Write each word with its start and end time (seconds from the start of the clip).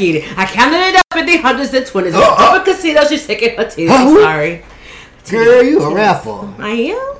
Get 0.00 0.14
it. 0.16 0.38
I 0.38 0.46
counted 0.46 0.80
it 0.80 0.96
up 0.96 1.16
in 1.20 1.26
the 1.26 1.36
hundreds 1.36 1.72
and 1.74 1.86
twenties. 1.86 2.14
Uh, 2.14 2.20
uh. 2.20 2.56
Up 2.56 2.62
a 2.62 2.64
casino, 2.64 3.04
she's 3.04 3.24
shaking 3.26 3.56
her 3.56 3.64
titties. 3.64 3.88
Oh. 3.92 4.16
Sorry. 4.20 4.62
Girl, 5.28 5.62
you 5.62 5.78
a 5.84 5.94
rapper. 5.94 6.48
I 6.58 6.96
am. 6.96 7.16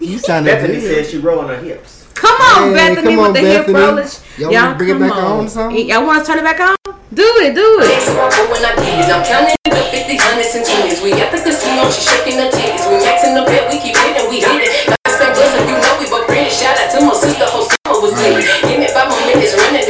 You 0.00 0.18
sounded 0.18 0.50
Bethany 0.50 0.80
good. 0.80 1.04
said 1.04 1.10
she 1.10 1.18
rolling 1.18 1.48
her 1.48 1.58
hips. 1.58 2.06
Come 2.14 2.30
on, 2.40 2.70
Hey, 2.70 2.94
Bethany, 2.94 3.16
come 3.16 3.18
on, 3.26 3.32
with 3.32 3.42
the 3.42 3.48
hip 3.48 3.66
Bethany. 3.66 3.78
rollers. 3.84 4.22
Y'all 4.38 4.52
wanna 4.54 4.74
bring 4.78 4.90
it 4.94 5.00
back 5.02 5.12
on 5.18 5.44
or 5.44 5.48
something? 5.48 5.88
Y'all 5.90 6.06
want 6.06 6.22
to 6.22 6.24
turn 6.24 6.38
it 6.38 6.46
back 6.46 6.60
on? 6.62 6.76
Do 7.12 7.26
it, 7.42 7.54
do 7.54 7.66
it. 7.82 7.90
Next 7.90 8.08
one, 8.14 8.30
when 8.50 8.62
I 8.64 8.72
get 8.78 9.02
it, 9.02 9.10
I'm 9.10 9.22
counting 9.26 9.54
the 9.66 9.82
50, 9.90 10.16
hundreds, 10.18 10.54
and 10.54 10.64
20s. 10.64 10.98
We 11.02 11.10
at 11.18 11.30
the 11.34 11.42
casino, 11.42 11.90
she 11.90 12.00
shaking 12.06 12.38
her 12.38 12.48
titties. 12.54 12.86
We 12.90 12.96
maxing 13.02 13.34
the 13.34 13.42
bet, 13.46 13.66
we 13.70 13.76
keep 13.82 13.94
hitting, 13.98 14.26
we 14.30 14.40
hit 14.40 14.62
it. 14.66 14.72
Got 14.88 14.98
the 15.04 15.12
same 15.14 15.32
buzz, 15.34 15.52
you 15.68 15.74
know 15.78 15.94
we 16.00 16.06
both 16.10 16.26
pretty. 16.30 16.48
Shout 16.50 16.74
out 16.78 16.88
to 16.94 16.98
my 17.04 17.14
sister, 17.14 17.44
whole 17.50 17.66
summer 17.70 17.98
was 18.02 18.14
lit. 18.18 18.40
Give 18.66 18.78
me 18.82 18.88
five 18.90 19.10
more 19.10 19.20
minutes, 19.30 19.52
running 19.58 19.83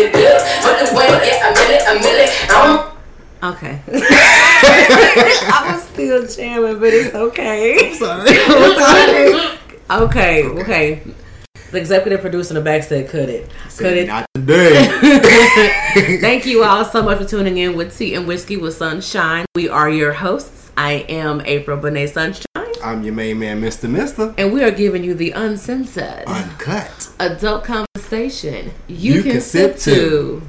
Okay. 3.45 3.81
I 3.89 5.73
was 5.75 5.83
still 5.85 6.27
jamming, 6.27 6.79
but 6.79 6.95
it's 6.95 7.15
okay. 7.15 7.91
I'm 7.91 7.95
Sorry. 9.91 10.05
Okay, 10.07 10.45
okay. 10.45 11.03
The 11.71 11.79
executive 11.79 12.21
producer 12.23 12.53
in 12.53 12.55
the 12.55 12.61
back 12.63 12.85
said, 12.85 13.11
"Cut 13.11 13.29
it, 13.29 13.51
cut 13.77 13.93
it." 13.93 14.07
Not 14.07 14.27
today. 14.35 14.87
Thank 16.21 16.47
you 16.47 16.65
all 16.65 16.85
so 16.87 17.03
much 17.03 17.19
for 17.19 17.25
tuning 17.27 17.59
in 17.59 17.77
with 17.77 17.97
Tea 17.99 18.15
and 18.15 18.27
Whiskey 18.27 18.57
with 18.57 18.75
Sunshine. 18.77 19.45
We 19.55 19.69
are 19.69 19.91
your 19.91 20.13
hosts. 20.15 20.71
I 20.77 21.05
am 21.09 21.43
April 21.45 21.79
Bonet 21.79 22.13
Sunshine, 22.13 22.45
I'm 22.83 23.03
your 23.05 23.15
main 23.15 23.39
man, 23.39 23.61
Mr. 23.61 23.89
Mister. 23.91 24.35
and 24.39 24.53
we 24.53 24.63
are 24.65 24.71
giving 24.73 25.05
you 25.05 25.15
the 25.15 25.31
uncensored 25.33 26.25
Uncut. 26.27 27.11
adult 27.21 27.63
conversation 27.65 28.73
you, 28.89 29.15
You 29.15 29.23
can, 29.23 29.33
can 29.33 29.41
sip 29.41 29.79
sip 29.79 29.95
to. 29.95 30.43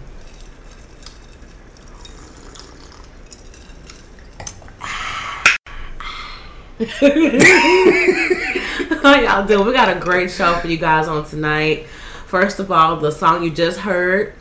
How 6.78 6.84
y'all 9.22 9.48
doing? 9.48 9.66
We 9.66 9.72
got 9.72 9.96
a 9.96 10.00
great 10.00 10.30
show 10.30 10.56
for 10.56 10.68
you 10.68 10.76
guys 10.76 11.08
on 11.08 11.26
tonight. 11.26 11.88
First 12.28 12.60
of 12.60 12.70
all, 12.70 12.98
the 12.98 13.12
song 13.12 13.44
you 13.44 13.50
just 13.50 13.80
heard 13.80 14.34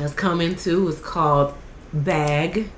is 0.00 0.14
coming 0.14 0.56
to 0.56 0.88
is 0.88 0.98
called 1.00 1.52
Bag 1.92 2.70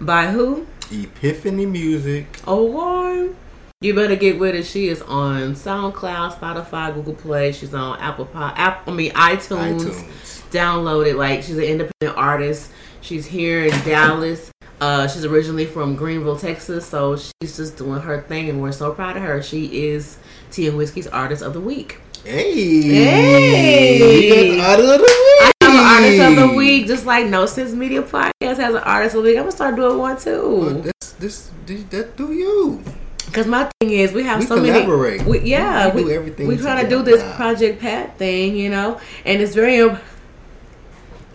by 0.00 0.32
who? 0.32 0.66
Epiphany 0.90 1.64
Music. 1.64 2.26
Oh 2.44 2.64
Lord. 2.64 3.36
You 3.82 3.94
better 3.94 4.16
get 4.16 4.40
with 4.40 4.56
it. 4.56 4.66
She 4.66 4.88
is 4.88 5.00
on 5.02 5.54
SoundCloud, 5.54 6.34
Spotify, 6.34 6.92
Google 6.92 7.14
Play. 7.14 7.52
She's 7.52 7.72
on 7.72 8.00
Apple 8.00 8.26
Pie, 8.26 8.52
Apple, 8.56 8.92
I 8.92 8.96
mean 8.96 9.12
iTunes. 9.12 9.84
iTunes. 9.84 10.50
Download 10.50 11.06
it. 11.06 11.14
Like 11.14 11.44
she's 11.44 11.56
an 11.56 11.62
independent 11.62 12.18
artist. 12.18 12.72
She's 13.00 13.26
here 13.26 13.64
in 13.64 13.70
Dallas. 13.84 14.50
Uh, 14.80 15.06
she's 15.06 15.24
originally 15.26 15.66
from 15.66 15.94
Greenville, 15.94 16.38
Texas, 16.38 16.86
so 16.86 17.16
she's 17.16 17.56
just 17.56 17.76
doing 17.76 18.00
her 18.00 18.22
thing, 18.22 18.48
and 18.48 18.62
we're 18.62 18.72
so 18.72 18.92
proud 18.92 19.16
of 19.16 19.22
her. 19.22 19.42
She 19.42 19.88
is 19.88 20.16
Tea 20.50 20.68
and 20.68 20.76
Whiskey's 20.78 21.06
Artist 21.06 21.42
of 21.42 21.52
the 21.52 21.60
Week. 21.60 22.00
Hey. 22.24 22.80
Hey. 22.82 24.54
You 24.56 24.60
artist 24.62 24.88
of 24.90 24.98
the 24.98 25.04
week. 25.04 25.52
I'm 25.62 25.70
an 25.72 25.76
Artist 26.04 26.20
of 26.20 26.36
the 26.50 26.56
Week, 26.56 26.86
just 26.86 27.04
like 27.06 27.26
No 27.26 27.44
Sense 27.46 27.72
Media 27.72 28.02
Podcast 28.02 28.32
has 28.40 28.74
an 28.74 28.76
Artist 28.78 29.14
of 29.16 29.22
the 29.22 29.28
Week. 29.30 29.36
I'm 29.36 29.42
gonna 29.42 29.52
start 29.52 29.76
doing 29.76 29.98
one 29.98 30.18
too. 30.18 30.82
This, 30.82 31.12
this, 31.18 31.50
this, 31.66 31.82
that 31.90 32.16
do 32.16 32.32
you. 32.32 32.82
Because 33.26 33.46
my 33.46 33.70
thing 33.80 33.90
is, 33.92 34.12
we 34.12 34.22
have 34.24 34.40
We 34.40 34.46
so 34.46 34.56
collaborate. 34.56 35.20
many. 35.20 35.30
We, 35.30 35.50
yeah, 35.50 35.94
We 35.94 36.02
we, 36.02 36.08
do 36.10 36.14
everything 36.16 36.48
We 36.48 36.56
try 36.56 36.82
to 36.82 36.88
do 36.88 37.02
this 37.02 37.22
Project 37.36 37.80
Pat 37.80 38.18
thing, 38.18 38.56
you 38.56 38.70
know, 38.70 38.98
and 39.24 39.40
it's 39.40 39.54
very, 39.54 39.96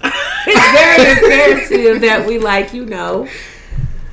it's 0.04 1.20
very 1.22 1.52
imperative 1.52 2.02
that 2.02 2.26
we 2.28 2.38
like, 2.40 2.74
you 2.74 2.86
know, 2.86 3.28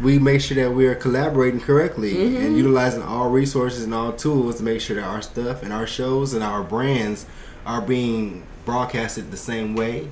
We 0.00 0.18
make 0.18 0.40
sure 0.40 0.56
that 0.56 0.74
we're 0.74 0.94
collaborating 0.94 1.60
correctly 1.60 2.14
Mm-hmm. 2.14 2.36
and 2.44 2.56
utilizing 2.56 3.02
all 3.02 3.30
resources 3.30 3.84
and 3.84 3.94
all 3.94 4.12
tools 4.12 4.56
to 4.56 4.62
make 4.62 4.80
sure 4.80 4.96
that 4.96 5.04
our 5.04 5.22
stuff 5.22 5.62
and 5.62 5.72
our 5.72 5.86
shows 5.86 6.34
and 6.34 6.42
our 6.42 6.62
brands 6.62 7.26
are 7.66 7.80
being 7.80 8.42
broadcasted 8.64 9.30
the 9.30 9.36
same 9.36 9.74
way. 9.74 10.08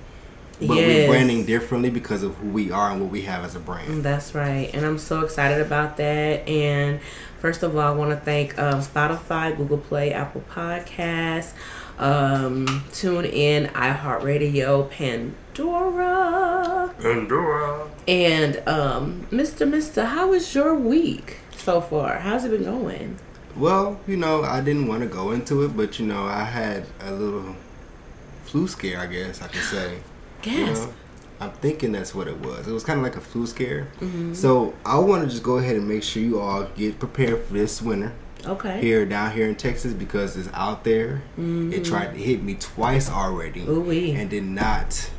But 0.60 0.74
Yes. 0.76 0.86
we're 0.86 1.06
branding 1.08 1.46
differently 1.46 1.88
because 1.90 2.22
of 2.22 2.34
who 2.36 2.48
we 2.50 2.70
are 2.70 2.90
and 2.90 3.00
what 3.00 3.10
we 3.10 3.22
have 3.22 3.44
as 3.44 3.54
a 3.56 3.60
brand. 3.60 4.02
That's 4.04 4.34
right, 4.34 4.70
and 4.74 4.84
I'm 4.84 4.98
so 4.98 5.20
excited 5.24 5.58
about 5.60 5.96
that. 5.96 6.46
And 6.46 7.00
first 7.40 7.62
of 7.62 7.74
all, 7.74 7.80
I 7.80 7.90
want 7.96 8.10
to 8.10 8.16
thank 8.16 8.58
um, 8.58 8.80
Spotify, 8.82 9.56
Google 9.56 9.78
Play, 9.78 10.12
Apple 10.12 10.44
Podcasts, 10.52 11.52
um, 12.00 12.82
Tune 12.92 13.26
In, 13.26 13.66
iHeartRadio, 13.66 14.90
Pandora, 14.90 16.92
Pandora. 17.00 17.86
and 18.08 18.62
um, 18.66 19.26
Mr. 19.30 19.68
Mister. 19.68 20.04
How 20.06 20.28
was 20.30 20.54
your 20.54 20.74
week 20.74 21.38
so 21.56 21.80
far? 21.80 22.18
How's 22.18 22.44
it 22.44 22.50
been 22.50 22.64
going? 22.64 23.18
Well, 23.56 24.00
you 24.06 24.16
know, 24.16 24.42
I 24.42 24.60
didn't 24.60 24.86
want 24.86 25.02
to 25.02 25.08
go 25.08 25.32
into 25.32 25.62
it, 25.64 25.76
but 25.76 25.98
you 25.98 26.06
know, 26.06 26.24
I 26.24 26.44
had 26.44 26.86
a 27.00 27.12
little 27.12 27.56
flu 28.44 28.66
scare, 28.66 29.00
I 29.00 29.06
guess 29.06 29.42
I 29.42 29.48
could 29.48 29.62
say. 29.62 29.98
You 30.44 30.66
know, 30.66 30.92
I'm 31.40 31.50
thinking 31.52 31.92
that's 31.92 32.14
what 32.14 32.28
it 32.28 32.38
was. 32.38 32.66
It 32.66 32.72
was 32.72 32.84
kind 32.84 32.98
of 32.98 33.04
like 33.04 33.16
a 33.16 33.20
flu 33.20 33.46
scare. 33.46 33.88
Mm-hmm. 34.00 34.34
So 34.34 34.74
I 34.86 34.98
want 34.98 35.24
to 35.24 35.30
just 35.30 35.42
go 35.42 35.58
ahead 35.58 35.76
and 35.76 35.86
make 35.88 36.02
sure 36.02 36.22
you 36.22 36.40
all 36.40 36.64
get 36.76 36.98
prepared 36.98 37.44
for 37.44 37.52
this 37.52 37.82
winter. 37.82 38.12
Okay. 38.46 38.80
here 38.80 39.04
down 39.06 39.32
here 39.32 39.48
in 39.48 39.54
Texas 39.56 39.92
because 39.92 40.36
it's 40.36 40.48
out 40.52 40.84
there. 40.84 41.22
It 41.38 41.84
tried 41.84 42.14
to 42.14 42.18
hit 42.18 42.42
me 42.42 42.54
twice 42.54 43.10
already 43.10 43.60
Mm-hmm. 43.60 43.70
Ooh-wee. 43.70 44.12
and 44.12 44.28
did 44.30 44.44
not 44.44 45.10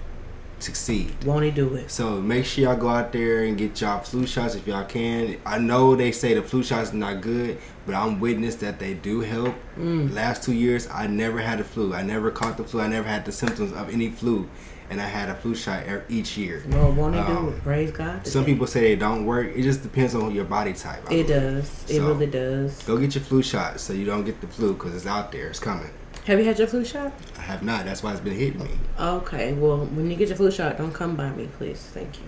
succeed. 0.60 1.24
Won't 1.24 1.44
he 1.46 1.50
do 1.52 1.74
it? 1.76 1.90
So 1.90 2.22
make 2.22 2.46
sure 2.46 2.64
y'all 2.66 2.76
go 2.76 2.90
out 2.90 3.12
there 3.12 3.44
and 3.44 3.58
get 3.58 3.82
y'all 3.82 4.00
flu 4.04 4.28
shots 4.28 4.54
if 4.54 4.68
y'all 4.68 4.86
can. 4.86 5.38
I 5.46 5.58
know 5.58 5.96
they 5.96 6.12
say 6.12 6.36
the 6.36 6.44
flu 6.44 6.62
shots 6.64 6.94
are 6.94 6.98
not 6.98 7.22
good, 7.22 7.58
but 7.88 7.96
I'm 7.96 8.20
witness 8.20 8.56
that 8.58 8.78
they 8.78 8.94
do 8.94 9.22
help. 9.22 9.56
Mm. 9.78 10.14
Last 10.14 10.44
two 10.44 10.54
years, 10.54 10.88
I 10.92 11.08
never 11.08 11.40
had 11.40 11.58
the 11.60 11.64
flu. 11.64 11.94
I 11.96 12.04
never 12.04 12.30
caught 12.30 12.58
the 12.58 12.64
flu. 12.64 12.80
I 12.82 12.88
never 12.88 13.08
had 13.08 13.26
the 13.26 13.32
symptoms 13.32 13.72
of 13.74 13.90
any 13.92 14.10
flu, 14.10 14.48
and 14.92 15.02
I 15.02 15.06
had 15.06 15.30
a 15.30 15.36
flu 15.36 15.56
shot 15.56 15.86
each 16.10 16.38
year. 16.38 16.62
Well, 16.68 16.92
won't 16.92 17.14
do 17.14 17.20
Um, 17.20 17.48
it? 17.50 17.64
Praise 17.64 17.92
God. 17.92 18.28
Some 18.28 18.44
people 18.44 18.68
say 18.68 18.82
they 18.82 18.96
don't 18.98 19.26
work. 19.26 19.48
It 19.56 19.62
just 19.64 19.82
depends 19.84 20.14
on 20.14 20.36
your 20.36 20.44
body 20.44 20.74
type. 20.74 21.10
I 21.10 21.14
It 21.14 21.28
believe. 21.28 21.30
does. 21.30 21.86
It 21.90 21.96
So, 21.96 22.08
really 22.10 22.28
does. 22.28 22.84
Go 22.84 22.98
get 22.98 23.16
your 23.16 23.24
flu 23.24 23.42
shot 23.42 23.80
so 23.80 23.94
you 23.94 24.04
don't 24.06 24.26
get 24.26 24.42
the 24.42 24.48
flu 24.48 24.74
because 24.74 24.94
it's 24.94 25.08
out 25.08 25.32
there. 25.32 25.48
It's 25.48 25.60
coming. 25.60 25.90
Have 26.26 26.40
you 26.40 26.46
had 26.46 26.60
your 26.60 26.68
flu 26.68 26.84
shot? 26.84 27.14
I 27.40 27.44
have 27.44 27.64
not. 27.64 27.86
That's 27.86 28.04
why 28.04 28.12
it's 28.12 28.20
been 28.20 28.38
hitting 28.38 28.62
me. 28.64 28.72
Okay. 29.00 29.54
Well, 29.54 29.78
when 29.86 30.12
you 30.12 30.18
get 30.18 30.28
your 30.28 30.38
flu 30.38 30.52
shot, 30.52 30.78
don't 30.78 30.94
come 30.94 31.16
by 31.16 31.32
me, 31.32 31.48
please. 31.58 31.80
Thank 31.80 32.18
you. 32.20 32.26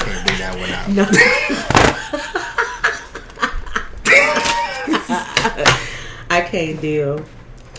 Can't 0.00 0.26
that 0.38 0.58
one 0.58 0.70
out. 0.70 0.88
No. 0.90 1.04
I 6.30 6.40
can't 6.42 6.80
deal. 6.80 7.24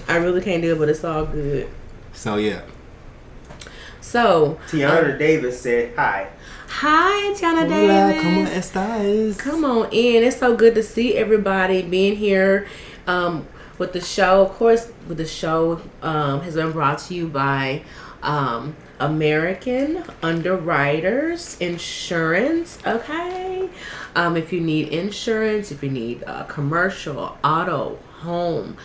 I 0.09 0.15
really 0.15 0.41
can't 0.41 0.63
do 0.63 0.73
it, 0.73 0.79
but 0.79 0.89
it's 0.89 1.03
all 1.03 1.25
good. 1.25 1.69
So 2.13 2.37
yeah. 2.37 2.63
So, 4.01 4.57
Tiana 4.69 5.19
Davis 5.19 5.61
said 5.61 5.95
hi. 5.95 6.27
hi, 6.67 7.31
Tiana 7.35 7.69
Hola, 7.69 8.13
Davis. 8.13 8.23
¿cómo 8.23 8.47
estás? 8.47 9.37
Come 9.37 9.65
on 9.65 9.89
in. 9.91 10.23
It's 10.23 10.37
so 10.37 10.55
good 10.55 10.73
to 10.73 10.81
see 10.81 11.15
everybody 11.15 11.83
being 11.83 12.15
here 12.15 12.65
um, 13.05 13.47
with 13.77 13.93
the 13.93 14.01
show. 14.01 14.41
Of 14.41 14.53
course, 14.53 14.91
with 15.07 15.19
the 15.19 15.27
show 15.27 15.79
um, 16.01 16.41
has 16.41 16.55
been 16.55 16.71
brought 16.71 16.97
to 16.99 17.13
you 17.13 17.27
by 17.27 17.83
um, 18.23 18.75
American 18.99 20.03
Underwriters 20.23 21.55
Insurance. 21.59 22.79
Okay, 22.83 23.69
um, 24.15 24.35
if 24.35 24.51
you 24.51 24.59
need 24.59 24.87
insurance, 24.87 25.71
if 25.71 25.83
you 25.83 25.91
need 25.91 26.23
uh, 26.25 26.45
commercial, 26.45 27.37
auto, 27.43 27.99
home. 28.21 28.75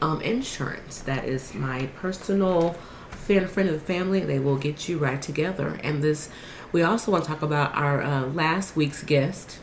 um, 0.00 0.20
Insurance. 0.20 1.00
That 1.00 1.24
is 1.24 1.54
my 1.54 1.86
personal 1.96 2.74
friend, 3.10 3.50
friend 3.50 3.68
of 3.68 3.74
the 3.74 3.80
family. 3.80 4.20
They 4.20 4.38
will 4.38 4.56
get 4.56 4.88
you 4.88 4.98
right 4.98 5.20
together. 5.20 5.80
And 5.82 6.02
this, 6.02 6.28
we 6.76 6.82
also 6.82 7.10
want 7.10 7.24
to 7.24 7.30
talk 7.30 7.40
about 7.40 7.74
our 7.74 8.02
uh, 8.02 8.26
last 8.26 8.76
week's 8.76 9.02
guest, 9.02 9.60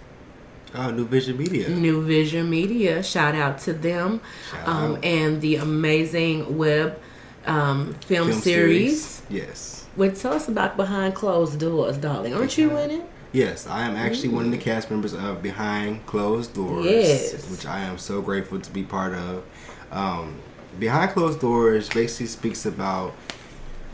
Oh, 0.74 0.90
New 0.90 1.06
Vision 1.06 1.38
Media. 1.38 1.70
New 1.70 2.04
Vision 2.04 2.50
Media. 2.50 3.04
Shout 3.04 3.36
out 3.36 3.60
to 3.60 3.74
them 3.74 4.20
um, 4.66 4.98
and 5.04 5.40
the 5.40 5.58
amazing 5.58 6.58
web 6.58 7.00
um, 7.46 7.94
film, 8.08 8.30
Film 8.30 8.42
series. 8.42 9.22
Yes. 9.30 9.86
Wait, 9.96 10.16
tell 10.16 10.34
us 10.34 10.48
about 10.48 10.76
Behind 10.76 11.14
Closed 11.14 11.60
Doors, 11.60 11.98
darling. 12.00 12.34
Aren't 12.34 12.58
you 12.58 12.76
in 12.78 12.90
it? 12.90 13.06
Yes, 13.32 13.68
I 13.68 13.82
am 13.88 13.96
actually 13.96 14.30
one 14.30 14.46
of 14.46 14.52
the 14.52 14.58
cast 14.58 14.90
members 14.90 15.14
of 15.14 15.44
Behind 15.44 16.04
Closed 16.08 16.56
Doors, 16.56 16.84
Yes. 16.88 17.52
which 17.52 17.68
I 17.68 17.82
am 17.82 18.00
so 18.00 18.24
grateful 18.24 18.60
to 18.60 18.72
be 18.72 18.82
part 18.82 19.14
of. 19.14 19.44
Um, 19.92 20.38
Behind 20.80 21.12
Closed 21.12 21.40
Doors 21.40 21.88
basically 21.90 22.26
speaks 22.26 22.66
about 22.66 23.14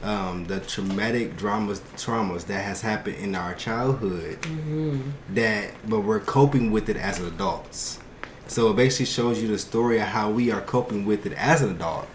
um, 0.03 0.45
the 0.45 0.59
traumatic 0.61 1.35
dramas, 1.37 1.81
traumas 1.95 2.45
that 2.45 2.63
has 2.63 2.81
happened 2.81 3.17
in 3.17 3.35
our 3.35 3.53
childhood. 3.53 4.39
That, 5.33 5.71
but 5.87 6.01
we're 6.01 6.19
coping 6.19 6.71
with 6.71 6.89
it 6.89 6.97
as 6.97 7.19
adults. 7.19 7.99
So 8.47 8.71
it 8.71 8.75
basically 8.75 9.05
shows 9.05 9.41
you 9.41 9.47
the 9.47 9.59
story 9.59 9.99
of 9.99 10.07
how 10.07 10.31
we 10.31 10.51
are 10.51 10.61
coping 10.61 11.05
with 11.05 11.25
it 11.25 11.33
as 11.33 11.61
an 11.61 11.71
adult, 11.71 12.07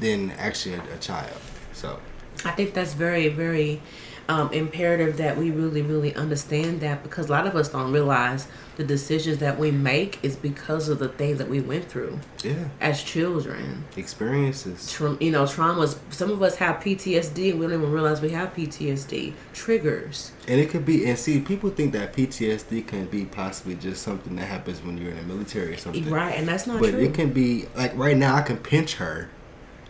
than 0.00 0.30
actually 0.32 0.74
a, 0.74 0.82
a 0.94 0.98
child. 0.98 1.38
So 1.72 2.00
I 2.44 2.50
think 2.52 2.74
that's 2.74 2.94
very, 2.94 3.28
very 3.28 3.80
um, 4.28 4.52
imperative 4.52 5.16
that 5.18 5.36
we 5.36 5.50
really, 5.50 5.82
really 5.82 6.14
understand 6.14 6.80
that 6.80 7.02
because 7.02 7.28
a 7.28 7.32
lot 7.32 7.46
of 7.46 7.54
us 7.54 7.68
don't 7.68 7.92
realize 7.92 8.48
the 8.76 8.84
decisions 8.84 9.38
that 9.38 9.58
we 9.58 9.70
make 9.70 10.18
is 10.22 10.36
because 10.36 10.88
of 10.88 10.98
the 10.98 11.08
things 11.08 11.38
that 11.38 11.48
we 11.48 11.60
went 11.60 11.86
through 11.86 12.18
yeah, 12.44 12.68
as 12.80 13.02
children. 13.02 13.84
experiences. 13.96 14.90
Tra- 14.92 15.16
you 15.20 15.30
know, 15.30 15.44
traumas. 15.44 15.98
Some 16.10 16.30
of 16.30 16.42
us 16.42 16.56
have 16.56 16.76
PTSD 16.82 17.52
and 17.52 17.60
we 17.60 17.66
don't 17.66 17.78
even 17.80 17.90
realize 17.92 18.20
we 18.20 18.30
have 18.30 18.54
PTSD. 18.54 19.32
Triggers. 19.54 20.32
And 20.48 20.60
it 20.60 20.68
could 20.70 20.84
be, 20.84 21.06
and 21.06 21.18
see, 21.18 21.40
people 21.40 21.70
think 21.70 21.92
that 21.92 22.12
PTSD 22.12 22.86
can 22.86 23.06
be 23.06 23.24
possibly 23.24 23.74
just 23.76 24.02
something 24.02 24.36
that 24.36 24.44
happens 24.46 24.82
when 24.82 24.98
you're 24.98 25.10
in 25.12 25.16
the 25.16 25.22
military 25.34 25.72
or 25.72 25.76
something. 25.78 26.10
Right, 26.10 26.32
and 26.36 26.46
that's 26.46 26.66
not 26.66 26.80
But 26.80 26.90
true. 26.90 27.00
it 27.00 27.14
can 27.14 27.32
be, 27.32 27.66
like 27.76 27.96
right 27.96 28.16
now, 28.16 28.34
I 28.36 28.42
can 28.42 28.58
pinch 28.58 28.94
her, 28.96 29.30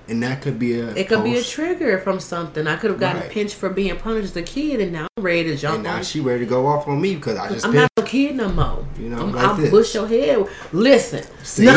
and 0.09 0.23
that 0.23 0.41
could 0.43 0.59
be 0.59 0.79
a. 0.79 0.89
It 0.95 1.09
could 1.09 1.25
be 1.25 1.37
a 1.37 1.43
trigger 1.43 1.99
from 1.99 2.21
something. 2.21 2.67
I 2.67 2.77
could 2.77 2.91
have 2.91 3.01
gotten 3.01 3.23
Right. 3.23 3.31
pinched 3.31 3.57
for 3.57 3.69
being 3.71 3.97
punished 3.97 4.31
as 4.31 4.37
a 4.37 4.43
kid, 4.43 4.81
and 4.81 4.93
now 4.93 5.07
I'm 5.17 5.23
ready 5.25 5.45
to 5.45 5.57
jump 5.57 5.75
And 5.77 5.85
now 5.85 5.97
on. 5.97 6.03
she 6.05 6.21
ready 6.21 6.41
to 6.41 6.47
go 6.47 6.67
off 6.67 6.87
on 6.87 7.01
me 7.01 7.15
because 7.17 7.37
I 7.39 7.49
just 7.49 7.65
I'm 7.67 7.73
pinched. 7.73 7.91
not 7.97 8.05
a 8.05 8.09
kid 8.09 8.37
no 8.37 8.49
more. 8.51 8.87
You 8.99 9.09
know, 9.11 9.19
I'm, 9.19 9.33
like 9.33 9.45
I'll 9.47 9.55
this. 9.57 9.71
bush 9.71 9.95
your 9.95 10.07
head. 10.07 10.47
Listen, 10.73 11.23
See? 11.43 11.67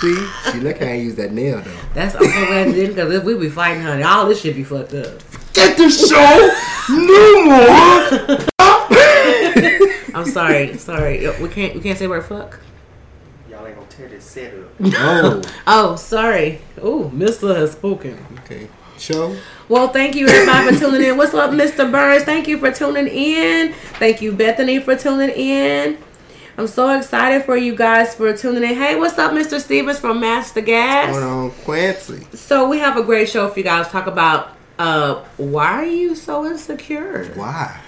See, 0.00 0.14
she 0.52 0.60
look 0.60 0.78
how 0.78 0.86
I 0.86 0.94
use 0.94 1.16
that 1.16 1.32
nail 1.32 1.60
though. 1.60 1.72
that's 1.92 2.14
I'm 2.14 2.22
so 2.22 2.46
glad 2.46 2.68
you 2.68 2.72
didn't 2.74 2.94
because 2.94 3.12
if 3.12 3.24
we 3.24 3.34
be 3.34 3.48
fighting, 3.48 3.82
honey, 3.82 4.04
all 4.04 4.26
this 4.28 4.40
shit 4.40 4.54
be 4.54 4.62
fucked 4.62 4.94
up. 4.94 5.18
Get 5.54 5.76
the 5.76 5.90
show 5.90 6.50
no 6.88 7.44
more. 7.44 8.38
I'm 10.14 10.26
sorry, 10.30 10.76
sorry. 10.78 11.26
We 11.42 11.48
can't 11.48 11.74
we 11.74 11.80
can't 11.80 11.98
say 11.98 12.06
word 12.06 12.24
fuck. 12.26 12.60
Y'all 13.98 14.08
gonna 14.08 14.20
tear 14.20 14.20
set 14.20 14.54
up. 14.54 14.70
Oh, 14.96 15.42
Oh, 15.66 15.96
sorry. 15.96 16.60
Oh, 16.80 17.08
Mister 17.10 17.54
has 17.54 17.72
spoken. 17.72 18.18
okay. 18.44 18.68
Show. 18.98 19.36
Well, 19.68 19.88
thank 19.88 20.16
you 20.16 20.26
everybody 20.26 20.74
for 20.74 20.80
tuning 20.90 21.08
in. 21.08 21.16
What's 21.16 21.32
up, 21.34 21.50
Mr. 21.52 21.90
Burns? 21.90 22.24
Thank 22.24 22.48
you 22.48 22.58
for 22.58 22.72
tuning 22.72 23.06
in. 23.06 23.72
Thank 24.00 24.20
you, 24.20 24.32
Bethany, 24.32 24.80
for 24.80 24.96
tuning 24.96 25.30
in. 25.30 25.98
I'm 26.56 26.66
so 26.66 26.96
excited 26.98 27.44
for 27.44 27.56
you 27.56 27.76
guys 27.76 28.16
for 28.16 28.36
tuning 28.36 28.64
in. 28.64 28.74
Hey, 28.76 28.96
what's 28.96 29.16
up, 29.16 29.30
Mr. 29.30 29.60
Stevens 29.60 30.00
from 30.00 30.18
Master 30.18 30.60
Gas? 30.60 31.12
Going 31.12 31.22
on, 31.22 31.50
Quincy. 31.64 32.26
So 32.36 32.68
we 32.68 32.80
have 32.80 32.96
a 32.96 33.04
great 33.04 33.28
show 33.28 33.48
for 33.48 33.58
you 33.60 33.64
guys. 33.64 33.86
Talk 33.88 34.08
about 34.08 34.56
uh, 34.80 35.22
why 35.36 35.66
are 35.74 35.84
you 35.86 36.16
so 36.16 36.44
insecure? 36.44 37.26
Why? 37.36 37.80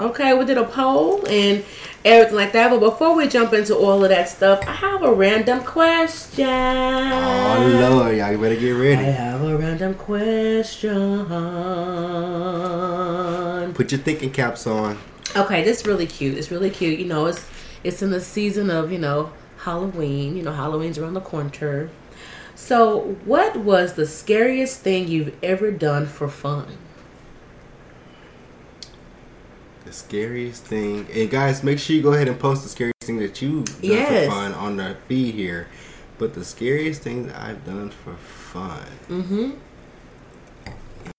Okay, 0.00 0.32
we 0.32 0.46
did 0.46 0.56
a 0.56 0.64
poll 0.64 1.26
and 1.26 1.62
everything 2.06 2.36
like 2.36 2.52
that. 2.52 2.70
But 2.70 2.80
before 2.80 3.14
we 3.14 3.28
jump 3.28 3.52
into 3.52 3.76
all 3.76 4.02
of 4.02 4.08
that 4.08 4.30
stuff, 4.30 4.60
I 4.66 4.72
have 4.72 5.02
a 5.02 5.12
random 5.12 5.62
question. 5.62 6.46
Oh 6.48 7.90
Lord, 7.92 8.16
y'all 8.16 8.32
you 8.32 8.38
better 8.38 8.56
get 8.56 8.70
ready. 8.70 8.96
I 8.96 9.10
have 9.10 9.42
a 9.42 9.58
random 9.58 9.92
question. 9.94 11.26
Put 13.74 13.92
your 13.92 14.00
thinking 14.00 14.30
caps 14.32 14.66
on. 14.66 14.98
Okay, 15.36 15.62
this 15.62 15.80
is 15.80 15.86
really 15.86 16.06
cute. 16.06 16.38
It's 16.38 16.50
really 16.50 16.70
cute. 16.70 16.98
You 16.98 17.06
know, 17.06 17.26
it's 17.26 17.46
it's 17.84 18.00
in 18.00 18.10
the 18.10 18.22
season 18.22 18.70
of 18.70 18.90
you 18.90 18.98
know 18.98 19.32
Halloween. 19.58 20.34
You 20.34 20.42
know, 20.44 20.52
Halloween's 20.52 20.96
around 20.96 21.12
the 21.12 21.20
corner. 21.20 21.90
So, 22.54 23.16
what 23.24 23.56
was 23.56 23.94
the 23.94 24.06
scariest 24.06 24.80
thing 24.80 25.08
you've 25.08 25.34
ever 25.42 25.70
done 25.70 26.06
for 26.06 26.28
fun? 26.28 26.78
The 29.90 29.96
scariest 29.96 30.62
thing, 30.62 31.04
and 31.12 31.28
guys, 31.28 31.64
make 31.64 31.80
sure 31.80 31.96
you 31.96 32.00
go 32.02 32.12
ahead 32.12 32.28
and 32.28 32.38
post 32.38 32.62
the 32.62 32.68
scariest 32.68 33.02
thing 33.02 33.18
that 33.18 33.42
you've 33.42 33.64
done 33.64 33.76
Yes. 33.82 34.26
for 34.26 34.30
fun 34.30 34.54
on 34.54 34.76
the 34.76 34.96
feed 35.08 35.34
here. 35.34 35.66
But 36.16 36.32
the 36.34 36.44
scariest 36.44 37.02
thing 37.02 37.26
that 37.26 37.36
I've 37.36 37.64
done 37.66 37.90
for 37.90 38.14
fun. 38.14 38.86
Mm-hmm. 39.08 39.50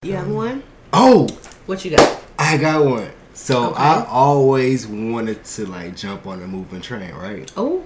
You 0.03 0.13
have 0.13 0.29
one? 0.29 0.63
Oh, 0.93 1.27
What 1.65 1.83
you 1.83 1.97
got? 1.97 2.23
I 2.39 2.55
got 2.55 2.85
one. 2.85 3.09
So 3.33 3.71
Okay. 3.71 3.81
I 3.81 4.05
always 4.05 4.87
wanted 4.87 5.43
to 5.43 5.65
like 5.65 5.97
jump 5.97 6.25
on 6.25 6.41
a 6.41 6.47
moving 6.47 6.79
train, 6.79 7.13
right? 7.13 7.51
Oh, 7.57 7.83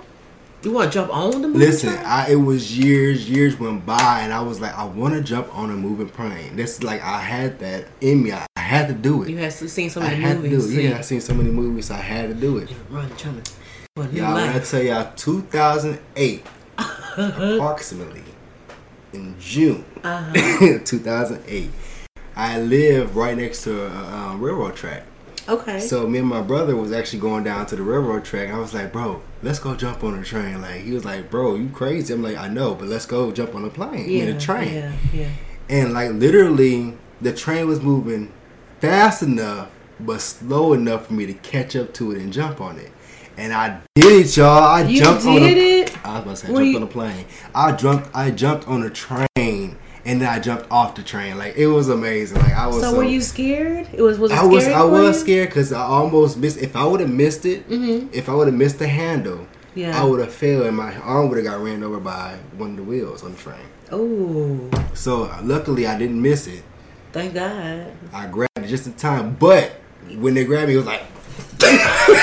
you 0.66 0.72
want 0.76 0.92
to 0.92 0.98
jump 1.00 1.14
on 1.14 1.42
the 1.42 1.48
Listen? 1.48 1.90
I, 2.06 2.32
it 2.32 2.36
was 2.36 2.78
years, 2.78 3.30
years 3.30 3.60
went 3.60 3.86
by, 3.86 4.22
and 4.22 4.34
I 4.34 4.42
was 4.42 4.60
like, 4.60 4.74
I 4.78 4.84
want 4.86 5.14
to 5.14 5.22
jump 5.22 5.56
on 5.56 5.70
a 5.70 5.74
moving 5.76 6.10
plane. 6.10 6.56
This 6.56 6.84
like 6.84 7.02
I 7.04 7.20
had 7.22 7.60
that 7.60 7.86
in 8.02 8.24
me. 8.24 8.32
I, 8.34 8.46
I 8.56 8.62
had 8.62 8.88
to 8.88 8.94
do 8.94 9.24
it. 9.24 9.30
you 9.30 9.38
have 9.38 9.54
seen 9.54 9.90
so 9.90 10.02
I 10.02 10.06
many 10.06 10.22
had 10.22 10.38
to 10.38 10.44
movies. 10.44 10.72
do 10.74 10.80
it. 10.80 10.84
Yeah, 10.90 10.98
I 10.98 11.02
seen 11.02 11.22
so 11.22 11.34
many 11.34 11.52
movies. 11.52 11.92
I 11.92 11.98
had 11.98 12.30
to 12.30 12.34
do 12.36 12.58
it. 12.58 12.70
Run, 12.90 13.10
to. 13.16 13.42
Well, 13.96 14.08
new 14.12 14.20
Y'all, 14.22 14.34
when 14.36 14.50
I 14.50 14.60
tell 14.60 14.82
y'all, 14.84 15.12
2008, 15.16 16.46
approximately, 17.18 18.24
in 19.14 19.36
June 19.40 19.86
Uh-huh. 20.04 20.80
2008. 20.86 21.70
I 22.36 22.60
live 22.60 23.16
right 23.16 23.38
next 23.38 23.64
to 23.64 23.86
a, 23.86 24.34
a 24.34 24.36
railroad 24.38 24.76
track. 24.76 25.04
Okay. 25.48 25.80
So 25.80 26.08
me 26.08 26.20
and 26.20 26.28
my 26.28 26.42
brother 26.42 26.76
was 26.76 26.92
actually 26.92 27.20
going 27.20 27.44
down 27.44 27.66
to 27.68 27.76
the 27.76 27.84
railroad 27.84 28.26
track. 28.26 28.50
I 28.50 28.58
was 28.58 28.74
like, 28.74 28.92
bro, 28.92 29.22
let's 29.44 29.60
go 29.60 29.76
jump 29.76 30.04
on 30.04 30.18
a 30.18 30.24
train. 30.24 30.62
Like 30.62 30.82
he 30.82 30.92
was 30.92 31.06
like, 31.06 31.30
bro, 31.30 31.56
you 31.56 31.70
crazy? 31.70 32.14
I'm 32.14 32.24
like, 32.24 32.38
I 32.38 32.48
know, 32.48 32.74
but 32.76 32.88
let's 32.88 33.06
go 33.06 33.32
jump 33.32 33.54
on 33.56 33.64
a 33.64 33.70
plane. 33.70 34.10
yeah, 34.10 34.24
I 34.24 34.26
mean, 34.28 34.36
a 34.36 34.40
train. 34.40 34.74
Yeah, 34.74 34.94
yeah. 35.14 35.30
And 35.70 35.94
like 35.94 36.12
literally, 36.12 36.98
the 37.22 37.32
train 37.34 37.68
was 37.68 37.82
moving 37.82 38.32
fast 38.80 39.22
enough, 39.24 39.70
but 40.00 40.20
slow 40.22 40.74
enough 40.74 41.08
for 41.08 41.14
me 41.14 41.26
to 41.28 41.34
catch 41.34 41.76
up 41.76 41.94
to 41.96 42.12
it 42.12 42.18
and 42.20 42.34
jump 42.34 42.60
on 42.62 42.80
it. 42.80 42.92
And 43.38 43.54
I 43.54 43.82
did 43.96 44.26
it, 44.26 44.38
y'all. 44.38 44.64
I 44.64 44.84
You 44.84 45.00
jumped 45.04 45.26
on 45.26 45.38
a, 45.44 45.46
it? 45.46 46.06
I 46.06 46.20
was 46.20 46.24
about 46.24 46.30
to 46.32 46.36
say, 46.38 46.48
I 46.48 46.52
jumped 46.52 46.66
you- 46.72 46.76
on 46.78 46.84
a 46.84 46.88
plane. 46.88 47.26
I 47.54 47.72
jumped. 47.74 48.10
I 48.16 48.32
jumped 48.32 48.68
on 48.68 48.82
a 48.84 48.90
train, 48.90 49.78
and 50.06 50.22
then 50.22 50.30
I 50.30 50.40
jumped 50.40 50.68
off 50.72 50.96
the 50.96 51.04
train. 51.04 51.38
Like 51.38 51.56
it 51.56 51.68
was 51.68 51.90
amazing. 51.90 52.40
Like 52.40 52.54
I 52.54 52.68
was. 52.68 52.76
So, 52.82 52.92
So, 52.92 52.98
were 52.98 53.04
you 53.04 53.22
scared? 53.22 53.88
It 53.94 54.02
was 54.02 54.18
was 54.20 54.32
it 54.32 54.38
I 54.38 54.46
was. 54.46 54.64
scary 54.64 54.76
I 54.76 54.84
was 54.84 55.16
you? 55.18 55.22
scared 55.24 55.50
because 55.50 55.74
I 55.74 55.82
almost 55.82 56.38
missed. 56.38 56.58
If 56.58 56.76
I 56.76 56.86
would 56.86 57.00
have 57.00 57.10
missed 57.12 57.46
it, 57.46 57.66
if 57.70 58.30
I 58.30 58.34
would 58.36 58.48
have 58.48 58.56
missed 58.56 58.80
the 58.80 58.88
handle, 58.88 59.38
Mm-hmm. 59.76 59.80
Yeah. 59.82 60.02
I 60.02 60.06
would 60.06 60.22
have 60.22 60.34
fell, 60.34 60.64
and 60.64 60.78
my 60.78 60.96
arm 61.00 61.28
would 61.28 61.36
have 61.38 61.46
got 61.46 61.60
ran 61.62 61.84
over 61.84 62.00
by 62.00 62.38
one 62.56 62.70
of 62.72 62.76
the 62.78 62.84
wheels 62.84 63.24
on 63.26 63.34
the 63.34 63.38
train. 63.38 63.60
Oh, 63.92 64.70
So 64.94 65.30
luckily, 65.44 65.86
I 65.86 65.98
didn't 65.98 66.22
miss 66.22 66.48
it. 66.48 66.64
thank 67.12 67.34
God. 67.34 67.92
I 68.14 68.28
grabbed 68.28 68.58
it 68.60 68.68
just 68.68 68.88
in 68.88 68.94
time, 68.94 69.36
but 69.38 69.74
when 70.18 70.34
they 70.34 70.46
grabbed 70.46 70.70
me, 70.70 70.76
it 70.76 70.78
was 70.78 70.86
like, 70.86 71.02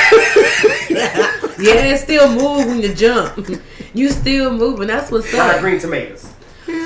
Yeah, 1.58 1.92
it 1.92 1.98
still 1.98 2.28
move 2.28 2.66
when 2.66 2.80
you 2.80 2.94
jump. 2.94 3.48
you 3.94 4.08
still 4.08 4.50
moving. 4.56 4.88
That's 4.88 5.10
what's 5.10 5.28
Fried 5.28 5.56
up. 5.56 5.60
green 5.60 5.78
tomatoes. 5.78 6.31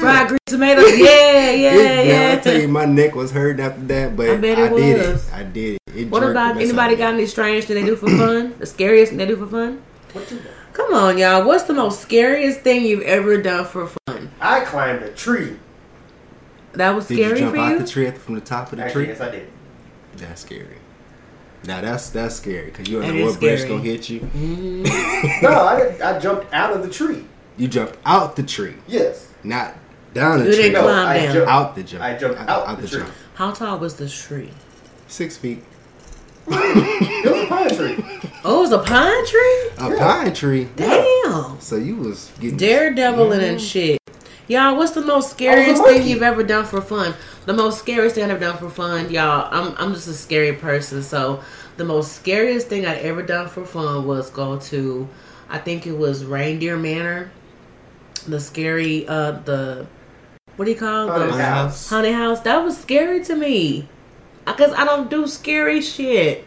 Fried 0.01 0.29
green 0.29 0.39
tomatoes. 0.47 0.99
Yeah, 0.99 1.51
yeah, 1.51 1.75
it, 1.75 2.07
yeah. 2.07 2.37
I 2.39 2.43
tell 2.43 2.61
you, 2.61 2.69
my 2.69 2.85
neck 2.85 3.15
was 3.15 3.31
hurting 3.33 3.65
after 3.65 3.81
that, 3.83 4.17
but 4.17 4.29
I 4.29 4.33
I, 4.35 4.37
bet 4.37 4.59
it 4.59 4.77
did 4.77 5.01
it. 5.01 5.21
I 5.33 5.43
did 5.43 5.75
it. 5.87 5.97
it 5.97 6.11
What 6.11 6.23
about 6.23 6.57
anybody 6.57 6.97
got 6.97 7.15
any 7.15 7.27
strange 7.27 7.65
thing 7.65 7.77
they 7.77 7.85
do 7.87 7.97
for 7.97 8.09
fun? 8.09 8.55
The 8.59 8.67
scariest 8.67 9.11
thing 9.11 9.19
they 9.19 9.27
do 9.27 9.37
for 9.37 9.47
fun? 9.47 9.83
What 10.13 10.31
you 10.31 10.39
got? 10.39 10.47
Come 10.73 10.93
on, 10.95 11.19
y'all. 11.19 11.47
What's 11.47 11.65
the 11.65 11.73
most 11.75 12.01
scariest 12.01 12.61
thing 12.61 12.85
you've 12.85 13.03
ever 13.03 13.41
done 13.41 13.65
for 13.65 13.87
fun? 14.07 14.31
I 14.41 14.61
climbed 14.61 15.03
a 15.03 15.11
tree. 15.13 15.57
That 16.75 16.91
was 16.95 17.05
scary. 17.07 17.21
Did 17.23 17.31
you 17.31 17.37
jump 17.39 17.55
for 17.55 17.61
out 17.61 17.73
you? 17.73 17.79
the 17.79 17.87
tree 17.87 18.11
from 18.11 18.35
the 18.35 18.41
top 18.43 18.71
of 18.73 18.79
the 18.79 18.85
Actually, 18.85 19.05
tree? 19.07 19.15
yes, 19.15 19.21
I 19.23 19.31
did. 19.31 19.49
That's 20.17 20.41
scary. 20.43 20.77
Now 21.65 21.81
that's 21.81 22.11
that's 22.11 22.35
scary 22.37 22.67
because 22.67 22.89
you 22.89 23.01
don't 23.01 23.09
That 23.09 23.15
know 23.19 23.27
is 23.29 23.33
what 23.33 23.41
branch 23.41 23.67
gonna 23.69 23.83
hit 23.83 24.09
you. 24.11 24.21
Mm-hmm. 24.21 25.43
No, 25.43 25.53
I, 25.63 25.81
didn't- 25.81 26.03
I 26.03 26.19
jumped 26.19 26.53
out 26.53 26.73
of 26.75 26.83
the 26.83 26.91
tree. 26.91 27.25
You 27.57 27.67
jumped 27.69 27.97
out 28.05 28.37
the 28.37 28.43
tree, 28.43 28.75
Yes. 28.87 29.26
Not 29.47 29.75
down 30.15 30.39
the 30.41 30.47
You 30.47 30.53
tree. 30.53 30.63
didn't 30.65 30.73
No, 30.75 30.83
climb 30.83 31.09
I 31.09 31.19
down. 31.19 31.35
jumped 31.35 31.49
out 31.51 31.75
the 31.75 31.83
jump. 31.83 32.03
I 32.03 32.17
jumped 32.17 32.41
out 32.41 32.81
the 32.81 32.89
tree. 32.89 33.01
jump. 33.01 33.13
How 33.35 33.51
tall 33.53 33.79
was 33.79 33.95
the 33.97 34.09
tree? 34.09 34.51
Six 35.09 35.37
feet. 35.37 35.63
It 36.49 37.31
was 37.31 37.43
a 37.43 37.47
pine 37.49 37.77
tree. 37.77 38.05
Oh, 38.45 38.59
it 38.59 38.61
was 38.61 38.73
a 38.73 38.79
pine 38.79 39.27
tree? 39.27 39.69
A 39.79 39.97
pine 39.99 40.33
tree. 40.35 40.69
Damn. 40.77 41.59
So 41.61 41.77
you 41.77 41.97
was 41.97 42.31
getting 42.41 42.59
Daredeviling 42.59 43.43
and 43.43 43.59
mm-hmm. 43.59 43.59
shit. 43.59 43.99
Y'all, 44.49 44.77
what's 44.77 44.93
the 44.93 45.01
most 45.01 45.31
scariest 45.31 45.83
monkey. 45.83 45.99
thing 45.99 46.09
you've 46.09 46.23
ever 46.23 46.45
done 46.45 46.65
for 46.65 46.81
fun? 46.81 47.15
The 47.47 47.53
most 47.53 47.81
scariest 47.81 48.15
thing 48.15 48.25
I've 48.25 48.31
ever 48.31 48.39
done 48.41 48.59
for 48.59 48.71
fun, 48.71 49.11
y'all. 49.11 49.49
I'm 49.51 49.75
I'm 49.77 49.93
just 49.93 50.07
a 50.07 50.13
scary 50.15 50.53
person, 50.53 51.03
so 51.03 51.43
the 51.77 51.85
most 51.85 52.13
scariest 52.13 52.69
thing 52.69 52.87
I'd 52.87 52.99
ever 52.99 53.23
done 53.23 53.49
for 53.49 53.65
fun 53.67 54.07
was 54.07 54.31
go 54.31 54.57
to, 54.59 55.09
I 55.49 55.59
think 55.59 55.85
it 55.87 55.99
was 55.99 56.25
Reindeer 56.25 56.77
Manor, 56.77 57.33
the 58.27 58.41
scary, 58.41 59.07
uh, 59.09 59.33
the 59.33 59.87
what 60.57 60.65
do 60.65 60.71
you 60.71 60.77
call 60.77 61.09
Haunted 61.09 61.35
the 61.35 61.45
house. 61.45 61.89
haunted 61.91 62.15
house? 62.15 62.41
That 62.41 62.65
was 62.65 62.77
scary 62.79 63.23
to 63.25 63.37
me, 63.37 63.89
cause 64.47 64.73
I 64.73 64.85
don't 64.85 65.11
do 65.11 65.27
scary 65.27 65.81
shit. 65.83 66.47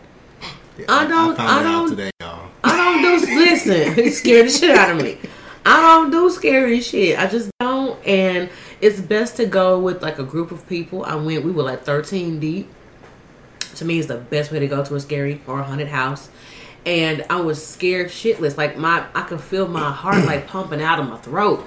I 0.88 1.06
don't- 1.08 1.36
found 1.36 1.50
I 1.50 1.64
don't- 1.64 1.90
today, 1.90 2.12
y'all. 2.22 2.50
I 2.64 2.76
don't 2.76 3.02
do 3.02 3.36
listen. 3.36 4.12
Scared 4.12 4.48
the 4.48 4.50
shit 4.52 4.72
out 4.78 4.90
of 4.92 5.02
me. 5.04 5.18
I 5.66 5.82
don't 5.82 6.10
do 6.12 6.30
scary 6.30 6.82
shit. 6.82 7.20
I 7.20 7.28
just 7.28 7.50
don't. 7.60 8.00
And 8.08 8.50
it's 8.82 9.00
best 9.00 9.36
to 9.38 9.46
go 9.46 9.78
with 9.80 10.02
like 10.02 10.18
a 10.20 10.24
group 10.24 10.52
of 10.52 10.68
people. 10.68 11.04
I 11.06 11.16
went. 11.16 11.44
We 11.44 11.52
were 11.52 11.64
like 11.64 11.84
thirteen 11.84 12.40
deep. 12.40 12.70
To 13.76 13.86
me, 13.86 14.00
it's 14.00 14.08
the 14.08 14.18
best 14.18 14.52
way 14.52 14.60
to 14.60 14.68
go 14.68 14.84
to 14.84 14.96
a 14.96 15.00
scary 15.00 15.42
or 15.48 15.60
a 15.60 15.64
haunted 15.64 15.88
house. 15.90 16.30
And 16.90 17.24
I 17.30 17.40
was 17.40 17.64
scared 17.64 18.08
shitless. 18.08 18.58
Like 18.58 18.76
my, 18.76 19.06
I 19.14 19.22
could 19.22 19.42
feel 19.42 19.68
my 19.68 19.92
heart 19.92 20.26
like 20.26 20.48
pumping 20.48 20.82
out 20.82 21.00
of 21.00 21.08
my 21.08 21.18
throat. 21.18 21.64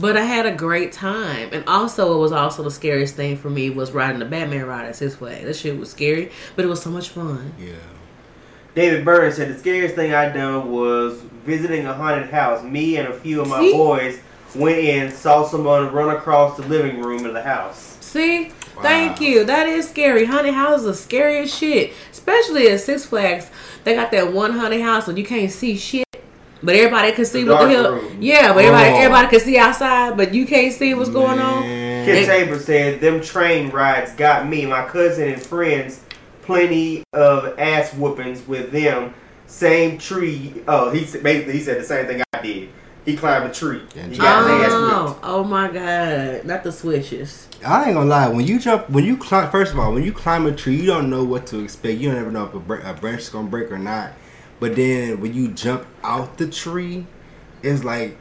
But 0.00 0.16
I 0.16 0.24
had 0.24 0.46
a 0.46 0.52
great 0.52 0.90
time. 0.90 1.50
And 1.52 1.64
also, 1.68 2.16
it 2.16 2.18
was 2.18 2.32
also 2.32 2.64
the 2.64 2.70
scariest 2.72 3.14
thing 3.14 3.36
for 3.36 3.48
me 3.48 3.70
was 3.70 3.92
riding 3.92 4.18
the 4.18 4.24
Batman 4.24 4.66
ride 4.66 4.86
at 4.86 4.96
Six 4.96 5.14
Flags. 5.14 5.44
That 5.44 5.54
shit 5.54 5.78
was 5.78 5.90
scary, 5.92 6.32
but 6.56 6.64
it 6.64 6.68
was 6.68 6.82
so 6.82 6.90
much 6.90 7.10
fun. 7.10 7.54
Yeah. 7.56 7.74
David 8.74 9.04
Burns 9.04 9.36
said 9.36 9.54
the 9.54 9.58
scariest 9.58 9.94
thing 9.94 10.12
I 10.12 10.28
done 10.30 10.72
was 10.72 11.20
visiting 11.44 11.86
a 11.86 11.92
haunted 11.92 12.30
house. 12.30 12.64
Me 12.64 12.96
and 12.96 13.06
a 13.06 13.12
few 13.12 13.42
of 13.42 13.48
my 13.48 13.60
See? 13.60 13.72
boys 13.72 14.18
went 14.56 14.78
in, 14.78 15.12
saw 15.12 15.46
someone 15.46 15.92
run 15.92 16.16
across 16.16 16.56
the 16.56 16.66
living 16.66 17.00
room 17.00 17.24
of 17.26 17.32
the 17.32 17.42
house. 17.42 17.91
See? 18.12 18.50
Thank 18.82 19.20
you. 19.22 19.44
That 19.44 19.66
is 19.66 19.88
scary. 19.88 20.26
Haunted 20.26 20.52
houses 20.52 20.86
are 20.86 20.92
scary 21.00 21.38
as 21.38 21.54
shit. 21.54 21.92
Especially 22.10 22.68
at 22.68 22.80
Six 22.80 23.06
Flags. 23.06 23.50
They 23.84 23.94
got 23.94 24.10
that 24.10 24.32
one 24.34 24.52
haunted 24.52 24.82
house 24.82 25.06
where 25.06 25.16
you 25.16 25.24
can't 25.24 25.50
see 25.50 25.78
shit. 25.78 26.04
But 26.62 26.76
everybody 26.76 27.12
can 27.12 27.24
see 27.24 27.42
The 27.44 27.52
what 27.54 27.62
the 27.64 27.68
hell. 27.70 27.92
room. 27.94 28.18
Yeah, 28.20 28.52
but 28.52 28.64
everybody 28.66 28.90
Oh. 28.90 28.96
everybody 28.98 29.28
can 29.28 29.40
see 29.40 29.56
outside, 29.58 30.16
but 30.18 30.34
you 30.34 30.44
can't 30.46 30.72
see 30.74 30.92
what's 30.94 31.08
going 31.08 31.38
on. 31.38 31.62
Kid 31.62 32.04
Hey. 32.04 32.26
Tabor 32.26 32.58
said 32.58 33.00
them 33.00 33.20
train 33.22 33.70
rides 33.70 34.12
got 34.12 34.46
me, 34.46 34.66
my 34.66 34.84
cousin 34.84 35.32
and 35.32 35.42
friends, 35.42 36.00
plenty 36.42 37.02
of 37.14 37.58
ass 37.58 37.92
whoopings 37.94 38.46
with 38.46 38.70
them. 38.72 39.14
Same 39.46 39.96
tree. 39.98 40.52
Oh, 40.68 40.90
he 40.90 41.00
basically 41.18 41.54
he 41.54 41.60
said 41.60 41.80
the 41.80 41.84
same 41.84 42.06
thing 42.06 42.22
I 42.34 42.42
did. 42.42 42.68
He 43.04 43.16
climbed 43.16 43.50
a 43.50 43.52
tree. 43.52 43.82
And 43.96 44.12
He 44.12 44.18
got 44.18 44.48
his 44.64 44.72
Oh, 44.72 45.04
whipped. 45.08 45.20
oh 45.24 45.44
my 45.44 45.68
god. 45.70 46.44
Not 46.44 46.62
the 46.62 46.70
switches. 46.70 47.48
I 47.64 47.86
ain't 47.86 47.94
gonna 47.94 48.08
lie. 48.08 48.28
When 48.28 48.46
you 48.46 48.58
jump, 48.58 48.88
when 48.90 49.04
you 49.04 49.16
climb, 49.16 49.50
first 49.50 49.72
of 49.72 49.78
all, 49.78 49.92
when 49.92 50.04
you 50.04 50.12
climb 50.12 50.46
a 50.46 50.52
tree, 50.52 50.76
you 50.76 50.86
don't 50.86 51.10
know 51.10 51.24
what 51.24 51.46
to 51.48 51.62
expect. 51.64 51.98
You 51.98 52.10
don't 52.10 52.20
ever 52.20 52.30
know 52.30 52.44
if 52.46 52.54
a, 52.54 52.60
br- 52.60 52.76
a 52.76 52.94
branch 52.94 53.22
is 53.22 53.28
gonna 53.28 53.48
break 53.48 53.72
or 53.72 53.78
not. 53.78 54.12
But 54.60 54.76
then 54.76 55.20
when 55.20 55.34
you 55.34 55.48
jump 55.48 55.84
out 56.04 56.38
the 56.38 56.46
tree, 56.48 57.06
it's 57.62 57.82
like 57.82 58.18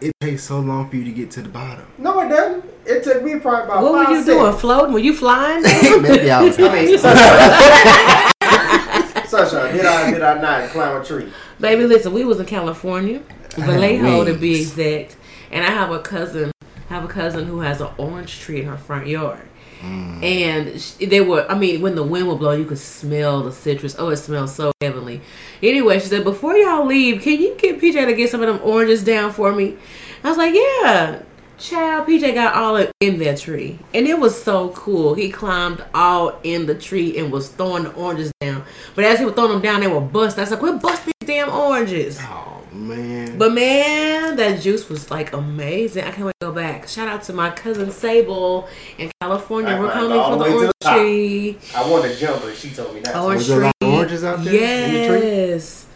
it 0.00 0.12
takes 0.20 0.44
so 0.44 0.60
long 0.60 0.88
for 0.88 0.96
you 0.96 1.04
to 1.04 1.12
get 1.12 1.30
to 1.32 1.42
the 1.42 1.48
bottom. 1.48 1.84
No, 1.98 2.20
it 2.20 2.28
doesn't. 2.28 2.64
It 2.86 3.02
took 3.04 3.22
me 3.24 3.38
probably 3.40 3.64
about 3.64 3.82
What 3.82 3.92
were 3.92 4.04
five 4.04 4.16
you 4.16 4.24
doing? 4.24 4.52
Floating? 4.56 4.92
Were 4.92 4.98
you 5.00 5.14
flying? 5.14 5.62
Maybe 6.02 6.30
I 6.30 6.42
was. 6.42 6.56
I 6.58 6.84
mean, 6.84 6.98
sunshine. 6.98 8.30
sunshine. 9.26 9.76
Did 9.76 9.86
I 9.86 10.10
did 10.12 10.22
I 10.22 10.40
not 10.40 10.70
climb 10.70 11.00
a 11.00 11.04
tree? 11.04 11.32
Baby, 11.60 11.86
listen, 11.86 12.12
we 12.12 12.24
was 12.24 12.40
in 12.40 12.46
California, 12.46 13.18
I 13.18 13.32
had 13.32 13.39
Vallejo 13.56 14.24
to 14.24 14.34
be 14.34 14.60
exact, 14.60 15.16
and 15.50 15.64
I 15.64 15.70
have 15.70 15.90
a 15.90 15.98
cousin, 16.00 16.52
I 16.88 16.94
have 16.94 17.04
a 17.04 17.08
cousin 17.08 17.46
who 17.46 17.60
has 17.60 17.80
an 17.80 17.88
orange 17.98 18.40
tree 18.40 18.60
in 18.60 18.66
her 18.66 18.76
front 18.76 19.06
yard, 19.06 19.40
Mm. 19.82 20.22
and 20.22 21.10
they 21.10 21.22
were. 21.22 21.46
I 21.50 21.56
mean, 21.56 21.80
when 21.80 21.94
the 21.94 22.02
wind 22.02 22.28
would 22.28 22.38
blow, 22.38 22.52
you 22.52 22.66
could 22.66 22.78
smell 22.78 23.42
the 23.42 23.50
citrus. 23.50 23.96
Oh, 23.98 24.10
it 24.10 24.16
smells 24.18 24.54
so 24.54 24.72
heavenly. 24.82 25.22
Anyway, 25.62 25.98
she 26.00 26.06
said, 26.06 26.22
before 26.22 26.54
y'all 26.54 26.84
leave, 26.84 27.22
can 27.22 27.40
you 27.40 27.54
get 27.56 27.80
PJ 27.80 28.04
to 28.04 28.12
get 28.12 28.28
some 28.30 28.42
of 28.42 28.46
them 28.48 28.60
oranges 28.62 29.02
down 29.02 29.32
for 29.32 29.52
me? 29.52 29.76
I 30.22 30.28
was 30.28 30.36
like, 30.36 30.54
yeah. 30.54 31.22
Child, 31.58 32.08
PJ 32.08 32.34
got 32.34 32.54
all 32.54 32.76
in 33.00 33.18
that 33.20 33.38
tree, 33.38 33.78
and 33.94 34.06
it 34.06 34.18
was 34.18 34.42
so 34.42 34.68
cool. 34.70 35.14
He 35.14 35.30
climbed 35.30 35.82
all 35.94 36.38
in 36.42 36.64
the 36.66 36.74
tree 36.74 37.16
and 37.18 37.30
was 37.32 37.48
throwing 37.48 37.84
the 37.84 37.92
oranges 37.92 38.32
down. 38.40 38.64
But 38.94 39.04
as 39.04 39.18
he 39.18 39.24
was 39.26 39.34
throwing 39.34 39.52
them 39.52 39.60
down, 39.62 39.80
they 39.80 39.86
were 39.86 40.00
bust. 40.00 40.38
I 40.38 40.44
said, 40.44 40.58
"Quit 40.58 40.80
busting 40.80 41.12
these 41.20 41.26
damn 41.26 41.50
oranges!" 41.50 42.18
Oh 42.22 42.49
man. 42.72 43.38
But 43.38 43.52
man, 43.52 44.36
that 44.36 44.60
juice 44.60 44.88
was 44.88 45.10
like 45.10 45.32
amazing. 45.32 46.04
I 46.04 46.10
can't 46.10 46.24
wait 46.26 46.34
to 46.40 46.46
go 46.48 46.52
back. 46.52 46.88
Shout 46.88 47.08
out 47.08 47.22
to 47.24 47.32
my 47.32 47.50
cousin 47.50 47.90
Sable 47.90 48.68
in 48.98 49.10
California. 49.20 49.74
I 49.74 49.80
We're 49.80 49.90
coming 49.90 50.12
all 50.18 50.32
for 50.32 50.38
the 50.38 50.44
the 50.44 50.50
way 50.50 50.56
orange 50.56 50.72
the 50.80 50.90
tree. 50.90 51.58
I 51.74 51.90
wanted 51.90 52.12
to 52.14 52.16
jump, 52.18 52.42
but 52.42 52.56
she 52.56 52.70
told 52.70 52.94
me 52.94 53.00
not. 53.00 53.12
to. 53.12 53.20
Orange 53.22 53.38
Was 53.40 53.48
there 53.48 53.60
a 53.60 53.62
lot 53.64 53.74
of 53.80 53.86
tree. 53.88 53.96
oranges 53.96 54.24
out 54.24 54.44
there 54.44 54.54
in 54.54 55.10
the? 55.20 55.26
Yes. 55.26 55.86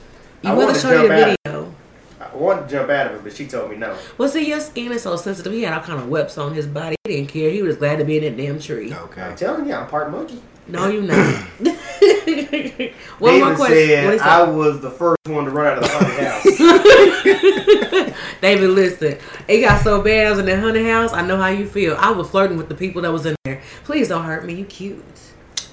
You 0.43 0.51
I 0.51 0.55
want 0.55 0.69
to 0.69 0.75
to 0.75 0.81
show 0.81 0.93
you 1.03 1.09
the 1.09 1.09
jump 1.09 1.21
out. 1.21 1.37
video? 1.47 1.75
I 2.21 2.37
wanted 2.37 2.63
to 2.63 2.69
jump 2.75 2.91
out 2.91 3.07
of 3.07 3.17
it, 3.17 3.23
but 3.25 3.33
she 3.37 3.47
told 3.47 3.71
me 3.71 3.77
no. 3.77 3.97
Well, 4.19 4.29
see, 4.29 4.49
your 4.49 4.61
skin 4.61 4.93
is 4.93 5.03
so 5.03 5.17
sensitive. 5.17 5.53
He 5.53 5.63
had 5.63 5.73
all 5.75 5.81
kind 5.81 6.01
of 6.01 6.09
webs 6.09 6.37
on 6.39 6.53
his 6.55 6.67
body. 6.67 6.97
He 7.05 7.17
didn't 7.17 7.29
care. 7.31 7.51
He 7.51 7.63
was 7.63 7.77
glad 7.77 7.99
to 7.99 8.05
be 8.05 8.17
in 8.19 8.25
that 8.25 8.37
damn 8.43 8.59
tree. 8.59 8.93
Okay. 8.93 9.23
I'm 9.23 9.37
telling 9.37 9.67
you, 9.69 9.75
I'm 9.75 9.87
part 9.87 10.11
monkey. 10.11 10.43
No, 10.67 10.89
you're 10.89 11.03
not. 11.03 11.45
One 13.19 13.33
David 13.33 13.47
more 13.47 13.55
question. 13.57 13.77
said 13.89 14.07
What 14.07 14.21
I 14.23 14.43
was 14.43 14.81
the 14.81 14.91
first 14.91 15.19
one 15.29 15.45
to 15.45 15.51
run 15.51 15.67
out 15.67 15.79
of 15.79 15.85
the 15.85 15.91
haunted 15.91 16.27
house. 16.27 18.21
David, 18.41 18.71
listen. 18.71 19.19
It 19.49 19.61
got 19.61 19.83
so 19.83 20.03
bad. 20.03 20.27
I 20.27 20.31
was 20.31 20.39
in 20.41 20.47
the 20.47 20.61
haunted 20.61 20.87
house. 20.87 21.13
I 21.13 21.23
know 21.27 21.37
how 21.37 21.49
you 21.49 21.67
feel. 21.67 21.97
I 21.99 22.11
was 22.11 22.29
flirting 22.31 22.57
with 22.57 22.69
the 22.69 22.75
people 22.75 23.03
that 23.03 23.13
was 23.13 23.25
in 23.27 23.35
there. 23.45 23.63
Please 23.85 24.09
don't 24.09 24.25
hurt 24.25 24.45
me. 24.45 24.55
You 24.55 24.65
cute. 24.65 25.05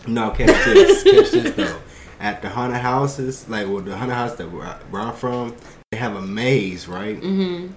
No, 0.08 0.32
catch 0.32 0.48
this. 0.66 1.04
catch 1.04 1.32
this 1.32 1.56
though. 1.56 1.80
At 2.20 2.42
the 2.42 2.50
haunted 2.50 2.80
houses, 2.82 3.48
like 3.50 3.68
well, 3.68 3.80
the 3.82 3.96
haunted 3.98 4.16
house 4.16 4.36
that 4.36 4.52
where, 4.52 4.66
I- 4.68 4.80
where 4.90 5.02
I'm 5.02 5.14
from, 5.16 5.56
they 5.92 5.98
have 5.98 6.16
a 6.16 6.22
maze, 6.22 6.88
right? 6.88 7.20
Mm-hmm. 7.20 7.74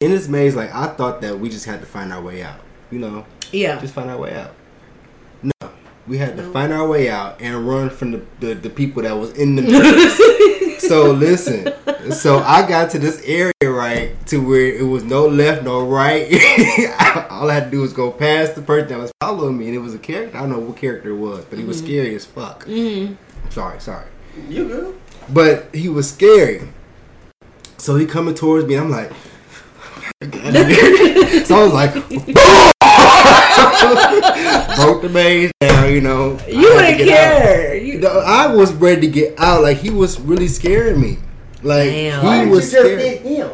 in 0.00 0.10
this 0.10 0.28
maze, 0.28 0.54
like 0.56 0.74
I 0.74 0.88
thought 0.88 1.20
that 1.22 1.38
we 1.38 1.48
just 1.48 1.66
had 1.66 1.80
to 1.80 1.86
find 1.86 2.12
our 2.12 2.20
way 2.20 2.42
out. 2.42 2.60
You 2.90 2.98
know, 2.98 3.24
Yeah. 3.52 3.78
just 3.80 3.94
find 3.94 4.10
our 4.10 4.18
way 4.18 4.34
out. 4.34 4.54
No, 6.10 6.16
we 6.16 6.18
had 6.18 6.36
to 6.36 6.42
find 6.52 6.72
our 6.72 6.86
way 6.86 7.08
out 7.08 7.40
and 7.40 7.66
run 7.66 7.90
from 7.90 8.12
the 8.12 8.22
the, 8.40 8.54
the 8.54 8.70
people 8.70 9.02
that 9.02 9.12
was 9.12 9.32
in 9.32 9.56
the 9.56 9.62
maze. 10.78 10.88
so 10.88 11.10
listen, 11.12 11.72
so 12.12 12.38
I 12.38 12.66
got 12.68 12.90
to 12.90 12.98
this 12.98 13.22
area 13.24 13.52
right 13.62 14.14
to 14.26 14.38
where 14.38 14.74
it 14.74 14.82
was 14.82 15.04
no 15.04 15.26
left, 15.26 15.62
no 15.64 15.86
right. 15.86 16.26
All 17.30 17.50
I 17.50 17.54
had 17.54 17.64
to 17.66 17.70
do 17.70 17.80
was 17.80 17.92
go 17.92 18.10
past 18.10 18.54
the 18.54 18.62
person 18.62 18.88
that 18.88 18.98
was 18.98 19.12
following 19.20 19.56
me, 19.56 19.66
and 19.66 19.74
it 19.74 19.78
was 19.78 19.94
a 19.94 19.98
character. 19.98 20.36
I 20.36 20.40
don't 20.40 20.50
know 20.50 20.58
what 20.58 20.76
character 20.76 21.10
it 21.10 21.16
was, 21.16 21.44
but 21.44 21.58
he 21.58 21.64
was 21.64 21.78
mm-hmm. 21.78 21.86
scary 21.86 22.14
as 22.14 22.24
fuck. 22.24 22.64
Mm-hmm. 22.64 23.14
Sorry, 23.50 23.80
sorry. 23.80 24.06
You 24.48 24.66
good? 24.66 25.00
But 25.28 25.74
he 25.74 25.88
was 25.88 26.10
scary. 26.10 26.68
So 27.78 27.96
he 27.96 28.06
coming 28.06 28.34
towards 28.34 28.66
me, 28.66 28.74
and 28.74 28.84
I'm 28.84 28.90
like, 28.90 29.12
so 31.46 31.56
I 31.56 31.64
was 31.64 31.72
like, 31.72 32.74
broke 34.76 35.02
the 35.02 35.08
maze 35.12 35.50
down, 35.60 35.92
you 35.92 36.00
know. 36.00 36.38
You 36.48 36.70
had 36.76 36.90
to 36.92 36.96
didn't 36.98 37.08
care. 37.08 37.76
You, 37.76 37.98
No, 38.00 38.20
I 38.20 38.46
was 38.54 38.72
ready 38.74 39.02
to 39.02 39.06
get 39.08 39.38
out. 39.38 39.62
Like 39.62 39.78
he 39.78 39.90
was 39.90 40.20
really 40.20 40.48
scaring 40.48 41.00
me. 41.00 41.18
Like 41.62 41.90
Damn. 41.90 42.20
he 42.20 42.26
Why 42.26 42.38
did 42.38 42.44
you 42.46 42.50
was 42.52 42.70
just 42.70 42.82
scared. 42.82 43.00
hit 43.00 43.20
him? 43.22 43.50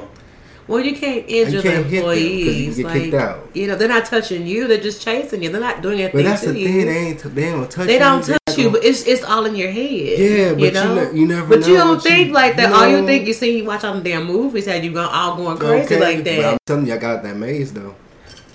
well, 0.69 0.81
you 0.81 0.97
can't 0.97 1.25
injure 1.29 1.57
You 1.57 1.63
the 1.63 1.69
can't 1.71 1.87
hit 1.87 2.01
them 2.01 2.09
'cause 2.11 2.19
you 2.21 2.29
employees. 2.29 2.77
get 2.77 2.87
like, 2.87 3.03
kicked 3.03 3.15
out. 3.15 3.51
you 3.55 3.67
know, 3.69 3.77
they're 3.77 3.89
not 3.89 4.05
touching 4.07 4.47
you. 4.47 4.67
They're 4.67 4.79
just 4.81 5.01
chasing 5.03 5.43
you. 5.43 5.51
They're 5.51 5.61
not 5.61 5.81
doing 5.83 6.01
anything 6.01 6.23
But 6.25 6.29
that's 6.29 6.43
to 6.43 6.53
the 6.53 6.59
you. 6.61 6.67
thing. 6.67 6.87
They 6.87 6.97
ain't. 6.99 7.21
T- 7.21 7.29
they 7.29 7.45
ain't 7.45 7.55
gonna 7.55 7.67
touch 7.69 7.87
They 7.87 7.99
don't 7.99 8.25
They're 8.25 8.39
touch 8.49 8.59
you, 8.59 8.71
but 8.71 8.85
it's 8.85 9.03
it's 9.07 9.23
all 9.25 9.45
in 9.47 9.55
your 9.57 9.71
head. 9.71 9.89
Yeah, 10.19 10.51
but 10.53 10.59
you 10.61 10.67
you 10.67 10.71
know. 10.73 10.95
ne- 11.11 11.19
you 11.21 11.27
never 11.29 11.47
But 11.57 11.67
you 11.69 11.77
don't 11.77 11.89
what 11.97 12.05
you- 12.05 12.11
think 12.11 12.33
like 12.35 12.57
that. 12.57 12.71
you 12.71 12.75
All 12.75 12.87
you 12.89 13.07
think 13.07 13.27
you 13.29 13.33
see, 13.33 13.59
you 13.59 13.65
watch 13.65 13.85
all 13.85 13.95
the 13.95 14.01
damn 14.01 14.25
movies 14.27 14.65
that 14.67 14.83
you 14.83 14.93
gonna 14.93 15.09
all 15.09 15.37
going 15.37 15.57
crazy 15.59 15.95
Okay, 15.95 16.01
like 16.01 16.25
But 16.25 16.33
I'm 16.35 16.43
that. 16.43 16.59
telling 16.67 16.87
you, 16.87 16.95
I 16.95 16.97
got 16.99 17.23
that 17.23 17.37
maze 17.37 17.73
though. 17.73 17.95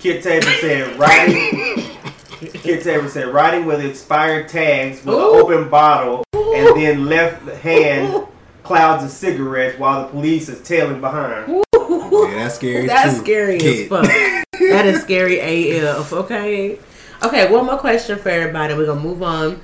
Kid 0.02 0.20
Tabor 0.20 0.50
said 0.60 0.98
writing. 0.98 1.96
Kid 2.40 2.82
Tabor 2.82 3.08
said 3.08 3.28
riding 3.28 3.66
with 3.66 3.84
expired 3.84 4.48
tags 4.48 5.04
with 5.04 5.14
Ooh. 5.14 5.34
an 5.34 5.40
open 5.40 5.70
bottle 5.70 6.24
and 6.34 6.76
then 6.76 7.06
left 7.06 7.46
hand 7.62 8.26
clouds 8.64 9.04
of 9.04 9.12
cigarettes 9.12 9.78
while 9.78 10.02
the 10.02 10.08
police 10.08 10.48
is 10.48 10.60
tailing 10.66 11.00
behind. 11.00 11.46
Yeah, 11.72 12.34
that's 12.34 12.56
scary. 12.56 12.86
That's 12.88 13.14
too. 13.14 13.20
scary 13.20 13.56
as 13.58 13.88
fuck. 13.88 14.02
that 14.06 14.86
is 14.86 15.02
scary 15.02 15.38
AF. 15.38 16.12
Okay. 16.12 16.80
Okay. 17.22 17.52
One 17.52 17.66
more 17.66 17.78
question 17.78 18.18
for 18.18 18.28
everybody. 18.28 18.74
We're 18.74 18.86
gonna 18.86 19.00
move 19.00 19.22
on 19.22 19.60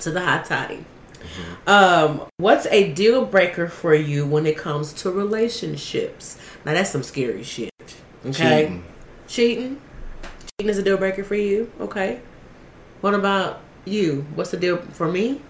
to 0.00 0.10
the 0.10 0.22
hot 0.22 0.46
toddy. 0.46 0.86
Mm-hmm. 1.12 1.68
Um, 1.68 2.22
what's 2.38 2.64
a 2.68 2.90
deal 2.94 3.26
breaker 3.26 3.68
for 3.68 3.94
you 3.94 4.24
when 4.24 4.46
it 4.46 4.56
comes 4.56 4.94
to 4.94 5.10
relationships? 5.10 6.38
Now 6.64 6.72
that's 6.72 6.88
some 6.88 7.02
scary 7.02 7.42
shit. 7.42 7.70
Okay. 8.24 8.64
Cheating. 8.64 8.84
Cheating. 9.28 9.80
Cheating 10.58 10.70
is 10.70 10.78
a 10.78 10.82
deal 10.82 10.96
breaker 10.96 11.22
for 11.22 11.36
you. 11.36 11.70
Okay. 11.80 12.20
What 13.00 13.14
about 13.14 13.60
you? 13.84 14.26
What's 14.34 14.50
the 14.50 14.56
deal 14.56 14.78
for 14.78 15.06
me? 15.10 15.40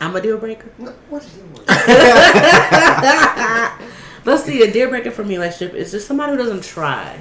I'm 0.00 0.16
a 0.16 0.20
deal 0.22 0.38
breaker. 0.38 0.68
What 1.10 1.22
is? 1.24 1.38
Let's 4.24 4.44
see. 4.44 4.62
A 4.62 4.72
deal 4.72 4.88
breaker 4.88 5.10
for 5.10 5.24
me 5.24 5.36
relationship 5.36 5.74
is 5.76 5.90
just 5.90 6.06
somebody 6.06 6.32
who 6.32 6.38
doesn't 6.38 6.64
try. 6.64 7.18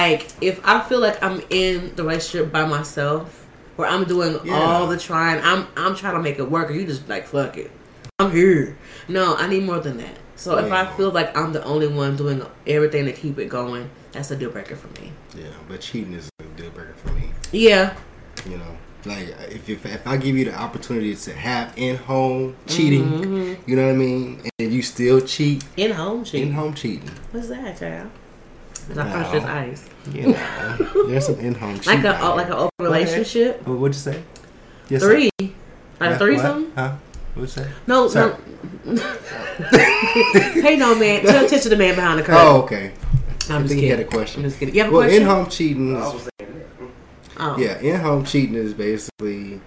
Like 0.00 0.28
if 0.40 0.60
I 0.64 0.80
feel 0.82 1.00
like 1.00 1.20
I'm 1.22 1.40
in 1.50 1.94
the 1.96 2.04
relationship 2.04 2.52
by 2.52 2.64
myself, 2.66 3.46
where 3.76 3.88
I'm 3.88 4.04
doing 4.04 4.38
Yeah. 4.44 4.54
all 4.54 4.86
the 4.86 4.98
trying, 4.98 5.42
I'm 5.42 5.66
I'm 5.76 5.94
trying 5.96 6.14
to 6.14 6.22
make 6.22 6.38
it 6.38 6.50
work, 6.50 6.70
or 6.70 6.74
you 6.74 6.86
just 6.86 7.08
like 7.08 7.26
fuck 7.26 7.56
it, 7.56 7.70
I'm 8.18 8.30
here. 8.32 8.76
No, 9.08 9.34
I 9.36 9.46
need 9.48 9.64
more 9.64 9.78
than 9.78 9.96
that. 9.98 10.16
So 10.36 10.56
if 10.58 10.70
I 10.72 10.86
feel 10.96 11.10
like 11.10 11.36
I'm 11.36 11.52
the 11.52 11.62
only 11.64 11.88
one 11.88 12.16
doing 12.16 12.42
everything 12.66 13.04
to 13.06 13.12
keep 13.12 13.38
it 13.38 13.48
going, 13.48 13.90
that's 14.12 14.30
a 14.30 14.36
deal 14.36 14.50
breaker 14.50 14.76
for 14.76 14.88
me. 15.00 15.12
Yeah, 15.36 15.46
but 15.68 15.80
cheating 15.80 16.12
is 16.14 16.28
a 16.40 16.44
deal 16.60 16.70
breaker 16.70 16.94
for 16.94 17.12
me. 17.12 17.30
Yeah, 17.52 17.94
You 18.48 18.56
know, 18.58 18.76
like 19.04 19.28
if 19.50 19.68
if, 19.68 19.84
if 19.86 20.06
I 20.06 20.16
give 20.16 20.36
you 20.36 20.44
the 20.46 20.54
opportunity 20.54 21.14
to 21.14 21.32
have 21.34 21.72
in 21.76 21.96
home 21.96 22.56
cheating, 22.66 23.04
Mm-hmm. 23.04 23.70
you 23.70 23.76
know 23.76 23.86
what 23.86 23.92
I 23.92 23.96
mean, 23.96 24.42
and 24.58 24.72
you 24.72 24.82
still 24.82 25.20
cheat, 25.20 25.64
in 25.76 25.92
home 25.92 26.24
cheating. 26.24 26.48
in 26.48 26.54
home 26.54 26.74
cheating. 26.74 27.10
What's 27.32 27.48
that, 27.48 27.78
child? 27.78 28.10
Is 28.88 28.96
that 28.96 29.06
No. 29.06 29.12
first 29.12 29.32
just 29.32 29.46
ice? 29.46 29.88
You 30.12 30.22
know, 30.32 31.06
there's 31.08 31.26
some 31.26 31.38
in 31.40 31.54
home 31.54 31.78
cheating. 31.80 32.02
Like 32.02 32.04
a 32.04 32.14
out 32.16 32.36
like 32.36 32.46
an 32.48 32.52
open 32.54 32.70
relationship. 32.80 33.66
What 33.66 33.78
would 33.78 33.92
you 33.94 33.98
say? 34.00 34.22
Yes, 34.88 35.02
sir. 35.02 35.10
Three, 35.10 35.30
like 35.38 35.50
a 36.00 36.08
What? 36.10 36.18
threesome. 36.18 36.72
Huh? 36.74 36.92
What'd 37.34 37.56
you 37.56 37.62
say? 37.64 37.70
No, 37.86 38.08
Sir. 38.08 38.36
no. 38.84 38.96
hey, 40.62 40.76
no, 40.76 40.94
man. 40.94 41.20
Pay 41.20 41.28
attention 41.44 41.60
to 41.60 41.68
the 41.68 41.76
man 41.76 41.94
behind 41.94 42.18
the 42.18 42.22
curtain. 42.24 42.42
Oh, 42.46 42.62
okay. 42.62 42.92
I'm 43.50 43.58
I 43.58 43.62
just 43.62 43.70
think 43.72 43.82
he 43.82 43.88
had 43.88 44.00
a 44.00 44.04
question. 44.04 44.42
I'm 44.44 44.48
just 44.50 44.58
kidding. 44.60 44.74
You 44.74 44.82
have 44.84 44.92
a 44.92 44.94
Well, 44.96 45.02
question? 45.06 45.22
in 45.22 45.28
home 45.28 45.46
cheating 45.48 45.96
is 45.96 46.12
was 46.12 46.28
saying 46.40 46.54
that. 46.54 46.88
Oh. 47.40 47.56
Yeah, 47.58 47.78
in 47.80 48.00
home 48.00 48.24
cheating 48.24 48.54
is 48.56 48.74
basically 48.74 49.60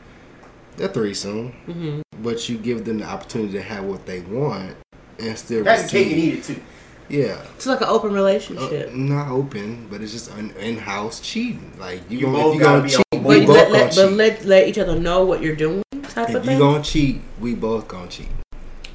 a 0.80 0.88
threesome, 0.88 1.54
Mm-hmm. 1.68 2.02
but 2.24 2.48
you 2.50 2.58
give 2.58 2.86
them 2.86 3.00
the 3.00 3.06
opportunity 3.06 3.54
to 3.54 3.62
have 3.62 3.84
what 3.86 4.06
they 4.06 4.22
want 4.22 4.76
and 5.20 5.38
still 5.38 5.64
That's 5.64 5.90
cake 5.92 6.08
and 6.08 6.16
receive. 6.16 6.34
eat 6.34 6.40
it 6.40 6.44
too. 6.56 6.62
Yeah, 7.10 7.42
It's 7.56 7.66
like 7.66 7.82
an 7.82 7.88
open 7.90 8.12
Uh, 8.12 8.14
relationship. 8.14 8.94
not 8.94 9.30
open, 9.30 9.88
but 9.92 10.02
it's 10.02 10.14
just 10.14 10.32
an 10.32 10.52
in-house 10.60 11.20
cheating. 11.20 11.74
Like 11.78 12.02
you, 12.10 12.20
You 12.20 12.26
gonna, 12.28 12.38
both 12.38 12.54
if 12.54 12.56
you 12.56 12.62
gotta 12.62 12.78
gonna 12.78 12.84
be 12.84 12.90
cheat, 12.90 13.06
on 13.14 13.24
we 13.24 13.40
but 13.40 13.48
both 13.48 13.56
let, 13.58 13.68
gonna 13.70 13.72
let, 13.84 13.96
but 13.96 14.12
let, 14.14 14.46
let 14.46 14.68
each 14.70 14.78
other 14.78 14.98
know 14.98 15.26
what 15.26 15.42
you're 15.42 15.56
doing, 15.58 15.84
type 16.04 16.30
of 16.30 16.36
If 16.38 16.44
thing. 16.46 16.54
you 16.54 16.60
gonna 16.60 16.84
cheat, 16.84 17.22
we 17.42 17.54
both 17.54 17.88
gonna 17.90 18.08
cheat. 18.08 18.30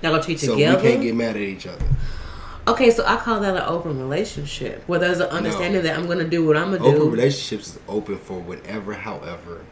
Y'all 0.03 0.12
gonna 0.12 0.22
cheat 0.22 0.40
So 0.40 0.53
together. 0.53 0.83
we 0.83 0.88
can't 0.90 1.03
get 1.03 1.14
mad 1.14 1.37
at 1.37 1.42
each 1.42 1.66
other. 1.66 1.85
Okay, 2.68 2.90
so 2.90 3.05
I 3.07 3.16
call 3.16 3.40
that 3.40 3.57
an 3.57 3.62
open 3.66 3.98
relationship, 3.98 4.83
where 4.87 4.98
there's 4.98 5.20
an 5.20 5.29
understanding 5.31 5.83
that 5.83 5.96
I'm 5.98 6.07
gonna 6.07 6.29
do 6.29 6.44
what 6.46 6.57
I'm 6.57 6.72
gonna 6.72 6.79
do. 6.90 6.96
Open 7.02 7.11
relationships 7.12 7.68
is 7.74 7.79
open 7.88 8.18
for 8.18 8.38
whatever. 8.40 8.94
However, 8.94 9.64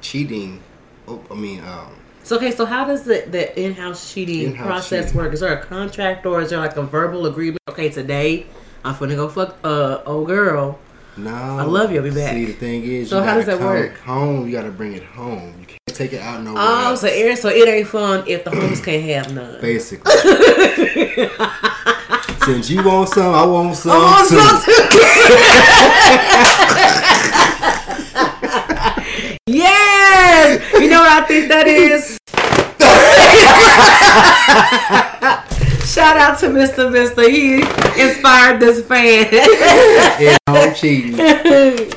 cheating. 0.00 0.60
Oh, 1.08 1.22
I 1.30 1.34
mean, 1.34 1.60
um, 1.64 1.92
So 2.24 2.36
okay, 2.36 2.50
so 2.50 2.64
how 2.66 2.84
does 2.84 3.04
the, 3.04 3.24
the 3.30 3.58
in-house 3.60 4.12
cheating 4.12 4.50
In-house 4.50 4.66
process 4.66 5.04
cheating. 5.06 5.18
work? 5.20 5.32
Is 5.32 5.40
there 5.40 5.52
a 5.56 5.62
contract 5.64 6.26
or 6.26 6.40
is 6.42 6.50
there 6.50 6.58
like 6.58 6.76
a 6.76 6.82
verbal 6.82 7.26
agreement? 7.26 7.60
Okay, 7.68 7.88
today 7.90 8.46
I'm 8.84 8.94
finna 8.94 9.14
go 9.16 9.28
fuck 9.28 9.56
uh 9.64 10.02
old 10.06 10.26
girl. 10.26 10.78
no. 11.16 11.30
I 11.30 11.62
love 11.62 11.92
you, 11.92 11.98
I'll 11.98 12.02
be 12.04 12.10
back. 12.10 12.32
See, 12.34 12.44
the 12.46 12.52
thing 12.52 12.82
is, 12.82 13.08
So 13.10 13.18
you 13.18 13.24
how 13.24 13.34
does 13.36 13.46
that 13.46 13.60
work? 13.60 13.96
Home, 13.98 14.46
you 14.46 14.52
gotta 14.52 14.70
bring 14.72 14.94
it 14.94 15.04
home. 15.04 15.54
You 15.60 15.75
take 15.96 16.12
it 16.12 16.20
out 16.20 16.42
nowhere. 16.42 16.62
Oh, 16.64 16.88
else. 16.90 17.00
so 17.00 17.08
Aaron, 17.08 17.36
so 17.36 17.48
it 17.48 17.66
ain't 17.68 17.88
fun 17.88 18.24
if 18.26 18.44
the 18.44 18.50
homies 18.50 18.82
can't 18.84 19.02
have 19.04 19.32
none. 19.34 19.60
Basically. 19.60 20.12
Since 22.44 22.70
you 22.70 22.82
want 22.84 23.08
some, 23.08 23.34
I 23.34 23.44
want 23.44 23.74
some 23.76 23.92
Oh, 23.94 24.26
too. 24.28 24.36
so- 24.36 24.62
yes, 29.46 30.72
you 30.74 30.88
know 30.88 31.00
what 31.00 31.22
I 31.22 31.26
think 31.26 31.48
that 31.48 31.66
is. 31.66 32.18
Shout 35.86 36.16
out 36.16 36.38
to 36.40 36.46
Mr. 36.48 36.90
Mister. 36.92 37.28
He 37.30 37.54
inspired 38.02 38.60
this 38.60 38.84
fan. 38.84 39.32
In 40.20 40.36
home 40.48 40.74
cheating. 40.74 41.16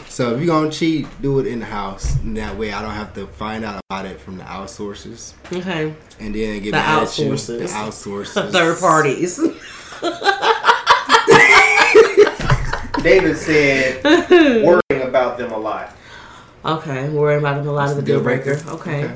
So 0.08 0.34
if 0.36 0.40
you're 0.40 0.48
gonna 0.48 0.72
cheat, 0.72 1.08
do 1.22 1.40
it 1.40 1.48
in 1.48 1.60
the 1.60 1.66
house. 1.66 2.16
And 2.18 2.38
that 2.38 2.56
way 2.58 2.72
I 2.72 2.82
don't 2.82 2.92
have 2.92 3.14
to 3.16 3.28
find 3.28 3.66
out 3.66 3.82
about 3.90 4.06
it 4.06 4.20
from 4.20 4.38
the 4.38 4.44
outsources. 4.44 5.34
okay, 5.52 5.94
And 6.20 6.36
then 6.36 6.56
get 6.62 6.66
The 6.66 6.72
mad 6.72 7.04
at 7.04 7.18
you. 7.20 7.32
outsources. 7.32 7.60
The 7.60 7.66
outsources. 7.66 8.52
third 8.52 8.80
parties. 8.80 9.40
David 13.04 13.38
said 13.38 14.04
worrying 14.04 15.08
about 15.08 15.38
them 15.38 15.52
a 15.54 15.58
lot. 15.58 15.96
Okay, 16.66 17.08
worrying 17.10 17.40
about 17.40 17.58
them 17.58 17.68
a 17.70 17.72
lot 17.72 17.88
That's 17.88 17.92
of 17.92 17.96
the 17.98 18.02
the 18.02 18.06
deal 18.08 18.16
deal 18.18 18.24
breaker. 18.24 18.56
breaker? 18.56 18.70
Okay. 18.72 19.06
Okay. 19.06 19.16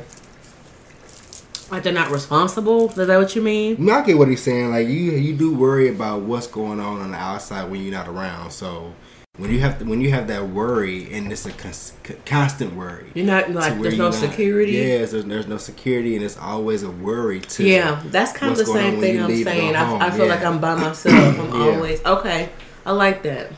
Like 1.73 1.83
they're 1.83 1.93
not 1.93 2.11
responsible. 2.11 2.89
Is 2.89 2.95
that 3.07 3.17
what 3.17 3.35
you 3.35 3.41
mean? 3.41 3.83
Mean, 3.83 3.89
I 3.93 4.03
get 4.05 4.17
what 4.17 4.27
he's 4.27 4.43
saying. 4.43 4.69
Like 4.71 4.87
you, 4.87 5.11
you 5.11 5.33
do 5.35 5.53
worry 5.55 5.89
about 5.89 6.21
what's 6.21 6.47
going 6.47 6.79
on 6.79 7.01
on 7.01 7.11
the 7.11 7.17
outside 7.17 7.69
when 7.69 7.81
you're 7.81 7.91
not 7.93 8.07
around. 8.07 8.51
So 8.51 8.93
when 9.37 9.51
you 9.51 9.59
have 9.61 9.79
to, 9.79 9.85
when 9.85 9.99
you 9.99 10.11
have 10.11 10.27
that 10.27 10.47
worry 10.49 11.11
and 11.11 11.31
it's 11.31 11.45
a 11.47 11.51
cons- 11.51 11.93
constant 12.25 12.75
worry. 12.75 13.09
You're 13.15 13.25
not 13.25 13.51
like 13.51 13.81
there's 13.81 13.97
no 13.97 14.05
not- 14.05 14.13
security. 14.13 14.73
Yes, 14.73 15.11
there's, 15.11 15.25
there's 15.25 15.47
no 15.47 15.57
security, 15.57 16.15
and 16.15 16.23
it's 16.23 16.37
always 16.37 16.83
a 16.83 16.91
worry 16.91 17.39
too. 17.41 17.65
Yeah, 17.65 18.01
that's 18.05 18.31
kind 18.31 18.51
of 18.51 18.59
the 18.59 18.65
same 18.65 18.99
thing 18.99 19.19
I'm 19.21 19.27
leave 19.27 19.47
and 19.47 19.55
go 19.57 19.61
saying. 19.61 19.75
I, 19.75 20.07
I 20.07 20.11
feel 20.11 20.27
yeah. 20.27 20.35
like 20.35 20.45
I'm 20.45 20.59
by 20.61 20.75
myself. 20.79 21.39
I'm 21.39 21.47
Yeah. 21.59 21.75
always 21.75 22.05
okay. 22.05 22.49
I 22.85 22.91
like 22.91 23.23
that. 23.23 23.51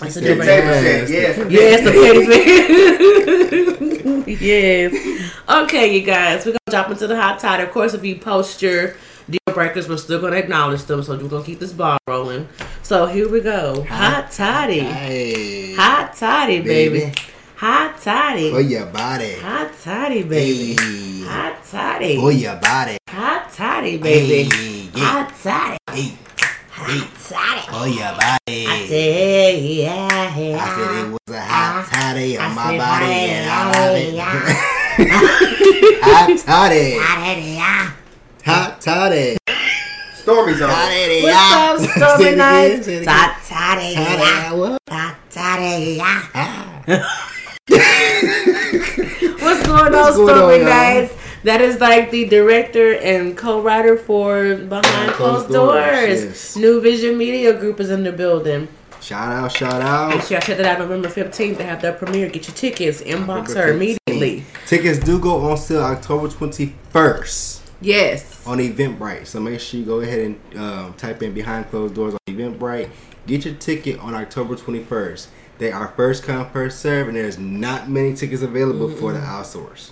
That's 0.00 0.16
a 0.16 0.20
Yeah, 0.20 0.34
deal 0.34 0.44
David 0.44 0.64
breaker. 0.64 0.82
said 0.82 1.08
Yes. 1.10 1.36
yes. 1.38 1.50
Yes, 1.56 1.80
the 1.84 1.90
petty 1.92 2.26
thing. 4.26 4.38
yes. 4.40 4.92
Okay, 5.48 5.94
you 5.98 6.02
guys, 6.02 6.44
we're 6.44 6.52
gonna 6.52 6.70
jump 6.70 6.90
into 6.90 7.06
the 7.06 7.20
hot 7.20 7.38
toddy. 7.38 7.62
Of 7.62 7.70
course, 7.70 7.94
if 7.94 8.04
you 8.04 8.16
post 8.16 8.60
your 8.62 8.94
deal 9.28 9.38
breakers, 9.54 9.88
we're 9.88 9.96
still 9.96 10.20
gonna 10.20 10.36
acknowledge 10.36 10.84
them. 10.84 11.02
So 11.02 11.16
we're 11.16 11.28
gonna 11.28 11.44
keep 11.44 11.58
this 11.60 11.72
ball 11.72 11.98
rolling. 12.08 12.48
So 12.82 13.06
here 13.06 13.28
we 13.28 13.40
go. 13.40 13.82
Hot 13.84 14.30
toddy. 14.30 14.80
Hey, 14.80 15.74
Hot 15.74 16.14
toddy, 16.16 16.60
baby. 16.60 17.00
Baby. 17.00 17.14
Hot 17.56 17.98
toddy. 18.02 18.50
for 18.50 18.60
your 18.60 18.86
body, 18.86 19.34
Hot 19.36 19.72
toddy, 19.82 20.22
baby. 20.22 20.74
Hey. 20.78 21.24
Hot 21.26 21.64
toddy. 21.64 22.16
for 22.20 22.30
your 22.30 22.56
body. 22.56 22.98
Hot 23.08 23.50
toddy, 23.52 23.96
baby. 23.96 24.54
Hey, 24.54 24.88
yeah. 24.94 25.04
Hot 25.04 25.32
toddy. 25.42 25.78
Hey, 25.90 26.12
Oh 26.78 27.84
yeah, 27.86 28.12
body. 28.12 28.66
I 28.66 28.86
said, 28.86 29.62
yeah, 29.62 30.08
I 30.10 30.34
said 30.36 31.04
it 31.04 31.08
was 31.10 31.18
a 31.34 31.40
hot 31.40 31.88
toddy 31.90 32.36
on 32.36 32.44
I 32.44 32.54
my 32.54 32.64
said, 32.70 32.78
body, 32.78 33.06
"Hey, 33.06 33.30
and 33.30 33.50
I 33.50 33.52
love 33.72 33.96
it. 33.96 34.12
yeah." 34.14 34.30
hot 36.04 36.38
toddy, 36.38 36.98
I 37.00 37.34
said, 37.34 37.42
yeah. 37.44 37.92
hot 38.44 38.80
toddy, 38.82 39.36
Stormy's 40.16 40.60
on. 40.60 40.68
toddy. 40.68 41.22
What's 41.22 41.52
up, 41.54 41.78
Stormy 41.96 42.24
again, 42.24 42.38
Nights? 42.38 42.84
say 42.86 42.92
it 42.96 43.00
again. 43.02 43.14
Ta 43.14 43.40
ta 43.48 43.74
de 43.76 43.94
Toddy, 43.94 44.20
ya. 44.20 44.54
what? 44.54 44.78
Ta 44.86 45.16
ta 45.30 45.56
de 45.56 45.96
ya. 45.96 46.22
Ah. 46.34 46.82
What's 49.40 49.66
going 49.66 49.80
on, 49.86 49.92
What's 49.92 50.16
going 50.16 50.28
Stormy 50.28 50.60
on. 50.60 50.64
Nights? 50.68 51.12
That 51.46 51.60
is 51.60 51.80
like 51.80 52.10
the 52.10 52.28
director 52.28 52.94
and 52.94 53.36
co-writer 53.36 53.96
for 53.96 54.56
Behind 54.56 55.12
Closed, 55.12 55.46
Closed 55.46 55.52
Doors. 55.52 56.24
Yes. 56.24 56.56
New 56.56 56.80
Vision 56.80 57.16
Media 57.16 57.56
Group 57.56 57.78
is 57.78 57.88
in 57.88 58.02
the 58.02 58.10
building. 58.10 58.66
Shout 59.00 59.30
out, 59.30 59.52
shout 59.52 59.80
out. 59.80 60.10
Make 60.10 60.22
sure 60.22 60.38
y'all 60.38 60.40
check 60.40 60.56
that 60.56 60.66
out 60.66 60.80
November 60.80 61.06
15th. 61.08 61.58
They 61.58 61.62
have 61.62 61.80
their 61.80 61.92
premiere. 61.92 62.30
Get 62.30 62.48
your 62.48 62.56
tickets. 62.56 63.00
Inbox 63.00 63.54
her 63.54 63.72
immediately. 63.74 64.44
Tickets 64.66 64.98
do 64.98 65.20
go 65.20 65.48
on 65.48 65.56
sale 65.56 65.82
October 65.82 66.26
21st 66.26 67.60
Yes. 67.80 68.35
On 68.46 68.58
Eventbrite. 68.58 69.26
So 69.26 69.40
make 69.40 69.60
sure 69.60 69.80
you 69.80 69.86
go 69.86 70.00
ahead 70.00 70.20
and 70.20 70.58
um, 70.58 70.94
type 70.94 71.22
in 71.22 71.32
Behind 71.34 71.68
Closed 71.68 71.94
Doors 71.94 72.14
on 72.14 72.18
Eventbrite. 72.34 72.90
Get 73.26 73.44
your 73.44 73.54
ticket 73.54 73.98
on 74.00 74.14
October 74.14 74.54
21st. 74.54 75.26
They 75.58 75.72
are 75.72 75.88
first 75.88 76.22
come, 76.22 76.48
first 76.50 76.80
serve, 76.80 77.08
and 77.08 77.16
there's 77.16 77.38
not 77.38 77.88
many 77.88 78.14
tickets 78.14 78.42
available 78.42 78.90
for 78.90 79.12
the 79.14 79.18
outsource. 79.20 79.90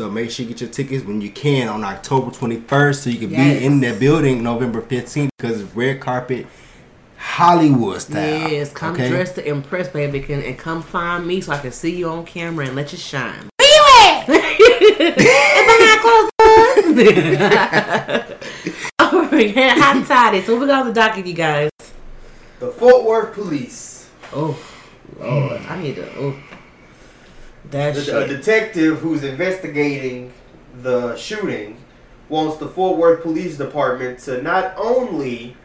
So 0.00 0.10
make 0.10 0.30
sure 0.30 0.44
you 0.44 0.50
get 0.52 0.60
your 0.60 0.70
tickets 0.70 1.02
when 1.04 1.20
you 1.22 1.30
can 1.30 1.66
on 1.68 1.82
October 1.82 2.30
21st 2.30 2.94
so 2.96 3.10
you 3.10 3.18
can 3.18 3.30
Yes. 3.30 3.58
be 3.58 3.64
in 3.64 3.80
that 3.80 3.98
building 3.98 4.42
November 4.42 4.82
15th 4.82 5.30
because 5.38 5.62
it's 5.62 5.74
red 5.74 6.00
carpet 6.00 6.46
Hollywood 7.16 8.02
style. 8.02 8.50
Yes. 8.50 8.70
Come 8.72 8.94
okay? 8.94 9.08
dressed 9.08 9.36
to 9.36 9.48
impress, 9.48 9.88
baby. 9.88 10.20
Can, 10.20 10.42
and 10.42 10.58
come 10.58 10.82
find 10.82 11.26
me 11.26 11.40
so 11.40 11.52
I 11.52 11.58
can 11.58 11.72
see 11.72 11.96
you 11.96 12.08
on 12.10 12.24
camera 12.26 12.66
and 12.66 12.76
let 12.76 12.92
you 12.92 12.98
shine. 12.98 13.48
Behind 14.28 16.00
closed 16.00 16.30
All 16.98 17.04
right, 19.30 19.54
hot 19.56 20.04
toddy. 20.08 20.42
So 20.42 20.58
we 20.58 20.66
got 20.66 20.84
the 20.84 20.92
docket, 20.92 21.26
you 21.26 21.32
guys. 21.32 21.70
The 22.58 22.72
Fort 22.72 23.04
Worth 23.04 23.34
Police. 23.34 24.10
Oh, 24.32 24.58
Lord, 25.20 25.62
I 25.62 25.80
need 25.80 25.94
to. 25.94 26.08
Oh, 26.16 26.36
that 27.70 27.94
The, 27.94 28.24
a 28.24 28.26
detective 28.26 28.98
who's 28.98 29.22
investigating 29.22 30.32
the 30.82 31.14
shooting 31.16 31.76
wants 32.28 32.56
the 32.56 32.66
Fort 32.66 32.98
Worth 32.98 33.22
Police 33.22 33.56
Department 33.56 34.18
to 34.20 34.42
not 34.42 34.74
only 34.76 35.56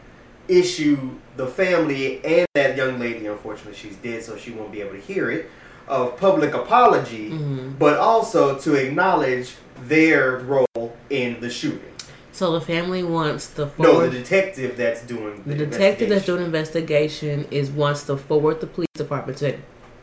issue 0.46 1.18
the 1.36 1.48
family 1.48 2.24
and 2.24 2.46
that 2.54 2.76
young 2.76 3.00
lady, 3.00 3.26
unfortunately 3.26 3.74
she's 3.74 3.96
dead, 3.96 4.22
so 4.22 4.36
she 4.36 4.52
won't 4.52 4.70
be 4.70 4.80
able 4.82 4.92
to 4.92 5.00
hear 5.00 5.32
it, 5.32 5.50
a 5.88 6.06
public 6.06 6.54
apology, 6.54 7.30
Mm-hmm. 7.30 7.72
but 7.78 7.98
also 7.98 8.58
to 8.58 8.74
acknowledge 8.74 9.54
their 9.86 10.38
role 10.38 10.96
in 11.10 11.40
the 11.40 11.50
shooting. 11.50 11.90
So 12.32 12.52
the 12.52 12.60
family 12.60 13.02
wants 13.04 13.46
the 13.48 13.70
No, 13.78 14.00
the 14.08 14.10
detective 14.18 14.76
that's 14.76 15.02
doing 15.02 15.42
the 15.46 15.54
the, 15.54 15.66
detective 15.66 16.08
that's 16.08 16.26
investigation. 16.28 16.34
doing 16.34 16.44
investigation 16.46 17.46
is 17.50 17.70
wants 17.70 18.04
to 18.04 18.16
forward 18.16 18.60
the 18.60 18.66
police 18.66 18.88
department 18.94 19.38
to 19.38 19.56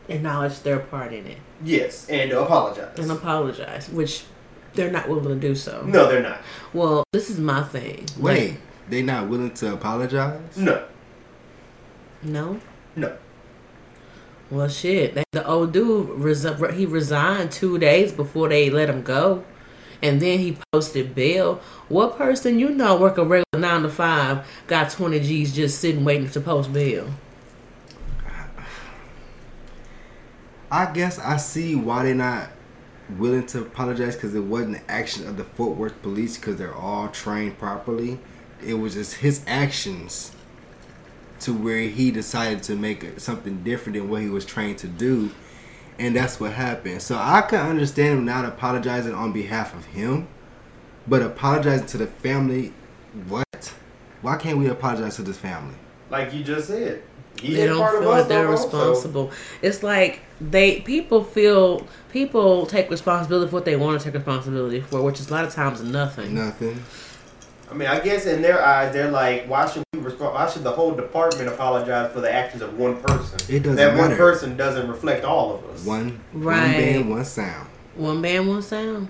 acknowledge 0.08 0.60
their 0.60 0.78
part 0.78 1.12
in 1.12 1.26
it 1.26 1.38
Yes, 1.64 2.08
and 2.08 2.30
to 2.30 2.40
apologize. 2.42 2.98
and 2.98 3.10
apologize, 3.10 3.88
which 3.90 4.24
they're 4.74 4.90
not 4.90 5.08
willing 5.08 5.28
to 5.28 5.34
do 5.48 5.54
so. 5.54 5.82
No, 5.86 6.08
they're 6.08 6.22
not. 6.22 6.38
Well, 6.72 7.04
this 7.12 7.28
is 7.28 7.38
my 7.38 7.62
thing. 7.62 8.06
Wait, 8.18 8.50
Like, 8.52 8.60
they 8.88 9.02
not 9.02 9.28
willing 9.28 9.52
to 9.54 9.74
apologize? 9.74 10.40
No, 10.56 10.84
no. 12.22 12.58
no. 12.96 13.16
Well, 14.52 14.68
shit. 14.68 15.14
The 15.32 15.46
old 15.46 15.72
dude, 15.72 16.08
resi- 16.08 16.74
he 16.74 16.84
resigned 16.84 17.52
two 17.52 17.78
days 17.78 18.12
before 18.12 18.50
they 18.50 18.68
let 18.68 18.90
him 18.90 19.00
go. 19.00 19.44
And 20.02 20.20
then 20.20 20.40
he 20.40 20.58
posted 20.70 21.14
bail. 21.14 21.62
What 21.88 22.18
person 22.18 22.58
you 22.58 22.68
know 22.68 22.98
work 22.98 23.16
a 23.16 23.24
regular 23.24 23.44
9 23.56 23.82
to 23.84 23.88
5 23.88 24.46
got 24.66 24.90
20 24.90 25.20
G's 25.20 25.54
just 25.54 25.80
sitting 25.80 26.04
waiting 26.04 26.28
to 26.28 26.40
post 26.42 26.70
bail? 26.70 27.08
I 30.70 30.92
guess 30.92 31.18
I 31.18 31.38
see 31.38 31.74
why 31.74 32.02
they're 32.02 32.14
not 32.14 32.50
willing 33.16 33.46
to 33.46 33.62
apologize 33.62 34.16
because 34.16 34.34
it 34.34 34.40
wasn't 34.40 34.72
the 34.72 34.90
action 34.90 35.26
of 35.26 35.38
the 35.38 35.44
Fort 35.44 35.78
Worth 35.78 36.02
police 36.02 36.36
because 36.36 36.56
they're 36.56 36.74
all 36.74 37.08
trained 37.08 37.58
properly. 37.58 38.18
It 38.62 38.74
was 38.74 38.92
just 38.92 39.14
his 39.14 39.42
actions 39.46 40.32
to 41.42 41.52
where 41.52 41.80
he 41.80 42.10
decided 42.10 42.62
to 42.64 42.76
make 42.76 43.18
something 43.20 43.62
different 43.62 43.98
than 43.98 44.08
what 44.08 44.22
he 44.22 44.28
was 44.28 44.44
trained 44.44 44.78
to 44.78 44.88
do. 44.88 45.30
And 45.98 46.16
that's 46.16 46.40
what 46.40 46.52
happened. 46.52 47.02
So 47.02 47.16
I 47.16 47.42
can 47.42 47.60
understand 47.60 48.18
him 48.18 48.24
not 48.24 48.44
apologizing 48.44 49.14
on 49.14 49.32
behalf 49.32 49.74
of 49.74 49.84
him, 49.86 50.26
but 51.06 51.22
apologizing 51.22 51.86
to 51.88 51.98
the 51.98 52.06
family. 52.06 52.72
What? 53.28 53.74
Why 54.22 54.36
can't 54.36 54.58
we 54.58 54.68
apologize 54.68 55.16
to 55.16 55.22
this 55.22 55.36
family? 55.36 55.74
Like 56.10 56.32
you 56.32 56.42
just 56.42 56.68
said. 56.68 57.02
He 57.40 57.54
they 57.54 57.66
don't 57.66 57.78
part 57.78 57.98
feel 57.98 58.10
us 58.10 58.20
like 58.20 58.28
they're 58.28 58.44
no 58.44 58.48
more, 58.48 58.56
so- 58.56 58.64
responsible. 58.64 59.32
It's 59.62 59.82
like 59.82 60.20
they 60.40 60.80
people 60.80 61.24
feel 61.24 61.86
people 62.10 62.66
take 62.66 62.90
responsibility 62.90 63.48
for 63.50 63.56
what 63.56 63.64
they 63.64 63.76
want 63.76 64.00
to 64.00 64.04
take 64.04 64.14
responsibility 64.14 64.80
for, 64.80 65.02
which 65.02 65.20
is 65.20 65.30
a 65.30 65.32
lot 65.32 65.44
of 65.44 65.52
times 65.52 65.82
nothing. 65.82 66.34
Nothing. 66.34 66.82
I 67.72 67.74
mean, 67.74 67.88
I 67.88 68.00
guess 68.00 68.26
in 68.26 68.42
their 68.42 68.62
eyes, 68.62 68.92
they're 68.92 69.10
like, 69.10 69.46
why 69.46 69.66
should 69.66 69.82
we 69.94 70.00
respond? 70.00 70.34
Why 70.34 70.46
should 70.50 70.62
the 70.62 70.70
whole 70.72 70.92
department 70.92 71.48
apologize 71.48 72.12
for 72.12 72.20
the 72.20 72.30
actions 72.30 72.60
of 72.60 72.76
one 72.78 73.00
person? 73.00 73.38
It 73.48 73.60
doesn't 73.60 73.76
that 73.76 73.96
one 73.96 74.08
matter. 74.10 74.16
person 74.16 74.58
doesn't 74.58 74.88
reflect 74.88 75.24
all 75.24 75.54
of 75.54 75.64
us. 75.70 75.82
One, 75.86 76.20
Right. 76.34 76.60
one 76.60 76.72
band, 76.72 77.10
one 77.10 77.24
sound. 77.24 77.68
One 77.94 78.20
band, 78.20 78.46
one 78.46 78.60
sound. 78.60 79.08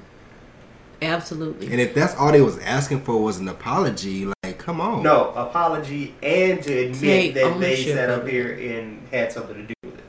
Absolutely. 1.01 1.73
And 1.73 1.81
if 1.81 1.93
that's 1.93 2.15
all 2.15 2.31
they 2.31 2.41
was 2.41 2.59
asking 2.61 3.01
for 3.03 3.21
was 3.21 3.39
an 3.39 3.49
apology, 3.49 4.27
like, 4.45 4.59
come 4.59 4.81
on. 4.81 5.03
No 5.03 5.31
apology 5.31 6.15
and 6.23 6.63
to 6.63 6.73
admit 6.79 7.01
Take 7.01 7.35
that 7.35 7.41
they 7.41 7.45
ownership 7.73 7.97
sat 7.97 8.11
of 8.11 8.21
up 8.21 8.29
it. 8.29 8.31
here 8.31 8.53
and 8.79 9.09
had 9.11 9.33
something 9.33 9.57
to 9.57 9.63
do 9.65 9.75
with 9.83 9.95
it. 9.99 10.05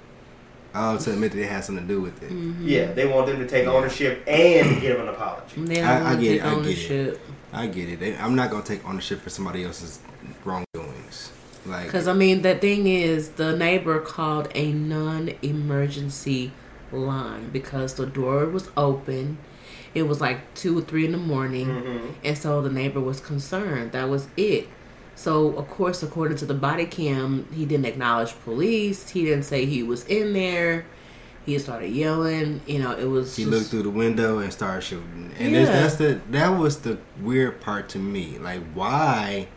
Oh, 0.76 0.96
to 0.98 1.12
admit 1.12 1.32
that 1.32 1.40
it 1.42 1.50
had 1.50 1.64
something 1.66 1.88
to 1.88 1.92
do 1.92 2.02
with 2.02 2.22
it. 2.22 2.30
Mm-hmm. 2.32 2.68
Yeah, 2.68 2.92
they 2.92 3.08
want 3.08 3.26
them 3.26 3.40
to 3.40 3.48
take 3.48 3.66
ownership 3.66 4.22
and 4.28 4.80
give 4.80 5.00
an 5.00 5.08
apology. 5.08 5.60
They 5.64 5.76
don't 5.76 5.86
I- 5.86 5.98
I 6.00 6.04
want 6.04 6.20
to 6.20 6.24
get 6.24 6.32
it, 6.36 6.38
take 6.38 6.44
I 6.44 6.50
get 6.50 6.54
it. 6.54 6.58
ownership. 6.60 7.22
I 7.54 7.68
get 7.68 7.88
it. 7.90 8.00
They- 8.00 8.18
I'm 8.18 8.36
not 8.36 8.50
gonna 8.50 8.64
take 8.64 8.88
ownership 8.88 9.22
for 9.22 9.30
somebody 9.30 9.64
else's 9.64 10.00
wrongdoings. 10.44 11.30
Like, 11.66 11.86
Because, 11.86 12.08
I 12.08 12.14
mean, 12.14 12.42
the 12.42 12.56
thing 12.56 12.88
is, 12.88 13.30
the 13.30 13.56
neighbor 13.56 14.00
called 14.00 14.50
a 14.54 14.74
non 14.74 15.32
emergency 15.42 16.52
line 16.92 17.50
because 17.54 17.94
the 17.94 18.06
door 18.06 18.46
was 18.48 18.70
open. 18.76 19.38
It 19.94 20.08
was 20.08 20.20
like 20.20 20.54
2 20.56 20.78
or 20.80 20.82
3 20.82 21.06
in 21.06 21.12
the 21.12 21.18
morning. 21.18 21.68
Mm-hmm. 21.68 22.08
And 22.24 22.38
so 22.38 22.62
the 22.62 22.70
neighbor 22.70 23.00
was 23.00 23.20
concerned. 23.20 23.92
That 23.92 24.10
was 24.10 24.28
it. 24.36 24.68
So, 25.16 25.56
of 25.56 25.70
course, 25.70 26.02
according 26.02 26.38
to 26.38 26.46
the 26.46 26.56
body 26.56 26.86
cam, 26.86 27.48
he 27.54 27.66
didn't 27.66 27.86
acknowledge 27.86 28.34
police. 28.44 29.10
He 29.10 29.24
didn't 29.24 29.44
say 29.44 29.66
he 29.66 29.84
was 29.84 30.06
in 30.08 30.34
there. 30.34 30.86
He 31.46 31.60
started 31.60 31.92
yelling. 31.92 32.62
You 32.66 32.80
know, 32.80 32.92
it 32.98 33.06
was. 33.06 33.36
he 33.36 33.44
just- 33.44 33.54
looked 33.56 33.68
through 33.68 33.84
the 33.84 33.90
window 33.90 34.40
and 34.40 34.52
started 34.54 34.82
shooting. 34.82 35.32
And 35.38 35.52
Yeah. 35.52 35.66
that's 35.66 35.96
the 35.96 36.22
that 36.32 36.58
was 36.58 36.78
the 36.80 36.98
weird 37.22 37.60
part 37.62 37.90
to 37.90 38.00
me. 38.00 38.38
Like, 38.42 38.62
why? 38.74 39.48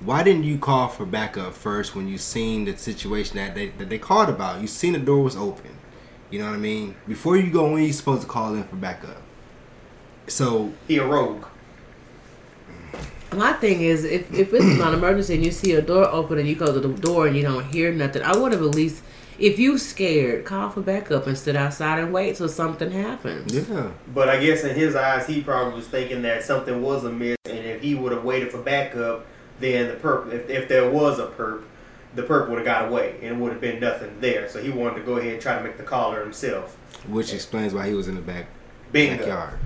Why 0.00 0.22
didn't 0.22 0.44
you 0.44 0.58
call 0.58 0.88
for 0.88 1.06
backup 1.06 1.54
first 1.54 1.94
when 1.94 2.08
you 2.08 2.18
seen 2.18 2.64
the 2.64 2.76
situation 2.76 3.36
that 3.36 3.54
they 3.54 3.68
that 3.78 3.88
they 3.88 3.98
called 3.98 4.28
about? 4.28 4.60
You 4.60 4.66
seen 4.66 4.92
the 4.94 4.98
door 4.98 5.22
was 5.22 5.36
open. 5.36 5.70
You 6.30 6.40
know 6.40 6.46
what 6.46 6.54
I 6.54 6.58
mean? 6.58 6.96
Before 7.06 7.36
you 7.36 7.50
go 7.50 7.76
in, 7.76 7.84
you're 7.84 7.92
supposed 7.92 8.22
to 8.22 8.26
call 8.28 8.54
in 8.54 8.64
for 8.64 8.76
backup. 8.76 9.22
So 10.26 10.72
He 10.88 10.96
a 10.98 11.06
rogue. 11.06 11.44
My 13.32 13.52
thing 13.54 13.80
is, 13.82 14.04
if, 14.04 14.32
if 14.32 14.52
it's 14.54 14.78
not 14.78 14.92
an 14.92 14.98
emergency 15.00 15.34
and 15.34 15.44
you 15.44 15.50
see 15.50 15.72
a 15.72 15.82
door 15.82 16.06
open 16.08 16.38
and 16.38 16.48
you 16.48 16.54
go 16.54 16.72
to 16.72 16.78
the 16.80 16.88
door 16.88 17.26
and 17.26 17.36
you 17.36 17.42
don't 17.42 17.64
hear 17.64 17.92
nothing, 17.92 18.22
I 18.22 18.36
would 18.36 18.52
have 18.52 18.62
at 18.62 18.74
least, 18.74 19.02
if 19.38 19.58
you 19.58 19.78
scared, 19.78 20.44
call 20.44 20.70
for 20.70 20.80
backup 20.80 21.26
and 21.26 21.36
sit 21.36 21.56
outside 21.56 21.98
and 21.98 22.12
wait 22.12 22.36
till 22.36 22.48
something 22.48 22.90
happens. 22.90 23.52
yeah, 23.52 23.90
But 24.12 24.28
I 24.28 24.38
guess 24.44 24.64
in 24.64 24.74
his 24.76 24.94
eyes, 24.94 25.26
he 25.26 25.42
probably 25.42 25.74
was 25.74 25.86
thinking 25.88 26.22
that 26.22 26.44
something 26.44 26.82
was 26.82 27.04
amiss, 27.04 27.36
and 27.46 27.58
if 27.58 27.82
he 27.82 27.94
would 27.94 28.12
have 28.12 28.24
waited 28.24 28.50
for 28.50 28.58
backup, 28.58 29.26
then 29.60 29.88
the 29.88 29.94
perp, 29.94 30.32
if, 30.32 30.48
if 30.48 30.68
there 30.68 30.90
was 30.90 31.18
a 31.18 31.26
perp, 31.26 31.62
the 32.14 32.22
perp 32.22 32.48
would 32.48 32.58
have 32.58 32.64
got 32.64 32.88
away, 32.88 33.16
and 33.22 33.32
it 33.32 33.36
would 33.36 33.52
have 33.52 33.60
been 33.60 33.80
nothing 33.80 34.16
there. 34.20 34.48
So 34.48 34.62
he 34.62 34.70
wanted 34.70 34.96
to 34.96 35.02
go 35.02 35.16
ahead 35.16 35.32
and 35.34 35.42
try 35.42 35.56
to 35.56 35.64
make 35.64 35.76
the 35.76 35.82
caller 35.84 36.22
himself. 36.22 36.76
which 37.08 37.32
explains 37.34 37.74
why 37.74 37.88
he 37.88 37.94
was 37.94 38.08
in 38.08 38.14
the 38.14 38.20
back 38.20 38.46
Bingo. 38.92 39.18
backyard. 39.18 39.58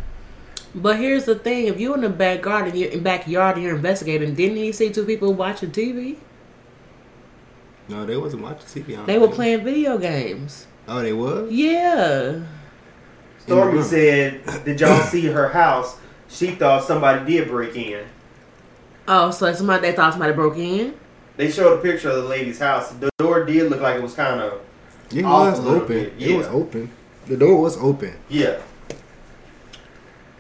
But 0.75 0.99
here's 0.99 1.25
the 1.25 1.35
thing: 1.35 1.67
if 1.67 1.79
you're 1.81 1.95
in 1.95 2.03
the 2.03 2.09
backyard 2.11 2.69
and 2.69 2.79
you're 2.79 2.91
in 2.91 3.03
backyard 3.03 3.57
and 3.57 3.65
you're 3.65 3.77
investigating, 3.77 4.35
didn't 4.35 4.59
you 4.59 4.73
see 4.73 4.91
two 4.91 5.05
people 5.05 5.33
watching 5.35 5.71
TV? 5.71 6.17
No, 7.89 8.05
they 8.05 8.17
wasn't 8.17 8.43
watching 8.43 8.83
TV. 8.85 8.93
I 8.93 8.97
don't 8.97 9.07
They 9.07 9.19
were 9.19 9.27
think. 9.27 9.35
playing 9.37 9.65
video 9.65 9.99
games. 9.99 10.67
Oh, 10.87 11.01
they 11.03 11.13
was. 11.13 11.51
Yeah. 11.51 12.41
Stormy 13.41 13.83
said, 13.83 14.65
"Did 14.65 14.81
y'all 14.81 15.01
see 15.05 15.27
her 15.27 15.49
house? 15.49 15.97
She 16.29 16.51
thought 16.53 16.85
somebody 16.85 17.25
did 17.33 17.49
break 17.49 17.75
in." 17.77 18.05
Oh, 19.07 19.31
so 19.31 19.51
somebody 19.55 19.91
they 19.91 19.97
thought 19.97 20.13
somebody 20.13 20.35
broke 20.35 20.59
in. 20.59 20.95
They 21.39 21.51
showed 21.51 21.79
a 21.79 21.83
picture 21.83 22.11
of 22.11 22.17
the 22.17 22.29
lady's 22.29 22.59
house. 22.59 22.91
The 22.93 23.11
door 23.19 23.45
did 23.45 23.71
look 23.71 23.81
like 23.81 23.97
it 23.97 24.03
was 24.03 24.13
kind 24.15 24.41
of 24.41 24.61
It 25.15 25.25
Off 25.25 25.57
was 25.59 25.65
a 25.65 25.69
open. 25.69 25.87
bit, 25.89 26.13
It 26.19 26.37
was 26.37 26.47
yeah. 26.47 26.53
open. 26.53 26.91
The 27.27 27.37
door 27.37 27.63
was 27.63 27.77
open. 27.79 28.15
yeah. 28.29 28.59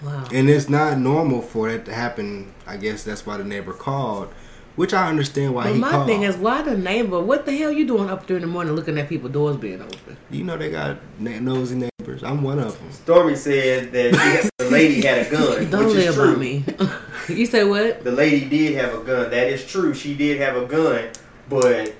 Wow. 0.02 0.24
And 0.32 0.48
it's 0.48 0.68
not 0.68 0.98
normal 0.98 1.40
for 1.42 1.70
that 1.70 1.84
to 1.86 1.92
happen. 1.92 2.52
I 2.66 2.76
guess 2.76 3.02
that's 3.02 3.26
why 3.26 3.36
the 3.36 3.44
neighbor 3.44 3.72
called, 3.72 4.28
which 4.78 4.94
I 4.94 5.08
understand 5.08 5.54
why 5.54 5.64
But 5.64 5.72
he 5.74 5.78
my 5.80 5.90
called. 5.90 6.06
thing 6.06 6.22
is, 6.22 6.36
why 6.36 6.62
the 6.62 6.76
neighbor? 6.78 7.20
What 7.20 7.44
the 7.46 7.56
hell 7.56 7.72
you 7.72 7.86
doing 7.86 8.08
up 8.08 8.26
there 8.26 8.36
in 8.36 8.42
the 8.42 8.46
morning 8.48 8.74
looking 8.74 8.96
at 8.96 9.08
people 9.08 9.28
doors 9.28 9.56
being 9.56 9.82
open? 9.82 10.16
you 10.30 10.44
know 10.44 10.56
they 10.56 10.70
got 10.70 10.98
na- 11.18 11.40
nosy 11.40 11.74
neighbors. 11.74 12.22
I'm 12.22 12.42
one 12.42 12.58
of 12.58 12.78
them. 12.78 12.92
Stormy 12.92 13.34
said 13.34 13.92
that 13.92 14.50
the 14.58 14.70
lady 14.70 15.00
had 15.02 15.26
a 15.26 15.30
gun, 15.30 15.70
Don't 15.70 15.86
which 15.86 15.94
live 15.96 16.08
is 16.10 16.14
true. 16.14 16.32
by 16.34 16.38
me. 16.38 16.64
you 17.28 17.46
say 17.46 17.64
what? 17.64 18.04
The 18.04 18.12
lady 18.12 18.48
did 18.48 18.76
have 18.76 18.94
a 18.94 19.02
gun. 19.02 19.30
That 19.30 19.48
is 19.48 19.66
true. 19.66 19.92
She 19.94 20.14
did 20.14 20.40
have 20.40 20.56
a 20.56 20.64
gun, 20.66 21.08
but 21.48 21.94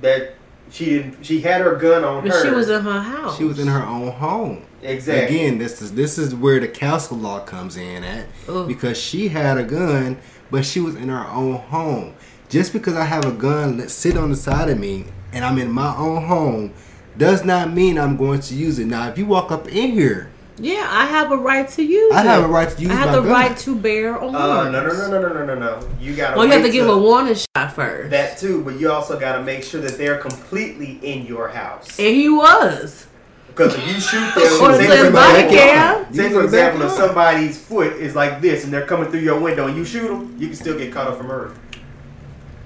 that 0.00 0.34
she 0.70 0.84
didn't. 0.86 1.24
She 1.24 1.40
had 1.40 1.60
her 1.62 1.74
gun 1.76 2.04
on 2.04 2.22
But 2.22 2.32
her. 2.32 2.44
she 2.44 2.50
was 2.50 2.70
in 2.70 2.82
her 2.82 3.00
house. 3.00 3.36
She 3.36 3.44
was 3.44 3.58
in 3.58 3.66
her 3.68 3.82
own 3.84 4.12
home. 4.12 4.64
exactly. 4.82 5.36
Again, 5.36 5.58
this 5.58 5.80
is 5.82 5.92
this 5.94 6.16
is 6.18 6.34
where 6.34 6.60
the 6.60 6.68
castle 6.68 7.16
law 7.18 7.40
comes 7.40 7.76
in 7.76 8.04
at 8.04 8.26
Ugh. 8.48 8.66
because 8.68 8.98
she 9.00 9.28
had 9.28 9.56
a 9.58 9.64
gun, 9.64 10.18
but 10.54 10.64
she 10.64 10.78
was 10.78 10.94
in 10.94 11.08
her 11.08 11.26
own 11.30 11.56
home. 11.56 12.14
Just 12.48 12.72
because 12.72 12.94
I 12.94 13.02
have 13.02 13.24
a 13.24 13.32
gun 13.32 13.78
that 13.78 13.90
sit 13.90 14.16
on 14.16 14.30
the 14.30 14.36
side 14.36 14.68
of 14.70 14.78
me 14.78 15.04
and 15.32 15.44
I'm 15.44 15.58
in 15.58 15.68
my 15.68 15.96
own 15.96 16.26
home 16.26 16.72
does 17.18 17.44
not 17.44 17.72
mean 17.72 17.98
I'm 17.98 18.16
going 18.16 18.38
to 18.38 18.54
use 18.54 18.78
it. 18.78 18.86
Now, 18.86 19.08
if 19.08 19.18
you 19.18 19.26
walk 19.26 19.50
up 19.50 19.66
in 19.66 19.90
here, 19.90 20.30
yeah, 20.56 20.86
I 20.88 21.06
have 21.06 21.32
a 21.32 21.36
right 21.36 21.68
to 21.70 21.82
use. 21.82 22.14
I 22.14 22.20
it. 22.20 22.26
have 22.26 22.44
a 22.44 22.46
right 22.46 22.68
to 22.68 22.80
use. 22.80 22.92
I 22.92 22.94
have 22.94 23.10
the 23.10 23.22
gun. 23.22 23.30
right 23.32 23.56
to 23.56 23.74
bear 23.74 24.14
uh, 24.14 24.26
arms. 24.26 24.36
Uh, 24.36 24.70
no, 24.70 24.86
no, 24.86 24.92
no, 24.92 25.20
no, 25.20 25.32
no, 25.32 25.44
no, 25.44 25.54
no, 25.56 25.88
You 26.00 26.14
got. 26.14 26.36
Well, 26.36 26.42
oh, 26.42 26.46
you 26.46 26.52
have 26.52 26.62
to, 26.62 26.68
to 26.68 26.72
give 26.72 26.88
a 26.88 26.96
warning 26.96 27.34
shot 27.34 27.72
first. 27.72 28.10
That 28.10 28.38
too, 28.38 28.62
but 28.62 28.78
you 28.78 28.92
also 28.92 29.18
got 29.18 29.36
to 29.36 29.42
make 29.42 29.64
sure 29.64 29.80
that 29.80 29.98
they're 29.98 30.18
completely 30.18 31.00
in 31.02 31.26
your 31.26 31.48
house. 31.48 31.98
And 31.98 32.14
he 32.14 32.28
was. 32.28 33.08
Because 33.54 33.74
if 33.76 33.86
you 33.86 34.00
shoot 34.00 34.36
Or 34.60 34.68
them, 34.72 34.78
to 34.80 34.84
say 34.86 34.98
the 34.98 35.04
for 35.06 35.12
body 35.12 35.42
example, 35.44 36.04
cam. 36.04 36.14
say 36.14 36.30
for 36.30 36.44
example, 36.44 36.82
if 36.86 36.92
somebody's 36.92 37.60
foot 37.64 37.92
is 37.94 38.16
like 38.16 38.40
this 38.40 38.64
and 38.64 38.72
they're 38.72 38.84
coming 38.86 39.08
through 39.10 39.20
your 39.20 39.38
window 39.38 39.68
and 39.68 39.76
you 39.76 39.84
shoot 39.84 40.08
them, 40.08 40.34
you 40.38 40.48
can 40.48 40.56
still 40.56 40.76
get 40.76 40.92
caught 40.92 41.06
up 41.06 41.18
from 41.18 41.28
murder. 41.28 41.54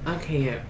I 0.07 0.17
can't. 0.17 0.63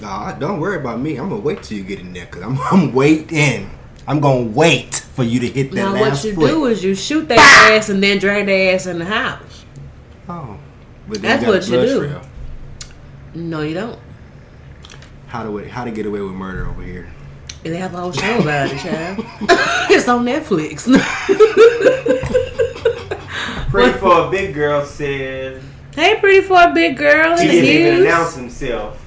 Nah, 0.00 0.32
don't 0.32 0.60
worry 0.60 0.78
about 0.80 1.00
me. 1.00 1.16
I'm 1.16 1.28
gonna 1.28 1.42
wait 1.42 1.62
till 1.62 1.76
you 1.76 1.84
get 1.84 2.00
in 2.00 2.12
there 2.14 2.24
because 2.26 2.42
I'm, 2.42 2.58
I'm 2.70 2.92
waiting. 2.94 3.70
I'm 4.06 4.20
gonna 4.20 4.44
wait 4.46 4.94
for 4.94 5.24
you 5.24 5.40
to 5.40 5.46
hit 5.48 5.70
that 5.72 5.76
Now, 5.76 5.92
last 5.92 6.24
what 6.24 6.24
you 6.24 6.34
foot. 6.34 6.48
do 6.48 6.64
is 6.66 6.82
you 6.82 6.94
shoot 6.94 7.28
their 7.28 7.38
ass 7.38 7.88
and 7.90 8.02
then 8.02 8.18
drag 8.18 8.46
their 8.46 8.74
ass 8.74 8.86
in 8.86 8.98
the 8.98 9.04
house. 9.04 9.64
oh, 10.28 10.58
but 11.08 11.20
then 11.20 11.40
That's 11.40 11.44
got 11.44 11.50
a 11.50 11.52
what 11.58 11.68
you 11.68 11.86
do. 11.86 11.98
trail. 12.08 12.22
No, 13.34 13.60
you 13.60 13.74
don't. 13.74 13.98
How 15.26 15.42
to 15.42 15.68
how 15.68 15.84
to 15.84 15.90
get 15.90 16.06
away 16.06 16.20
with 16.20 16.32
murder 16.32 16.66
over 16.66 16.82
here? 16.82 17.12
And 17.66 17.74
they 17.74 17.80
have 17.80 17.94
a 17.94 17.96
whole 17.96 18.12
show 18.12 18.38
about 18.38 18.70
it, 18.70 18.78
child. 18.78 19.18
it's 19.90 20.06
on 20.06 20.24
Netflix. 20.24 20.86
Pretty 23.70 23.98
for 23.98 24.28
a 24.28 24.30
big 24.30 24.54
girl 24.54 24.86
said 24.86 25.60
hey, 25.96 26.20
pretty 26.20 26.46
for 26.46 26.62
a 26.62 26.72
big 26.72 26.96
girl 26.96 27.36
he 27.36 27.44
in 27.44 27.50
didn't 27.50 27.86
even 27.88 28.06
announce 28.06 28.36
himself. 28.36 29.02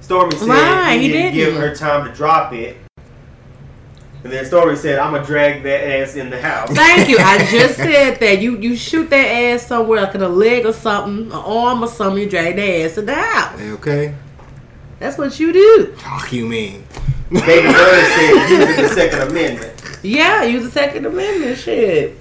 Stormy 0.00 0.36
said 0.36 0.48
Right, 0.48 0.94
he, 0.94 1.08
he 1.08 1.12
didn't 1.12 1.34
give 1.34 1.54
didn't. 1.54 1.68
her 1.68 1.74
time 1.74 2.08
to 2.08 2.14
drop 2.14 2.52
it. 2.52 2.76
And 4.22 4.32
then 4.32 4.44
Stormy 4.44 4.76
said, 4.76 5.00
I'm 5.00 5.10
going 5.10 5.22
to 5.22 5.26
drag 5.26 5.64
that 5.64 5.84
ass 5.84 6.14
in 6.14 6.30
the 6.30 6.40
house. 6.40 6.70
Thank 6.70 7.08
you. 7.08 7.16
I 7.18 7.38
just 7.50 7.76
said 7.76 8.20
that 8.20 8.40
you 8.40 8.58
you 8.58 8.76
shoot 8.76 9.10
that 9.10 9.26
ass 9.26 9.66
somewhere, 9.66 10.02
like 10.02 10.14
in 10.14 10.22
a 10.22 10.28
leg 10.28 10.66
or 10.66 10.72
something, 10.72 11.26
an 11.26 11.32
arm 11.32 11.82
or 11.82 11.88
something. 11.88 12.22
You 12.22 12.30
drag 12.30 12.54
that 12.56 12.84
ass 12.84 12.98
in 12.98 13.06
the 13.06 13.14
house. 13.14 13.60
Okay. 13.60 14.14
That's 14.98 15.18
what 15.18 15.38
you 15.38 15.52
do. 15.52 15.94
Talk 15.98 16.32
you 16.32 16.46
mean? 16.46 16.84
Baby 17.30 17.66
Bird 17.72 18.04
said 18.14 18.48
using 18.50 18.82
the 18.84 18.88
Second 18.90 19.22
Amendment. 19.30 19.98
Yeah, 20.02 20.44
use 20.44 20.64
the 20.64 20.70
Second 20.70 21.06
Amendment. 21.06 21.58
Shit. 21.58 22.16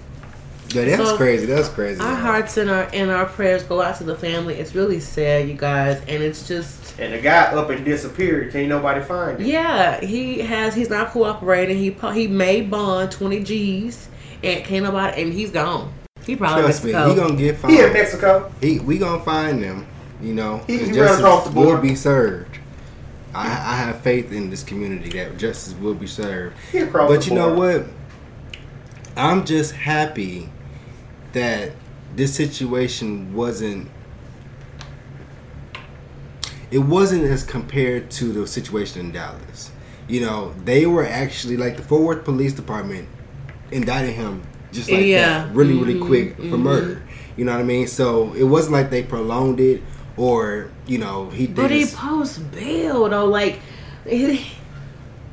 Yeah, 0.73 0.85
that's 0.85 1.09
So, 1.09 1.15
crazy. 1.17 1.45
That's 1.45 1.69
crazy. 1.69 2.01
Our 2.01 2.15
hearts 2.15 2.57
and 2.57 2.69
our 2.69 2.89
and 2.91 3.11
our 3.11 3.25
prayers 3.25 3.63
go 3.63 3.81
out 3.81 3.97
to 3.99 4.03
the 4.03 4.15
family. 4.15 4.55
It's 4.55 4.73
really 4.75 4.99
sad, 4.99 5.47
you 5.47 5.53
guys, 5.53 6.01
and 6.07 6.23
it's 6.23 6.47
just 6.47 6.99
And 6.99 7.13
the 7.13 7.19
guy 7.19 7.43
up 7.53 7.69
and 7.69 7.85
disappeared. 7.85 8.51
Can't 8.51 8.67
nobody 8.67 9.01
find 9.01 9.39
him. 9.39 9.45
yeah. 9.47 10.01
He 10.03 10.39
has 10.39 10.73
he's 10.75 10.89
not 10.89 11.11
cooperating. 11.11 11.77
He 11.77 11.91
po- 11.91 12.11
he 12.11 12.27
made 12.27 12.71
bond 12.71 13.11
twenty 13.11 13.43
G's 13.43 14.07
and 14.43 14.65
can't 14.65 14.83
nobody 14.83 15.21
and 15.21 15.31
he's 15.33 15.51
gone. 15.51 15.93
He 16.25 16.35
probably 16.35 16.63
Trust 16.63 16.83
me, 16.83 16.89
he 16.89 16.93
gonna 17.15 17.35
get 17.35 17.57
He 17.57 17.79
in. 17.79 17.93
Mexico. 17.93 18.51
He, 18.59 18.79
we 18.79 18.97
gonna 18.97 19.23
find 19.23 19.61
them. 19.61 19.85
You 20.21 20.33
know, 20.33 20.61
He- 20.65 20.79
and 20.79 20.91
he 20.95 20.99
ran 20.99 21.13
across 21.19 21.47
the 21.47 21.51
will 21.51 21.65
border. 21.67 21.81
be 21.83 21.93
served. 21.95 22.54
I, 23.35 23.47
I 23.47 23.75
have 23.77 24.01
faith 24.01 24.31
in 24.31 24.49
this 24.49 24.63
community 24.63 25.09
that 25.17 25.37
justice 25.37 25.73
will 25.73 25.93
be 25.93 26.07
served. 26.07 26.55
He 26.71 26.79
across 26.79 27.09
But 27.09 27.21
the 27.23 27.29
you 27.29 27.35
know 27.35 27.53
what? 27.53 27.85
I'm 29.17 29.45
just 29.45 29.73
happy 29.73 30.49
that 31.33 31.71
this 32.15 32.33
situation 32.33 33.33
wasn't. 33.33 33.89
It 36.71 36.79
wasn't 36.79 37.23
as 37.25 37.43
compared 37.43 38.09
to 38.11 38.31
the 38.33 38.47
situation 38.47 38.99
in 39.01 39.11
Dallas. 39.11 39.71
You 40.07 40.21
know, 40.21 40.53
they 40.65 40.85
were 40.85 41.05
actually 41.05 41.57
like 41.57 41.77
the 41.77 41.83
Fort 41.83 42.03
Worth 42.03 42.25
Police 42.25 42.53
Department 42.53 43.07
indicted 43.71 44.15
him 44.15 44.43
just 44.71 44.91
like 44.91 45.05
Yeah. 45.05 45.45
that, 45.45 45.55
really, 45.55 45.73
really 45.73 45.95
Mhm, 45.95 46.05
quick 46.05 46.35
for 46.37 46.43
mhm. 46.43 46.59
murder. 46.61 47.01
You 47.37 47.45
know 47.45 47.51
what 47.53 47.61
I 47.61 47.63
mean? 47.65 47.87
So 47.87 48.33
it 48.33 48.43
wasn't 48.43 48.73
like 48.73 48.89
they 48.89 49.03
prolonged 49.03 49.59
it 49.59 49.81
or 50.17 50.69
you 50.87 50.97
know 50.97 51.29
he 51.29 51.47
did. 51.47 51.55
But 51.55 51.71
he 51.71 51.79
his- 51.81 51.93
post 51.93 52.51
bail 52.51 53.07
though, 53.09 53.25
like 53.25 53.59
he, 54.07 54.45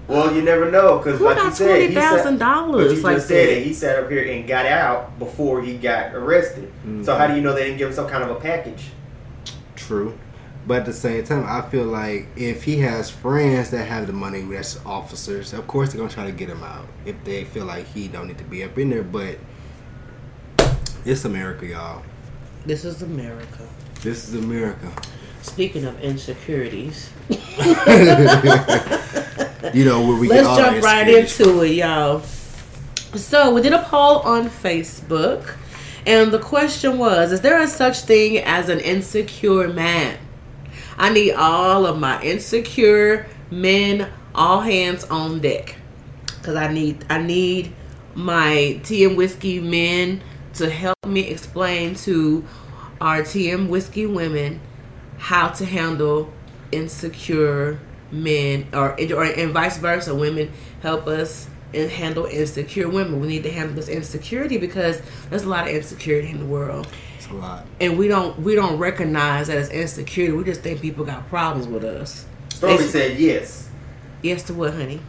Well, 0.08 0.34
you 0.34 0.42
never 0.42 0.70
know 0.70 0.98
because 0.98 1.18
who 1.18 1.24
like 1.26 1.36
you 1.36 1.42
got 1.42 1.54
said, 1.56 1.66
twenty 1.66 1.86
he 1.88 1.94
sat- 1.94 2.16
thousand 2.16 2.38
But 2.38 2.44
dollars 2.44 2.92
you 2.94 3.00
like 3.02 3.16
just 3.16 3.28
said 3.28 3.48
that? 3.48 3.58
it. 3.58 3.64
He 3.64 3.72
sat 3.74 3.98
up 4.02 4.10
here 4.10 4.24
and 4.32 4.46
got 4.48 4.66
out 4.66 5.18
before 5.18 5.62
he 5.62 5.76
got 5.76 6.14
arrested. 6.14 6.64
Mm-hmm. 6.64 7.04
So 7.04 7.16
how 7.16 7.26
do 7.28 7.34
you 7.34 7.40
know 7.42 7.54
they 7.54 7.64
didn't 7.64 7.78
give 7.78 7.88
him 7.88 7.94
some 7.94 8.08
kind 8.08 8.22
of 8.24 8.30
a 8.30 8.36
package? 8.40 8.90
True. 9.76 10.18
But 10.64 10.78
at 10.80 10.86
the 10.86 10.92
same 10.92 11.24
time, 11.24 11.44
I 11.48 11.60
feel 11.68 11.84
like 11.84 12.28
if 12.36 12.62
he 12.62 12.78
has 12.78 13.10
friends 13.10 13.70
that 13.70 13.84
have 13.88 14.06
the 14.06 14.12
money, 14.12 14.42
that's 14.42 14.78
officers, 14.86 15.52
of 15.52 15.66
course 15.66 15.90
they're 15.92 15.98
gonna 16.00 16.12
try 16.12 16.24
to 16.26 16.30
get 16.32 16.48
him 16.48 16.62
out 16.62 16.86
if 17.04 17.16
they 17.24 17.44
feel 17.44 17.64
like 17.64 17.86
he 17.88 18.06
don't 18.06 18.28
need 18.28 18.38
to 18.38 18.44
be 18.44 18.62
up 18.62 18.78
in 18.78 18.90
there. 18.90 19.02
But 19.02 19.38
it's 21.04 21.24
America, 21.24 21.66
y'all. 21.66 22.02
This 22.64 22.84
is 22.84 23.02
America. 23.02 23.66
This 24.02 24.28
is 24.28 24.34
America. 24.34 24.92
Speaking 25.42 25.84
of 25.84 26.00
insecurities, 26.00 27.10
You 29.72 29.84
know 29.84 30.06
where 30.06 30.18
we 30.18 30.28
let's 30.28 30.42
get 30.42 30.46
all 30.46 30.56
jump 30.56 30.84
right 30.84 31.08
into 31.08 31.62
it, 31.62 31.74
y'all. 31.74 32.20
So 33.14 33.54
we 33.54 33.62
did 33.62 33.72
a 33.72 33.82
poll 33.84 34.18
on 34.18 34.50
Facebook, 34.50 35.54
and 36.04 36.32
the 36.32 36.40
question 36.40 36.98
was: 36.98 37.30
Is 37.30 37.40
there 37.42 37.60
a 37.60 37.68
such 37.68 38.00
thing 38.00 38.38
as 38.38 38.68
an 38.68 38.80
insecure 38.80 39.68
man? 39.68 40.18
I 40.98 41.10
need 41.10 41.34
all 41.34 41.86
of 41.86 41.98
my 41.98 42.20
insecure 42.22 43.28
men, 43.50 44.10
all 44.34 44.60
hands 44.60 45.04
on 45.04 45.38
deck, 45.40 45.76
because 46.26 46.56
I 46.56 46.72
need 46.72 47.06
I 47.08 47.18
need 47.22 47.72
my 48.14 48.80
tea 48.82 49.04
and 49.04 49.16
whiskey 49.16 49.60
men 49.60 50.22
to 50.54 50.68
help 50.68 50.98
me 51.06 51.28
explain 51.28 51.94
to 51.94 52.44
our 53.02 53.22
tea 53.24 53.50
and 53.50 53.68
whiskey 53.68 54.06
women 54.06 54.60
how 55.18 55.48
to 55.48 55.64
handle 55.64 56.32
insecure 56.70 57.80
men 58.10 58.66
or, 58.72 58.92
or 58.92 59.24
and 59.24 59.52
vice 59.52 59.76
versa. 59.78 60.14
Women 60.14 60.50
help 60.82 61.06
us 61.06 61.48
and 61.74 61.90
handle 61.90 62.26
insecure 62.26 62.88
women. 62.88 63.20
We 63.20 63.26
need 63.28 63.42
to 63.44 63.50
handle 63.50 63.74
this 63.74 63.88
insecurity 63.88 64.58
because 64.58 65.00
there's 65.30 65.42
a 65.44 65.48
lot 65.48 65.68
of 65.68 65.74
insecurity 65.74 66.28
in 66.30 66.38
the 66.38 66.44
world. 66.46 66.86
It's 67.16 67.28
a 67.28 67.34
lot. 67.34 67.66
and 67.80 67.98
we 67.98 68.08
don't 68.08 68.38
we 68.40 68.54
don't 68.54 68.78
recognize 68.78 69.48
that 69.48 69.58
it's 69.58 69.70
insecurity. 69.70 70.36
We 70.36 70.44
just 70.44 70.60
think 70.60 70.80
people 70.80 71.04
got 71.04 71.28
problems 71.28 71.66
with 71.66 71.84
us. 71.84 72.24
Stormy 72.50 72.76
They- 72.78 72.84
said 72.86 73.18
yes. 73.18 73.68
yes 74.22 74.42
to 74.44 74.54
what 74.54 74.74
honey 74.74 75.00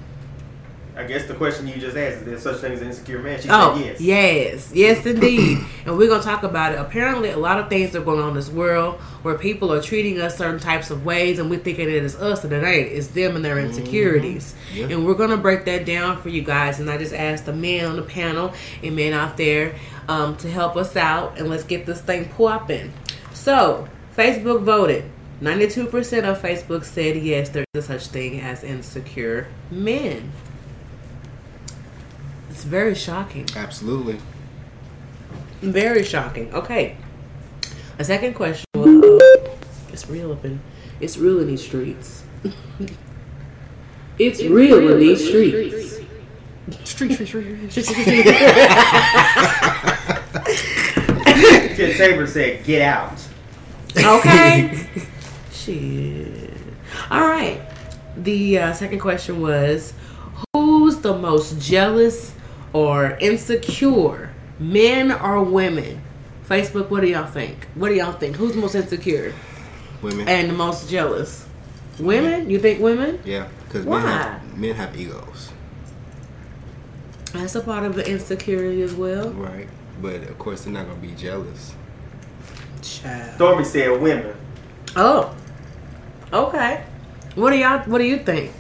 I 0.96 1.04
guess 1.06 1.28
the 1.28 1.34
question 1.34 1.68
you 1.68 1.76
just 1.76 1.98
asked 1.98 2.18
is 2.20 2.24
there 2.26 2.38
such 2.40 2.58
thing 2.62 2.74
as 2.74 2.82
an 2.82 2.88
insecure 2.90 3.20
man? 3.20 3.42
She 3.42 3.50
Oh, 3.50 3.76
said 3.76 3.86
yes. 3.86 4.02
yes. 4.02 4.72
Yes, 4.74 5.06
indeed. 5.08 5.58
and 5.88 5.98
we're 5.98 6.08
going 6.08 6.22
to 6.22 6.26
talk 6.26 6.44
about 6.44 6.74
it. 6.74 6.80
Apparently, 6.80 7.30
a 7.32 7.38
lot 7.38 7.58
of 7.58 7.68
things 7.68 7.96
are 7.96 8.02
going 8.02 8.20
on 8.20 8.30
in 8.30 8.34
this 8.36 8.50
world 8.50 8.96
where 9.24 9.36
people 9.36 9.74
are 9.74 9.82
treating 9.82 10.22
us 10.22 10.38
certain 10.38 10.60
types 10.60 10.92
of 10.92 11.04
ways 11.04 11.40
and 11.40 11.50
we're 11.50 11.60
thinking 11.60 11.90
it 11.90 12.04
is 12.04 12.16
us 12.16 12.44
and 12.44 12.54
it 12.54 12.64
ain't. 12.64 12.90
It's 12.92 13.08
them 13.08 13.36
and 13.36 13.44
their 13.44 13.58
insecurities. 13.58 14.54
Yeah. 14.74 14.88
And 14.90 15.06
we're 15.06 15.16
going 15.16 15.32
to 15.32 15.38
break 15.38 15.66
that 15.66 15.86
down 15.86 16.22
for 16.22 16.30
you 16.30 16.44
guys. 16.44 16.80
And 16.80 16.90
I 16.90 16.98
just 17.00 17.14
asked 17.14 17.46
the 17.48 17.54
men 17.54 17.86
on 17.86 17.96
the 17.96 18.04
panel 18.04 18.54
and 18.84 18.96
men 18.96 19.14
out 19.14 19.36
there 19.36 19.76
um, 20.08 20.38
to 20.38 20.50
help 20.52 20.76
us 20.76 20.96
out 20.96 21.40
and 21.40 21.50
let's 21.50 21.64
get 21.64 21.86
this 21.88 22.02
thing 22.02 22.30
popping. 22.30 22.94
So, 23.34 23.88
Facebook 24.16 24.62
voted. 24.62 25.06
92% 25.42 25.90
of 26.24 26.40
Facebook 26.42 26.86
said 26.86 27.18
yes, 27.18 27.50
there 27.50 27.66
is 27.74 27.90
a 27.90 28.00
such 28.00 28.08
thing 28.12 28.40
as 28.40 28.64
insecure 28.64 29.48
men. 29.72 30.32
It's 32.54 32.66
very 32.66 32.94
shocking. 32.94 33.48
Absolutely. 33.56 34.20
Very 35.62 36.04
shocking. 36.04 36.54
Okay. 36.54 36.98
A 37.98 38.04
second 38.04 38.36
question 38.36 38.63
was 38.76 39.12
it's 39.92 40.08
real 40.08 40.32
up 40.32 40.46
in 40.46 40.62
it's 41.00 41.18
real 41.18 41.39
in 41.39 41.48
these 41.48 41.66
streets. 41.66 42.24
it's 44.20 44.44
real 44.44 44.92
in 44.92 45.00
these 45.00 45.28
streets. 45.28 45.96
Street, 46.84 47.13
street, 47.13 47.28
street, 47.28 47.72
street, 47.72 47.72
street, 47.72 47.86
street. 47.86 48.26
Kid 51.76 51.98
Tabor 51.98 52.28
said, 52.28 52.63
"Get 52.63 52.84
out." 52.84 53.20
Okay. 53.98 54.88
Shit. 55.52 56.54
All 57.10 57.28
right. 57.28 57.60
The 58.16 58.60
uh, 58.60 58.74
second 58.74 59.00
question 59.00 59.42
was 59.42 59.94
Who's 60.54 60.98
the 60.98 61.18
most 61.18 61.60
jealous 61.60 62.33
or 62.74 63.18
insecure, 63.22 64.32
men 64.60 65.12
or 65.12 65.42
women? 65.44 66.02
Facebook, 66.50 66.90
what 66.90 67.02
do 67.02 67.08
y'all 67.08 67.26
think? 67.26 67.68
What 67.76 67.90
do 67.90 67.96
y'all 67.96 68.12
think? 68.14 68.36
Who's 68.36 68.56
most 68.56 68.76
insecure 68.76 69.34
Women. 70.02 70.28
and 70.28 70.50
the 70.50 70.54
most 70.54 70.90
jealous? 70.90 71.46
Women? 72.00 72.50
You 72.50 72.60
think 72.60 72.82
women? 72.82 73.20
yeah, 73.24 73.48
because 73.68 73.86
Why? 73.86 74.00
men 74.04 74.08
have, 74.08 74.58
men 74.58 74.76
have 74.76 75.00
egos, 75.00 75.52
That's 77.34 77.56
a 77.56 77.62
part 77.62 77.84
of 77.84 77.96
the 77.96 78.08
insecurity 78.10 78.82
as 78.82 78.94
well. 78.94 79.30
right? 79.32 79.68
But 80.02 80.16
of 80.24 80.38
course, 80.38 80.64
they're 80.64 80.74
not 80.74 80.88
gonna 80.88 81.00
be 81.00 81.12
jealous. 81.14 81.74
Child. 82.82 83.36
Stormy 83.36 83.64
said, 83.64 84.02
"Women." 84.02 84.36
Oh. 84.96 85.34
Okay. 86.34 86.84
What 87.36 87.52
do 87.52 87.58
y'all 87.58 87.80
what 87.86 88.00
do 88.00 88.04
you 88.04 88.18
think? 88.18 88.52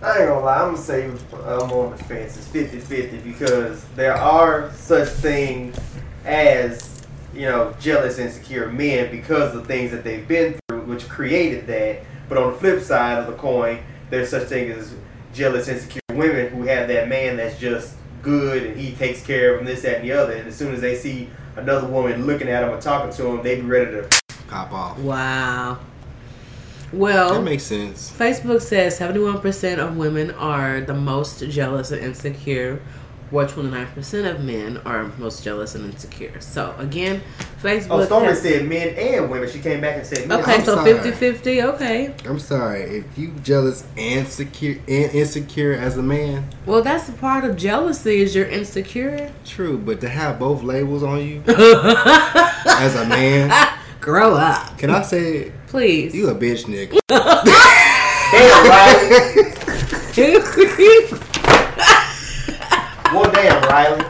I 0.00 0.18
ain't 0.18 0.28
gonna 0.28 0.44
lie, 0.44 0.58
I'm 0.58 0.74
gonna 0.74 0.78
say 0.78 1.06
I'm 1.06 1.72
on 1.72 1.96
the 1.96 2.04
fence. 2.04 2.36
It's 2.36 2.46
50 2.46 2.78
50 2.78 3.18
because 3.18 3.84
there 3.96 4.14
are 4.14 4.72
such 4.72 5.08
things 5.08 5.76
as, 6.24 7.04
you 7.34 7.42
know, 7.42 7.74
jealous, 7.80 8.18
insecure 8.18 8.70
men 8.70 9.10
because 9.10 9.56
of 9.56 9.66
things 9.66 9.90
that 9.90 10.04
they've 10.04 10.26
been 10.26 10.56
through, 10.68 10.82
which 10.82 11.08
created 11.08 11.66
that. 11.66 12.02
But 12.28 12.38
on 12.38 12.52
the 12.52 12.58
flip 12.58 12.80
side 12.82 13.18
of 13.18 13.26
the 13.26 13.32
coin, 13.32 13.80
there's 14.10 14.28
such 14.28 14.48
thing 14.48 14.70
as 14.70 14.94
jealous, 15.34 15.66
insecure 15.66 16.00
women 16.10 16.52
who 16.52 16.62
have 16.64 16.86
that 16.88 17.08
man 17.08 17.36
that's 17.36 17.58
just 17.58 17.96
good 18.22 18.64
and 18.64 18.78
he 18.78 18.92
takes 18.92 19.24
care 19.24 19.54
of 19.54 19.58
them, 19.58 19.66
this, 19.66 19.82
that, 19.82 19.96
and 19.96 20.04
the 20.04 20.12
other. 20.12 20.34
And 20.34 20.46
as 20.46 20.54
soon 20.54 20.74
as 20.74 20.80
they 20.80 20.94
see 20.94 21.28
another 21.56 21.88
woman 21.88 22.24
looking 22.24 22.48
at 22.48 22.62
him 22.62 22.70
or 22.70 22.80
talking 22.80 23.12
to 23.16 23.26
him, 23.26 23.42
they 23.42 23.56
be 23.56 23.62
ready 23.62 23.90
to. 23.90 24.08
Pop 24.46 24.72
off. 24.72 24.98
Wow. 24.98 25.78
Well, 26.92 27.34
That 27.34 27.42
makes 27.42 27.64
sense. 27.64 28.10
Facebook 28.10 28.62
says 28.62 28.98
71% 28.98 29.78
of 29.78 29.96
women 29.96 30.30
are 30.32 30.80
the 30.80 30.94
most 30.94 31.40
jealous 31.50 31.90
and 31.90 32.02
insecure, 32.02 32.80
while 33.30 33.46
29% 33.46 34.30
of 34.30 34.42
men 34.42 34.78
are 34.86 35.04
most 35.18 35.44
jealous 35.44 35.74
and 35.74 35.84
insecure. 35.84 36.40
So, 36.40 36.74
again, 36.78 37.20
Facebook. 37.62 37.88
Oh, 37.90 38.04
Stormy 38.06 38.28
has- 38.28 38.40
said 38.40 38.66
men 38.66 38.88
and 38.96 39.28
women. 39.30 39.50
She 39.50 39.58
came 39.58 39.82
back 39.82 39.96
and 39.98 40.06
said 40.06 40.26
men. 40.26 40.40
Okay, 40.40 40.54
I'm 40.54 40.64
so 40.64 40.76
sorry. 40.76 40.94
50 40.94 41.10
50. 41.12 41.62
Okay. 41.62 42.14
I'm 42.24 42.38
sorry 42.38 42.80
if 42.84 43.18
you 43.18 43.32
jealous 43.42 43.84
and 43.98 44.26
secure 44.26 44.76
and 44.88 45.12
insecure 45.12 45.74
as 45.74 45.98
a 45.98 46.02
man. 46.02 46.48
Well, 46.64 46.80
that's 46.80 47.10
a 47.10 47.12
part 47.12 47.44
of 47.44 47.56
jealousy 47.58 48.22
is 48.22 48.34
you're 48.34 48.48
insecure. 48.48 49.30
True, 49.44 49.76
but 49.76 50.00
to 50.00 50.08
have 50.08 50.38
both 50.38 50.62
labels 50.62 51.02
on 51.02 51.18
you 51.22 51.42
as 51.48 52.94
a 52.96 53.04
man, 53.06 53.50
Grow 54.08 54.36
up. 54.36 54.78
can 54.78 54.88
I 54.88 55.02
say 55.02 55.52
Please. 55.66 56.14
you 56.14 56.30
a 56.30 56.34
bitch, 56.34 56.64
nigga? 56.64 56.98
Damn, 57.08 58.64
Riley. 58.64 59.52
Well, 63.12 63.30
damn, 63.30 63.62
Riley. 63.68 64.04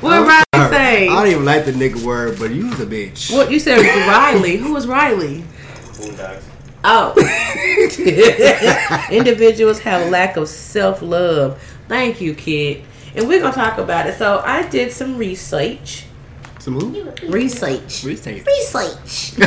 what 0.00 0.26
Riley 0.26 0.44
Sorry. 0.54 0.70
say? 0.70 1.08
I 1.08 1.14
don't 1.14 1.28
even 1.28 1.44
like 1.46 1.64
the 1.64 1.72
nigga 1.72 2.04
word, 2.04 2.38
but 2.38 2.50
you 2.50 2.66
was 2.68 2.80
a 2.80 2.84
bitch. 2.84 3.32
What 3.34 3.50
you 3.50 3.58
said 3.58 3.80
Riley. 4.06 4.58
Who 4.58 4.74
was 4.74 4.86
Riley? 4.86 5.44
Boondocks. 5.94 6.42
Oh. 6.84 7.14
Individuals 9.10 9.78
have 9.80 10.08
a 10.08 10.10
lack 10.10 10.36
of 10.36 10.46
self 10.46 11.00
love. 11.00 11.58
Thank 11.88 12.20
you, 12.20 12.34
kid. 12.34 12.84
And 13.16 13.26
we're 13.26 13.40
going 13.40 13.54
to 13.54 13.58
talk 13.58 13.78
about 13.78 14.06
it. 14.06 14.18
So 14.18 14.42
I 14.44 14.68
did 14.68 14.92
some 14.92 15.16
research. 15.16 16.04
Some 16.62 16.74
who? 16.78 17.10
Research. 17.26 18.04
Research. 18.04 18.46
Research. 18.46 19.36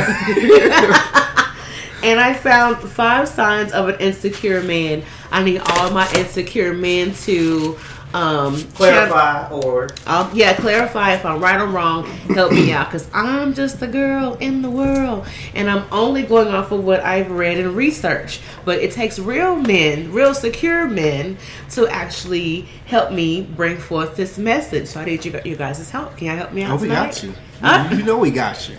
and 2.04 2.20
I 2.20 2.34
found 2.34 2.76
five 2.76 3.26
signs 3.26 3.72
of 3.72 3.88
an 3.88 3.98
insecure 4.00 4.62
man. 4.62 5.02
I 5.30 5.42
need 5.42 5.62
all 5.64 5.90
my 5.92 6.06
insecure 6.12 6.74
men 6.74 7.14
to 7.14 7.78
um, 8.16 8.56
Clarify 8.74 9.48
or 9.50 9.88
um, 10.06 10.30
yeah, 10.34 10.54
clarify 10.54 11.12
if 11.14 11.24
I'm 11.24 11.40
right 11.40 11.60
or 11.60 11.66
wrong. 11.66 12.04
Help 12.34 12.52
me 12.52 12.72
out, 12.72 12.90
cause 12.90 13.08
I'm 13.12 13.54
just 13.54 13.80
the 13.80 13.86
girl 13.86 14.34
in 14.40 14.62
the 14.62 14.70
world, 14.70 15.26
and 15.54 15.70
I'm 15.70 15.84
only 15.92 16.22
going 16.22 16.48
off 16.48 16.72
of 16.72 16.84
what 16.84 17.00
I've 17.00 17.30
read 17.30 17.58
and 17.58 17.76
researched. 17.76 18.40
But 18.64 18.78
it 18.80 18.92
takes 18.92 19.18
real 19.18 19.56
men, 19.56 20.12
real 20.12 20.34
secure 20.34 20.86
men, 20.88 21.38
to 21.70 21.88
actually 21.88 22.62
help 22.86 23.12
me 23.12 23.42
bring 23.42 23.76
forth 23.78 24.16
this 24.16 24.38
message. 24.38 24.88
So 24.88 25.00
I 25.00 25.04
need 25.04 25.24
you, 25.24 25.40
you 25.44 25.56
guys' 25.56 25.90
help. 25.90 26.16
Can 26.16 26.26
you 26.28 26.36
help 26.36 26.52
me 26.52 26.62
out 26.62 26.72
Oh, 26.72 26.76
we 26.76 26.88
tonight? 26.88 27.06
got 27.06 27.22
you. 27.22 27.34
Huh? 27.60 27.88
You 27.90 28.02
know 28.02 28.18
we 28.18 28.30
got 28.30 28.68
you. 28.68 28.76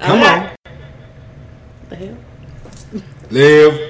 Come 0.00 0.22
Alright. 0.22 0.22
on. 0.22 0.56
What 1.80 1.90
the 1.90 1.96
hell? 1.96 2.16
live 3.30 3.80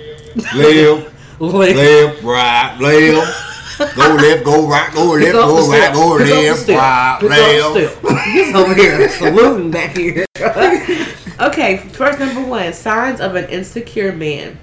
Live, 0.52 1.12
live, 1.40 1.76
live, 1.76 2.24
right, 2.24 2.76
live. 2.80 3.43
Go 3.96 4.14
left, 4.14 4.44
go 4.44 4.68
right, 4.68 4.92
go 4.92 5.04
left, 5.12 5.24
Pick 5.24 5.32
go 5.32 5.56
right, 5.56 5.64
step. 5.64 5.94
go 5.94 6.18
Pick 6.18 6.28
left, 6.28 6.68
right, 6.68 7.18
Pick 7.20 7.62
up 7.62 8.02
left. 8.04 8.26
He's 8.28 8.54
over 8.54 8.74
here 8.74 9.08
saluting 9.08 9.70
back 9.70 9.96
here. 9.96 10.24
okay, 11.40 11.78
first 11.92 12.18
number 12.18 12.42
one: 12.48 12.72
signs 12.72 13.20
of 13.20 13.34
an 13.34 13.46
insecure 13.46 14.12
man. 14.12 14.58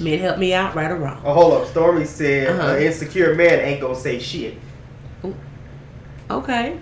Men, 0.00 0.18
help 0.18 0.38
me 0.38 0.52
out, 0.54 0.74
right 0.74 0.90
or 0.90 0.96
wrong? 0.96 1.20
oh, 1.24 1.32
hold 1.34 1.52
up. 1.62 1.68
Stormy 1.68 2.04
said 2.04 2.48
Uh-huh. 2.48 2.74
an 2.76 2.82
insecure 2.82 3.34
man 3.34 3.60
ain't 3.60 3.80
gonna 3.80 3.96
say 3.96 4.18
shit. 4.18 4.54
Okay. 6.30 6.78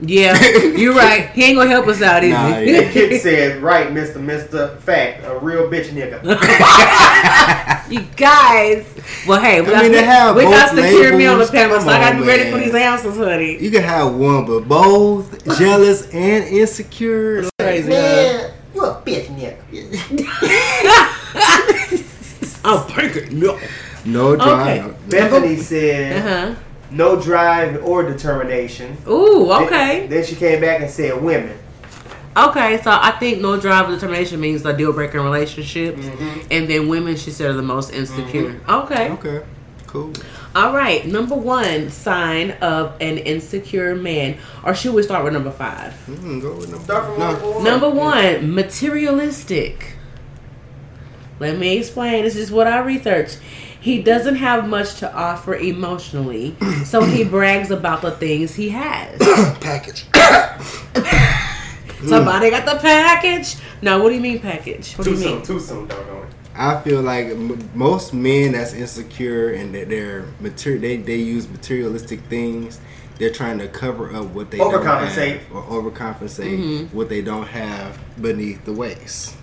Yeah, 0.00 0.40
you're 0.76 0.94
right. 0.94 1.28
He 1.30 1.42
ain't 1.44 1.56
gonna 1.58 1.68
help 1.70 1.88
us 1.88 2.00
out, 2.02 2.22
is 2.22 2.30
Nah, 2.32 2.58
he? 2.60 2.72
yeah. 2.72 2.92
Kid 2.92 3.20
said, 3.20 3.60
"Right, 3.62 3.92
Mister, 3.92 4.20
Mister, 4.20 4.76
fact, 4.76 5.24
a 5.26 5.36
real 5.38 5.68
bitch 5.68 5.88
nigga." 5.88 6.22
you 7.90 8.02
guys. 8.16 8.86
Well, 9.26 9.40
hey, 9.40 9.60
we 9.60 9.68
I 9.68 9.70
got, 9.72 9.82
mean, 9.82 9.92
they 9.92 10.04
have 10.04 10.36
we 10.36 10.42
got 10.44 10.74
both 10.76 10.84
secure 10.84 11.16
me 11.16 11.26
on 11.26 11.38
the 11.40 11.46
panel, 11.46 11.80
so 11.80 11.88
I 11.88 11.98
gotta 11.98 12.18
be 12.20 12.26
ready 12.28 12.50
for 12.50 12.58
these 12.58 12.74
answers, 12.74 13.16
honey. 13.16 13.58
You 13.60 13.70
can 13.72 13.82
have 13.82 14.14
one, 14.14 14.44
but 14.46 14.68
both 14.68 15.42
jealous 15.58 16.08
and 16.14 16.44
insecure. 16.44 17.42
like, 17.42 17.50
Crazy. 17.58 17.88
Man, 17.88 18.52
you 18.74 18.84
a 18.84 18.94
bitch 19.02 19.26
nigga. 19.36 19.58
I'm 22.64 22.86
thinking 22.88 23.38
no. 23.40 23.58
No 24.04 24.36
drama. 24.36 24.94
Bethany 25.08 25.56
said, 25.56 26.18
Uh 26.18 26.22
huh. 26.22 26.54
"No 26.90 27.20
drive 27.20 27.82
or 27.84 28.02
determination." 28.02 28.96
Ooh, 29.08 29.50
okay. 29.52 30.00
Then, 30.00 30.10
then 30.10 30.24
she 30.24 30.34
came 30.36 30.60
back 30.60 30.80
and 30.80 30.90
said, 30.90 31.22
"Women." 31.22 31.56
Okay, 32.36 32.80
so 32.82 32.90
I 32.92 33.12
think 33.18 33.40
no 33.40 33.58
drive 33.58 33.88
or 33.88 33.94
determination 33.94 34.38
means 34.40 34.64
a 34.64 34.72
deal 34.72 34.92
breaker 34.92 35.18
in 35.18 35.24
relationships, 35.24 36.04
Mm-hmm. 36.04 36.40
and 36.52 36.68
then 36.70 36.86
women 36.88 37.16
she 37.16 37.30
said 37.32 37.50
are 37.50 37.54
the 37.54 37.62
most 37.62 37.92
insecure. 37.92 38.60
Okay, 38.68 39.10
Okay, 39.10 39.42
cool. 39.88 40.12
all 40.54 40.72
right. 40.72 41.04
Number 41.04 41.34
one 41.34 41.90
sign 41.90 42.52
of 42.60 42.92
an 43.00 43.18
insecure 43.18 43.96
man, 43.96 44.36
or 44.64 44.72
should 44.74 44.94
we 44.94 45.02
start 45.02 45.24
with 45.24 45.32
number 45.32 45.50
five? 45.50 45.92
Mm, 46.08 46.40
go 46.40 46.54
with 46.54 46.70
number, 46.70 46.84
Start 46.84 47.06
from 47.06 47.18
no. 47.18 47.32
number 47.32 47.50
one. 47.50 47.64
Number 47.64 47.90
one, 47.90 48.54
materialistic. 48.54 49.94
Let 51.40 51.58
me 51.58 51.78
explain. 51.78 52.22
This 52.24 52.36
is 52.36 52.52
what 52.52 52.66
I 52.68 52.80
researched. 52.80 53.38
He 53.88 54.02
doesn't 54.02 54.34
have 54.34 54.68
much 54.68 54.96
to 54.96 55.10
offer 55.14 55.54
emotionally, 55.54 56.54
so 56.84 57.02
he 57.02 57.24
brags 57.36 57.70
about 57.70 58.02
the 58.02 58.10
things 58.10 58.54
he 58.54 58.68
has. 58.68 59.18
package. 59.62 60.04
Somebody 62.06 62.50
got 62.50 62.66
the 62.66 62.78
package. 62.82 63.56
No, 63.80 64.02
what 64.02 64.10
do 64.10 64.16
you 64.16 64.20
mean 64.20 64.40
package? 64.40 64.92
What 64.92 65.04
do 65.04 65.12
Too 65.12 65.16
you 65.16 65.22
soon. 65.22 65.36
mean? 65.36 65.42
Too 65.42 65.58
soon, 65.58 65.86
doggone 65.86 66.26
it. 66.26 66.34
I 66.54 66.78
feel 66.82 67.00
like 67.00 67.28
m- 67.28 67.70
most 67.72 68.12
men 68.12 68.52
that's 68.52 68.74
insecure 68.74 69.54
and 69.54 69.74
that 69.74 69.88
they're 69.88 70.26
material, 70.38 70.82
they, 70.82 70.98
they 70.98 71.16
use 71.16 71.48
materialistic 71.48 72.20
things. 72.24 72.82
They're 73.16 73.32
trying 73.32 73.56
to 73.56 73.68
cover 73.68 74.14
up 74.14 74.26
what 74.26 74.50
they 74.50 74.58
don't 74.58 74.84
have 74.84 75.50
or 75.50 75.62
overcompensate 75.62 76.58
mm-hmm. 76.58 76.94
what 76.94 77.08
they 77.08 77.22
don't 77.22 77.46
have 77.46 77.98
beneath 78.20 78.66
the 78.66 78.74
waist, 78.74 79.34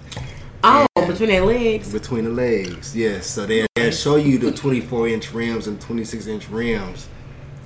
Oh, 0.68 0.88
between 1.08 1.30
their 1.30 1.46
legs. 1.46 1.92
between 1.94 2.24
the 2.26 2.32
legs. 2.32 2.96
Yes, 2.96 3.28
so 3.28 3.46
they 3.46 3.68
they 3.76 3.92
show 3.92 4.16
you 4.16 4.40
the 4.40 4.52
24 4.52 5.08
inch 5.10 5.32
rims 5.34 5.68
and 5.68 5.80
26 5.80 6.26
inch 6.28 6.50
rims, 6.50 7.08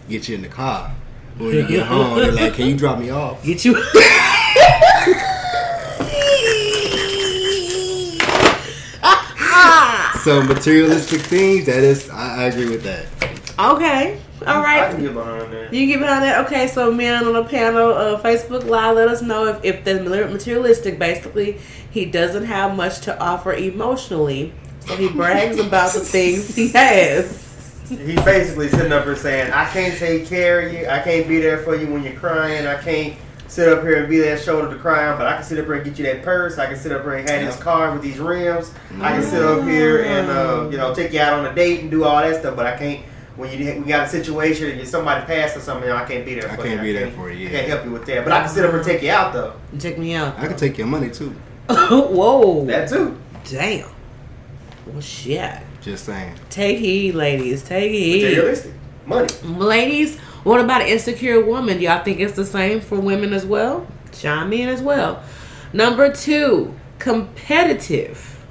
get 0.10 0.28
you 0.28 0.36
in 0.36 0.42
the 0.42 0.50
car. 0.50 0.94
When 1.38 1.54
you 1.56 1.68
get 1.68 1.88
home, 1.88 2.18
they're 2.20 2.32
like, 2.34 2.56
"Can 2.56 2.68
you 2.68 2.76
drop 2.78 3.00
me 3.00 3.10
off?" 3.10 3.42
Get 3.46 3.64
you. 3.64 3.82
So 10.24 10.44
materialistic 10.44 11.22
things. 11.22 11.66
That 11.66 11.82
is, 11.82 12.10
I, 12.10 12.44
I 12.44 12.44
agree 12.46 12.70
with 12.70 12.84
that. 12.84 13.08
okay. 13.58 14.20
All 14.48 14.62
I 14.62 14.64
right. 14.64 14.92
can 14.92 15.02
get 15.02 15.14
behind 15.14 15.52
that. 15.54 15.74
You 15.74 15.88
get 15.88 16.00
behind 16.00 16.24
that? 16.24 16.46
Okay, 16.46 16.68
so 16.68 16.92
man 16.92 17.26
on 17.26 17.34
the 17.34 17.44
panel, 17.44 17.94
uh, 17.94 18.22
Facebook 18.22 18.66
Live, 18.66 18.96
let 18.96 19.08
us 19.10 19.22
know 19.22 19.46
if, 19.48 19.64
if 19.64 19.84
the 19.84 20.02
materialistic, 20.04 20.98
basically, 20.98 21.60
he 21.92 22.06
doesn't 22.06 22.46
have 22.46 22.76
much 22.76 23.02
to 23.02 23.20
offer 23.20 23.54
emotionally. 23.54 24.54
So 24.82 24.96
he 24.96 25.10
brags 25.10 25.60
about 25.66 25.94
the 25.94 26.00
things 26.02 26.56
he 26.56 26.70
has. 26.70 27.46
He's 27.90 28.22
basically 28.24 28.70
sitting 28.70 28.92
up 28.94 29.04
here 29.04 29.16
saying, 29.16 29.52
I 29.52 29.66
can't 29.70 29.98
take 29.98 30.28
care 30.28 30.68
of 30.68 30.74
you. 30.74 30.88
I 30.88 31.00
can't 31.00 31.28
be 31.28 31.42
there 31.42 31.58
for 31.64 31.76
you 31.76 31.92
when 31.92 32.04
you're 32.04 32.14
crying. 32.14 32.68
I 32.68 32.80
can't 32.82 33.16
sit 33.48 33.68
up 33.68 33.82
here 33.82 33.96
and 33.96 34.08
be 34.08 34.20
that 34.20 34.40
shoulder 34.40 34.70
to 34.70 34.80
cry 34.80 35.08
on, 35.08 35.18
but 35.18 35.26
I 35.26 35.34
can 35.36 35.44
sit 35.44 35.58
up 35.58 35.66
here 35.66 35.74
and 35.74 35.84
get 35.84 35.98
you 35.98 36.06
that 36.06 36.22
purse. 36.24 36.60
I 36.60 36.68
can 36.68 36.78
sit 36.78 36.92
up 36.92 37.02
here 37.02 37.16
and 37.16 37.28
have 37.28 37.42
this 37.42 37.58
car 37.58 37.92
with 37.92 38.04
these 38.04 38.20
rims. 38.20 38.72
I 39.02 39.14
can 39.14 39.24
sit 39.24 39.42
up 39.42 39.64
here 39.68 40.04
and, 40.04 40.30
uh, 40.30 40.70
you 40.70 40.78
know, 40.78 40.94
take 40.94 41.12
you 41.12 41.20
out 41.20 41.34
on 41.34 41.46
a 41.48 41.56
date 41.56 41.80
and 41.82 41.90
do 41.90 42.04
all 42.04 42.22
that 42.22 42.40
stuff, 42.40 42.56
but 42.56 42.68
I 42.68 42.78
can't. 42.78 43.04
When 43.40 43.50
you 43.58 43.74
we 43.82 43.88
got 43.88 44.06
a 44.06 44.10
situation 44.10 44.70
and 44.70 44.80
you 44.82 44.86
somebody 44.86 45.26
passed 45.26 45.56
or 45.56 45.62
something, 45.62 45.90
I 45.90 46.04
can't 46.04 46.26
be 46.26 46.36
there 46.36 46.52
I 46.52 46.58
for 46.58 46.64
can't 46.64 46.76
you. 46.76 46.82
be 46.82 46.92
there 46.92 47.10
for 47.12 47.32
you, 47.32 47.48
I 47.48 47.52
can't 47.52 47.68
help 47.70 47.86
you 47.86 47.92
with 47.92 48.06
that. 48.08 48.26
But 48.26 48.34
I 48.34 48.42
can 48.42 48.50
sit 48.50 48.66
up 48.66 48.74
and 48.74 48.84
take 48.84 49.02
you 49.02 49.12
out 49.12 49.32
though. 49.32 49.54
Take 49.78 49.98
me 49.98 50.14
out. 50.14 50.38
I 50.38 50.48
can 50.48 50.58
take 50.58 50.78
your 50.78 50.88
money 50.88 51.10
too. 51.10 51.30
Whoa. 51.70 52.66
That 52.66 52.90
too. 52.90 53.18
Damn. 53.46 53.88
Well, 54.86 55.00
shit. 55.00 55.62
Just 55.80 56.04
saying. 56.04 56.36
Take 56.50 56.80
heed, 56.80 57.16
ladies. 57.16 57.64
Take 57.64 57.94
heed. 57.94 58.24
Materialistic. 58.24 58.74
Money. 59.06 59.30
Ladies, 59.44 60.20
what 60.44 60.60
about 60.60 60.82
an 60.82 60.90
insecure 60.90 61.40
woman? 61.42 61.78
Do 61.78 61.86
y'all 61.86 62.04
think 62.04 62.20
it's 62.20 62.36
the 62.36 62.46
same 62.46 62.82
for 62.82 63.00
women 63.00 63.32
as 63.32 63.46
well? 63.46 63.88
Chime 64.12 64.52
in 64.52 64.68
as 64.68 64.82
well. 64.82 65.24
Number 65.72 66.12
two, 66.12 66.76
competitive. 66.98 68.46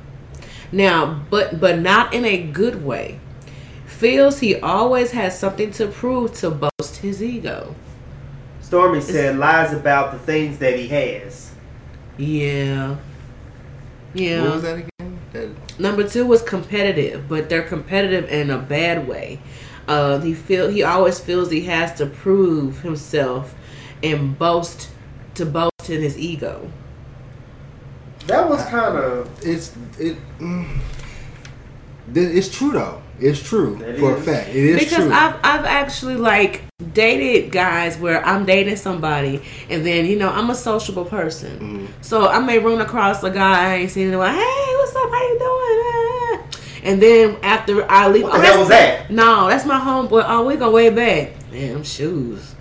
Now, 0.73 1.21
but 1.29 1.61
but 1.61 1.79
not 1.79 2.15
in 2.15 2.25
a 2.25 2.43
good 2.43 2.83
way. 2.83 3.21
Feels 3.99 4.39
he 4.39 4.55
always 4.61 5.11
has 5.11 5.37
something 5.37 5.73
to 5.73 5.89
prove 5.89 6.33
to 6.35 6.51
boast 6.51 6.99
his 6.99 7.21
ego. 7.21 7.75
Stormy 8.61 9.01
said 9.01 9.39
lies 9.39 9.73
about 9.73 10.13
the 10.13 10.21
things 10.21 10.59
that 10.59 10.79
he 10.79 10.87
has. 10.87 11.53
Yeah. 12.17 12.95
Yeah. 14.15 14.43
What 14.43 14.53
was 14.53 14.63
that 14.63 14.79
again? 14.79 15.19
That, 15.33 15.81
Number 15.81 16.09
two 16.09 16.25
was 16.25 16.43
competitive, 16.43 17.29
but 17.29 17.49
they're 17.49 17.67
competitive 17.67 18.31
in 18.31 18.51
a 18.51 18.59
bad 18.59 19.09
way. 19.09 19.41
Uh, 19.89 20.21
he 20.21 20.33
feel 20.33 20.69
he 20.69 20.85
always 20.85 21.19
feels 21.19 21.51
he 21.51 21.63
has 21.63 21.93
to 21.99 22.07
prove 22.07 22.83
himself 22.83 23.57
and 24.01 24.39
boast 24.39 24.91
to 25.35 25.45
boast 25.45 25.91
in 25.91 26.03
his 26.03 26.17
ego. 26.17 26.71
That 28.29 28.49
was 28.49 28.65
kind 28.67 28.97
of 28.97 29.29
it's 29.45 29.75
it. 29.99 30.19
Mm, 30.39 30.79
it's 32.15 32.57
true 32.57 32.71
though. 32.71 33.03
It's 33.21 33.43
true 33.43 33.81
It 33.83 33.99
for 33.99 34.15
a 34.17 34.21
fact. 34.21 34.51
It 34.51 34.57
is 34.57 34.77
true. 34.79 34.85
because 34.89 35.05
true. 35.07 35.13
I've 35.13 35.35
I've 35.43 35.65
actually 35.65 36.17
like 36.17 36.63
dated 36.93 37.51
guys 37.53 37.97
where 37.99 38.25
I'm 38.25 38.45
dating 38.47 38.77
somebody 38.77 39.43
and 39.69 39.85
then 39.85 40.07
you 40.07 40.17
know 40.19 40.29
I'm 40.31 40.51
a 40.51 40.55
sociable 40.55 41.05
person, 41.05 41.59
Mm-hmm. 41.59 41.87
so 42.03 42.29
I 42.29 42.39
may 42.39 42.59
run 42.59 42.81
across 42.81 43.23
a 43.25 43.31
guy 43.31 43.73
I 43.73 43.75
ain't 43.77 43.91
seen 43.91 44.09
in 44.09 44.15
a 44.15 44.19
while. 44.19 44.33
Hey, 44.33 44.75
what's 44.77 44.95
up? 44.97 45.11
How 45.11 45.23
you 45.23 45.39
doing? 45.39 46.45
And 46.85 47.03
then 47.03 47.37
after 47.43 47.91
I 47.91 48.09
leave, 48.09 48.23
What 48.23 48.33
the 48.35 48.39
oh, 48.39 48.41
hell 48.41 48.51
that's- 48.53 48.59
was 48.61 48.69
that? 48.69 49.11
No, 49.11 49.49
that's 49.49 49.67
my 49.67 49.79
homeboy. 49.81 50.25
Oh, 50.27 50.47
we 50.47 50.55
go 50.57 50.71
way 50.71 50.91
back. 50.91 51.33
Damn 51.51 51.83
shoes. 51.83 52.55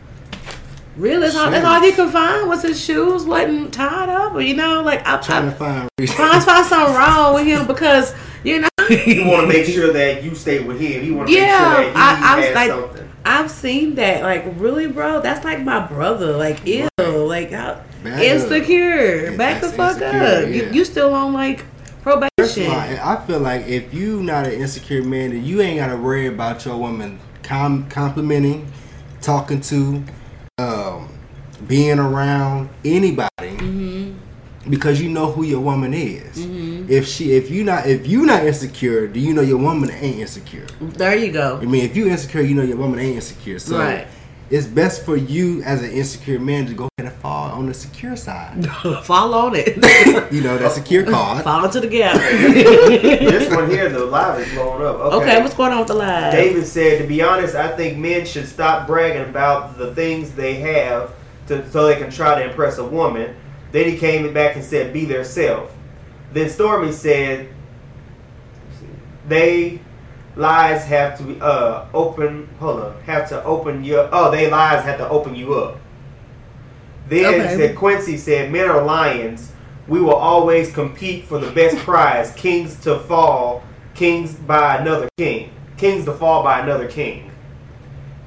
Really? 0.95 1.21
That's 1.21 1.35
all, 1.35 1.51
that's 1.51 1.63
Shoes. 1.63 1.67
all 1.75 1.81
he 1.81 1.91
could 1.91 2.09
find 2.11 2.49
was 2.49 2.63
his 2.63 2.83
shoes 2.83 3.23
wasn't 3.23 3.71
tied 3.71 4.09
up, 4.09 4.33
or 4.33 4.41
you 4.41 4.55
know, 4.55 4.81
like 4.81 5.07
I'm 5.07 5.21
trying 5.21 5.45
I, 5.47 5.49
to 5.51 5.55
find 5.55 5.83
I 5.83 6.01
reasons. 6.01 6.45
find 6.45 6.65
something 6.65 6.95
wrong 6.95 7.35
with 7.35 7.45
him 7.45 7.67
because 7.73 8.15
you 8.89 9.25
want 9.27 9.41
to 9.41 9.47
make 9.47 9.65
sure 9.65 9.91
that 9.93 10.23
you 10.23 10.35
stay 10.35 10.59
with 10.59 10.79
him. 10.79 11.03
You 11.05 11.15
want 11.15 11.29
to 11.29 11.35
Yeah, 11.35 11.41
make 11.41 11.57
sure 11.85 11.93
that 11.93 12.19
he 12.19 12.23
I- 12.25 12.33
I 12.33 12.35
was 12.37 12.45
has 12.45 12.55
like- 12.55 12.69
something. 12.71 13.03
I've 13.25 13.51
seen 13.51 13.95
that. 13.95 14.23
Like, 14.23 14.45
really, 14.55 14.87
bro? 14.87 15.19
That's 15.19 15.43
like 15.43 15.61
my 15.61 15.85
brother. 15.85 16.37
Like, 16.37 16.65
ew. 16.65 16.87
Like, 16.97 17.51
how, 17.51 17.81
Bad 18.01 18.21
insecure. 18.21 19.31
up. 19.31 19.37
Back 19.37 19.61
the 19.61 19.67
fuck 19.69 19.97
insecure, 19.97 20.07
up. 20.23 20.41
yeah. 20.43 20.47
You, 20.47 20.69
you 20.71 20.85
still 20.85 21.13
on 21.13 21.33
like 21.33 21.65
First 22.03 22.57
of 22.57 22.63
probation? 22.63 22.71
all, 22.71 22.79
I 22.79 23.21
feel 23.27 23.39
like 23.39 23.67
if 23.67 23.93
you 23.93 24.23
not 24.23 24.45
an 24.47 24.53
insecure 24.53 25.03
man, 25.03 25.31
then 25.31 25.43
you 25.43 25.59
ain't 25.61 25.77
gotta 25.77 25.97
worry 25.97 26.27
about 26.27 26.63
your 26.63 26.77
woman 26.77 27.19
com- 27.43 27.87
complimenting, 27.89 28.71
talking 29.21 29.59
to, 29.61 30.03
um, 30.57 31.09
being 31.67 31.99
around 31.99 32.69
anybody, 32.85 33.27
Mm-hmm. 33.41 33.86
Because 34.69 35.01
you 35.01 35.09
know 35.09 35.31
who 35.31 35.43
your 35.43 35.59
woman 35.61 35.93
is. 35.93 36.37
If 36.89 37.07
she, 37.07 37.33
if 37.33 37.49
you 37.51 37.63
not, 37.63 37.85
if 37.87 38.07
you 38.07 38.25
not 38.25 38.45
insecure, 38.45 39.07
do 39.07 39.19
you 39.19 39.33
know 39.33 39.41
your 39.41 39.57
woman 39.57 39.89
ain't 39.91 40.19
insecure? 40.19 40.65
There 40.81 41.15
you 41.15 41.31
go. 41.31 41.57
I 41.61 41.65
mean, 41.65 41.83
if 41.83 41.95
you 41.95 42.07
insecure, 42.07 42.41
you 42.41 42.55
know 42.55 42.63
your 42.63 42.77
woman 42.77 42.99
ain't 42.99 43.15
insecure. 43.15 43.59
So 43.59 43.77
Right. 43.77 44.07
it's 44.49 44.65
best 44.67 45.03
for 45.05 45.15
you 45.17 45.61
as 45.63 45.83
an 45.83 45.91
insecure 45.91 46.39
man 46.39 46.65
to 46.67 46.73
go 46.73 46.87
ahead 46.97 47.11
and 47.11 47.21
fall 47.21 47.51
on 47.51 47.65
the 47.65 47.73
secure 47.73 48.15
side. 48.15 48.65
Fall 49.03 49.33
on 49.33 49.53
it. 49.55 49.75
you 50.31 50.41
know 50.41 50.57
that 50.57 50.71
secure 50.71 51.03
card. 51.11 51.43
Fall 51.43 51.65
into 51.65 51.81
the 51.81 51.87
gap. 51.87 52.15
this 52.17 53.49
one 53.53 53.69
here, 53.69 53.89
the 53.89 54.05
live 54.05 54.39
is 54.39 54.53
blowing 54.53 54.83
up. 54.85 54.95
Okay. 54.97 55.15
okay, 55.17 55.41
what's 55.41 55.55
going 55.55 55.71
on 55.73 55.79
with 55.79 55.87
the 55.89 55.93
live? 55.93 56.31
David 56.31 56.65
said, 56.65 57.01
to 57.01 57.07
be 57.07 57.21
honest, 57.21 57.55
I 57.55 57.75
think 57.75 57.97
men 57.97 58.25
should 58.25 58.47
stop 58.47 58.87
bragging 58.87 59.29
about 59.29 59.77
the 59.77 59.93
things 59.95 60.31
they 60.31 60.55
have 60.55 61.13
to, 61.47 61.69
so 61.71 61.85
they 61.87 61.95
can 61.97 62.09
try 62.11 62.35
to 62.41 62.49
impress 62.49 62.77
a 62.77 62.85
woman. 62.85 63.35
Then 63.71 63.89
he 63.89 63.97
came 63.97 64.33
back 64.33 64.55
and 64.55 64.63
said, 64.63 64.93
be 64.93 65.05
their 65.05 65.23
self. 65.23 65.73
Then 66.33 66.49
Stormy 66.49 66.91
said, 66.91 67.49
they 69.27 69.79
lies 70.35 70.85
have 70.85 71.17
to 71.17 71.39
uh 71.43 71.87
open 71.93 72.47
hold 72.59 72.79
on 72.79 73.01
have 73.03 73.27
to 73.27 73.43
open 73.43 73.83
you 73.83 73.97
oh 74.11 74.29
they 74.29 74.49
lies 74.49 74.83
have 74.83 74.97
to 74.97 75.09
open 75.09 75.35
you 75.35 75.55
up 75.55 75.77
then 77.09 77.41
Okay. 77.41 77.57
said 77.57 77.75
quincy 77.75 78.17
said 78.17 78.51
men 78.51 78.69
are 78.69 78.83
lions 78.83 79.51
we 79.87 79.99
will 79.99 80.15
always 80.15 80.71
compete 80.71 81.25
for 81.25 81.39
the 81.39 81.49
best 81.51 81.77
prize 81.77 82.31
kings 82.33 82.79
to 82.81 82.99
fall 82.99 83.63
kings 83.95 84.35
by 84.35 84.77
another 84.77 85.09
king 85.17 85.49
kings 85.75 86.05
to 86.05 86.13
fall 86.13 86.43
by 86.43 86.59
another 86.59 86.87
king 86.87 87.31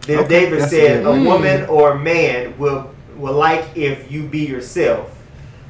then 0.02 0.18
Okay, 0.18 0.28
david 0.28 0.68
said 0.68 1.04
good. 1.04 1.16
a 1.16 1.24
woman 1.24 1.64
or 1.66 1.92
a 1.92 1.98
man 1.98 2.58
will 2.58 2.92
will 3.16 3.34
like 3.34 3.64
if 3.76 4.10
you 4.10 4.24
be 4.24 4.44
yourself 4.44 5.16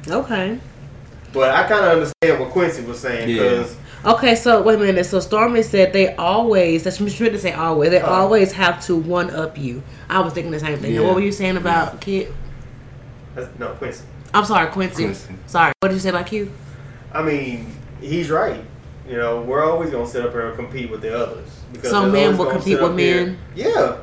Okay. 0.07 0.59
but 1.33 1.51
i 1.53 1.67
kind 1.67 1.85
of 1.85 1.91
understand 1.93 2.39
what 2.39 2.49
quincy 2.51 2.81
was 2.83 2.99
saying 2.99 3.29
Yeah. 3.29 3.43
because 3.43 3.75
Okay, 4.03 4.33
so 4.33 4.63
wait 4.63 4.73
a 4.73 4.77
minute. 4.79 5.05
So 5.05 5.19
Stormy 5.19 5.61
said 5.61 5.93
they 5.93 6.15
always, 6.15 6.85
that's 6.85 6.99
Miss 6.99 7.15
to 7.19 7.37
say 7.37 7.53
always, 7.53 7.91
they 7.91 8.01
Oh. 8.01 8.07
always 8.07 8.51
have 8.53 8.83
to 8.87 8.95
one 8.95 9.29
up 9.29 9.59
you. 9.59 9.83
I 10.09 10.21
was 10.21 10.33
thinking 10.33 10.51
the 10.51 10.59
same 10.59 10.79
thing. 10.79 10.95
Yeah. 10.95 11.01
What 11.01 11.13
were 11.13 11.21
you 11.21 11.31
saying 11.31 11.55
about 11.55 12.01
Kid? 12.01 12.33
no 13.59 13.67
quincy 13.77 14.03
I'm 14.33 14.43
sorry, 14.45 14.71
Quincy. 14.71 15.03
Quincy. 15.03 15.35
Sorry. 15.45 15.71
What 15.81 15.89
did 15.89 15.93
you 15.93 15.99
say 15.99 16.09
about 16.09 16.25
Q? 16.25 16.51
I 17.13 17.21
mean, 17.21 17.75
he's 17.99 18.31
right. 18.31 18.63
You 19.07 19.17
know, 19.17 19.41
we're 19.41 19.63
always 19.63 19.91
gonna 19.91 20.07
sit 20.07 20.25
up 20.25 20.31
here 20.31 20.47
and 20.47 20.55
compete 20.55 20.89
with 20.89 21.01
the 21.01 21.15
others. 21.15 21.47
Because 21.71 21.91
Some 21.91 22.11
there's 22.11 22.29
men 22.29 22.37
will 22.39 22.45
gonna 22.45 22.57
compete 22.57 22.81
with 22.81 22.91
up 22.93 22.97
here- 22.97 23.25
men. 23.25 23.37
Yeah, 23.55 23.97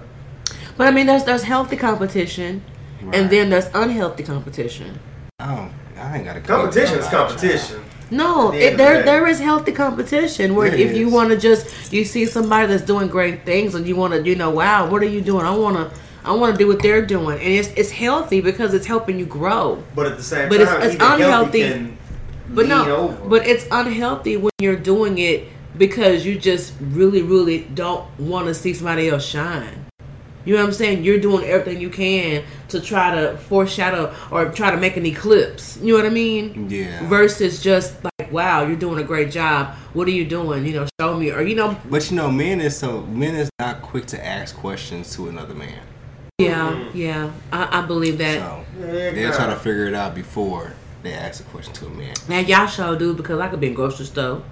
But 0.77 0.87
I 0.87 0.91
mean, 0.93 1.07
there's 1.07 1.25
there's 1.25 1.43
healthy 1.43 1.77
competition, 1.77 2.63
Right. 3.03 3.17
and 3.17 3.31
then 3.31 3.51
there's 3.51 3.67
unhealthy 3.75 4.23
competition. 4.23 5.01
I 5.41 5.57
don't. 5.57 5.73
I 6.09 6.17
ain't 6.17 6.25
got 6.25 6.37
a 6.37 6.41
competition 6.41 6.99
is 6.99 7.07
competition. 7.09 7.85
No, 8.11 8.51
the 8.51 8.59
it, 8.59 8.73
of 8.73 8.79
the 8.79 8.85
there 8.85 9.03
there 9.05 9.27
is 9.27 9.39
healthy 9.39 9.73
competition 9.73 10.55
where 10.55 10.71
There 10.71 10.81
if 10.81 10.97
you 10.97 11.11
want 11.11 11.29
to 11.31 11.37
just 11.37 11.93
you 11.93 12.05
see 12.05 12.25
somebody 12.25 12.67
that's 12.67 12.83
doing 12.83 13.09
great 13.09 13.45
things 13.45 13.75
and 13.75 13.87
you 13.87 13.95
want 13.97 14.15
to 14.15 14.23
you 14.29 14.35
know 14.35 14.49
wow 14.51 14.89
what 14.91 15.03
are 15.03 15.13
you 15.17 15.21
doing 15.21 15.45
I 15.45 15.55
want 15.55 15.77
to 15.77 15.85
I 16.25 16.33
want 16.33 16.55
to 16.55 16.59
do 16.59 16.67
what 16.67 16.81
they're 16.83 17.05
doing 17.05 17.37
and 17.39 17.53
it's 17.61 17.69
it's 17.81 17.91
healthy 17.91 18.41
because 18.41 18.73
it's 18.73 18.87
helping 18.87 19.19
you 19.19 19.27
grow. 19.27 19.83
But 19.95 20.07
at 20.07 20.17
the 20.17 20.23
same 20.23 20.49
But 20.49 20.61
it's- 20.63 20.73
time, 20.75 20.83
it's 20.87 20.95
even 20.95 21.07
healthy 21.07 21.63
unhealthy. 21.63 21.63
can 21.73 21.99
But 22.49 22.67
lean 22.67 22.69
no, 22.71 22.97
over. 22.97 23.29
but 23.29 23.47
it's 23.47 23.67
unhealthy 23.71 24.37
when 24.39 24.53
you're 24.59 24.77
doing 24.95 25.19
it 25.19 25.49
because 25.77 26.25
you 26.25 26.39
just 26.39 26.73
really 26.81 27.21
really 27.23 27.59
don't 27.75 28.05
want 28.19 28.47
to 28.47 28.55
see 28.55 28.73
somebody 28.73 29.11
else 29.11 29.27
shine. 29.27 29.85
You 30.49 30.55
know 30.55 30.61
what 30.63 30.69
I'm 30.69 30.73
saying? 30.73 31.05
You're 31.05 31.21
doing 31.21 31.45
everything 31.45 31.79
you 31.79 31.91
can 31.91 32.43
to 32.69 32.81
try 32.81 33.15
to 33.15 33.37
foreshadow 33.37 34.15
or 34.31 34.47
try 34.51 34.71
to 34.71 34.79
make 34.79 34.97
an 34.97 35.05
eclipse. 35.05 35.77
You 35.77 35.93
know 35.93 35.99
what 36.03 36.07
I 36.07 36.09
mean? 36.09 36.71
Yeah. 36.71 37.07
versus 37.07 37.63
just 37.63 38.03
like 38.03 38.33
wow 38.33 38.63
you're 38.67 38.77
doing 38.77 38.99
a 38.99 39.03
great 39.07 39.31
job 39.31 39.75
what 39.95 40.07
are 40.09 40.11
you 40.11 40.25
doing 40.27 40.65
you 40.67 40.73
know 40.75 40.87
show 41.01 41.17
me 41.19 41.31
or 41.31 41.41
you 41.43 41.55
know 41.55 41.77
But 41.91 42.11
you 42.11 42.17
know, 42.17 42.31
men 42.31 42.61
is 42.63 42.77
so 42.77 43.03
men 43.03 43.35
is 43.35 43.49
not 43.59 43.81
quick 43.83 44.07
to 44.07 44.27
ask 44.27 44.55
questions 44.57 45.15
to 45.17 45.29
another 45.29 45.55
man. 45.55 45.81
yeah 46.39 46.89
yeah 46.95 47.31
i, 47.53 47.81
I 47.81 47.87
believe 47.87 48.17
that 48.19 48.39
So 48.39 48.65
they'll 48.81 49.33
try 49.35 49.47
to 49.47 49.57
figure 49.57 49.87
it 49.87 49.95
out 49.95 50.15
before 50.15 50.73
they 51.03 51.13
ask 51.13 51.41
a 51.41 51.45
question 51.49 51.73
to 51.75 51.87
a 51.87 51.91
man. 51.91 52.15
now 52.29 52.39
y'all 52.41 52.67
show 52.67 52.97
do 52.97 53.15
because 53.15 53.39
i 53.41 53.49
could 53.49 53.61
be 53.61 53.67
in 53.69 53.75
grocery 53.75 54.07
store 54.07 54.43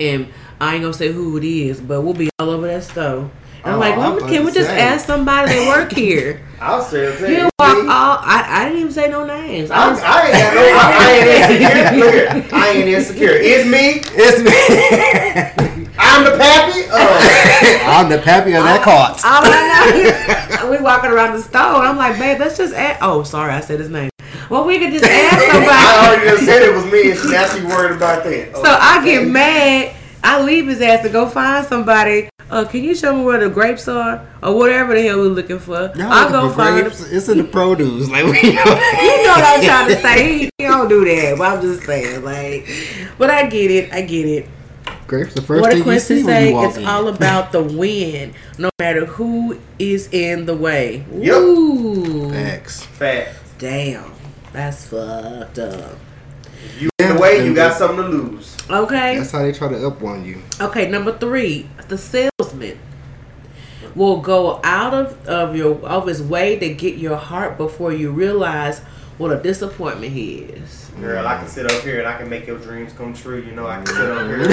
and 0.00 0.28
i 0.60 0.74
ain't 0.74 0.82
gonna 0.82 0.94
say 0.94 1.10
who 1.12 1.36
it 1.38 1.44
is 1.44 1.80
but 1.80 2.00
we'll 2.02 2.14
be 2.14 2.28
all 2.38 2.48
over 2.50 2.66
that 2.66 2.84
store 2.84 3.20
and 3.20 3.30
i'm 3.68 3.74
Oh, 3.74 3.78
like 3.78 3.96
I'm 3.98 4.18
can 4.28 4.44
we 4.44 4.52
just 4.52 4.68
say. 4.68 4.80
ask 4.80 5.06
somebody 5.06 5.48
that 5.54 5.68
work 5.68 5.92
here 5.92 6.40
I'll 6.60 6.82
say 6.82 7.04
it. 7.04 7.20
you 7.30 7.36
know 7.38 7.50
walk 7.60 7.76
all 7.76 8.18
I, 8.20 8.44
I 8.48 8.64
didn't 8.64 8.80
even 8.80 8.92
say 8.92 9.08
no 9.08 9.24
names 9.24 9.70
I 9.70 9.76
I'm, 9.90 9.96
I 9.96 10.22
ain't 10.26 10.32
got 10.32 10.54
no. 10.54 10.62
I, 10.74 10.86
I 10.98 11.12
ain't 11.12 11.28
insecure. 11.62 12.04
Look 12.04 12.44
here, 12.44 12.58
I 12.58 12.68
ain't 12.70 12.88
insecure. 12.88 13.30
It's 13.32 13.64
me. 13.68 14.02
It's 14.18 14.38
me. 14.42 15.84
I'm 16.00 16.24
the 16.24 16.36
pappy. 16.38 16.82
Oh, 16.90 17.84
I'm 17.86 18.08
the 18.10 18.18
pappy 18.18 18.54
of 18.54 18.62
that 18.64 18.82
cart. 18.82 19.20
All 19.24 19.42
I 19.44 20.60
know, 20.62 20.70
we 20.70 20.78
walking 20.82 21.10
around 21.10 21.34
the 21.34 21.42
store. 21.42 21.60
I'm 21.60 21.96
like, 21.96 22.18
babe, 22.18 22.38
let's 22.40 22.56
just 22.56 22.74
add. 22.74 22.98
Oh, 23.02 23.22
sorry, 23.22 23.52
I 23.52 23.60
said 23.60 23.78
his 23.80 23.88
name. 23.90 24.10
Well, 24.50 24.64
we 24.64 24.78
could 24.78 24.92
just 24.92 25.04
ask 25.04 25.40
somebody. 25.52 25.68
I 25.68 26.16
already 26.22 26.44
said 26.44 26.62
it 26.62 26.74
was 26.74 26.84
me, 26.90 27.10
and 27.12 27.30
now 27.30 27.46
she 27.48 27.64
worried 27.64 27.96
about 27.96 28.24
that. 28.24 28.54
so 28.56 28.62
I 28.64 29.04
get 29.04 29.26
mad. 29.28 29.94
I 30.24 30.42
leave 30.42 30.66
his 30.68 30.80
ass 30.80 31.02
to 31.02 31.08
go 31.08 31.28
find 31.28 31.66
somebody. 31.66 32.28
Uh, 32.50 32.64
can 32.64 32.82
you 32.82 32.94
show 32.94 33.14
me 33.14 33.24
where 33.24 33.38
the 33.38 33.50
grapes 33.50 33.86
are 33.88 34.26
or 34.42 34.56
whatever 34.56 34.94
the 34.94 35.02
hell 35.02 35.18
we're 35.18 35.24
looking 35.24 35.58
for? 35.58 35.92
Y'all 35.94 36.02
I'll 36.10 36.22
looking 36.30 36.32
go 36.32 36.48
for 36.50 36.56
find. 36.56 36.80
grapes? 36.82 37.12
It's 37.12 37.28
in 37.28 37.38
the 37.38 37.44
produce. 37.44 38.08
Like 38.08 38.24
we 38.24 38.40
You 38.42 38.52
know 38.54 38.62
what 38.64 39.44
I'm 39.44 39.62
trying 39.64 39.88
to 39.88 40.00
say. 40.00 40.38
He, 40.38 40.44
he 40.58 40.64
don't 40.64 40.88
do 40.88 41.04
that, 41.04 41.36
but 41.38 41.56
I'm 41.56 41.60
just 41.62 41.82
saying, 41.84 42.24
like. 42.24 42.66
But 43.18 43.30
I 43.30 43.46
get 43.48 43.70
it. 43.70 43.92
I 43.92 44.00
get 44.00 44.24
it. 44.26 44.48
grapes. 45.06 45.34
The 45.34 45.42
first 45.42 45.60
what 45.60 45.72
thing 45.72 45.78
did 45.78 45.78
you 45.80 45.84
Quincy 45.84 46.18
see 46.20 46.24
when 46.24 46.34
say? 46.34 46.48
you 46.48 46.54
walk 46.54 46.68
It's 46.70 46.78
in. 46.78 46.86
all 46.86 47.08
about 47.08 47.52
the 47.52 47.62
win, 47.62 48.34
no 48.58 48.70
matter 48.80 49.04
who 49.04 49.58
is 49.78 50.08
in 50.12 50.46
the 50.46 50.56
way. 50.56 51.04
Yep. 51.12 51.34
Ooh, 51.34 52.30
Facts. 52.30 52.82
Fat. 52.84 53.34
damn, 53.58 54.10
that's 54.52 54.86
fucked 54.86 55.58
up. 55.58 55.98
You 56.78 56.90
in 56.98 57.14
the 57.14 57.20
way, 57.20 57.44
you 57.44 57.54
got 57.54 57.76
something 57.76 57.96
to 58.04 58.08
lose. 58.08 58.56
Okay, 58.70 59.16
That's 59.16 59.30
how 59.30 59.42
they 59.42 59.52
try 59.52 59.68
to 59.68 59.86
up 59.86 60.02
on 60.02 60.24
you. 60.24 60.42
okay. 60.60 60.90
Number 60.90 61.16
three, 61.16 61.68
the 61.88 61.96
salesman 61.96 62.78
will 63.94 64.20
go 64.20 64.60
out 64.62 64.92
of 64.94 65.26
of 65.26 65.56
your 65.56 65.76
of 65.86 66.06
his 66.06 66.22
way 66.22 66.58
to 66.58 66.74
get 66.74 66.96
your 66.96 67.16
heart 67.16 67.56
before 67.56 67.92
you 67.92 68.10
realize 68.10 68.80
what 69.16 69.32
a 69.32 69.42
disappointment 69.42 70.12
he 70.12 70.36
is. 70.40 70.87
Girl, 71.00 71.26
I 71.28 71.36
can 71.38 71.46
sit 71.46 71.70
up 71.70 71.80
here 71.82 72.00
and 72.00 72.08
I 72.08 72.18
can 72.18 72.28
make 72.28 72.46
your 72.46 72.58
dreams 72.58 72.92
come 72.92 73.14
true. 73.14 73.40
You 73.40 73.52
know, 73.52 73.68
I 73.68 73.76
can 73.76 73.86
sit 73.86 74.10
up 74.10 74.26
here. 74.26 74.38
you 74.42 74.48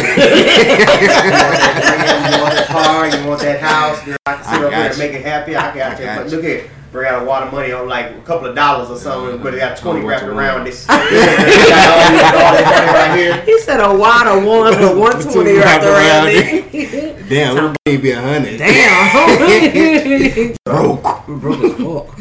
want 2.39 2.53
that 2.53 2.67
car, 2.69 3.07
you 3.07 3.27
want 3.27 3.41
that 3.41 3.59
house. 3.59 4.03
Girl, 4.03 4.15
I 4.27 4.35
can 4.35 4.43
sit 4.43 4.53
I 4.53 4.55
up 4.55 4.61
here 4.61 4.69
got 4.69 4.89
and 4.91 4.99
make 4.99 5.13
it 5.13 5.25
happy. 5.25 5.57
I 5.57 5.71
can, 5.71 5.81
I 5.81 5.95
I 6.13 6.17
but 6.17 6.27
look 6.31 6.43
here. 6.43 6.69
Bring 6.91 7.09
out 7.11 7.23
a 7.23 7.25
lot 7.25 7.43
of 7.43 7.51
money 7.51 7.71
on 7.71 7.89
like 7.89 8.11
a 8.11 8.21
couple 8.21 8.47
of 8.47 8.55
dollars 8.55 8.89
or 8.91 8.97
something, 8.97 9.33
uh-huh. 9.35 9.43
but 9.43 9.53
it 9.55 9.59
got 9.59 9.75
20 9.75 10.01
Oh, 10.01 10.05
wrapped 10.07 10.23
around 10.23 10.59
want. 10.59 10.65
this. 10.65 10.85
got 10.87 10.99
all, 11.01 11.07
this- 11.07 12.23
all 12.23 12.53
that 12.53 13.09
money 13.11 13.27
right. 13.29 13.43
He 13.43 13.59
said 13.61 13.79
a 13.79 13.93
wad 13.93 14.27
of 14.27 14.43
one 14.45 14.75
or 14.75 14.95
one 14.95 15.19
twenty 15.21 15.53
right 15.57 15.83
around 15.83 16.27
it. 16.29 17.27
Damn, 17.27 17.57
it 17.57 17.77
may 17.87 17.97
be 17.97 18.11
a 18.11 18.21
hundred. 18.21 18.59
Damn. 18.59 20.55
Broke. 20.63 21.25
Broke. 21.27 22.15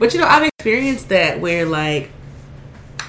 But 0.00 0.12
you 0.12 0.20
know, 0.20 0.26
I've 0.26 0.42
experienced 0.58 1.08
that 1.10 1.40
where 1.40 1.64
like 1.64 2.10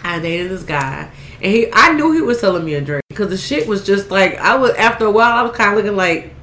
I 0.04 0.20
dated 0.20 0.52
this 0.52 0.64
guy 0.64 1.12
and 1.41 1.52
he 1.52 1.68
I 1.74 1.93
knew 1.93 2.12
he 2.12 2.22
was 2.22 2.39
selling 2.39 2.66
me 2.66 2.76
a 2.76 2.82
drink 2.82 3.04
because 3.10 3.30
the 3.30 3.38
shit 3.38 3.68
was 3.68 3.86
just 3.86 4.12
like 4.12 4.38
I 4.38 4.56
was 4.56 4.72
after 4.76 5.06
a 5.06 5.12
while 5.12 5.32
I 5.32 5.41
was 5.41 5.56
kind 5.56 5.72
of 5.72 5.78
looking 5.78 5.97
like 5.97 6.34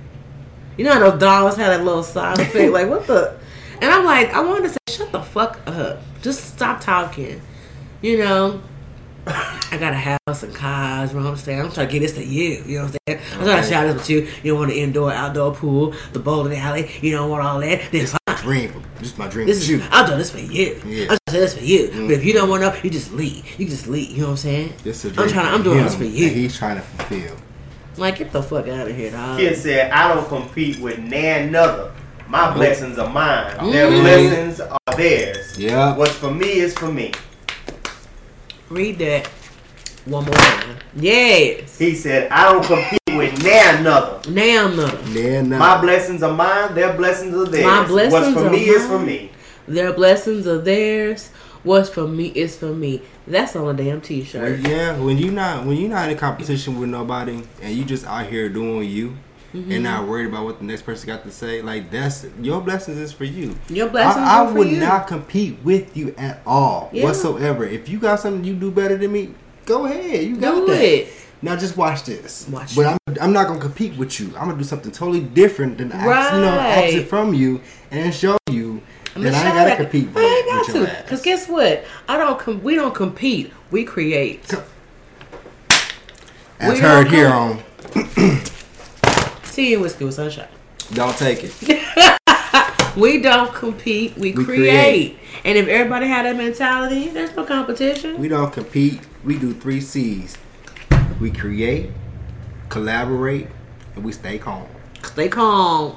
you 0.77 0.85
know 0.85 0.93
how 0.93 1.11
those 1.11 1.21
dogs 1.21 1.57
had 1.57 1.71
that 1.71 1.85
little 1.85 2.03
side 2.03 2.39
effect 2.41 2.73
like 2.73 2.89
what 2.89 3.07
the 3.07 3.39
and 3.81 3.91
I'm 3.91 4.05
like 4.05 4.31
I 4.33 4.41
wanted 4.41 4.65
to 4.65 4.69
say 4.71 4.79
shut 4.91 5.13
the 5.13 5.23
fuck 5.23 5.61
up 5.67 6.01
just 6.23 6.55
stop 6.55 6.81
talking 6.81 7.41
you 8.03 8.19
know 8.19 8.63
I 9.27 9.77
got 9.81 9.93
a 9.93 9.97
house 9.97 10.45
and 10.45 10.55
cars, 10.55 11.11
you 11.11 11.19
know 11.19 11.25
what 11.25 11.31
I'm 11.33 11.37
saying? 11.37 11.61
I'm 11.61 11.73
trying 11.73 11.89
to 11.89 11.93
get 11.93 11.99
this 11.99 12.13
to 12.13 12.25
you, 12.25 12.63
you 12.65 12.79
know 12.79 12.85
what 12.85 12.97
I'm 13.09 13.17
saying? 13.19 13.23
I'm 13.33 13.45
trying 13.45 13.63
to 13.63 13.69
share 13.69 13.93
this 13.93 13.97
with 13.97 14.11
you. 14.11 14.21
You 14.45 14.53
don't 14.53 14.61
want 14.61 14.71
an 14.71 14.77
indoor, 14.77 15.13
outdoor 15.13 15.53
pool, 15.53 15.95
the 16.13 16.21
bowling 16.21 16.57
alley, 16.57 16.89
you 17.03 17.11
don't 17.11 17.29
want 17.29 17.45
all 17.45 17.59
that, 17.59 17.83
fine. 17.91 18.26
Dream. 18.47 18.71
for- 18.71 19.01
This 19.01 19.13
is 19.13 19.19
my 19.19 19.27
dream. 19.27 19.47
This 19.49 19.57
is 19.59 19.69
you. 19.69 19.83
I'll 19.91 20.07
do 20.07 20.17
this 20.17 20.31
for 20.31 20.39
you. 20.39 20.81
Yeah. 20.87 21.07
I'll 21.11 21.19
do 21.27 21.41
this 21.41 21.55
for 21.55 21.65
you. 21.65 21.89
But 21.93 22.13
if 22.13 22.25
you 22.25 22.33
don't 22.33 22.49
want 22.49 22.63
to, 22.63 22.81
you 22.85 22.91
just 22.91 23.13
leave. 23.13 23.45
You 23.59 23.67
just 23.69 23.89
leave. 23.89 24.11
You 24.11 24.19
know 24.19 24.25
what 24.27 24.31
I'm 24.33 24.37
saying? 24.37 24.73
This 24.85 25.05
is 25.05 25.19
a 25.19 25.21
I'm 25.23 25.29
trying. 25.29 25.47
To, 25.47 25.53
I'm 25.53 25.63
doing 25.65 25.83
this 25.83 25.97
for 25.97 26.05
you. 26.05 26.29
He's 26.29 26.57
trying 26.57 26.77
to 26.77 26.83
fulfill. 26.83 27.37
Like 27.97 28.19
get 28.19 28.31
the 28.31 28.43
fuck 28.43 28.69
out 28.69 28.89
of 28.89 28.95
here, 28.97 29.11
dog. 29.11 29.39
Kid 29.39 29.57
said, 29.59 29.91
I 29.91 30.15
don't 30.15 30.29
compete 30.29 30.79
with 30.79 30.99
nan 31.01 31.49
another. 31.49 31.93
My 32.29 32.53
blessings 32.55 32.99
are 32.99 33.09
mine. 33.09 33.71
Their 33.73 33.89
Mhm. 33.91 34.01
blessings 34.03 34.61
are 34.61 34.79
theirs. 34.97 35.59
Yeah. 35.59 35.97
What's 35.97 36.13
for 36.13 36.31
me 36.31 36.47
is 36.61 36.73
for 36.75 36.89
me. 36.93 37.13
Read 38.69 38.99
that 38.99 39.27
one 40.05 40.25
more 40.25 40.35
time. 40.35 40.77
Yes. 40.95 41.79
He 41.79 41.95
said, 41.95 42.31
I 42.31 42.53
don't 42.53 42.65
compete 42.65 42.99
with 43.19 43.43
nan 43.43 43.81
another. 43.81 44.31
Now, 44.31 44.69
no. 44.69 44.87
Man, 45.13 45.53
uh, 45.53 45.59
My 45.59 45.81
blessings 45.81 46.23
are 46.23 46.33
mine. 46.33 46.75
Their 46.75 46.93
blessings 46.97 47.35
are 47.35 47.47
theirs. 47.47 47.65
My 47.65 47.87
blessings 47.87 48.13
What's 48.13 48.33
for 48.41 48.47
are 48.47 48.51
me 48.51 48.59
is 48.69 48.87
for 48.87 48.99
me. 48.99 49.31
Their 49.69 49.93
blessings 49.93 50.47
are 50.47 50.59
theirs. 50.59 51.31
What's 51.65 51.89
for 51.89 52.07
me 52.07 52.27
is 52.29 52.57
for 52.57 52.67
me. 52.73 53.03
That's 53.27 53.57
on 53.57 53.75
a 53.75 53.77
damn 53.77 54.01
t-shirt. 54.01 54.61
yeah, 54.61 54.97
when 54.99 55.19
you 55.19 55.33
not 55.33 55.67
when 55.67 55.77
you 55.77 55.89
not 55.89 56.09
in 56.11 56.17
competition 56.17 56.79
with 56.79 56.89
nobody 56.89 57.43
and 57.61 57.75
you 57.75 57.85
just 57.85 58.07
out 58.07 58.27
here 58.27 58.49
doing 58.49 58.89
you 58.89 59.17
Mm-hmm. 59.55 59.73
and 59.73 59.85
not 59.85 60.07
worried 60.07 60.27
about 60.27 60.45
what 60.45 60.59
the 60.59 60.65
next 60.65 60.83
person 60.83 61.07
got 61.07 61.23
to 61.23 61.31
say, 61.31 61.63
like 61.63 61.91
that's 61.91 62.27
your 62.43 62.61
blessings 62.61 62.99
is 62.99 63.13
for 63.13 63.25
you. 63.25 63.57
Your 63.71 63.89
blessings 63.89 64.27
I, 64.27 64.41
I 64.41 64.45
are 64.45 64.49
for 64.49 64.59
would 64.59 64.69
you. 64.69 64.81
not 64.81 65.07
compete 65.07 65.57
with 65.65 65.97
you 65.97 66.15
at 66.19 66.43
all 66.45 66.91
Yeah. 66.93 67.05
whatsoever. 67.05 67.65
If 67.65 67.89
you 67.89 67.99
got 67.99 68.21
something 68.21 68.45
you 68.45 68.55
do 68.55 68.71
better 68.71 68.97
than 68.99 69.13
me, 69.13 69.31
go 69.65 69.87
ahead. 69.87 70.25
You 70.25 70.37
got 70.37 70.57
Do 70.57 70.67
that. 70.67 70.83
it. 70.83 71.09
Now 71.47 71.55
just 71.55 71.77
watch 71.77 72.03
this. 72.03 72.49
Watch 72.49 72.75
but. 72.75 72.87
I'm 72.87 72.99
I'm 73.21 73.33
not 73.33 73.47
gonna 73.47 73.61
compete 73.61 73.97
with 73.97 74.19
you. 74.19 74.27
I'm 74.37 74.49
gonna 74.49 74.59
do 74.59 74.65
something 74.65 74.91
totally 74.91 75.21
different 75.21 75.79
than 75.79 75.93
ax- 75.93 76.35
you 76.35 76.41
know 76.41 76.57
Right. 76.57 76.79
opposite 76.79 77.07
from 77.07 77.35
you 77.35 77.61
and 77.93 78.13
show 78.13 78.37
you 78.51 78.83
I'm 79.15 79.23
that 79.23 79.33
I 79.33 79.47
ain't 79.47 79.55
gotta 79.55 79.77
compete 79.85 80.09
with, 80.09 80.17
I 80.17 80.27
ain't 80.27 80.67
got 80.67 80.75
with 80.75 80.99
to. 80.99 81.05
Cause 81.09 81.23
guess 81.23 81.49
what? 81.49 81.85
I 82.09 82.17
don't. 82.19 82.37
Com- 82.37 82.65
we 82.65 82.75
don't 82.75 82.93
compete. 82.97 83.53
We 83.71 83.85
create. 83.85 84.53
As 86.59 86.73
we 86.73 86.81
heard 86.81 87.05
don't 87.05 87.15
here 87.15 87.29
on 87.29 87.63
Tea 89.53 89.75
and 89.75 89.83
whiskey 89.83 90.05
with 90.05 90.15
sunshine. 90.15 90.49
Don't 90.95 91.17
Take 91.17 91.45
It. 91.45 92.19
We 92.97 93.21
don't 93.21 93.55
compete. 93.55 94.17
We, 94.17 94.33
We 94.33 94.45
create. 94.45 95.19
And 95.45 95.57
if 95.57 95.69
everybody 95.69 96.09
had 96.09 96.27
that 96.27 96.35
mentality, 96.37 97.09
there's 97.11 97.37
no 97.37 97.45
competition. 97.45 98.19
We 98.19 98.27
don't 98.27 98.53
compete. 98.53 99.01
We 99.23 99.39
do 99.39 99.53
three 99.53 99.81
C's. 99.81 100.37
We 101.21 101.31
create, 101.31 101.91
collaborate, 102.69 103.49
and 103.95 104.05
we 104.05 104.13
stay 104.13 104.39
calm. 104.39 104.67
Stay 105.03 105.29
calm. 105.29 105.97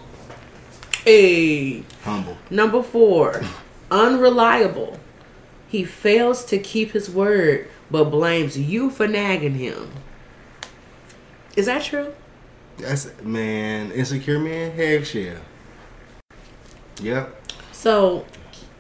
Hey. 1.04 1.84
Humble. 2.04 2.38
Number 2.50 2.82
four, 2.82 3.42
unreliable. 3.92 5.00
He 5.68 5.84
fails 5.84 6.46
to 6.46 6.58
keep 6.58 6.92
his 6.92 7.10
word, 7.10 7.68
but 7.92 8.06
blames 8.06 8.58
you 8.58 8.90
for 8.90 9.08
nagging 9.08 9.56
him. 9.56 9.92
Is 11.56 11.66
that 11.66 11.84
true? 11.84 12.14
That's 12.78 13.12
man, 13.22 13.92
insecure 13.92 14.40
man, 14.40 14.72
heck 14.72 15.14
yeah. 15.14 15.36
Yep. 17.02 17.52
So 17.74 18.26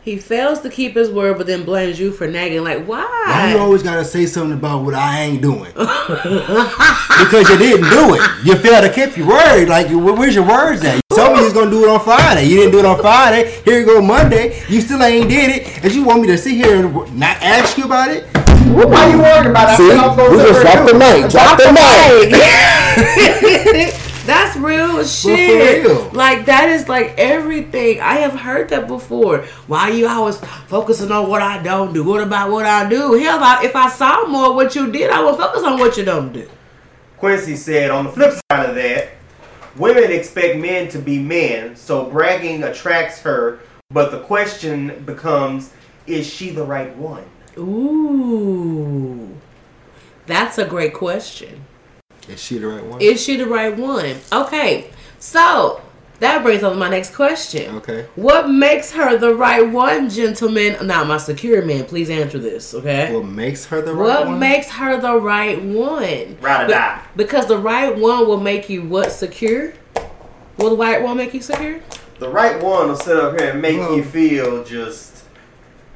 he 0.09 0.17
fails 0.17 0.61
to 0.61 0.71
keep 0.71 0.95
his 0.95 1.11
word, 1.11 1.37
but 1.37 1.45
then 1.45 1.63
blames 1.63 1.99
you 1.99 2.11
for 2.11 2.25
nagging. 2.25 2.63
Like, 2.63 2.83
Why 2.87 3.03
why? 3.03 3.51
you 3.53 3.59
always 3.59 3.83
gotta 3.83 4.03
say 4.03 4.25
something 4.25 4.57
about 4.57 4.83
what 4.83 4.95
I 4.95 5.21
ain't 5.21 5.39
doing? 5.39 5.71
because 5.75 7.47
you 7.47 7.57
didn't 7.59 7.87
do 7.91 8.15
it. 8.15 8.21
You 8.43 8.55
failed 8.55 8.85
to 8.85 8.91
keep 8.91 9.15
your 9.15 9.27
word. 9.27 9.69
Like, 9.69 9.87
where's 9.91 10.33
your 10.33 10.47
words 10.47 10.83
at? 10.83 10.95
You 10.95 11.01
told 11.15 11.33
me 11.33 11.39
you 11.39 11.45
was 11.45 11.53
gonna 11.53 11.69
do 11.69 11.83
it 11.83 11.89
on 11.89 11.99
Friday. 11.99 12.45
You 12.45 12.57
didn't 12.57 12.71
do 12.71 12.79
it 12.79 12.85
on 12.85 12.99
Friday. 12.99 13.51
Here 13.63 13.81
you 13.81 13.85
go 13.85 14.01
Monday. 14.01 14.59
You 14.67 14.81
still 14.81 15.03
ain't 15.03 15.29
did 15.29 15.57
it. 15.57 15.83
And 15.83 15.93
you 15.93 16.03
want 16.03 16.21
me 16.21 16.27
to 16.29 16.37
sit 16.39 16.53
here 16.53 16.83
and 16.87 16.91
not 17.15 17.37
ask 17.43 17.77
you 17.77 17.83
about 17.85 18.09
it? 18.09 18.25
Why 18.73 19.11
you 19.11 19.19
worried 19.19 19.45
about 19.51 19.69
it? 19.69 19.73
I 19.73 19.77
said 19.77 19.95
I 19.95 20.07
was 20.07 20.17
gonna 20.17 20.53
sit 20.55 20.63
there 20.63 20.89
and 20.89 20.97
mic. 20.97 21.29
Drop 21.29 21.57
the 21.59 21.71
mic. 23.85 24.05
That's 24.29 24.55
real 24.57 25.03
shit. 25.03 25.83
real. 25.85 26.11
Like 26.11 26.45
that 26.45 26.69
is 26.69 26.87
like 26.87 27.15
everything. 27.17 27.99
I 27.99 28.15
have 28.15 28.33
heard 28.39 28.69
that 28.69 28.87
before. 28.87 29.39
Why 29.65 29.89
you 29.89 30.07
always 30.07 30.37
focusing 30.67 31.11
on 31.11 31.27
what 31.29 31.41
I 31.41 31.63
don't 31.63 31.93
do? 31.93 32.03
What 32.03 32.21
about 32.21 32.51
what 32.51 32.67
I 32.67 32.87
do? 32.87 33.13
Hell, 33.13 33.39
I- 33.43 33.63
if 33.63 33.75
I 33.75 33.89
saw 33.89 34.27
more 34.27 34.53
what 34.53 34.75
you 34.75 34.91
did, 34.91 35.09
I 35.09 35.23
would 35.23 35.35
focus 35.35 35.63
on 35.63 35.79
what 35.79 35.97
you 35.97 36.05
don't 36.05 36.31
do. 36.31 36.47
Quincy 37.17 37.55
said, 37.55 37.89
on 37.89 38.05
the 38.05 38.11
flip 38.11 38.33
side 38.51 38.69
of 38.69 38.75
that, 38.75 39.09
women 39.75 40.11
expect 40.11 40.57
men 40.59 40.89
to 40.89 40.99
be 40.99 41.17
men, 41.17 41.75
so 41.75 42.05
bragging 42.05 42.63
attracts 42.63 43.19
her, 43.21 43.59
but 43.89 44.11
the 44.11 44.19
question 44.19 45.03
becomes, 45.05 45.71
is 46.05 46.27
she 46.27 46.51
the 46.51 46.63
right 46.63 46.95
one? 46.95 47.25
Ooh, 47.57 49.35
that's 50.27 50.59
a 50.59 50.65
great 50.65 50.93
question. 50.93 51.65
Is 52.29 52.41
she 52.41 52.57
the 52.59 52.67
right 52.67 52.83
one? 52.83 53.01
Is 53.01 53.23
she 53.23 53.37
the 53.37 53.47
right 53.47 53.75
one? 53.75 54.17
Okay, 54.31 54.91
so 55.17 55.81
that 56.19 56.43
brings 56.43 56.63
up 56.63 56.75
my 56.77 56.89
next 56.89 57.15
question. 57.15 57.75
Okay. 57.77 58.05
What 58.15 58.49
makes 58.49 58.91
her 58.91 59.17
the 59.17 59.33
right 59.33 59.67
one, 59.67 60.09
gentlemen? 60.09 60.85
Now, 60.85 61.03
my 61.03 61.17
secure 61.17 61.63
man, 61.65 61.85
please 61.85 62.09
answer 62.09 62.37
this, 62.37 62.73
okay? 62.75 63.13
What 63.13 63.25
makes 63.25 63.65
her 63.65 63.81
the 63.81 63.93
right 63.93 64.01
What 64.07 64.19
one? 64.25 64.31
What 64.33 64.39
makes 64.39 64.69
her 64.69 64.99
the 64.99 65.19
right 65.19 65.61
one? 65.61 66.37
Ride 66.41 66.63
or 66.63 66.67
Be- 66.67 66.73
die. 66.73 67.01
Because 67.15 67.47
the 67.47 67.57
right 67.57 67.95
one 67.97 68.27
will 68.27 68.39
make 68.39 68.69
you 68.69 68.83
what 68.83 69.11
secure? 69.11 69.73
Will 70.57 70.71
the 70.71 70.77
right 70.77 71.01
one 71.01 71.17
make 71.17 71.33
you 71.33 71.41
secure? 71.41 71.79
The 72.19 72.29
right 72.29 72.61
one 72.61 72.89
will 72.89 72.95
sit 72.97 73.17
up 73.17 73.39
here 73.39 73.51
and 73.51 73.61
make 73.61 73.79
Well- 73.79 73.95
you 73.95 74.03
feel 74.03 74.63
just 74.63 75.23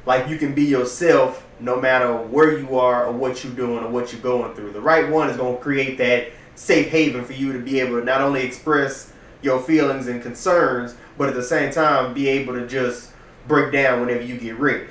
like 0.06 0.28
you 0.28 0.36
can 0.38 0.54
be 0.54 0.64
yourself 0.64 1.43
no 1.60 1.80
matter 1.80 2.14
where 2.16 2.58
you 2.58 2.78
are 2.78 3.06
or 3.06 3.12
what 3.12 3.44
you're 3.44 3.52
doing 3.54 3.84
or 3.84 3.88
what 3.88 4.12
you're 4.12 4.20
going 4.20 4.54
through. 4.54 4.72
The 4.72 4.80
right 4.80 5.08
one 5.08 5.30
is 5.30 5.36
going 5.36 5.56
to 5.56 5.62
create 5.62 5.98
that 5.98 6.28
safe 6.54 6.88
haven 6.88 7.24
for 7.24 7.32
you 7.32 7.52
to 7.52 7.58
be 7.58 7.80
able 7.80 7.98
to 7.98 8.04
not 8.04 8.20
only 8.20 8.42
express 8.42 9.12
your 9.42 9.60
feelings 9.60 10.06
and 10.06 10.22
concerns, 10.22 10.96
but 11.18 11.28
at 11.28 11.34
the 11.34 11.42
same 11.42 11.70
time 11.70 12.14
be 12.14 12.28
able 12.28 12.54
to 12.54 12.66
just 12.66 13.12
break 13.46 13.72
down 13.72 14.00
whenever 14.00 14.22
you 14.22 14.38
get 14.38 14.58
ready. 14.58 14.86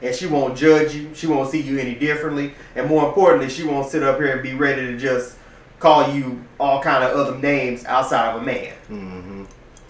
And 0.00 0.14
she 0.14 0.26
won't 0.26 0.58
judge 0.58 0.94
you. 0.94 1.10
She 1.14 1.28
won't 1.28 1.50
see 1.50 1.60
you 1.60 1.78
any 1.78 1.94
differently. 1.94 2.54
And 2.74 2.88
more 2.88 3.06
importantly, 3.06 3.48
she 3.48 3.64
won't 3.64 3.88
sit 3.88 4.02
up 4.02 4.16
here 4.16 4.32
and 4.32 4.42
be 4.42 4.54
ready 4.54 4.82
to 4.86 4.98
just 4.98 5.36
call 5.78 6.12
you 6.12 6.44
all 6.58 6.82
kind 6.82 7.04
of 7.04 7.16
other 7.16 7.38
names 7.38 7.84
outside 7.84 8.34
of 8.34 8.42
a 8.42 8.44
man. 8.44 8.74
Mm-hmm. 8.88 9.44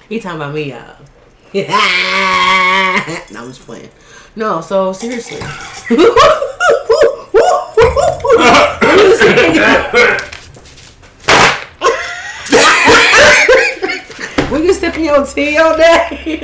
He 0.09 0.21
talking 0.21 0.37
about 0.37 0.55
me, 0.55 0.71
y'all. 0.71 0.97
no, 1.55 1.65
I'm 3.41 3.49
just 3.49 3.61
playing. 3.61 3.91
No, 4.35 4.63
so 4.63 4.95
seriously. 4.95 5.37
when 14.49 14.65
you 14.65 14.73
sipping 14.73 15.05
your 15.05 15.27
tea 15.27 15.59
all 15.59 15.77
day? 15.77 16.39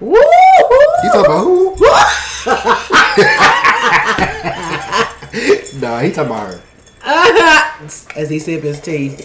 Woo! 0.00 0.16
You 0.16 1.10
talking 1.12 1.26
about 1.26 1.44
who? 1.44 1.76
nah, 5.80 6.00
he 6.00 6.10
talking 6.10 6.32
about 6.32 6.48
her. 6.48 6.60
Uh-huh. 7.04 7.88
As 8.16 8.30
he 8.30 8.40
sipped 8.40 8.64
his 8.64 8.80
tea. 8.80 9.16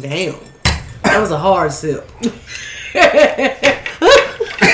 Damn. 0.00 0.36
That 1.02 1.18
was 1.20 1.32
a 1.32 1.38
hard 1.38 1.72
sip. 1.72 2.08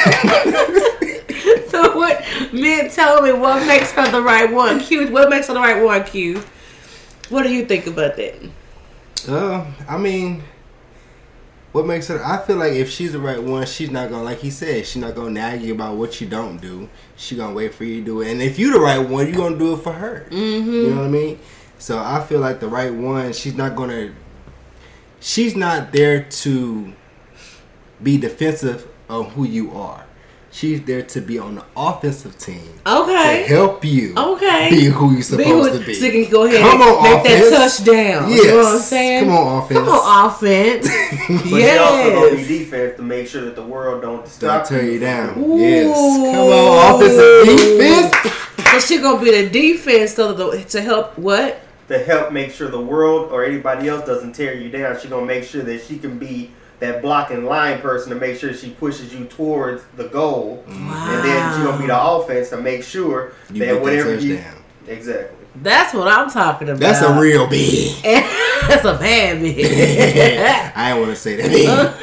so 1.71 1.97
what 1.97 2.25
men 2.53 2.91
tell 2.91 3.23
me 3.23 3.33
what 3.33 3.67
makes 3.67 3.93
her 3.93 4.11
the 4.11 4.23
right 4.23 4.51
one? 4.53 4.81
Q 4.81 5.11
what 5.13 5.29
makes 5.31 5.49
her 5.49 5.55
the 5.55 5.61
right 5.61 5.83
one, 5.83 6.05
Q? 6.05 6.43
What 7.29 7.45
do 7.45 7.53
you 7.53 7.65
think 7.65 7.87
about 7.87 8.17
that? 8.17 8.35
Uh, 9.29 9.65
I 9.89 9.99
mean, 9.99 10.43
what 11.73 11.87
makes 11.87 12.09
her? 12.09 12.25
I 12.25 12.39
feel 12.39 12.57
like 12.57 12.73
if 12.73 12.91
she's 12.91 13.13
the 13.13 13.21
right 13.21 13.41
one, 13.41 13.65
she's 13.67 13.91
not 13.91 14.11
gonna, 14.11 14.25
like 14.25 14.41
he 14.41 14.51
said, 14.51 14.87
she's 14.87 15.01
not 15.01 15.15
gonna 15.15 15.31
nag 15.31 15.63
you 15.63 15.75
about 15.75 15.97
what 15.97 16.21
you 16.21 16.27
don't 16.27 16.61
do. 16.61 16.89
She 17.17 17.37
gonna 17.37 17.55
wait 17.55 17.75
for 17.75 17.85
you 17.85 18.01
to 18.01 18.05
do 18.05 18.21
it, 18.23 18.33
and 18.33 18.43
if 18.43 18.59
you 18.59 18.73
the 18.73 18.81
right 18.81 18.99
one, 18.99 19.29
you 19.29 19.35
gonna 19.35 19.59
do 19.59 19.75
it 19.75 19.79
for 19.79 19.93
her. 19.93 20.27
Mm-hmm. 20.31 20.73
You 20.73 20.91
know 20.91 20.97
what 20.97 21.07
I 21.07 21.09
mean? 21.09 21.39
So 21.79 21.99
I 21.99 22.25
feel 22.25 22.41
like 22.41 22.59
the 22.59 22.69
right 22.69 22.93
one, 22.93 23.33
she's 23.33 23.55
not 23.55 23.77
gonna. 23.77 24.13
She's 25.21 25.55
not 25.55 25.93
there 25.93 26.25
to 26.25 26.93
be 28.03 28.17
defensive 28.19 28.89
of 29.11 29.33
who 29.33 29.45
you 29.45 29.73
are. 29.77 30.05
She's 30.53 30.83
there 30.83 31.03
to 31.03 31.21
be 31.21 31.39
on 31.39 31.55
the 31.57 31.65
offensive 31.77 32.37
team 32.37 32.73
Okay. 32.85 33.45
to 33.47 33.55
help 33.55 33.85
you 33.85 34.15
Okay. 34.17 34.69
be 34.71 34.85
who 34.87 35.13
you're 35.13 35.23
supposed 35.23 35.47
Be 35.47 35.53
who- 35.71 35.79
to 35.79 35.87
be. 35.87 35.95
So 35.95 36.07
you 36.07 36.25
can 36.25 36.33
go 36.33 36.43
ahead 36.45 36.61
Come 36.61 36.81
and 36.83 36.91
on, 36.91 37.03
make 37.05 37.21
offense. 37.25 37.51
that 37.51 37.57
touchdown. 37.59 38.31
Yes. 38.31 38.43
You 38.45 38.51
know 38.51 38.57
what 38.57 38.67
I'm 38.75 38.79
saying? 38.81 39.25
Come 39.27 39.37
on, 39.37 39.59
offense. 39.63 39.79
Come 39.79 39.89
on, 39.89 40.27
offense. 40.31 40.89
But 41.51 41.61
she 41.61 41.79
also 41.79 42.11
gonna 42.15 42.31
be 42.33 42.37
yes. 42.43 42.49
defense 42.49 42.97
to 42.97 43.03
make 43.03 43.29
sure 43.29 43.45
that 43.45 43.55
the 43.55 43.63
world 43.63 44.03
don't 44.03 44.17
Don't 44.17 44.29
stop 44.29 44.67
tear 44.67 44.83
you 44.85 44.99
down. 44.99 45.39
Ooh. 45.39 45.57
Yes. 45.57 45.97
Come 46.35 46.49
on, 46.49 46.95
offensive 46.97 47.47
defense. 47.47 48.71
So 48.73 48.81
she 48.81 48.99
gonna 49.01 49.23
be 49.23 49.31
the 49.31 49.49
defense 49.51 50.15
so 50.15 50.33
the, 50.33 50.65
to 50.65 50.81
help 50.81 51.17
what? 51.19 51.61
to 51.89 51.99
help 51.99 52.31
make 52.33 52.53
sure 52.53 52.69
the 52.69 52.81
world 52.81 53.31
or 53.33 53.45
anybody 53.45 53.89
else 53.89 54.05
doesn't 54.07 54.33
tear 54.33 54.55
you 54.55 54.69
down. 54.71 54.99
She 55.01 55.07
gonna 55.09 55.27
make 55.27 55.43
sure 55.45 55.63
that 55.63 55.83
she 55.85 55.99
can 55.99 56.19
be 56.19 56.51
that 56.81 57.03
blocking 57.03 57.45
line 57.45 57.81
person 57.81 58.11
to 58.11 58.17
make 58.19 58.39
sure 58.39 58.53
she 58.55 58.71
pushes 58.71 59.15
you 59.15 59.27
towards 59.27 59.83
the 59.97 60.09
goal, 60.09 60.65
and 60.67 61.25
then 61.25 61.57
she 61.59 61.63
gonna 61.65 61.79
be 61.79 61.87
the 61.87 62.03
offense 62.03 62.49
to 62.51 62.57
make 62.57 62.83
sure 62.83 63.33
You 63.53 63.59
that 63.61 63.67
get 63.67 63.73
that 63.75 63.83
whatever 63.83 64.15
you 64.15 64.37
touchdown. 64.37 64.63
exactly. 64.89 65.37
That's 65.57 65.93
what 65.95 66.09
I'm 66.09 66.31
talking 66.31 66.69
about. 66.69 66.81
That's 66.81 67.03
a 67.03 67.21
real 67.21 67.47
big. 67.49 67.95
That's 68.03 68.85
a 68.85 68.95
bad 68.95 69.43
man. 69.43 70.73
I 70.77 70.91
don't 70.91 71.01
want 71.01 71.11
to 71.11 71.17
say 71.17 71.37
that. 71.37 71.97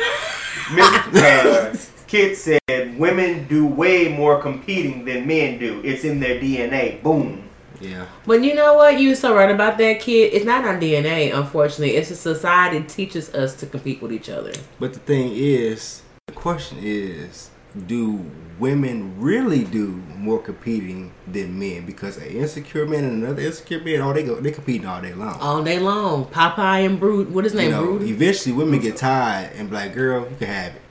Miss- 0.74 1.24
uh, 1.24 1.76
Kit 2.08 2.38
said 2.38 2.62
women 3.00 3.48
do 3.48 3.66
way 3.66 4.10
more 4.10 4.42
competing 4.42 5.06
than 5.06 5.26
men 5.28 5.60
do. 5.60 5.82
It's 5.84 6.04
in 6.04 6.20
their 6.20 6.40
DNA. 6.42 7.02
Boom. 7.02 7.47
Yeah. 7.82 8.06
but 8.26 8.44
you 8.44 8.54
know 8.56 8.74
what? 8.76 9.00
You 9.00 9.16
so 9.16 9.36
right 9.36 9.52
about 9.52 9.78
that, 9.78 10.00
kid. 10.00 10.34
It's 10.34 10.46
not 10.46 10.66
our 10.66 10.78
DNA, 10.78 11.34
unfortunately. 11.36 11.96
It's 11.96 12.12
a 12.12 12.16
society 12.16 12.82
teaches 12.84 13.34
us 13.34 13.56
to 13.58 13.66
compete 13.66 14.02
with 14.02 14.12
each 14.12 14.30
other. 14.30 14.54
But 14.80 14.94
the 14.94 15.00
thing 15.00 15.32
is, 15.34 16.02
the 16.28 16.34
question 16.34 16.78
is, 16.82 17.50
do 17.86 18.26
women 18.60 19.14
really 19.20 19.64
do 19.64 19.88
more 20.16 20.40
competing 20.40 21.12
than 21.28 21.60
men? 21.60 21.86
Because 21.86 22.18
an 22.18 22.28
insecure 22.28 22.86
man 22.86 23.04
and 23.04 23.24
another 23.24 23.42
insecure 23.42 23.84
man, 23.84 24.02
oh, 24.02 24.14
they 24.14 24.24
go, 24.24 24.36
they 24.40 24.52
competing 24.52 24.88
all 24.88 25.02
day 25.02 25.14
long. 25.14 25.40
All 25.40 25.64
day 25.64 25.80
long. 25.80 26.26
Popeye 26.26 26.86
and 26.86 27.00
Brute. 27.00 27.30
What 27.30 27.46
is 27.46 27.52
his 27.54 27.62
you 27.62 27.70
name? 27.70 27.78
know, 27.78 27.98
Brute? 27.98 28.10
eventually 28.10 28.54
women 28.56 28.80
get 28.80 28.98
tired 28.98 29.52
and 29.54 29.70
be 29.70 29.76
like, 29.76 29.94
girl, 29.94 30.28
you 30.30 30.36
can 30.38 30.48
have 30.48 30.74
it. 30.76 30.82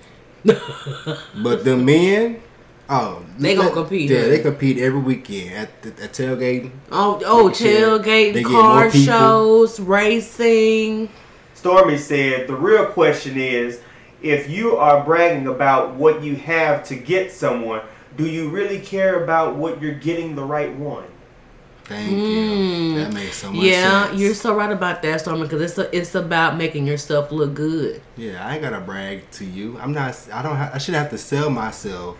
but 1.42 1.64
the 1.64 1.76
men, 1.76 2.40
oh, 2.88 3.24
They 3.38 3.54
gonna 3.54 3.70
compete, 3.70 4.10
Yeah, 4.10 4.22
huh? 4.22 4.28
they 4.28 4.38
compete 4.40 4.78
every 4.78 5.00
weekend 5.00 5.54
at 5.54 5.82
the 5.82 5.88
at 6.04 6.12
tailgating. 6.12 6.70
Oh, 6.92 7.20
oh, 7.24 7.46
Make 7.48 7.56
tailgating, 7.56 8.44
car 8.44 8.90
shows, 8.90 9.78
racing. 9.80 11.08
Stormy 11.54 11.98
said 11.98 12.46
the 12.48 12.54
real 12.54 12.86
question 12.86 13.36
is 13.38 13.80
if 14.22 14.48
you 14.48 14.76
are 14.76 15.04
bragging 15.04 15.46
about 15.46 15.94
what 15.94 16.22
you 16.22 16.36
have 16.36 16.84
to 16.84 16.94
get 16.96 17.32
someone, 17.32 17.82
do 18.16 18.26
you 18.26 18.48
really 18.50 18.78
care 18.80 19.22
about 19.24 19.56
what 19.56 19.80
you're 19.82 19.94
getting 19.94 20.34
the 20.36 20.44
right 20.44 20.74
one? 20.76 21.04
Thank 21.84 22.10
you. 22.10 22.94
That 22.98 23.12
makes 23.12 23.36
so 23.36 23.48
much 23.52 23.58
Hmm. 23.60 23.64
Yeah, 23.64 24.06
sense. 24.08 24.20
you're 24.20 24.34
so 24.34 24.56
right 24.56 24.72
about 24.72 25.02
that, 25.02 25.20
Stormy, 25.20 25.42
because 25.42 25.60
it's 25.60 25.78
a, 25.78 25.96
it's 25.96 26.14
about 26.16 26.56
making 26.56 26.84
yourself 26.86 27.30
look 27.30 27.54
good. 27.54 28.02
Yeah, 28.16 28.44
I 28.44 28.54
ain't 28.54 28.62
gotta 28.62 28.80
brag 28.80 29.30
to 29.32 29.44
you. 29.44 29.78
I'm 29.80 29.92
not. 29.92 30.16
I 30.32 30.42
don't. 30.42 30.56
Ha- 30.56 30.70
I 30.74 30.78
should 30.78 30.94
have 30.94 31.10
to 31.10 31.18
sell 31.18 31.48
myself 31.48 32.16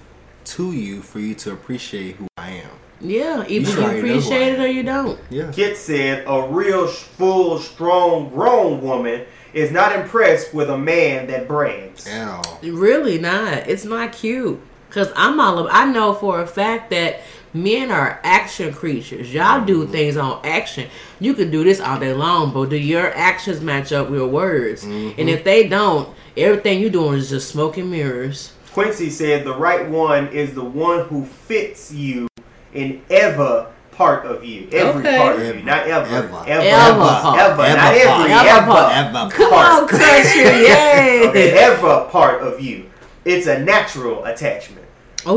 to 0.47 0.73
you 0.73 1.03
for 1.03 1.19
you 1.21 1.35
to 1.35 1.53
appreciate 1.53 2.17
who 2.17 2.27
I 2.37 2.51
am. 2.51 2.71
Yeah, 3.01 3.45
either 3.47 3.51
You 3.53 3.61
you, 3.61 3.67
should 3.67 3.79
already 3.79 4.01
know 4.03 4.07
who 4.07 4.09
I 4.09 4.17
appreciate 4.17 4.53
it 4.55 4.61
or 4.61 4.67
you 4.69 4.83
don't. 4.83 5.21
Yeah. 5.29 5.53
Kit 5.53 5.77
said 5.77 6.25
a 6.27 6.49
real, 6.49 6.87
full, 6.87 7.59
strong, 7.59 8.31
grown 8.31 8.81
woman 8.81 9.27
is 9.53 9.71
not 9.71 9.95
impressed 9.95 10.55
with 10.55 10.71
a 10.71 10.79
man 10.79 11.27
that 11.29 11.47
brags. 11.47 12.07
At. 12.07 12.59
Really 12.63 13.19
not. 13.19 13.69
It's 13.69 13.85
not 13.85 14.13
cute. 14.13 14.61
Cause 14.91 15.13
I'm 15.17 15.39
all. 15.41 15.59
Of, 15.59 15.69
I 15.71 15.85
know 15.93 16.15
for 16.15 16.41
a 16.41 16.47
fact 16.47 16.89
that 16.91 17.21
men 17.53 17.91
are 17.91 18.19
action 18.23 18.73
creatures. 18.73 19.33
Y'all 19.35 19.57
Mm-hmm. 19.59 19.67
do 19.67 19.87
things 19.89 20.17
on 20.17 20.41
action. 20.47 20.89
You 21.21 21.35
can 21.35 21.51
do 21.51 21.65
this 21.65 21.81
all 21.81 21.99
day 22.01 22.15
long, 22.15 22.53
but 22.53 22.71
do 22.71 22.77
your 22.79 23.15
actions 23.15 23.61
match 23.61 23.93
up 23.93 24.09
with 24.09 24.21
your 24.21 24.29
words? 24.29 24.85
Mm-hmm. 24.85 25.21
And 25.21 25.29
if 25.29 25.45
they 25.45 25.69
don't, 25.69 26.09
everything 26.37 26.81
you're 26.81 26.89
doing 26.91 27.19
is 27.19 27.29
just 27.31 27.49
smoke 27.51 27.77
and 27.77 27.91
mirrors. 27.91 28.53
Quincy 28.77 29.09
said 29.09 29.43
the 29.47 29.55
right 29.57 29.89
one 29.89 30.29
is 30.29 30.53
the 30.53 30.63
one 30.63 31.07
who 31.09 31.25
fits 31.25 31.91
you 31.91 32.29
in 32.75 33.01
ever 33.09 33.69
part 33.93 34.27
of 34.27 34.45
you. 34.45 34.69
Every 34.71 35.01
Okay. 35.01 35.17
part 35.17 35.37
of 35.37 35.57
you. 35.57 35.63
Not 35.63 35.87
ever. 35.87 36.05
Ever. 36.15 36.27
Ever. 36.27 36.47
Ever 36.47 36.63
Ever. 36.63 36.99
part. 36.99 37.39
Ever. 37.41 37.63
Ever 37.63 37.77
Not 37.79 37.95
every. 37.95 38.07
part. 38.07 38.31
Ever. 38.31 38.49
Ever 38.51 38.67
part. 38.67 38.97
Ever. 38.99 39.31
Come 39.35 39.51
Part. 39.51 39.83
on, 39.83 39.89
country, 39.89 40.41
yay! 40.43 41.23
Okay, 41.27 41.51
ever 41.53 42.07
part 42.11 42.43
of 42.43 42.61
you. 42.61 42.85
It's 43.25 43.47
a 43.47 43.59
natural 43.61 44.23
attachment. 44.27 44.87
Ooh. 45.27 45.33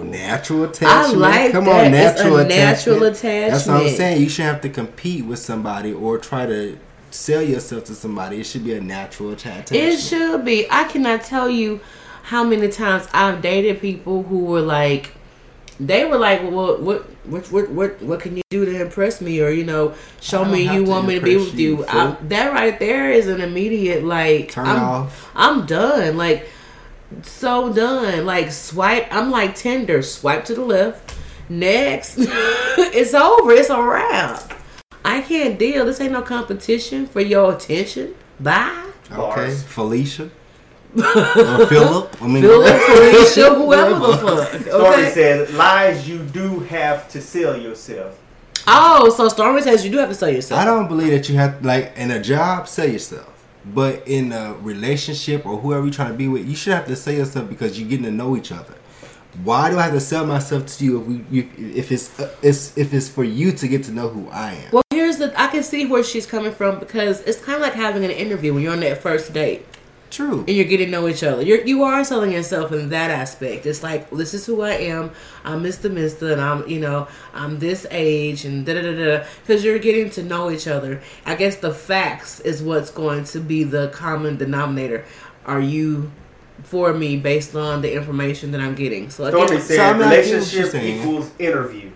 Ooh, 0.00 0.04
natural 0.04 0.64
attachment. 0.64 1.16
like 1.20 1.52
Come 1.52 1.66
that. 1.66 1.86
on, 1.86 1.94
It's 1.94 2.16
natural 2.18 2.38
a 2.38 2.44
attachment. 2.44 3.00
natural 3.02 3.50
That's 3.50 3.66
what 3.68 3.76
I'm 3.82 3.88
saying. 3.88 4.20
You 4.20 4.28
shouldn't 4.28 4.52
have 4.54 4.62
to 4.62 4.68
compete 4.68 5.26
with 5.26 5.38
somebody 5.38 5.92
or 5.92 6.18
try 6.18 6.44
to 6.46 6.76
sell 7.12 7.40
yourself 7.42 7.84
to 7.84 7.94
somebody. 7.94 8.40
It 8.40 8.46
should 8.46 8.64
be 8.64 8.74
a 8.74 8.80
natural 8.80 9.30
attachment. 9.30 9.70
It 9.80 9.98
should 9.98 10.44
be. 10.44 10.66
I 10.70 10.84
cannot 10.84 11.22
tell 11.22 11.48
you 11.48 11.80
how 12.30 12.44
many 12.44 12.68
times 12.68 13.08
I've 13.12 13.42
dated 13.42 13.80
people 13.80 14.22
who 14.22 14.44
were 14.44 14.60
like, 14.60 15.10
they 15.80 16.04
were 16.04 16.16
like, 16.16 16.40
well, 16.42 16.76
what, 16.76 17.02
what, 17.26 17.50
what, 17.50 17.70
what, 17.70 18.00
what 18.02 18.20
can 18.20 18.36
you 18.36 18.42
do 18.50 18.64
to 18.64 18.82
impress 18.82 19.20
me, 19.20 19.42
or 19.42 19.50
you 19.50 19.64
know, 19.64 19.94
show 20.20 20.44
me 20.44 20.72
you 20.72 20.84
want 20.84 21.08
me 21.08 21.16
to 21.16 21.24
be 21.24 21.36
with 21.36 21.58
you. 21.58 21.78
you, 21.78 21.86
I, 21.88 22.16
that 22.28 22.52
right 22.52 22.78
there 22.78 23.10
is 23.10 23.26
an 23.26 23.40
immediate 23.40 24.04
like, 24.04 24.52
Turn 24.52 24.68
I'm, 24.68 24.78
off. 24.78 25.28
I'm 25.34 25.66
done. 25.66 26.16
Like, 26.16 26.48
so 27.22 27.72
done. 27.72 28.24
Like, 28.26 28.52
swipe. 28.52 29.08
I'm 29.10 29.32
like 29.32 29.56
Tinder. 29.56 30.00
Swipe 30.00 30.44
to 30.44 30.54
the 30.54 30.64
left. 30.64 31.16
Next, 31.48 32.14
it's 32.18 33.12
over. 33.12 33.50
It's 33.50 33.70
a 33.70 33.82
wrap. 33.82 34.52
I 35.04 35.22
can't 35.22 35.58
deal. 35.58 35.84
This 35.84 36.00
ain't 36.00 36.12
no 36.12 36.22
competition 36.22 37.08
for 37.08 37.22
your 37.22 37.54
attention. 37.54 38.14
Bye. 38.38 38.86
Okay, 39.10 39.16
Bars. 39.16 39.64
Felicia. 39.64 40.30
Or 40.96 41.66
Philip. 41.66 42.16
I 42.22 42.26
mean, 42.26 42.42
Philip, 42.42 42.80
Felicia, 42.82 43.54
whoever 43.54 43.94
the 43.98 44.16
fuck. 44.18 44.48
Stormy 44.62 44.86
Okay. 45.02 45.10
said 45.10 45.50
lies 45.54 46.08
you 46.08 46.18
do 46.18 46.60
have 46.60 47.08
to 47.10 47.20
sell 47.20 47.56
yourself. 47.56 48.18
Oh, 48.66 49.08
so 49.10 49.28
Stormy 49.28 49.62
says 49.62 49.84
you 49.84 49.90
do 49.90 49.98
have 49.98 50.08
to 50.08 50.14
sell 50.14 50.28
yourself. 50.30 50.60
I 50.60 50.64
don't 50.64 50.88
believe 50.88 51.10
that 51.12 51.28
you 51.28 51.36
have 51.36 51.64
like 51.64 51.92
in 51.96 52.10
a 52.10 52.20
job 52.20 52.66
sell 52.68 52.88
yourself, 52.88 53.44
but 53.64 54.06
in 54.06 54.32
a 54.32 54.54
relationship 54.54 55.46
or 55.46 55.58
whoever 55.58 55.84
you're 55.84 55.92
trying 55.94 56.12
to 56.12 56.18
be 56.18 56.28
with, 56.28 56.46
you 56.46 56.56
should 56.56 56.72
have 56.72 56.86
to 56.86 56.96
sell 56.96 57.14
yourself 57.14 57.48
because 57.48 57.78
you're 57.78 57.88
getting 57.88 58.04
to 58.06 58.10
know 58.10 58.36
each 58.36 58.50
other. 58.52 58.74
Why 59.44 59.70
do 59.70 59.78
I 59.78 59.82
have 59.82 59.92
to 59.94 60.00
sell 60.00 60.26
myself 60.26 60.66
to 60.66 60.84
you 60.84 61.00
if 61.00 61.06
we 61.06 61.24
you, 61.30 61.48
if 61.56 61.92
it's 61.92 62.18
uh, 62.18 62.34
it's 62.42 62.76
if 62.76 62.92
it's 62.92 63.08
for 63.08 63.22
you 63.22 63.52
to 63.52 63.68
get 63.68 63.84
to 63.84 63.92
know 63.92 64.08
who 64.08 64.28
I 64.30 64.54
am? 64.54 64.70
Well, 64.72 64.82
here's 64.90 65.18
the. 65.18 65.32
I 65.40 65.46
can 65.46 65.62
see 65.62 65.86
where 65.86 66.02
she's 66.02 66.26
coming 66.26 66.50
from 66.52 66.80
because 66.80 67.20
it's 67.22 67.40
kind 67.40 67.54
of 67.54 67.62
like 67.62 67.74
having 67.74 68.04
an 68.04 68.10
interview 68.10 68.52
when 68.52 68.62
you're 68.64 68.72
on 68.72 68.80
that 68.80 69.00
first 69.00 69.32
date 69.32 69.64
True. 70.10 70.40
and 70.40 70.48
you're 70.50 70.64
getting 70.66 70.86
to 70.86 70.90
know 70.92 71.06
each 71.08 71.22
other. 71.22 71.42
You're 71.42 71.64
you 71.64 71.82
are 71.84 72.02
selling 72.04 72.32
yourself 72.32 72.72
in 72.72 72.88
that 72.90 73.10
aspect. 73.10 73.64
It's 73.64 73.82
like 73.82 74.10
this 74.10 74.34
is 74.34 74.44
who 74.44 74.62
I 74.62 74.72
am. 74.72 75.12
I'm 75.44 75.62
Mr. 75.62 75.90
Mister, 75.90 76.32
and 76.32 76.40
I'm 76.40 76.68
you 76.68 76.80
know 76.80 77.06
I'm 77.32 77.60
this 77.60 77.86
age 77.90 78.44
and 78.44 78.66
da 78.66 78.74
da 78.74 78.82
da 78.82 78.94
da. 79.18 79.24
Because 79.42 79.64
you're 79.64 79.78
getting 79.78 80.10
to 80.10 80.22
know 80.22 80.50
each 80.50 80.66
other. 80.66 81.00
I 81.24 81.36
guess 81.36 81.56
the 81.56 81.72
facts 81.72 82.40
is 82.40 82.62
what's 82.62 82.90
going 82.90 83.24
to 83.24 83.40
be 83.40 83.62
the 83.64 83.88
common 83.88 84.36
denominator. 84.36 85.04
Are 85.46 85.60
you 85.60 86.10
for 86.64 86.92
me 86.92 87.16
based 87.16 87.54
on 87.54 87.80
the 87.82 87.94
information 87.94 88.50
that 88.50 88.60
I'm 88.60 88.74
getting? 88.74 89.10
So 89.10 89.28
Stormy 89.28 89.46
again, 89.46 89.60
said 89.62 89.76
So 89.76 89.82
I'm 89.84 89.98
not 89.98 90.10
relationship 90.10 90.52
you're 90.60 90.70
saying. 90.70 91.00
equals 91.02 91.30
interview. 91.38 91.90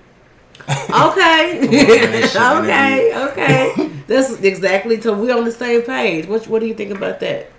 Okay. 0.68 1.60
Relationship 1.68 2.40
okay. 2.40 3.28
Okay. 3.30 3.90
That's 4.06 4.32
exactly. 4.40 5.00
So 5.00 5.18
we're 5.18 5.36
on 5.36 5.44
the 5.44 5.52
same 5.52 5.82
page. 5.82 6.26
What 6.26 6.46
What 6.48 6.60
do 6.60 6.66
you 6.66 6.74
think 6.74 6.92
about 6.92 7.20
that? 7.20 7.50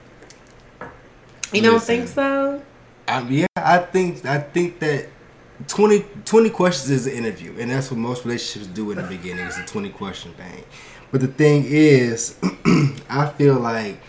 You 1.56 1.62
don't 1.62 1.74
Listen. 1.76 1.88
think 2.06 2.08
so? 2.10 2.62
Um, 3.08 3.32
yeah, 3.32 3.46
I 3.56 3.78
think 3.80 4.26
I 4.26 4.40
think 4.40 4.80
that 4.80 5.08
20, 5.68 6.06
20 6.26 6.50
questions 6.50 6.90
is 6.90 7.08
an 7.08 7.14
interview, 7.14 7.56
and 7.60 7.72
that's 7.72 7.90
what 7.92 7.98
most 7.98 8.26
relationships 8.26 8.68
do 8.74 8.92
in 8.92 8.98
the 8.98 9.04
beginning. 9.04 9.46
It's 9.46 9.58
a 9.58 9.66
twenty 9.66 9.90
question 9.90 10.34
thing. 10.34 10.64
But 11.12 11.22
the 11.22 11.28
thing 11.28 11.64
is, 11.66 12.38
I 13.10 13.28
feel 13.38 13.56
like 13.56 14.00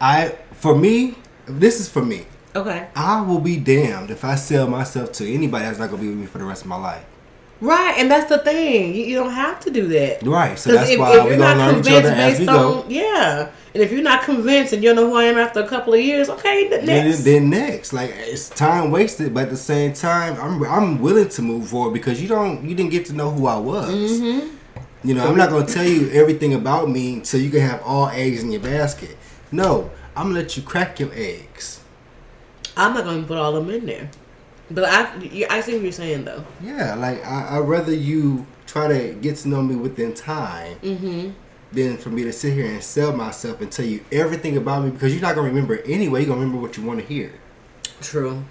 I 0.00 0.36
for 0.52 0.74
me, 0.76 1.16
this 1.46 1.80
is 1.80 1.88
for 1.88 2.04
me. 2.04 2.26
Okay. 2.54 2.88
I 2.94 3.20
will 3.22 3.40
be 3.40 3.56
damned 3.56 4.10
if 4.10 4.24
I 4.24 4.34
sell 4.36 4.68
myself 4.68 5.12
to 5.12 5.30
anybody 5.30 5.64
that's 5.64 5.78
not 5.78 5.90
gonna 5.90 6.02
be 6.02 6.08
with 6.08 6.18
me 6.18 6.26
for 6.26 6.38
the 6.38 6.44
rest 6.44 6.62
of 6.62 6.68
my 6.68 6.76
life. 6.76 7.04
Right, 7.62 7.94
and 7.96 8.10
that's 8.10 8.28
the 8.28 8.38
thing. 8.38 8.92
You, 8.92 9.04
you 9.04 9.16
don't 9.16 9.30
have 9.30 9.60
to 9.60 9.70
do 9.70 9.86
that. 9.86 10.24
Right. 10.24 10.58
So 10.58 10.72
that's 10.72 10.90
if, 10.90 10.98
why 10.98 11.16
if 11.16 11.24
we're 11.24 11.38
gonna 11.38 11.54
not 11.54 11.56
learn 11.58 11.80
each 11.80 11.92
other 11.92 12.08
convinced 12.08 12.18
as 12.18 12.38
we 12.40 12.46
based 12.46 12.58
go. 12.58 12.82
on 12.82 12.90
yeah, 12.90 13.50
and 13.72 13.82
if 13.82 13.92
you're 13.92 14.02
not 14.02 14.24
convinced 14.24 14.72
and 14.72 14.82
you 14.82 14.88
don't 14.88 14.96
know 14.96 15.10
who 15.10 15.16
I 15.16 15.24
am 15.24 15.38
after 15.38 15.60
a 15.60 15.68
couple 15.68 15.94
of 15.94 16.00
years, 16.00 16.28
okay, 16.28 16.68
the 16.68 16.78
Then, 16.78 17.06
next. 17.06 17.22
then 17.22 17.50
next, 17.50 17.92
like 17.92 18.10
it's 18.16 18.48
time 18.48 18.90
wasted, 18.90 19.32
but 19.32 19.44
at 19.44 19.50
the 19.50 19.56
same 19.56 19.92
time, 19.92 20.36
I'm 20.40 20.64
I'm 20.64 21.00
willing 21.00 21.28
to 21.28 21.42
move 21.42 21.68
forward 21.68 21.92
because 21.92 22.20
you 22.20 22.26
don't 22.26 22.68
you 22.68 22.74
didn't 22.74 22.90
get 22.90 23.06
to 23.06 23.12
know 23.12 23.30
who 23.30 23.46
I 23.46 23.58
was. 23.58 23.94
Mm-hmm. 23.94 24.56
You 25.04 25.14
know, 25.14 25.24
I'm 25.24 25.36
not 25.36 25.50
gonna 25.50 25.64
tell 25.64 25.86
you 25.86 26.10
everything 26.10 26.54
about 26.54 26.90
me 26.90 27.22
so 27.22 27.36
you 27.36 27.50
can 27.50 27.60
have 27.60 27.80
all 27.82 28.08
eggs 28.08 28.42
in 28.42 28.50
your 28.50 28.60
basket. 28.60 29.16
No, 29.52 29.88
I'm 30.16 30.28
gonna 30.28 30.40
let 30.40 30.56
you 30.56 30.64
crack 30.64 30.98
your 30.98 31.12
eggs. 31.14 31.78
I'm 32.76 32.94
not 32.94 33.04
going 33.04 33.22
to 33.22 33.26
put 33.26 33.38
all 33.38 33.54
of 33.54 33.66
them 33.66 33.74
in 33.74 33.86
there. 33.86 34.10
But 34.74 34.84
I, 34.84 35.46
I 35.50 35.60
see 35.60 35.72
what 35.74 35.82
you're 35.82 35.92
saying 35.92 36.24
though. 36.24 36.44
Yeah, 36.62 36.94
like 36.94 37.24
I, 37.24 37.56
I'd 37.58 37.68
rather 37.68 37.94
you 37.94 38.46
try 38.66 38.88
to 38.88 39.14
get 39.14 39.36
to 39.38 39.48
know 39.48 39.62
me 39.62 39.76
within 39.76 40.14
time 40.14 40.78
Mm-hmm. 40.80 41.30
than 41.72 41.96
for 41.98 42.08
me 42.10 42.22
to 42.24 42.32
sit 42.32 42.52
here 42.54 42.66
and 42.66 42.82
sell 42.82 43.12
myself 43.12 43.60
and 43.60 43.70
tell 43.70 43.84
you 43.86 44.04
everything 44.12 44.56
about 44.56 44.84
me 44.84 44.90
because 44.90 45.12
you're 45.12 45.22
not 45.22 45.34
gonna 45.34 45.48
remember 45.48 45.78
anyway. 45.82 46.20
You're 46.20 46.28
gonna 46.28 46.40
remember 46.40 46.60
what 46.60 46.76
you 46.76 46.82
want 46.84 47.00
to 47.00 47.06
hear. 47.06 47.32
True. 48.00 48.44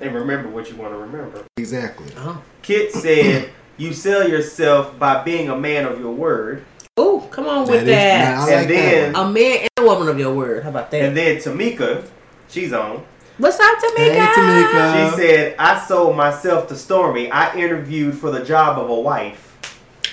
And 0.00 0.14
remember 0.14 0.48
what 0.50 0.68
you 0.70 0.76
want 0.76 0.92
to 0.92 0.98
remember. 0.98 1.44
Exactly. 1.56 2.06
Oh. 2.18 2.42
Kit 2.62 2.92
said, 2.92 3.50
"You 3.78 3.92
sell 3.94 4.28
yourself 4.28 4.98
by 4.98 5.22
being 5.22 5.48
a 5.48 5.56
man 5.56 5.86
of 5.86 5.98
your 5.98 6.12
word." 6.12 6.64
Oh, 6.98 7.26
come 7.30 7.46
on 7.46 7.60
with 7.66 7.70
That 7.70 7.80
is- 7.80 7.86
that. 7.86 8.36
I 8.38 8.40
like 8.44 8.52
And 8.52 8.70
then- 8.70 9.12
that. 9.14 9.20
A 9.20 9.30
man 9.30 9.58
and 9.60 9.70
a 9.78 9.84
woman 9.84 10.08
of 10.08 10.18
your 10.18 10.34
word. 10.34 10.62
How 10.64 10.70
about 10.70 10.90
that? 10.90 11.02
And 11.02 11.16
then 11.16 11.36
Tamika, 11.36 12.06
she's 12.48 12.72
on. 12.72 13.04
What's 13.38 13.60
up, 13.60 13.78
Tamika? 13.78 14.14
Hey, 14.14 14.32
Tamika. 14.34 15.10
She 15.10 15.16
said, 15.16 15.56
"I 15.58 15.78
sold 15.78 16.16
myself 16.16 16.68
to 16.68 16.76
Stormy. 16.76 17.30
I 17.30 17.54
interviewed 17.54 18.16
for 18.16 18.30
the 18.30 18.42
job 18.42 18.78
of 18.78 18.88
a 18.88 18.94
wife." 18.94 19.54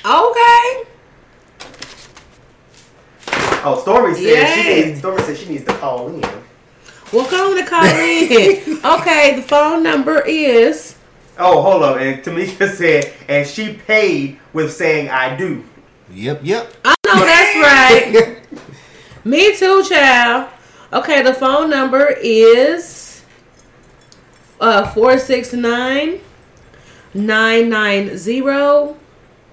Okay. 0.03 0.83
Oh, 3.63 3.79
Stormy 3.81 4.13
said 4.15 4.55
she 4.55 4.87
needs. 4.87 4.99
Stormy 4.99 5.21
said 5.23 5.37
she 5.37 5.47
needs 5.47 5.63
to 5.63 5.73
call 5.75 6.09
in. 6.09 6.21
Well, 7.13 7.25
come 7.25 7.55
to 7.57 7.65
call 7.65 7.85
in. 7.85 8.81
okay, 8.99 9.37
the 9.37 9.41
phone 9.41 9.83
number 9.83 10.19
is. 10.19 10.97
Oh, 11.37 11.61
hold 11.61 11.83
up. 11.83 12.01
And 12.01 12.21
Tamika 12.21 12.69
said, 12.75 13.13
and 13.29 13.47
she 13.47 13.75
paid 13.75 14.37
with 14.51 14.73
saying 14.73 15.07
"I 15.07 15.33
do." 15.37 15.63
Yep, 16.11 16.41
yep. 16.43 16.73
I 16.83 16.93
know 17.05 17.23
that's 17.23 17.55
right. 17.55 18.41
Me 19.23 19.55
too, 19.55 19.81
child. 19.85 20.49
Okay, 20.91 21.23
the 21.23 21.33
phone 21.33 21.69
number 21.69 22.17
is 22.21 23.02
uh 24.63 24.87
469 24.93 26.21
990 27.13 28.95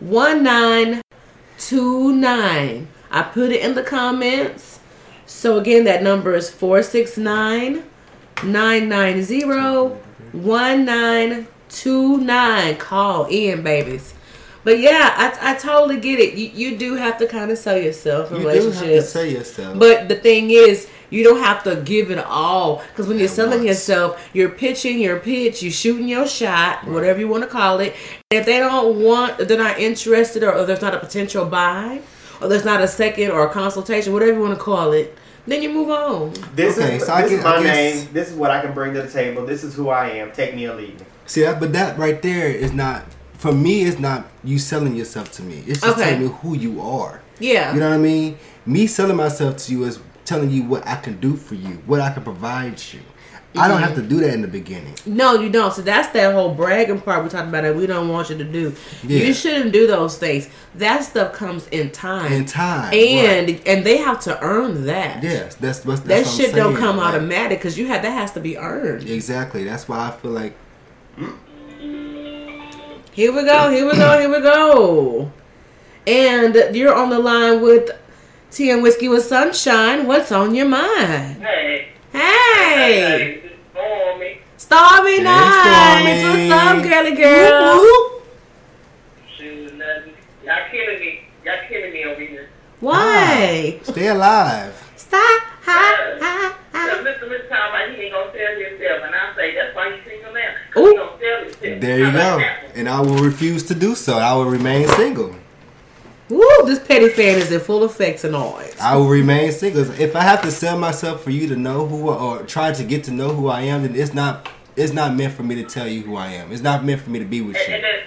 1929. 0.00 2.88
I 3.10 3.22
put 3.22 3.50
it 3.50 3.60
in 3.60 3.74
the 3.74 3.82
comments. 3.82 4.78
So 5.26 5.58
again, 5.58 5.84
that 5.84 6.02
number 6.02 6.34
is 6.34 6.48
469 6.50 7.84
990 8.44 9.44
1929. 10.32 12.76
Call 12.76 13.26
in, 13.26 13.62
babies. 13.62 14.14
But 14.62 14.78
yeah, 14.78 15.14
I, 15.16 15.52
I 15.52 15.54
totally 15.56 15.98
get 15.98 16.20
it. 16.20 16.34
You, 16.34 16.48
you 16.48 16.76
do 16.76 16.94
have 16.94 17.16
to 17.18 17.26
kind 17.26 17.50
of 17.50 17.56
sell 17.58 17.78
yourself 17.78 18.30
in 18.30 18.36
You 18.38 18.42
do 18.42 18.48
have 18.48 18.56
to 18.56 18.62
relationships. 18.68 19.08
sell 19.08 19.24
yourself. 19.24 19.78
But 19.78 20.08
the 20.08 20.16
thing 20.16 20.50
is, 20.50 20.86
you 21.10 21.22
don't 21.24 21.40
have 21.40 21.62
to 21.64 21.76
give 21.76 22.10
it 22.10 22.18
all 22.18 22.82
because 22.90 23.06
when 23.08 23.18
you're 23.18 23.28
selling 23.28 23.66
yourself, 23.66 24.30
you're 24.32 24.48
pitching 24.48 25.00
your 25.00 25.18
pitch, 25.18 25.62
you're 25.62 25.72
shooting 25.72 26.08
your 26.08 26.26
shot, 26.26 26.86
whatever 26.86 27.18
you 27.20 27.28
want 27.28 27.42
to 27.44 27.48
call 27.50 27.80
it. 27.80 27.94
And 28.30 28.40
if 28.40 28.46
they 28.46 28.58
don't 28.58 29.02
want, 29.02 29.38
they're 29.38 29.58
not 29.58 29.78
interested, 29.78 30.42
or, 30.42 30.54
or 30.54 30.64
there's 30.64 30.80
not 30.82 30.94
a 30.94 30.98
potential 30.98 31.44
buy, 31.44 32.00
or 32.40 32.48
there's 32.48 32.64
not 32.64 32.80
a 32.80 32.88
second 32.88 33.30
or 33.32 33.46
a 33.46 33.50
consultation, 33.50 34.12
whatever 34.12 34.32
you 34.34 34.40
want 34.40 34.56
to 34.56 34.64
call 34.64 34.92
it, 34.92 35.16
then 35.46 35.62
you 35.62 35.70
move 35.70 35.90
on. 35.90 36.32
This 36.54 36.78
Okay, 36.78 36.96
is 36.96 37.06
so 37.06 37.12
I 37.12 37.22
this 37.22 37.30
guess- 37.32 37.38
is 37.40 37.44
my 37.44 37.56
I 37.56 37.62
guess- 37.62 37.74
name. 38.04 38.08
This 38.12 38.30
is 38.30 38.36
what 38.36 38.50
I 38.50 38.60
can 38.60 38.72
bring 38.72 38.94
to 38.94 39.02
the 39.02 39.10
table. 39.10 39.44
This 39.44 39.64
is 39.64 39.74
who 39.74 39.88
I 39.88 40.08
am. 40.10 40.30
Take 40.32 40.54
me 40.54 40.66
or 40.66 40.74
leave 40.76 40.98
me. 41.00 41.06
See 41.26 41.42
that, 41.42 41.58
but 41.60 41.72
that 41.72 41.98
right 41.98 42.20
there 42.22 42.46
is 42.48 42.72
not 42.72 43.04
for 43.38 43.52
me. 43.52 43.82
It's 43.82 43.98
not 43.98 44.26
you 44.44 44.58
selling 44.58 44.94
yourself 44.96 45.32
to 45.32 45.42
me. 45.42 45.64
It's 45.66 45.80
just 45.80 45.96
Okay. 45.98 46.10
telling 46.10 46.26
me 46.28 46.34
who 46.42 46.56
you 46.56 46.80
are. 46.82 47.20
Yeah. 47.38 47.72
You 47.72 47.80
know 47.80 47.88
what 47.88 47.94
I 47.94 47.98
mean? 47.98 48.36
Me 48.66 48.86
selling 48.86 49.16
myself 49.16 49.56
to 49.56 49.72
you 49.72 49.84
is 49.84 49.98
telling 50.30 50.50
you 50.50 50.62
what 50.62 50.86
I 50.86 50.94
can 50.94 51.18
do 51.18 51.36
for 51.36 51.56
you, 51.56 51.82
what 51.86 52.00
I 52.00 52.12
can 52.12 52.22
provide 52.22 52.80
you. 52.92 53.00
I 53.56 53.66
don't 53.66 53.82
have 53.82 53.96
to 53.96 54.02
do 54.02 54.20
that 54.20 54.32
in 54.32 54.42
the 54.42 54.48
beginning. 54.48 54.94
No, 55.04 55.34
you 55.34 55.50
don't. 55.50 55.74
So 55.74 55.82
that's 55.82 56.06
that 56.10 56.32
whole 56.32 56.54
bragging 56.54 57.00
part 57.00 57.24
we 57.24 57.30
talked 57.30 57.48
about 57.48 57.62
that 57.62 57.74
we 57.74 57.84
don't 57.84 58.08
want 58.08 58.30
you 58.30 58.38
to 58.38 58.44
do. 58.44 58.72
Yeah. 59.02 59.24
You 59.24 59.34
shouldn't 59.34 59.72
do 59.72 59.88
those 59.88 60.16
things. 60.18 60.48
That 60.76 61.02
stuff 61.02 61.32
comes 61.32 61.66
in 61.68 61.90
time. 61.90 62.32
In 62.32 62.44
time, 62.44 62.94
And 62.94 63.48
right. 63.48 63.62
and 63.66 63.84
they 63.84 63.96
have 63.96 64.20
to 64.20 64.40
earn 64.40 64.86
that. 64.86 65.20
Yes, 65.24 65.56
that's 65.56 65.84
what's 65.84 66.02
That 66.02 66.26
what 66.26 66.32
shit 66.32 66.54
don't 66.54 66.76
come 66.76 66.98
like, 66.98 67.14
automatic 67.14 67.58
because 67.58 67.76
you 67.76 67.88
have 67.88 68.02
that 68.02 68.12
has 68.12 68.30
to 68.32 68.40
be 68.40 68.56
earned. 68.56 69.10
Exactly. 69.10 69.64
That's 69.64 69.88
why 69.88 70.06
I 70.06 70.10
feel 70.12 70.30
like 70.30 70.54
Here 73.10 73.32
we 73.32 73.44
go. 73.44 73.70
Here 73.72 73.84
we 73.84 73.96
go. 73.96 74.20
Here 74.20 74.30
we 74.30 74.40
go. 74.40 75.32
And 76.06 76.54
you're 76.76 76.94
on 76.94 77.10
the 77.10 77.18
line 77.18 77.60
with 77.60 77.90
Tea 78.50 78.70
and 78.70 78.82
Whiskey 78.82 79.08
with 79.08 79.24
Sunshine. 79.24 80.06
What's 80.06 80.32
on 80.32 80.54
your 80.54 80.66
mind? 80.68 81.42
Hey. 81.42 81.88
Hey, 82.12 82.18
Hey, 82.18 83.42
Stormy. 83.72 84.38
Stormy 84.56 85.16
Hey, 85.18 85.22
Nights. 85.22 86.22
Stormy. 86.22 86.50
What's 86.50 86.62
up, 86.62 86.82
girly 86.82 87.14
girl? 87.14 88.22
Shoot, 89.36 89.74
nothing. 89.78 90.14
Y'all 90.44 90.56
killing 90.70 91.00
me. 91.00 91.20
Y'all 91.44 91.54
killing 91.68 91.92
me 91.92 92.04
over 92.04 92.20
here. 92.20 92.48
Why? 92.80 93.78
Ah, 93.80 93.92
stay 93.92 94.08
alive. 94.08 94.90
Stop. 94.96 95.20
Ha, 95.20 96.16
ha, 96.20 96.56
Because 96.72 96.90
ha. 96.90 97.04
Mr. 97.04 97.28
Mr. 97.28 97.48
talking 97.48 97.50
about 97.50 97.94
he 97.94 98.02
ain't 98.02 98.12
gonna 98.12 98.32
sell 98.32 98.70
himself, 98.70 99.02
and 99.04 99.14
I 99.14 99.36
say 99.36 99.54
that's 99.54 99.76
why 99.76 99.88
you 99.88 99.96
single 100.08 100.32
now. 100.32 100.80
Ooh. 100.80 100.90
He 100.90 100.96
gonna 100.96 101.18
sell 101.20 101.44
himself. 101.44 101.80
There 101.80 101.98
you 101.98 102.12
go. 102.12 102.38
And 102.74 102.88
I 102.88 103.00
will 103.00 103.18
refuse 103.22 103.62
to 103.64 103.74
do 103.74 103.94
so. 103.94 104.18
I 104.18 104.34
will 104.34 104.46
remain 104.46 104.88
single. 104.88 105.36
Woo, 106.30 106.46
this 106.64 106.78
petty 106.78 107.08
fan 107.08 107.38
is 107.38 107.50
in 107.50 107.60
full 107.60 107.82
effect 107.84 108.20
tonight. 108.20 108.76
I 108.80 108.96
will 108.96 109.08
remain 109.08 109.50
single. 109.52 109.82
If 110.00 110.14
I 110.14 110.22
have 110.22 110.42
to 110.42 110.50
sell 110.52 110.78
myself 110.78 111.24
for 111.24 111.30
you 111.30 111.48
to 111.48 111.56
know 111.56 111.86
who 111.86 112.08
or 112.08 112.44
try 112.44 112.72
to 112.72 112.84
get 112.84 113.04
to 113.04 113.10
know 113.10 113.30
who 113.34 113.48
I 113.48 113.62
am, 113.62 113.82
then 113.82 113.96
it's 113.96 114.14
not 114.14 114.48
it's 114.76 114.92
not 114.92 115.14
meant 115.14 115.34
for 115.34 115.42
me 115.42 115.56
to 115.56 115.64
tell 115.64 115.88
you 115.88 116.02
who 116.02 116.14
I 116.16 116.28
am. 116.28 116.52
It's 116.52 116.62
not 116.62 116.84
meant 116.84 117.00
for 117.02 117.10
me 117.10 117.18
to 117.18 117.24
be 117.24 117.40
with 117.40 117.56
And, 117.56 117.68
you. 117.68 117.74
and 117.74 117.84
then, 117.84 118.00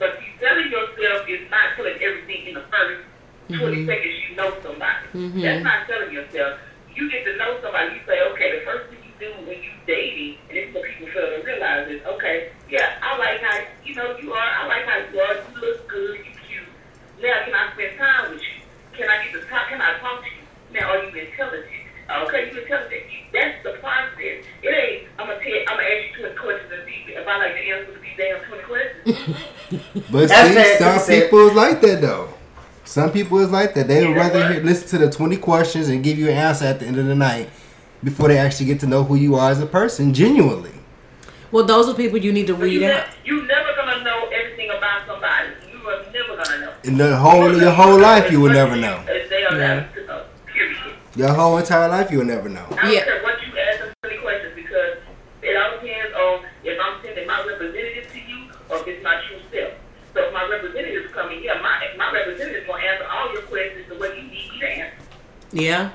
but 0.00 0.18
you 0.20 0.26
selling 0.40 0.70
yourself 0.70 1.28
is 1.28 1.48
not 1.50 1.76
telling 1.76 1.94
everything 2.02 2.48
in 2.48 2.54
the 2.54 2.60
1st 2.60 2.98
20 3.58 3.86
seconds 3.86 4.14
you 4.28 4.36
know 4.36 4.52
somebody. 4.62 5.06
Mhm. 5.14 5.42
That's 5.42 5.62
not 5.64 5.86
telling 5.86 6.12
yourself. 6.12 6.58
You 6.94 7.08
get 7.10 7.24
to 7.24 7.36
know 7.36 7.56
somebody. 7.62 7.94
You 7.94 8.00
say, 8.06 8.20
okay, 8.32 8.58
the 8.58 8.64
first 8.66 8.90
thing 8.90 8.98
you 9.06 9.12
do 9.28 9.32
when 9.46 9.62
you 9.62 9.70
dating, 9.86 10.38
and 10.48 10.58
this 10.58 10.68
is 10.68 10.74
what 10.74 10.84
people 10.84 11.06
fail 11.14 11.38
to 11.38 11.42
realize 11.46 11.88
is, 11.88 12.02
okay, 12.04 12.50
yeah, 12.68 12.98
I 13.00 13.16
like 13.16 13.40
how 13.40 13.60
you 13.84 13.94
know 13.94 14.16
you 14.18 14.32
are. 14.32 14.50
I 14.60 14.66
like 14.66 14.84
how 14.86 14.98
you 14.98 15.20
are. 15.20 15.34
You 15.36 15.60
look 15.60 15.88
good. 15.88 16.18
You 16.18 16.24
cute. 16.24 16.41
Now 17.22 17.44
can 17.44 17.54
I 17.54 17.72
spend 17.74 17.98
time 17.98 18.30
with 18.32 18.42
you? 18.42 18.58
Can 18.96 19.08
I 19.08 19.24
get 19.24 19.32
to 19.40 19.40
talk? 19.48 19.68
Can 19.68 19.80
I 19.80 19.98
talk 19.98 20.20
to 20.22 20.26
you? 20.28 20.42
Now 20.74 20.90
are 20.90 20.98
you 21.04 21.08
intelligent? 21.14 21.66
Okay, 22.26 22.50
you 22.52 22.60
intelligent. 22.60 23.02
You, 23.10 23.18
that's 23.32 23.62
the 23.62 23.72
process. 23.80 24.44
It 24.62 24.68
ain't. 24.68 25.08
I'm 25.18 25.26
gonna 25.28 25.38
tell. 25.38 25.52
I'm 25.68 25.76
gonna 25.76 25.88
ask 25.88 26.18
you 26.18 26.28
20 26.28 26.36
questions 26.36 26.72
if 27.08 27.26
I 27.28 27.38
like 27.38 27.54
to 27.54 27.60
answer 27.60 27.92
to 27.94 28.00
these 28.00 28.16
damn 28.18 28.40
20 28.44 28.62
questions. 28.64 29.38
But 30.10 30.28
see, 30.28 30.34
that- 30.54 30.76
some 30.78 30.86
that's 30.96 31.06
people 31.06 31.48
is 31.48 31.54
like 31.54 31.80
that 31.80 32.00
though. 32.02 32.28
Some 32.84 33.10
people 33.12 33.38
is 33.38 33.50
like 33.50 33.72
that. 33.74 33.88
They 33.88 34.04
would 34.06 34.14
Yeah, 34.16 34.20
rather 34.22 34.52
hear, 34.52 34.62
listen 34.62 34.88
to 34.98 35.06
the 35.06 35.10
twenty 35.10 35.36
questions 35.38 35.88
and 35.88 36.02
give 36.04 36.18
you 36.18 36.28
an 36.28 36.36
answer 36.36 36.66
at 36.66 36.80
the 36.80 36.86
end 36.86 36.98
of 36.98 37.06
the 37.06 37.14
night 37.14 37.48
before 38.04 38.28
they 38.28 38.36
actually 38.36 38.66
get 38.66 38.80
to 38.80 38.86
know 38.86 39.02
who 39.04 39.14
you 39.14 39.36
are 39.36 39.50
as 39.50 39.60
a 39.62 39.66
person 39.66 40.12
genuinely. 40.12 40.72
Well, 41.52 41.64
those 41.64 41.88
are 41.88 41.94
people 41.94 42.18
you 42.18 42.32
need 42.32 42.48
to 42.48 42.54
But 42.54 42.62
weed 42.62 42.82
you, 42.82 42.86
out. 42.90 43.06
ne- 43.06 43.14
you 43.24 43.46
never 43.46 43.74
gonna 43.76 44.02
know 44.04 44.28
everything 44.28 44.68
about 44.76 45.06
somebody. 45.06 45.48
You 45.72 45.78
are 45.88 46.02
never 46.12 46.36
gonna 46.42 46.60
know. 46.66 46.71
In 46.84 46.96
the 46.98 47.16
whole 47.16 47.56
your 47.56 47.70
whole 47.70 47.98
life, 47.98 48.30
you 48.30 48.40
will 48.40 48.52
never 48.52 48.76
know. 48.76 49.04
As 49.08 49.28
they 49.30 49.44
are 49.44 49.58
Yeah. 49.58 49.86
yeah. 49.96 50.12
uh, 50.12 50.24
period. 50.46 50.76
Your 51.16 51.32
whole 51.32 51.58
entire 51.58 51.88
life, 51.88 52.10
you 52.10 52.18
will 52.18 52.26
never 52.26 52.48
know. 52.48 52.66
Yeah. 52.70 53.04
care 53.04 53.22
what 53.22 53.40
you 53.42 53.52
ask 53.58 53.82
us 53.82 53.94
any 54.04 54.18
questions 54.18 54.54
because 54.54 54.96
it 55.42 55.56
all 55.56 55.78
depends 55.80 56.14
on 56.14 56.46
if 56.64 56.78
I'm 56.80 57.02
sending 57.02 57.26
my 57.26 57.38
representative 57.46 58.10
to 58.12 58.18
you 58.18 58.50
or 58.68 58.76
if 58.78 58.86
it's 58.88 59.04
my 59.04 59.20
true 59.28 59.38
self. 59.52 59.74
So 60.14 60.26
if 60.26 60.32
my 60.32 60.48
representative 60.48 61.04
is 61.04 61.12
coming, 61.12 61.42
yeah, 65.52 65.90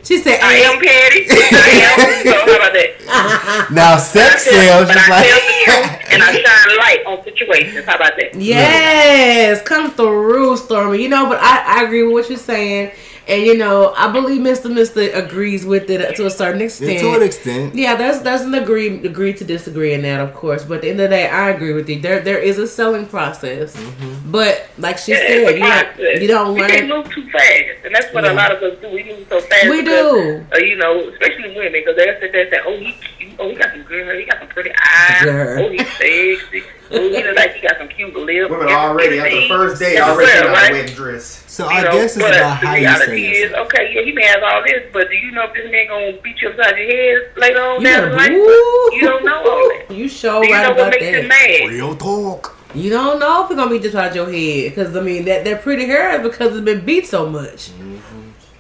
She 0.04 0.18
said, 0.18 0.40
I 0.42 0.56
am 0.56 0.80
petty. 0.80 1.26
I 1.30 1.72
am. 1.88 2.26
So 2.26 2.34
how 2.34 2.56
about 2.58 2.74
that? 2.74 3.70
now 3.72 3.98
sex 3.98 4.44
sells 4.44 4.88
but 4.88 4.94
just 4.96 5.10
I 5.10 5.24
tell 5.24 5.40
the 5.40 5.54
truth 5.66 6.12
and 6.12 6.24
I 6.24 6.32
shine 6.34 6.78
light 6.78 7.04
on 7.06 7.24
situations. 7.24 7.86
How 7.86 7.96
about 7.96 8.18
that? 8.18 8.36
Yes, 8.36 9.62
come 9.62 9.92
through, 9.92 10.58
Stormy. 10.58 11.02
You 11.02 11.10
know, 11.10 11.28
but 11.28 11.40
I, 11.42 11.80
I 11.80 11.84
agree 11.84 12.04
with 12.04 12.14
what 12.14 12.30
you're 12.30 12.38
saying. 12.38 12.92
And 13.26 13.42
you 13.44 13.58
know, 13.58 13.94
I 13.96 14.12
believe 14.12 14.42
Mr. 14.42 14.70
Mister 14.74 15.10
agrees 15.12 15.66
with 15.66 15.90
it 15.90 16.16
to 16.18 16.26
a 16.26 16.30
certain 16.30 16.62
extent. 16.62 17.00
to 17.00 17.14
an 17.16 17.24
extent. 17.24 17.74
Yeah, 17.74 17.96
there's 17.96 18.20
there's 18.22 18.42
an 18.42 18.54
agree 18.54 18.98
agree 19.06 19.34
to 19.34 19.46
disagree 19.46 19.94
in 19.94 20.02
that, 20.02 20.20
of 20.20 20.34
course. 20.34 20.66
But 20.66 20.76
at 20.76 20.82
the 20.82 20.90
end 20.90 21.00
of 21.00 21.10
the 21.10 21.16
day, 21.16 21.30
I 21.30 21.50
agree 21.52 21.72
with 21.72 21.88
you. 21.90 22.02
There 22.02 22.20
there 22.20 22.38
is 22.40 22.60
a 22.60 22.68
selling 22.68 23.06
process, 23.06 23.76
Mm-hmm. 23.78 24.30
but 24.32 24.68
like 24.78 24.98
she 24.98 25.14
Yeah, 25.14 25.20
said, 25.20 25.30
it's 25.40 25.52
a 25.52 25.54
you 25.54 25.60
don't 25.60 25.86
process. 25.96 26.22
you 26.22 26.28
don't 26.28 26.54
We 26.56 26.60
can't 26.68 26.88
move 26.90 27.10
too 27.12 27.30
fast, 27.32 27.86
and 27.86 27.96
that's 27.96 28.14
what 28.14 28.26
Yeah. 28.26 28.34
a 28.34 28.36
lot 28.36 28.52
of 28.52 28.62
us 28.62 28.78
do. 28.82 28.90
We 28.90 29.04
move 29.06 29.26
so 29.30 29.40
fast. 29.40 29.70
We 29.70 29.82
because, 29.84 30.12
do. 30.12 30.46
Uh, 30.54 30.58
you 30.58 30.76
know, 30.76 31.00
especially 31.08 31.56
women, 31.56 31.72
because 31.72 31.96
they'll 31.96 32.20
sit 32.20 32.32
there 32.34 32.42
and 32.42 32.52
say, 32.52 32.60
"Oh, 32.66 32.76
he 32.78 32.92
cute. 33.18 33.23
Oh, 33.40 33.50
he 33.50 33.56
got 33.56 33.72
some 33.72 33.84
good 33.84 34.06
hair. 34.06 34.20
He 34.20 34.26
got 34.26 34.40
some 34.40 34.48
pretty 34.50 34.72
eyes. 34.72 35.24
Girl. 35.24 35.66
Oh, 35.66 35.70
he's 35.72 35.88
sexy. 35.98 36.64
Oh, 36.92 37.10
he 37.10 37.24
look 37.24 37.36
like 37.36 37.54
he 37.56 37.68
got 37.68 37.78
some 37.78 37.88
cute 37.88 38.16
lips." 38.16 38.50
Women 38.52 38.68
already 38.70 39.20
after 39.20 39.42
the 39.42 39.48
first 39.48 39.80
day 39.80 39.98
Everywhere, 39.98 40.26
already 40.26 40.42
got 40.48 40.54
right? 40.54 40.70
a 40.70 40.74
wedding 40.74 40.96
dress. 40.96 41.44
So 41.48 41.70
You 41.70 41.78
I 41.78 41.84
know, 41.84 41.92
guess 41.94 42.18
it's 42.18 42.26
about 42.26 42.58
how 42.58 42.76
you 42.76 42.88
say 42.98 43.22
is, 43.32 43.52
it. 43.52 43.58
okay, 43.58 43.94
yeah, 43.94 44.02
he 44.02 44.12
may 44.12 44.26
have 44.26 44.44
all 44.44 44.62
this, 44.66 44.84
but 44.94 45.10
do 45.10 45.16
you 45.16 45.32
know 45.32 45.44
if 45.46 45.54
this 45.54 45.72
man 45.72 45.88
gonna 45.88 46.14
beat 46.24 46.42
you 46.42 46.50
upside 46.50 46.78
your 46.78 46.88
head 46.88 47.32
later 47.38 47.62
on 47.62 47.82
You, 47.82 47.88
down 47.88 48.10
the 48.10 48.16
line? 48.16 48.32
You 48.34 49.02
don't 49.02 49.26
know 49.26 49.38
all 49.38 49.70
that. 49.70 49.86
You 49.96 50.08
sure 50.10 50.42
Do 50.42 50.48
you 50.48 50.54
right 50.54 50.64
know 50.64 50.70
what 50.70 50.80
about 50.80 50.92
makes 50.92 51.04
him 51.06 51.28
that. 51.28 51.62
mad? 51.62 51.70
Real 51.70 51.96
talk. 51.96 52.58
You 52.76 52.90
don't 52.90 53.20
know 53.20 53.46
if 53.46 53.52
it's 53.52 53.58
gonna 53.60 53.70
be 53.72 53.80
just 53.80 53.96
out 53.96 54.14
your 54.16 54.26
head, 54.32 54.72
because 54.76 54.96
I 54.96 55.02
mean 55.02 55.26
that 55.26 55.44
that 55.46 55.62
pretty 55.62 55.86
hair 55.86 56.20
is 56.20 56.28
because 56.28 56.56
it's 56.56 56.66
been 56.66 56.84
beat 56.86 57.06
so 57.08 57.28
much. 57.30 57.72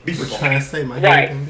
Be 0.06 0.14
What 0.14 0.30
you 0.32 0.38
trying 0.38 0.60
to 0.60 0.66
say, 0.66 0.84
my 0.84 1.00
Right. 1.00 1.30
head? 1.30 1.48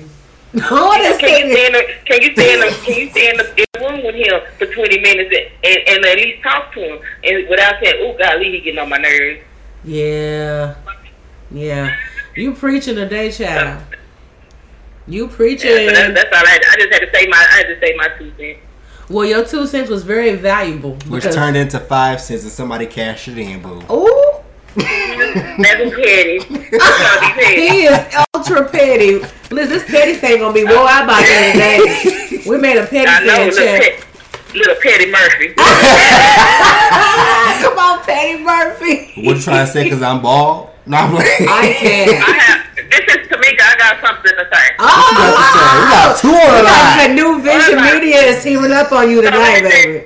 No, 0.60 0.62
Can 0.62 1.02
you 1.02 1.10
that. 1.10 1.18
stay 1.18 1.66
in 1.66 1.74
the 1.74 1.84
Can 2.06 2.22
you 2.22 2.32
stay 2.34 2.54
in 2.54 2.60
the 2.60 2.68
Can 2.86 2.94
you 2.96 3.10
stay 3.10 3.30
in 3.32 3.38
the, 3.38 3.50
in 3.58 3.66
the 3.74 3.80
room 3.80 4.04
with 4.06 4.14
him 4.14 4.40
for 4.60 4.68
twenty 4.68 5.00
minutes 5.00 5.34
and, 5.36 5.74
and, 5.74 5.90
and 5.90 6.06
at 6.06 6.16
least 6.18 6.44
talk 6.44 6.72
to 6.74 6.80
him 6.80 7.00
and 7.24 7.50
without 7.50 7.76
saying, 7.82 7.96
"Oh, 8.02 8.16
golly, 8.18 8.52
he 8.52 8.60
getting 8.62 8.78
on 8.80 8.90
my 8.90 8.98
nerves." 8.98 9.42
Yeah, 9.84 10.76
yeah. 11.52 11.96
You 12.36 12.54
preaching 12.54 12.96
today, 12.96 13.32
child. 13.32 13.84
You 15.08 15.28
preaching. 15.28 15.70
Yeah, 15.70 15.88
so 15.90 15.94
that's, 15.94 16.14
that's 16.16 16.36
all 16.36 16.44
I. 16.48 16.60
I 16.72 16.76
just 16.78 16.94
had 16.94 17.00
to 17.00 17.12
say 17.14 17.28
my. 17.28 17.38
I 17.38 17.58
had 17.58 17.68
to 17.68 17.80
say 17.80 17.96
my 17.96 18.08
two 18.18 18.32
cents. 18.38 18.60
Well, 19.10 19.26
your 19.26 19.46
two 19.46 19.68
cents 19.68 19.90
was 19.90 20.04
very 20.04 20.36
valuable. 20.36 20.96
Which 21.08 21.24
turned 21.26 21.58
into 21.58 21.80
five 21.80 22.22
cents 22.22 22.44
and 22.44 22.52
somebody 22.52 22.88
cashed 22.88 23.28
it 23.28 23.38
in, 23.38 23.62
boo. 23.62 23.84
Ooh, 23.92 24.44
That's 24.76 25.96
petty. 25.96 26.40
That's 26.72 26.84
all 26.84 27.20
he 27.22 27.30
said. 27.38 27.58
he 27.58 27.86
is 27.86 28.00
ultra 28.36 28.70
petty. 28.70 29.20
Listen, 29.52 29.70
this 29.70 29.86
petty 29.86 30.14
thing 30.16 30.40
gonna 30.40 30.54
be 30.54 30.64
wore 30.64 30.88
out 30.90 31.06
by 31.08 31.22
the 31.22 31.28
end 31.30 31.48
of 31.48 31.54
the 31.54 32.40
day. 32.40 32.50
We 32.50 32.58
made 32.58 32.78
a 32.78 32.86
petty 32.86 33.08
I 33.08 33.24
know, 33.24 33.46
little, 33.46 33.58
check. 33.58 33.82
pet, 33.82 34.56
little 34.56 34.76
Petty 34.82 35.12
Murphy. 35.12 35.54
Come 37.62 37.78
on, 37.80 38.04
Petty 38.04 38.44
Murphy. 38.44 39.14
What 39.26 39.38
you 39.38 39.42
trying 39.42 39.66
to 39.66 39.72
say? 39.72 39.84
Because 39.86 40.02
I'm 40.02 40.22
bald? 40.22 40.70
No, 40.86 40.98
I'm 40.98 41.14
like. 41.14 41.26
I 41.28 41.74
can't. 41.80 42.12
I 42.12 42.34
have. 42.44 42.76
This 42.76 43.00
is 43.16 43.28
Tamika. 43.30 43.62
I 43.64 43.76
got 43.78 44.06
something 44.06 44.32
to 44.36 44.46
say. 44.52 44.66
Oh, 44.80 45.14
We 45.16 45.90
got 45.94 46.18
two 46.20 46.28
on 46.28 46.34
the 46.34 46.40
we 46.60 46.68
got 46.68 46.98
line. 46.98 47.10
the 47.10 47.14
new 47.16 47.42
Vision 47.42 47.78
Media 47.82 48.18
is 48.22 48.44
teaming 48.44 48.72
up 48.72 48.92
on 48.92 49.10
you 49.10 49.22
tonight, 49.22 49.62
baby. 49.62 50.06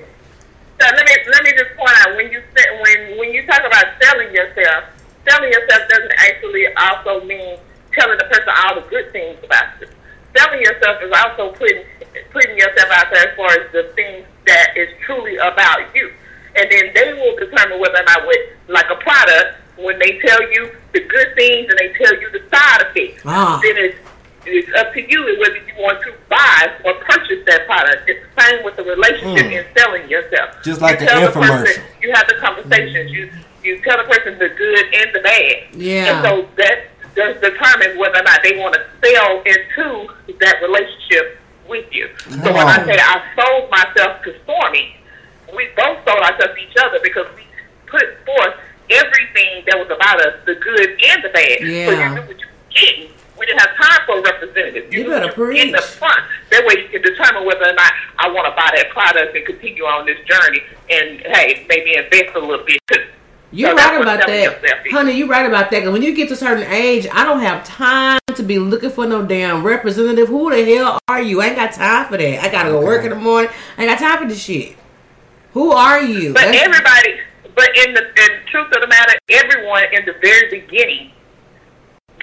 So 0.80 0.86
let 0.86 1.06
me 1.06 1.16
let 1.32 1.44
me 1.44 1.52
just 1.58 1.74
point 1.76 1.96
out 2.06 2.16
when 2.16 2.32
you 2.32 2.42
say, 2.56 2.66
when 2.82 3.18
when 3.18 3.34
you 3.34 3.46
talk 3.48 3.66
about 3.66 3.86
selling 4.02 4.34
yourself, 4.34 4.86
selling 5.28 5.52
yourself 5.52 5.90
doesn't 5.90 6.14
actually 6.18 6.66
also 6.78 7.26
mean 7.26 7.58
telling 7.94 8.18
the 8.18 8.26
person 8.26 8.50
all 8.64 8.76
the 8.76 8.86
good 8.88 9.12
things 9.12 9.38
about 9.44 9.82
you. 9.82 9.88
Selling 10.38 10.62
yourself 10.62 11.02
is 11.02 11.12
also 11.12 11.52
putting 11.58 11.82
putting 12.32 12.58
yourself 12.58 12.90
out 12.92 13.08
there 13.12 13.28
as 13.28 13.36
far 13.36 13.50
as 13.58 13.72
the 13.74 13.92
things 13.96 14.26
that 14.46 14.78
is 14.78 14.90
truly 15.06 15.36
about 15.38 15.82
you, 15.96 16.14
and 16.56 16.70
then 16.70 16.94
they 16.94 17.14
will 17.14 17.36
determine 17.38 17.80
whether 17.80 17.98
or 17.98 18.06
not 18.06 18.28
with 18.28 18.54
like 18.68 18.90
a 18.92 18.98
product 19.02 19.58
when 19.78 19.98
they 20.00 20.20
tell 20.20 20.42
you 20.54 20.72
the 20.94 21.02
good 21.02 21.34
things 21.36 21.68
and 21.70 21.78
they 21.80 21.94
tell 21.98 22.14
you 22.22 22.30
the 22.32 22.42
side 22.54 22.86
effects. 22.86 23.24
Ah. 23.26 23.60
Then 23.64 23.78
it's 23.78 23.98
it's 24.48 24.74
up 24.80 24.94
to 24.94 25.02
you 25.02 25.20
whether 25.40 25.58
you 25.58 25.74
want 25.78 26.02
to 26.04 26.14
buy 26.30 26.72
or 26.86 26.94
purchase 27.06 27.44
that 27.46 27.66
product. 27.68 28.08
It's 28.08 28.24
the 28.36 28.42
same 28.42 28.64
with 28.64 28.76
the 28.76 28.84
relationship 28.84 29.46
Mm. 29.46 29.52
in 29.60 29.66
selling 29.78 30.10
yourself. 30.10 30.56
Just 30.64 30.82
like 30.82 31.00
you 31.02 31.08
an 31.08 31.14
tell 31.14 31.22
the 31.32 31.40
person- 31.40 31.66
infomercial. 31.66 32.02
you 32.02 32.12
have 32.14 32.28
the 32.28 32.36
conversations. 32.36 33.12
You 33.12 33.30
you 33.64 33.80
tell 33.82 33.98
the 33.98 34.04
person 34.06 34.40
the 34.40 34.50
good 34.50 34.86
and 34.96 35.14
the 35.14 35.20
bad. 35.20 35.56
Yeah. 35.76 36.06
And 36.18 36.26
so 36.26 36.48
that 36.56 36.88
does 37.16 37.36
determine 37.42 37.98
whether 37.98 38.20
or 38.20 38.24
not 38.24 38.42
they 38.44 38.58
want 38.58 38.76
to 38.76 38.82
sell 39.04 39.42
into 39.44 40.14
that 40.40 40.62
relationship 40.62 41.40
with 41.68 41.86
you. 41.92 42.08
So 42.30 42.54
when 42.54 42.68
I 42.68 42.86
say 42.86 42.96
I 42.98 43.22
sold 43.36 43.70
myself 43.70 44.24
to 44.24 44.34
Stormy, 44.44 44.96
we 45.54 45.68
both 45.76 45.98
sold 46.08 46.20
ourselves 46.22 46.54
to 46.56 46.62
each 46.62 46.78
other 46.80 47.00
because 47.04 47.28
we 47.36 47.44
put 47.88 48.06
forth 48.26 48.56
everything 48.90 49.64
that 49.68 49.78
was 49.78 49.90
about 49.92 50.22
us, 50.22 50.36
the 50.46 50.56
good 50.56 50.90
and 51.04 51.24
the 51.24 51.30
bad. 51.30 51.58
Yeah. 51.62 51.86
So 51.88 51.92
you 51.92 52.10
knew 52.16 52.22
what 52.22 52.40
you 52.40 52.48
were 52.48 52.72
getting. 52.74 53.12
We 53.40 53.46
didn't 53.46 53.60
have 53.62 53.76
time 53.78 54.00
for 54.06 54.20
a 54.20 54.22
representative. 54.22 54.92
You 54.94 55.04
knew 55.04 55.10
better 55.10 55.34
what 55.34 55.56
In 55.56 55.72
the 55.72 55.82
front. 55.82 56.22
That 56.52 56.66
way 56.66 56.82
you 56.82 56.90
can 56.90 57.02
determine 57.02 57.46
whether 57.46 57.70
or 57.70 57.74
not 57.74 57.92
I 58.18 58.30
want 58.30 58.46
to 58.48 58.52
buy 58.56 58.72
that 58.76 58.90
product 58.92 59.36
and 59.36 59.46
continue 59.46 59.84
on 59.84 60.06
this 60.06 60.18
journey 60.26 60.62
and, 60.90 61.20
hey, 61.22 61.66
maybe 61.70 61.96
invest 61.96 62.36
a 62.36 62.40
little 62.40 62.66
bit. 62.66 62.80
You're 63.52 63.70
So 63.70 63.76
right 63.78 64.02
about 64.02 64.28
that, 64.28 64.62
honey. 64.92 65.14
You're 65.14 65.28
right 65.28 65.46
about 65.46 65.72
that. 65.72 65.90
When 65.92 66.02
you 66.02 66.14
get 66.14 66.28
to 66.28 66.34
a 66.34 66.38
certain 66.38 66.70
age, 66.70 67.08
I 67.14 67.24
don't 67.24 67.40
have 67.40 67.64
time 67.64 68.20
to 68.36 68.44
be 68.44 68.60
looking 68.60 68.90
for 68.90 69.08
no 69.08 69.26
damn 69.26 69.64
representative. 69.64 70.28
Who 70.28 70.50
the 70.52 70.76
hell 70.76 71.00
are 71.08 71.22
you? 71.22 71.42
I 71.42 71.48
ain't 71.48 71.56
got 71.56 71.72
time 71.72 72.08
for 72.10 72.18
that. 72.18 72.44
I 72.44 72.50
gotta 72.52 72.72
go 72.72 72.82
work 72.82 73.06
in 73.06 73.12
the 73.12 73.16
morning. 73.16 73.50
I 73.78 73.84
ain't 73.86 73.92
got 73.92 74.00
time 74.00 74.24
for 74.24 74.28
this 74.28 74.42
shit. 74.44 74.76
Who 75.54 75.72
are 75.72 76.02
you? 76.02 76.34
But 76.34 76.42
That's- 76.52 76.62
everybody, 76.62 77.22
but 77.56 77.70
in 77.78 77.94
the 77.94 78.02
in 78.02 78.30
truth 78.52 78.68
of 78.76 78.82
the 78.82 78.88
matter, 78.88 79.14
everyone 79.30 79.86
in 79.94 80.06
the 80.06 80.14
very 80.22 80.50
beginning, 80.60 81.12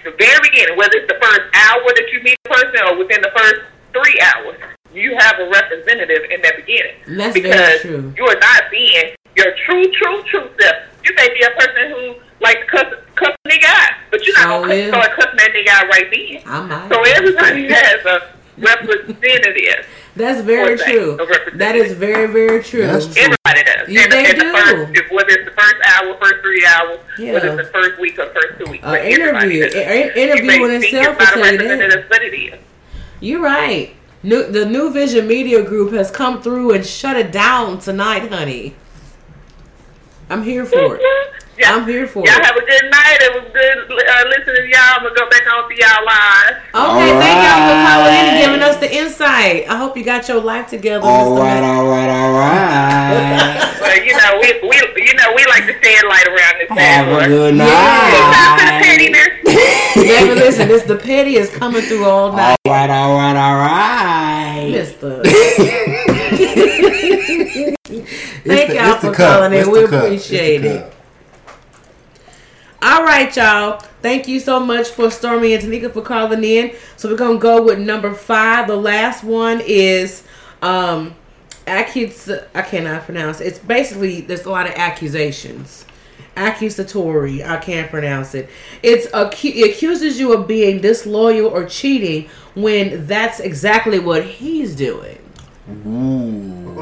the 0.04 0.12
very 0.18 0.38
beginning, 0.42 0.76
whether 0.76 0.96
it's 0.96 1.08
the 1.08 1.18
first 1.20 1.42
hour 1.54 1.82
that 1.84 2.06
you 2.12 2.22
meet 2.22 2.36
a 2.44 2.48
person 2.48 2.80
or 2.88 2.98
within 2.98 3.20
the 3.22 3.32
first 3.36 3.60
three 3.92 4.18
hours, 4.20 4.56
you 4.92 5.16
have 5.18 5.38
a 5.40 5.48
representative 5.50 6.30
in 6.30 6.40
that 6.42 6.56
beginning. 6.56 6.94
That's 7.08 7.34
very 7.34 7.42
because 7.42 7.80
true. 7.80 8.12
you 8.16 8.24
are 8.26 8.38
not 8.38 8.62
being 8.70 9.14
your 9.36 9.52
true, 9.66 9.84
true, 9.92 10.22
true 10.30 10.48
self. 10.60 10.76
You 11.04 11.12
may 11.16 11.28
be 11.34 11.42
a 11.42 11.50
person 11.58 11.90
who 11.90 12.14
likes 12.40 12.60
to 12.60 12.66
cuss, 12.66 12.94
cuss 13.16 13.34
a 13.44 13.48
nigga 13.48 13.64
out, 13.66 13.92
but 14.10 14.24
you're 14.26 14.38
not 14.38 14.48
Oh, 14.50 14.60
gonna 14.62 14.88
start 14.88 15.10
cussing 15.16 15.36
that 15.36 15.50
nigga 15.52 15.68
out 15.70 15.88
right 15.88 16.08
then. 16.12 16.42
I 16.46 16.60
might. 16.66 16.88
So 16.88 17.02
everybody 17.02 17.68
has 17.72 18.04
a 18.06 18.30
representative. 18.58 19.86
That's 20.16 20.42
very 20.42 20.78
true. 20.78 21.18
That 21.54 21.74
is 21.74 21.92
very, 21.92 22.26
very 22.32 22.62
true. 22.62 22.86
That's 22.86 23.12
true. 23.12 23.34
Yeah, 23.88 24.08
they 24.08 24.32
do. 24.32 24.38
The 24.38 24.58
first, 24.58 24.96
if, 24.96 25.10
whether 25.10 25.30
it's 25.30 25.44
the 25.44 25.50
first 25.50 25.76
hour, 25.86 26.16
first 26.20 26.40
three 26.42 26.66
hours, 26.66 26.98
Yeah. 27.18 27.32
whether 27.34 27.48
it's 27.48 27.68
the 27.68 27.72
first 27.72 28.00
week 28.00 28.18
or 28.18 28.26
first 28.32 28.58
two 28.58 28.70
weeks. 28.70 28.84
An 28.84 28.90
but 28.92 29.04
interview, 29.04 29.64
You 29.64 29.80
interview 30.22 30.64
in 30.64 30.82
itself 30.82 31.16
it's 31.20 31.34
will 31.34 31.42
not 31.42 31.54
a 31.54 31.58
tell 31.58 31.66
you 31.66 31.88
that. 31.88 32.08
But 32.08 32.22
it 32.22 32.34
is. 32.34 32.60
You're 33.20 33.42
right. 33.42 33.94
New, 34.22 34.50
the 34.50 34.64
New 34.64 34.90
Vision 34.90 35.26
Media 35.26 35.62
Group 35.62 35.92
has 35.92 36.10
come 36.10 36.40
through 36.40 36.72
and 36.72 36.84
shut 36.84 37.16
it 37.16 37.30
down 37.30 37.78
tonight, 37.78 38.30
honey. 38.30 38.74
I'm 40.30 40.42
here 40.42 40.64
for 40.64 40.96
it. 40.96 41.00
Mm-hmm. 41.02 41.43
Yeah. 41.56 41.76
I'm 41.76 41.86
here 41.86 42.04
for 42.06 42.24
Y'all 42.26 42.36
it. 42.36 42.44
have 42.44 42.56
a 42.56 42.60
good 42.66 42.90
night. 42.90 43.18
It 43.20 43.32
was 43.34 43.44
good 43.52 43.78
uh, 43.78 43.84
listening 44.28 44.56
to 44.56 44.66
y'all. 44.68 44.80
I'm 44.98 45.02
going 45.02 45.14
to 45.14 45.20
go 45.20 45.28
back 45.30 45.46
on 45.54 45.68
to 45.70 45.74
y'all 45.78 46.04
live. 46.04 46.56
Okay, 46.74 47.12
thank 47.22 47.38
y'all 47.46 47.62
for 47.70 47.78
calling 47.86 48.10
in 48.10 48.26
and 48.26 48.38
giving 48.42 48.60
us 48.62 48.76
the 48.78 48.90
insight. 48.92 49.68
I 49.70 49.76
hope 49.76 49.96
you 49.96 50.02
got 50.04 50.26
your 50.28 50.40
life 50.42 50.66
together. 50.68 51.06
All 51.06 51.36
Mr. 51.36 51.40
right, 51.40 51.62
all 51.62 51.86
right, 51.86 52.10
all 52.10 52.32
right. 52.32 53.70
Well, 53.84 53.98
you 54.02 54.16
know, 54.16 54.38
we, 54.40 54.48
we 54.68 54.76
you 55.06 55.14
know 55.14 55.32
we 55.36 55.44
like 55.46 55.66
to 55.66 55.74
say 55.82 55.92
it 55.92 56.04
light 56.08 56.26
around 56.26 56.58
this 56.58 56.68
Have 56.70 57.06
a 57.06 57.10
bad 57.10 57.20
boy. 57.20 57.26
good 57.28 57.54
Stop 57.54 57.68
to 58.58 58.64
the 58.64 58.70
night. 58.70 58.82
pettiness. 58.82 59.28
Baby, 60.24 60.34
listen, 60.40 60.66
this 60.68 60.82
the 60.84 60.96
petty 60.96 61.36
is 61.36 61.50
coming 61.50 61.82
through 61.82 62.04
all 62.04 62.30
All 62.30 62.36
night. 62.36 62.56
right, 62.66 62.90
all 62.90 63.14
right, 63.14 63.36
all 63.36 63.56
right. 63.56 64.68
Mister. 64.72 65.22
Thank 68.44 68.68
the- 68.70 68.74
y'all 68.74 68.98
for 68.98 69.12
cup. 69.12 69.40
calling 69.40 69.52
in. 69.58 69.70
We 69.70 69.84
appreciate 69.84 70.64
It's 70.64 70.64
the 70.64 70.86
it. 70.88 70.93
Cup. 72.84 72.98
All 73.00 73.04
right, 73.04 73.34
y'all. 73.36 73.78
Thank 74.02 74.28
you 74.28 74.40
so 74.40 74.60
much 74.60 74.88
for 74.88 75.10
Stormy 75.10 75.54
and 75.54 75.62
Tanika 75.62 75.92
for 75.92 76.02
calling 76.02 76.44
in. 76.44 76.74
So 76.96 77.08
we're 77.10 77.16
gonna 77.16 77.38
go 77.38 77.62
with 77.62 77.78
number 77.78 78.14
five. 78.14 78.66
The 78.66 78.76
last 78.76 79.24
one 79.24 79.62
is 79.66 80.22
um 80.62 81.14
accus. 81.66 82.46
I 82.54 82.62
cannot 82.62 83.04
pronounce. 83.04 83.40
it. 83.40 83.46
It's 83.46 83.58
basically 83.58 84.20
there's 84.20 84.44
a 84.44 84.50
lot 84.50 84.66
of 84.66 84.74
accusations. 84.74 85.86
Accusatory. 86.36 87.44
I 87.44 87.58
can't 87.58 87.90
pronounce 87.90 88.34
it. 88.34 88.50
It's 88.82 89.06
acu- 89.08 89.54
it 89.54 89.70
accuses 89.70 90.18
you 90.18 90.32
of 90.32 90.48
being 90.48 90.80
disloyal 90.80 91.46
or 91.46 91.64
cheating 91.64 92.28
when 92.54 93.06
that's 93.06 93.38
exactly 93.40 94.00
what 94.00 94.24
he's 94.24 94.74
doing. 94.74 95.18
Ooh. 95.86 96.74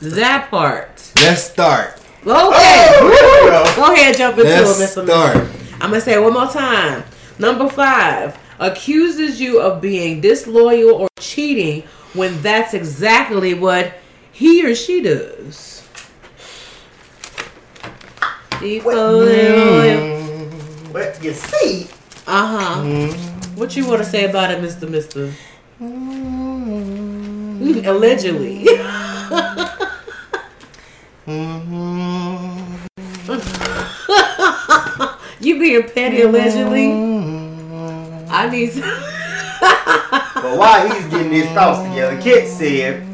That 0.00 0.48
part. 0.50 1.12
Let's 1.16 1.42
start. 1.42 2.00
Okay. 2.26 2.88
Oh, 2.98 3.72
Go 3.76 3.92
ahead, 3.92 4.16
jump 4.16 4.36
into 4.38 4.50
Let's 4.50 4.80
it, 4.80 4.98
Mr. 4.98 5.04
start. 5.04 5.36
I'm 5.80 5.90
gonna 5.90 6.00
say 6.00 6.14
it 6.14 6.20
one 6.22 6.32
more 6.32 6.48
time. 6.48 7.04
Number 7.38 7.68
five 7.68 8.36
accuses 8.58 9.40
you 9.40 9.60
of 9.60 9.80
being 9.80 10.20
disloyal 10.20 10.90
or 10.94 11.08
cheating 11.20 11.84
when 12.14 12.40
that's 12.42 12.74
exactly 12.74 13.54
what 13.54 13.92
he 14.32 14.66
or 14.66 14.74
she 14.74 15.02
does. 15.02 15.84
Uh 18.54 18.58
But 20.92 21.22
you 21.22 21.32
see, 21.32 21.86
Uh 22.26 22.58
huh. 22.58 22.82
What 23.54 23.76
you 23.76 23.86
want 23.86 24.02
to 24.02 24.08
say 24.08 24.24
about 24.28 24.50
it, 24.50 24.60
Mister 24.60 24.88
Mister? 24.88 25.32
Allegedly. 27.86 28.66
you 35.40 35.58
being 35.58 35.82
petty 35.88 36.22
allegedly? 36.22 36.92
I 38.30 38.48
need. 38.48 38.70
Some- 38.70 38.82
but 39.60 40.56
while 40.56 40.88
he's 40.88 41.04
getting 41.06 41.32
his 41.32 41.46
thoughts 41.46 41.82
together, 41.88 42.20
Kit 42.22 42.46
said, 42.48 43.04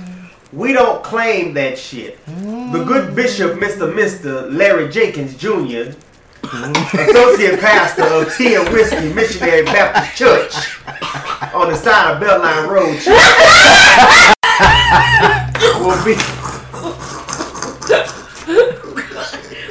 "We 0.52 0.74
don't 0.74 1.02
claim 1.02 1.54
that 1.54 1.78
shit." 1.78 2.18
The 2.26 2.84
good 2.86 3.16
bishop, 3.16 3.52
Mr. 3.52 3.94
Mister 3.94 4.42
Larry 4.42 4.90
Jenkins 4.90 5.34
Jr., 5.34 5.94
associate 6.44 7.60
pastor 7.60 8.04
of 8.04 8.30
Tea 8.36 8.56
and 8.56 8.68
Whiskey 8.68 9.10
Missionary 9.14 9.62
Baptist 9.64 10.16
Church 10.18 10.54
on 11.54 11.70
the 11.70 11.76
side 11.76 12.12
of 12.12 12.20
Beltline 12.22 12.68
Road, 12.68 13.00
will 15.80 16.04
be. 16.04 16.14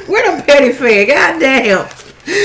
Where 0.06 0.36
the 0.36 0.41
petty 0.52 0.72
fan? 0.72 1.06
God 1.08 1.40
damn. 1.40 1.88
He's 2.24 2.42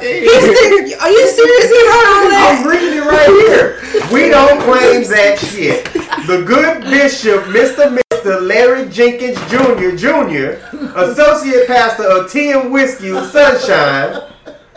serious. 0.00 1.02
Are 1.02 1.10
you 1.10 1.28
serious? 1.28 1.66
He 1.66 1.82
wrote 1.88 2.08
all 2.08 2.28
that? 2.30 2.58
I'm 2.60 2.70
reading 2.70 2.98
it 2.98 3.04
right 3.04 3.28
here. 3.46 3.80
We 4.12 4.30
don't 4.30 4.60
claim 4.62 5.02
that 5.10 5.38
shit. 5.38 5.84
The 6.26 6.44
good 6.46 6.82
bishop, 6.84 7.44
Mr. 7.44 7.98
Mr. 7.98 8.46
Larry 8.46 8.88
Jenkins 8.88 9.38
Jr. 9.50 9.96
Jr., 9.96 10.64
associate 10.96 11.66
pastor 11.66 12.04
of 12.04 12.30
Tea 12.30 12.52
and 12.52 12.72
Whiskey 12.72 13.10
Sunshine 13.30 14.30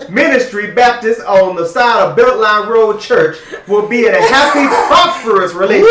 Ministry 0.10 0.72
Baptist 0.72 1.22
on 1.22 1.56
the 1.56 1.66
side 1.66 2.02
of 2.10 2.18
Beltline 2.18 2.68
Road 2.68 3.00
Church, 3.00 3.38
will 3.68 3.88
be 3.88 4.06
in 4.06 4.14
a 4.14 4.22
happy, 4.22 4.66
prosperous 4.88 5.54
relationship. 5.54 5.90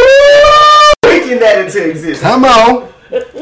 Speaking 1.05 1.39
that 1.39 1.62
into 1.64 1.91
existence. 1.91 2.20
Come 2.20 2.45
on. 2.45 2.93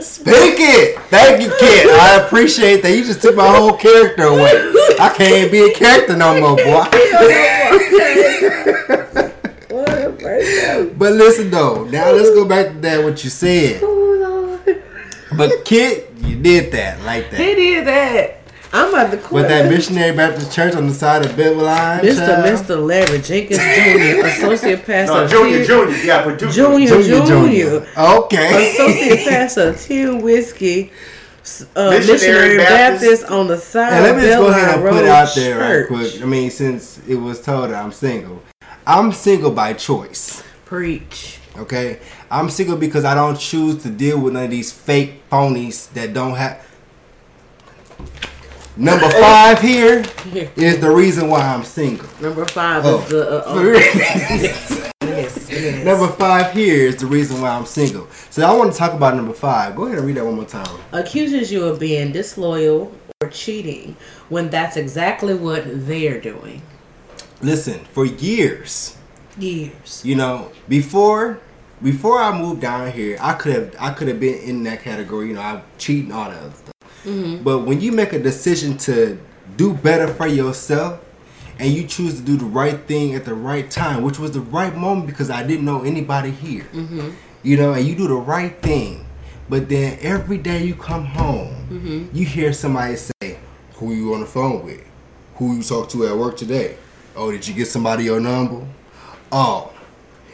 Speak 0.02 0.26
it. 0.58 0.98
Thank 1.10 1.42
you, 1.42 1.52
kid. 1.58 1.90
I 1.90 2.22
appreciate 2.24 2.82
that. 2.82 2.96
You 2.96 3.04
just 3.04 3.20
took 3.22 3.36
my 3.36 3.46
whole 3.54 3.74
character 3.76 4.24
away. 4.24 4.50
I 4.98 5.12
can't 5.16 5.50
be 5.52 5.70
a 5.70 5.74
character 5.74 6.16
no 6.16 6.40
more, 6.40 6.56
boy. 6.56 6.84
but 10.98 11.12
listen 11.12 11.50
though, 11.50 11.84
now 11.84 12.10
let's 12.10 12.30
go 12.30 12.44
back 12.46 12.72
to 12.72 12.78
that 12.80 13.04
what 13.04 13.22
you 13.22 13.30
said. 13.30 13.80
Oh, 13.82 14.58
but 15.36 15.64
kid, 15.64 16.08
you 16.18 16.36
did 16.42 16.72
that 16.72 17.00
like 17.02 17.26
He 17.30 17.36
that. 17.36 17.54
did 17.54 17.86
that. 17.86 18.39
I'm 18.72 18.88
about 18.94 19.10
to 19.10 19.16
quit. 19.16 19.32
With 19.32 19.48
that 19.48 19.68
missionary 19.68 20.16
Baptist 20.16 20.52
church 20.52 20.74
on 20.76 20.86
the 20.86 20.94
side 20.94 21.24
of 21.26 21.32
Beltline. 21.32 22.00
Mr. 22.02 22.16
child. 22.26 22.44
Mr. 22.44 22.86
Larry 22.86 23.20
Jenkins 23.20 23.58
Jr., 23.58 24.26
associate 24.26 24.86
pastor. 24.86 25.14
No, 25.14 25.26
Junior, 25.26 25.58
Tea- 25.60 25.66
Junior. 25.66 25.96
You 25.96 26.06
gotta 26.06 26.36
Junior, 26.36 26.88
Junior, 26.88 27.26
Junior. 27.26 27.26
Junior. 27.26 27.88
Okay. 27.98 28.72
Associate 28.74 29.28
pastor 29.28 29.68
of 29.70 29.80
Tea 29.80 30.06
Whiskey. 30.10 30.92
Uh, 31.74 31.90
Missionary 31.90 32.12
missionary 32.12 32.56
Baptist. 32.58 33.02
Baptist. 33.22 33.24
on 33.32 33.46
the 33.48 33.56
side 33.56 33.92
And 33.94 34.02
let 34.04 34.10
of 34.10 34.16
me 34.18 34.22
just 34.22 34.38
go 34.38 34.46
ahead 34.48 34.74
and 34.74 34.84
Road 34.84 34.92
put 34.92 35.04
it 35.04 35.08
out 35.08 35.34
there 35.34 35.58
right 35.80 35.86
quick. 35.88 36.22
I 36.22 36.26
mean, 36.26 36.50
since 36.50 37.00
it 37.08 37.14
was 37.16 37.40
told 37.40 37.70
that 37.70 37.82
I'm 37.82 37.90
single, 37.92 38.42
I'm 38.86 39.10
single 39.10 39.50
by 39.50 39.72
choice. 39.72 40.44
Preach. 40.66 41.38
Okay, 41.56 41.98
I'm 42.30 42.50
single 42.50 42.76
because 42.76 43.04
I 43.04 43.14
don't 43.14 43.38
choose 43.38 43.82
to 43.82 43.90
deal 43.90 44.20
with 44.20 44.34
none 44.34 44.44
of 44.44 44.50
these 44.50 44.70
fake 44.70 45.28
phonies 45.30 45.90
that 45.94 46.12
don't 46.14 46.36
have. 46.36 46.64
Number 48.76 49.08
five 49.10 49.60
here 49.60 50.04
is 50.56 50.78
the 50.80 50.90
reason 50.90 51.28
why 51.28 51.40
I'm 51.40 51.64
single. 51.64 52.08
Number 52.20 52.44
five 52.46 52.82
Oh. 52.86 53.00
is 53.02 53.08
the. 53.10 53.30
Uh, 53.30 53.42
oh, 53.46 53.72
yes, 53.72 54.90
yes. 55.50 55.84
number 55.84 56.08
five 56.08 56.52
here 56.52 56.86
is 56.86 56.96
the 56.96 57.06
reason 57.06 57.40
why 57.42 57.50
I'm 57.50 57.66
single. 57.66 58.08
So 58.30 58.42
I 58.46 58.52
want 58.56 58.72
to 58.72 58.78
talk 58.78 58.92
about 58.94 59.16
number 59.16 59.32
five. 59.34 59.76
Go 59.76 59.86
ahead 59.86 59.98
and 59.98 60.06
read 60.06 60.16
that 60.16 60.24
one 60.24 60.36
more 60.36 60.44
time. 60.44 60.78
accuses 60.92 61.52
you 61.52 61.64
of 61.64 61.78
being 61.78 62.12
disloyal 62.12 62.92
or 63.20 63.28
cheating 63.28 63.96
when 64.28 64.48
that's 64.50 64.76
exactly 64.76 65.34
what 65.34 65.64
they're 65.86 66.20
doing. 66.20 66.62
Listen, 67.42 67.80
for 67.92 68.04
years, 68.06 68.96
Years. 69.38 70.02
you 70.04 70.14
know, 70.14 70.52
before 70.68 71.40
before 71.82 72.20
I 72.20 72.38
moved 72.38 72.60
down 72.60 72.92
here, 72.92 73.18
I 73.20 73.32
could 73.34 73.52
have 73.52 73.76
I 73.78 73.90
could 73.92 74.08
have 74.08 74.20
been 74.20 74.38
in 74.40 74.62
that 74.62 74.82
category. 74.82 75.28
You 75.28 75.34
know, 75.34 75.40
I 75.40 75.62
cheat 75.76 76.04
and 76.04 76.12
all 76.12 76.30
that 76.30 76.38
other 76.38 76.52
stuff. 77.02 77.44
But 77.44 77.60
when 77.60 77.80
you 77.80 77.92
make 77.92 78.12
a 78.12 78.18
decision 78.18 78.76
to 78.78 79.18
do 79.56 79.74
better 79.74 80.08
for 80.08 80.26
yourself, 80.26 81.00
and 81.60 81.70
you 81.70 81.86
choose 81.86 82.14
to 82.14 82.22
do 82.22 82.38
the 82.38 82.46
right 82.46 82.80
thing 82.86 83.14
at 83.14 83.26
the 83.26 83.34
right 83.34 83.70
time, 83.70 84.02
which 84.02 84.18
was 84.18 84.32
the 84.32 84.40
right 84.40 84.74
moment 84.74 85.06
because 85.06 85.28
I 85.28 85.46
didn't 85.46 85.66
know 85.66 85.82
anybody 85.82 86.30
here. 86.30 86.64
Mm-hmm. 86.72 87.10
You 87.42 87.56
know, 87.58 87.74
and 87.74 87.86
you 87.86 87.94
do 87.94 88.08
the 88.08 88.14
right 88.14 88.60
thing, 88.62 89.04
but 89.48 89.68
then 89.68 89.98
every 90.00 90.38
day 90.38 90.64
you 90.64 90.74
come 90.74 91.04
home, 91.04 91.54
mm-hmm. 91.70 92.16
you 92.16 92.24
hear 92.24 92.54
somebody 92.54 92.96
say, 92.96 93.38
"Who 93.74 93.92
you 93.92 94.14
on 94.14 94.20
the 94.20 94.26
phone 94.26 94.64
with? 94.64 94.82
Who 95.36 95.56
you 95.56 95.62
talk 95.62 95.90
to 95.90 96.06
at 96.06 96.16
work 96.16 96.38
today? 96.38 96.76
Oh, 97.14 97.30
did 97.30 97.46
you 97.46 97.54
get 97.54 97.66
somebody 97.66 98.04
your 98.04 98.20
number? 98.20 98.66
Oh, 99.30 99.72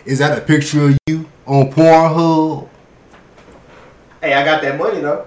is 0.05 0.21
that 0.21 0.39
a 0.39 0.41
picture 0.41 0.91
of 0.91 0.99
you 1.07 1.29
on 1.45 1.73
Pornhub? 1.73 2.69
Hey, 4.21 4.35
I 4.35 4.45
got 4.45 4.63
that 4.63 4.79
money 4.79 5.01
though. 5.01 5.27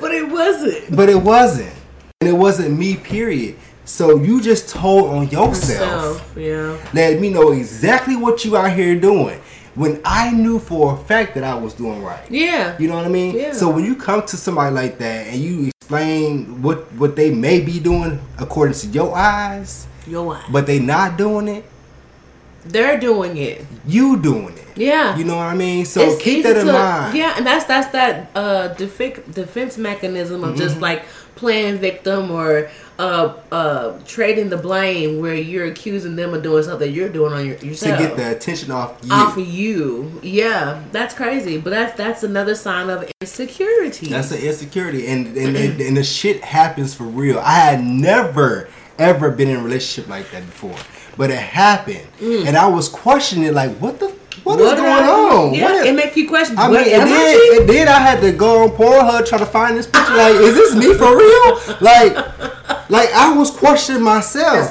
But 0.00 0.12
it 0.12 0.28
wasn't. 0.30 0.96
But 0.96 1.08
it 1.08 1.16
wasn't. 1.22 1.72
And 2.20 2.28
it 2.30 2.32
wasn't 2.32 2.78
me, 2.78 2.96
period. 2.96 3.56
So 3.84 4.16
you 4.22 4.40
just 4.40 4.68
told 4.68 5.10
on 5.10 5.28
yourself. 5.28 6.32
So, 6.34 6.40
yeah. 6.40 6.76
Let 6.92 7.20
me 7.20 7.28
know 7.30 7.52
exactly 7.52 8.16
what 8.16 8.44
you 8.44 8.56
out 8.56 8.72
here 8.72 8.98
doing. 8.98 9.40
When 9.74 10.00
I 10.04 10.30
knew 10.32 10.58
for 10.58 10.94
a 10.94 10.96
fact 10.96 11.34
that 11.34 11.44
I 11.44 11.54
was 11.54 11.74
doing 11.74 12.02
right. 12.02 12.22
Yeah. 12.30 12.76
You 12.78 12.88
know 12.88 12.96
what 12.96 13.04
I 13.06 13.08
mean? 13.08 13.34
Yeah. 13.36 13.52
So 13.52 13.70
when 13.70 13.84
you 13.84 13.94
come 13.94 14.24
to 14.26 14.36
somebody 14.36 14.74
like 14.74 14.98
that 14.98 15.28
and 15.28 15.36
you 15.40 15.66
explain 15.80 16.60
what 16.62 16.90
what 16.94 17.16
they 17.16 17.30
may 17.30 17.60
be 17.60 17.78
doing 17.80 18.20
according 18.38 18.74
to 18.74 18.86
your 18.88 19.16
eyes, 19.16 19.86
Your 20.06 20.26
wife. 20.26 20.44
but 20.50 20.66
they 20.66 20.78
not 20.78 21.16
doing 21.16 21.48
it, 21.48 21.64
They're 22.64 22.98
doing 22.98 23.36
it. 23.36 23.64
you 23.86 24.20
doing 24.20 24.56
it. 24.58 24.69
Yeah. 24.80 25.16
You 25.16 25.24
know 25.24 25.36
what 25.36 25.46
I 25.46 25.54
mean? 25.54 25.84
So 25.84 26.00
It's 26.00 26.22
keep 26.22 26.42
that 26.44 26.56
in 26.56 26.66
to- 26.66 26.72
mind. 26.72 27.16
Yeah, 27.16 27.34
and 27.36 27.46
that's 27.46 27.64
that's 27.66 27.88
that 27.92 28.30
uh 28.34 28.68
defense 28.74 29.18
defense 29.34 29.76
mechanism 29.78 30.42
of 30.44 30.50
Mm-hmm. 30.50 30.58
just 30.58 30.80
like 30.80 31.04
playing 31.36 31.78
victim 31.78 32.30
or 32.30 32.68
uh 32.98 33.32
uh 33.50 33.98
trading 34.06 34.50
the 34.50 34.56
blame 34.58 35.20
where 35.20 35.34
you're 35.34 35.64
accusing 35.66 36.14
them 36.16 36.34
of 36.34 36.42
doing 36.42 36.62
something 36.62 36.92
you're 36.92 37.08
doing 37.08 37.32
on 37.32 37.46
your, 37.46 37.56
To 37.56 37.68
get 38.02 38.16
the 38.16 38.32
attention 38.36 38.70
off 38.70 38.98
you. 39.02 39.12
off 39.12 39.36
you. 39.38 40.20
Yeah, 40.22 40.82
that's 40.92 41.14
crazy. 41.14 41.56
But 41.58 41.70
that's 41.70 41.96
that's 41.96 42.22
another 42.24 42.54
sign 42.54 42.90
of 42.90 43.10
insecurity. 43.22 44.08
That's 44.10 44.30
an 44.32 44.38
insecurity, 44.42 45.06
and 45.06 45.36
and, 45.36 45.56
and 45.64 45.80
and 45.80 45.96
the 45.96 46.04
shit 46.04 46.42
happens 46.44 46.94
for 46.94 47.04
real. 47.04 47.38
I 47.38 47.52
had 47.68 47.82
never 47.84 48.68
ever 48.98 49.30
been 49.30 49.48
in 49.48 49.56
a 49.56 49.62
relationship 49.62 50.10
like 50.10 50.30
that 50.32 50.44
before, 50.44 50.76
but 51.16 51.30
it 51.30 51.38
happened, 51.38 52.06
and 52.20 52.54
I 52.54 52.66
was 52.68 52.86
questioning 52.90 53.54
like, 53.54 53.70
what 53.78 53.98
the, 53.98 54.12
what 54.44 54.58
is 54.60 54.72
Mm. 54.72 54.76
Going 54.76 54.88
I 54.92 55.08
on? 55.08 55.54
Yeah, 55.54 55.64
What 55.64 55.74
is- 55.76 55.86
it 55.86 55.94
make 55.94 56.16
you 56.16 56.28
question. 56.28 56.58
I 56.58 56.68
what 56.68 56.84
mean, 56.84 56.94
am 56.94 57.00
and 57.02 57.10
I 57.10 57.14
then, 57.16 57.34
cheating? 57.40 57.60
and 57.60 57.68
then 57.70 57.88
I 57.88 57.98
had 57.98 58.20
to 58.22 58.32
go 58.32 58.62
on 58.64 58.70
Pornhub 58.70 59.26
try 59.26 59.38
to 59.38 59.46
find 59.46 59.76
this 59.76 59.86
picture. 59.86 60.14
Like, 60.16 60.34
is 60.36 60.54
this 60.54 60.74
me 60.74 60.94
for 60.94 61.16
real? 61.16 61.60
Like, 61.80 62.16
like 62.90 63.12
I 63.14 63.32
was 63.36 63.50
questioning 63.50 64.02
myself, 64.02 64.70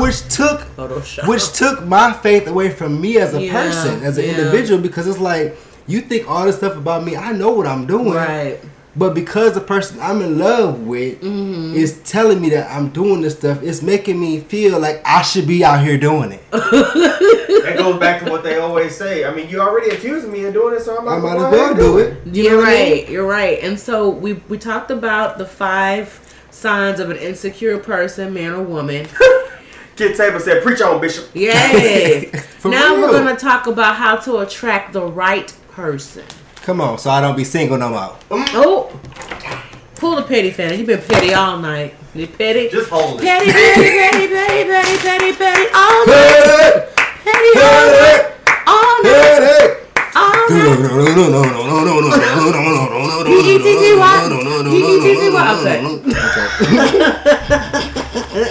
which 0.00 0.20
took 0.28 0.60
Photoshop. 0.76 1.26
which 1.28 1.52
took 1.52 1.84
my 1.86 2.12
faith 2.12 2.46
away 2.46 2.70
from 2.70 3.00
me 3.00 3.18
as 3.18 3.34
a 3.34 3.40
Yeah, 3.42 3.52
person, 3.52 4.02
as 4.02 4.18
an 4.18 4.24
yeah. 4.24 4.30
individual, 4.30 4.80
because 4.80 5.06
it's 5.06 5.18
like 5.18 5.58
you 5.86 6.00
think 6.00 6.28
all 6.30 6.44
this 6.46 6.56
stuff 6.56 6.76
about 6.76 7.04
me. 7.04 7.16
I 7.16 7.32
know 7.32 7.50
what 7.50 7.66
I'm 7.66 7.86
doing, 7.86 8.12
Right. 8.12 8.60
But 8.98 9.14
because 9.14 9.54
the 9.54 9.60
person 9.60 9.98
I'm 10.00 10.20
in 10.22 10.38
love 10.38 10.80
with 10.80 11.20
Mm-hmm. 11.20 11.74
is 11.74 12.00
telling 12.02 12.40
me 12.40 12.50
that 12.50 12.70
I'm 12.70 12.88
doing 12.90 13.20
this 13.22 13.36
stuff, 13.36 13.62
it's 13.62 13.80
making 13.82 14.20
me 14.20 14.40
feel 14.40 14.78
like 14.80 15.00
I 15.04 15.22
should 15.22 15.46
be 15.46 15.64
out 15.64 15.82
here 15.84 15.96
doing 15.98 16.32
it. 16.32 16.42
That 17.68 17.76
goes 17.76 17.98
back 18.00 18.24
to 18.24 18.30
what 18.30 18.42
they 18.44 18.58
always 18.58 18.96
say. 18.96 19.24
I 19.26 19.34
mean, 19.34 19.50
you 19.50 19.60
already 19.60 19.90
accusing 19.90 20.32
me 20.32 20.44
of 20.44 20.54
doing 20.54 20.74
it, 20.76 20.80
so 20.82 20.98
I 20.98 21.02
might, 21.04 21.16
I 21.16 21.18
might 21.20 21.36
as 21.36 21.52
well 21.52 21.74
do 21.74 21.98
it. 21.98 22.26
You 22.26 22.44
You're 22.44 22.56
what 22.58 22.68
I 22.68 22.72
mean? 22.72 22.92
right. 22.92 23.08
You're 23.10 23.26
right. 23.26 23.58
And 23.62 23.78
so 23.78 24.08
we 24.08 24.34
we 24.48 24.56
talked 24.56 24.90
about 24.90 25.36
the 25.36 25.44
five 25.44 26.18
signs 26.50 26.98
of 26.98 27.10
an 27.10 27.18
insecure 27.18 27.78
person, 27.78 28.32
man 28.32 28.52
or 28.52 28.62
woman. 28.62 29.06
Kid 29.96 30.16
Tabor 30.16 30.40
said, 30.40 30.62
"Preach 30.62 30.80
on, 30.80 30.98
Bishop." 31.00 31.28
Yay! 31.34 32.30
Now 32.64 32.94
real. 32.96 33.02
we're 33.02 33.12
gonna 33.12 33.36
talk 33.36 33.66
about 33.66 33.96
how 33.96 34.16
to 34.16 34.38
attract 34.38 34.92
the 34.94 35.02
right 35.04 35.52
person. 35.70 36.24
Come 36.62 36.80
on, 36.80 36.98
so 36.98 37.10
I 37.10 37.20
don't 37.20 37.36
be 37.36 37.44
single 37.44 37.78
no 37.78 37.88
more. 37.90 38.16
Mm. 38.30 38.48
Oh, 38.54 39.00
pull 39.96 40.16
the 40.16 40.22
petty 40.22 40.50
fan. 40.50 40.78
You've 40.78 40.86
been 40.86 41.00
petty 41.00 41.32
all 41.34 41.58
night. 41.58 41.94
You 42.14 42.26
petty. 42.26 42.68
Just 42.68 42.90
hold 42.90 43.20
it. 43.20 43.24
Petty, 43.24 43.50
petty, 43.50 43.82
petty, 43.82 44.28
petty, 44.28 44.64
petty, 44.64 44.96
petty, 44.98 45.32
petty, 45.32 45.68
all 45.74 46.06
night. 46.06 46.88
Petty 47.24 47.52
all 47.58 47.86
night. 47.92 48.34
All 48.66 49.02
night. 49.02 49.84
All 50.14 50.48
night. 50.50 50.78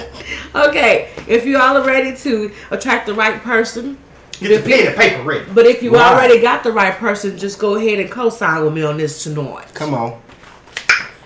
Okay, 0.57 1.11
if 1.27 1.45
you 1.45 1.59
all 1.59 1.77
are 1.77 1.85
ready 1.85 2.15
to 2.17 2.51
attract 2.71 3.05
the 3.05 3.13
right 3.13 3.41
person, 3.43 3.97
Get 4.39 4.63
the 4.63 4.69
pen 4.69 4.87
and 4.87 4.95
paper 4.95 5.23
ready. 5.23 5.45
but 5.53 5.65
if 5.65 5.81
you 5.81 5.93
Right. 5.93 6.11
already 6.13 6.39
got 6.39 6.63
the 6.63 6.71
right 6.71 6.93
person, 6.95 7.37
just 7.37 7.57
go 7.59 7.75
ahead 7.75 7.99
and 7.99 8.09
co-sign 8.11 8.63
with 8.63 8.73
me 8.73 8.83
on 8.83 8.97
this 8.97 9.23
tonight 9.23 9.67
Come 9.73 9.93
on. 9.93 10.19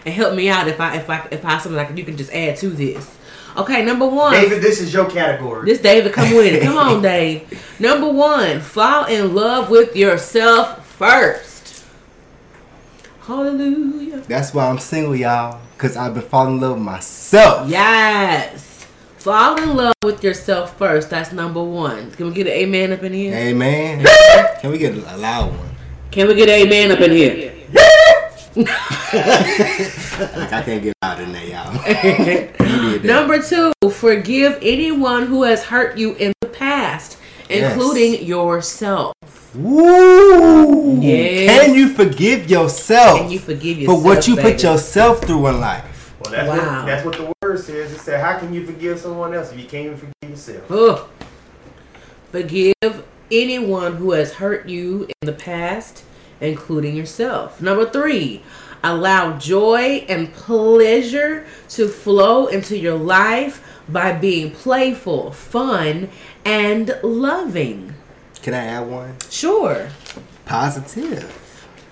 and 0.05 0.13
help 0.15 0.33
me 0.33 0.47
out 0.49 0.67
if 0.67 0.79
I 0.79 0.95
if 0.95 1.09
I 1.09 1.27
if 1.31 1.43
I 1.45 1.57
something 1.59 1.75
like 1.75 1.95
you 1.97 2.03
can 2.05 2.15
just 2.17 2.31
add 2.33 2.55
to 2.57 2.67
this. 2.69 3.09
Okay, 3.57 3.83
number 3.83 4.07
one. 4.07 4.31
David, 4.31 4.61
this 4.61 4.79
is 4.79 4.93
your 4.93 5.09
category. 5.09 5.65
This 5.65 5.79
David, 5.81 6.13
come 6.13 6.33
with 6.33 6.53
it. 6.53 6.63
Come 6.63 6.77
on, 6.77 7.01
Dave. 7.01 7.61
Number 7.79 8.07
one, 8.09 8.61
fall 8.61 9.03
in 9.05 9.35
love 9.35 9.69
with 9.69 9.93
yourself 9.93 10.87
first. 10.87 11.83
Hallelujah. 13.27 14.21
That's 14.21 14.53
why 14.53 14.67
I'm 14.69 14.79
single, 14.79 15.15
y'all. 15.15 15.59
Cause 15.77 15.97
I've 15.97 16.13
been 16.13 16.23
falling 16.23 16.55
in 16.55 16.61
love 16.61 16.73
with 16.75 16.83
myself. 16.83 17.69
Yes. 17.69 18.70
Fall 19.21 19.61
in 19.61 19.75
love 19.75 19.93
with 20.03 20.23
yourself 20.23 20.75
first. 20.79 21.11
That's 21.11 21.31
number 21.31 21.61
one. 21.61 22.09
Can 22.09 22.25
we 22.25 22.33
get 22.33 22.47
an 22.47 22.53
amen 22.53 22.91
up 22.91 23.03
in 23.03 23.13
here? 23.13 23.35
Amen. 23.35 24.03
Can 24.61 24.71
we 24.71 24.79
get 24.79 24.95
a 24.95 25.17
loud 25.17 25.55
one? 25.55 25.69
Can 26.09 26.27
we 26.27 26.33
get 26.33 26.49
an 26.49 26.55
amen 26.67 26.91
up 26.91 26.99
in 27.01 27.11
here? 27.11 27.53
Like 30.21 30.53
I 30.53 30.61
can't 30.63 30.83
get 30.83 30.93
louder 31.03 31.23
than 31.23 31.33
that, 31.33 31.47
y'all. 31.47 31.73
You 32.71 32.81
did 32.93 33.01
that. 33.01 33.05
Number 33.05 33.41
two, 33.41 33.71
forgive 33.91 34.57
anyone 34.61 35.27
who 35.27 35.43
has 35.43 35.63
hurt 35.65 35.97
you 35.97 36.15
in 36.15 36.33
the 36.41 36.47
past, 36.47 37.17
Yes. 37.49 37.73
including 37.73 38.25
yourself. 38.25 39.13
Woo! 39.55 40.99
Yes. 40.99 41.65
Can 41.65 41.75
you 41.75 41.93
forgive 41.93 42.49
yourself 42.49 43.19
Can 43.19 43.31
you 43.31 43.39
forgive 43.39 43.77
yourself 43.79 43.99
for 43.99 44.05
what 44.05 44.27
you 44.27 44.35
put 44.35 44.63
yourself 44.63 45.21
through 45.23 45.47
in 45.47 45.59
life? 45.59 46.00
Well, 46.23 46.31
that's, 46.31 46.47
Wow. 46.47 46.55
what, 46.79 46.85
that's 46.85 47.05
what 47.05 47.17
the 47.17 47.33
word 47.41 47.59
says. 47.59 47.91
It 47.91 47.99
said, 47.99 48.21
"How 48.21 48.37
can 48.37 48.53
you 48.53 48.65
forgive 48.65 48.99
someone 48.99 49.33
else 49.33 49.51
if 49.51 49.59
you 49.59 49.65
can't 49.65 49.85
even 49.87 49.97
forgive 49.97 50.29
yourself?" 50.29 50.71
Ugh. 50.71 51.07
Forgive 52.31 53.03
anyone 53.31 53.95
who 53.97 54.11
has 54.11 54.33
hurt 54.33 54.67
you 54.69 55.03
in 55.21 55.25
the 55.25 55.33
past, 55.33 56.03
including 56.39 56.95
yourself. 56.95 57.61
Number 57.61 57.89
three, 57.89 58.43
allow 58.83 59.37
joy 59.37 60.05
and 60.07 60.31
pleasure 60.33 61.45
to 61.69 61.87
flow 61.87 62.47
into 62.47 62.77
your 62.77 62.95
life 62.97 63.63
by 63.89 64.13
being 64.13 64.51
playful, 64.51 65.31
fun, 65.31 66.09
and 66.45 66.97
loving. 67.03 67.95
Can 68.41 68.53
I 68.53 68.63
add 68.65 68.87
one? 68.87 69.17
Sure. 69.29 69.89
Positive. 70.45 71.37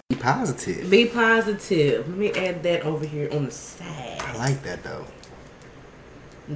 Be 0.09 0.15
positive. 0.15 0.89
Be 0.89 1.05
positive. 1.05 2.09
Let 2.09 2.17
me 2.17 2.31
add 2.31 2.63
that 2.63 2.81
over 2.81 3.05
here 3.05 3.29
on 3.31 3.45
the 3.45 3.51
side. 3.51 4.19
I 4.19 4.37
like 4.37 4.63
that 4.63 4.81
though. 4.83 5.05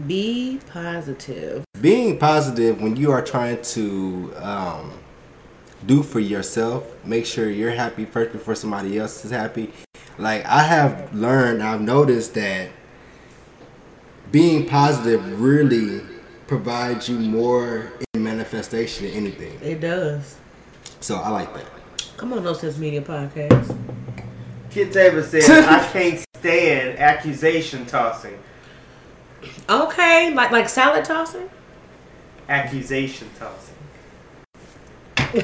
Be 0.07 0.59
positive. 0.71 1.63
Being 1.79 2.17
positive 2.17 2.81
when 2.81 2.95
you 2.95 3.11
are 3.11 3.21
trying 3.21 3.61
to 3.61 4.33
um, 4.37 4.93
do 5.85 6.01
for 6.01 6.19
yourself, 6.19 6.83
make 7.05 7.27
sure 7.27 7.47
you're 7.47 7.69
happy 7.69 8.05
first 8.05 8.31
before 8.31 8.55
somebody 8.55 8.97
else 8.97 9.23
is 9.23 9.29
happy. 9.29 9.71
Like 10.17 10.43
I 10.45 10.63
have 10.63 11.13
learned, 11.13 11.61
I've 11.61 11.81
noticed 11.81 12.33
that 12.33 12.71
being 14.31 14.67
positive 14.67 15.39
really 15.39 16.01
provides 16.47 17.07
you 17.07 17.19
more 17.19 17.93
in 18.15 18.23
manifestation 18.23 19.05
than 19.05 19.13
anything. 19.13 19.59
It 19.61 19.79
does. 19.79 20.37
So 21.01 21.17
I 21.17 21.29
like 21.29 21.53
that. 21.53 21.82
Come 22.17 22.33
on, 22.33 22.43
No 22.43 22.53
Sense 22.53 22.77
Media 22.77 23.01
Podcast. 23.01 23.75
Kid 24.69 24.91
Tabor 24.93 25.23
said, 25.23 25.43
"I 25.67 25.85
can't 25.91 26.23
stand 26.37 26.99
accusation 26.99 27.85
tossing." 27.85 28.37
Okay, 29.69 30.33
like 30.33 30.51
like 30.51 30.69
salad 30.69 31.05
tossing. 31.05 31.49
Accusation 32.49 33.29
tossing. 33.37 33.75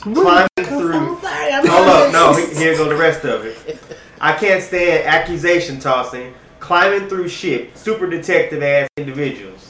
Climbing 0.00 0.48
through. 0.62 1.18
Sorry. 1.20 1.52
I'm 1.52 1.66
Hold 1.66 1.88
up, 1.88 2.12
no. 2.12 2.32
he- 2.34 2.54
Here 2.54 2.76
go 2.76 2.88
the 2.88 2.94
rest 2.96 3.24
of 3.24 3.44
it. 3.44 3.78
I 4.20 4.32
can't 4.34 4.62
stand 4.62 5.04
accusation 5.06 5.78
tossing, 5.80 6.32
climbing 6.60 7.08
through 7.08 7.28
shit, 7.28 7.76
super 7.76 8.08
detective 8.08 8.62
ass 8.62 8.88
individuals. 8.96 9.65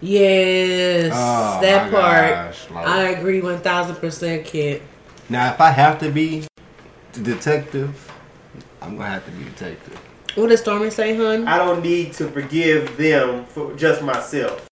Yes, 0.00 1.12
Oh, 1.14 1.58
that 1.62 1.90
part. 1.90 2.30
gosh, 2.30 2.70
like- 2.70 2.86
I 2.86 3.02
agree 3.08 3.40
one 3.40 3.58
thousand 3.60 3.96
percent, 3.96 4.44
kid. 4.44 4.82
Now, 5.28 5.52
if 5.52 5.60
I 5.60 5.70
have 5.70 5.98
to 6.00 6.10
be 6.10 6.44
the 7.14 7.20
detective, 7.20 8.10
I'm 8.82 8.96
gonna 8.96 9.08
have 9.10 9.24
to 9.24 9.30
be 9.32 9.44
detective. 9.44 9.98
What 10.34 10.50
did 10.50 10.58
Stormy 10.58 10.90
say, 10.90 11.16
hun? 11.16 11.48
I 11.48 11.56
don't 11.56 11.82
need 11.82 12.12
to 12.14 12.28
forgive 12.28 12.96
them 12.98 13.46
for 13.46 13.72
just 13.74 14.02
myself. 14.02 14.66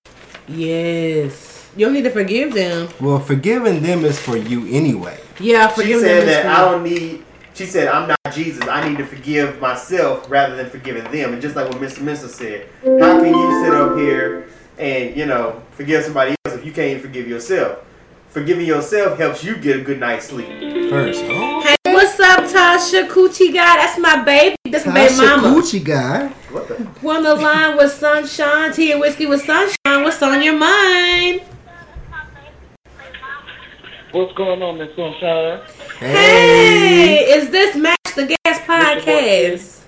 Yes, 0.47 1.69
you 1.75 1.87
don't 1.87 1.95
need 1.95 2.05
to 2.05 2.11
forgive 2.11 2.53
them. 2.53 2.89
Well, 3.01 3.19
forgiving 3.19 3.83
them 3.83 4.05
is 4.05 4.19
for 4.21 4.37
you 4.37 4.67
anyway. 4.71 5.19
Yeah, 5.41 5.73
She 5.75 5.95
said 5.95 6.01
them. 6.21 6.27
that 6.27 6.41
is 6.41 6.47
I 6.47 6.71
don't 6.71 6.83
need. 6.85 7.25
She 7.55 7.65
said 7.67 7.89
I'm 7.89 8.09
not 8.09 8.19
Jesus. 8.33 8.63
I 8.69 8.87
need 8.87 8.99
to 8.99 9.07
forgive 9.07 9.59
myself 9.61 10.31
rather 10.31 10.55
than 10.55 10.69
forgiving 10.69 11.05
them. 11.11 11.33
And 11.33 11.41
just 11.41 11.57
like 11.57 11.69
what 11.71 11.81
Mr. 11.81 12.03
Mensa 12.03 12.29
said, 12.29 12.67
how 12.85 13.21
can 13.21 13.29
you 13.35 13.65
sit 13.65 13.73
up 13.75 13.97
here 13.97 14.49
and 14.79 15.17
you 15.17 15.27
know 15.27 15.63
forgive 15.73 16.05
somebody 16.05 16.35
else 16.45 16.57
if 16.57 16.65
you 16.65 16.73
can't 16.73 16.91
even 16.91 17.03
forgive 17.03 17.29
yourself? 17.29 17.79
Forgiving 18.29 18.67
yourself 18.67 19.17
helps 19.17 19.45
you 19.45 19.57
get 19.57 19.77
a 19.77 19.81
good 19.81 20.01
night's 20.01 20.27
sleep. 20.27 20.49
First, 20.91 21.23
oh, 21.25 21.63
Hey, 21.63 21.77
what's 21.93 22.19
up, 22.19 22.41
Tasha 22.41 23.09
Coochie 23.09 23.55
guy? 23.55 23.77
That's 23.77 23.97
my 23.99 24.25
baby. 24.25 24.57
That's 24.69 24.85
my 24.87 24.95
baby 24.95 25.15
Tasha 25.15 25.41
mama. 25.41 25.49
Coochie 25.61 25.85
guy. 25.85 26.27
What 26.51 26.67
the? 26.67 26.87
We're 27.01 27.17
on 27.17 27.23
the 27.23 27.35
line 27.37 27.77
with 27.77 27.93
Sunshine, 27.93 28.73
tea 28.73 28.91
and 28.91 29.01
whiskey 29.01 29.27
with 29.27 29.43
Sunshine. 29.43 30.03
What's 30.03 30.21
on 30.21 30.43
your 30.43 30.57
mind? 30.59 31.43
What's 34.11 34.33
going 34.35 34.63
on, 34.63 34.79
Miss 34.79 34.95
Sunshine? 34.97 35.61
Hey, 35.99 37.25
is 37.37 37.51
this 37.51 37.77
Match 37.77 37.97
the 38.17 38.37
Gas 38.45 38.59
podcast? 38.61 39.84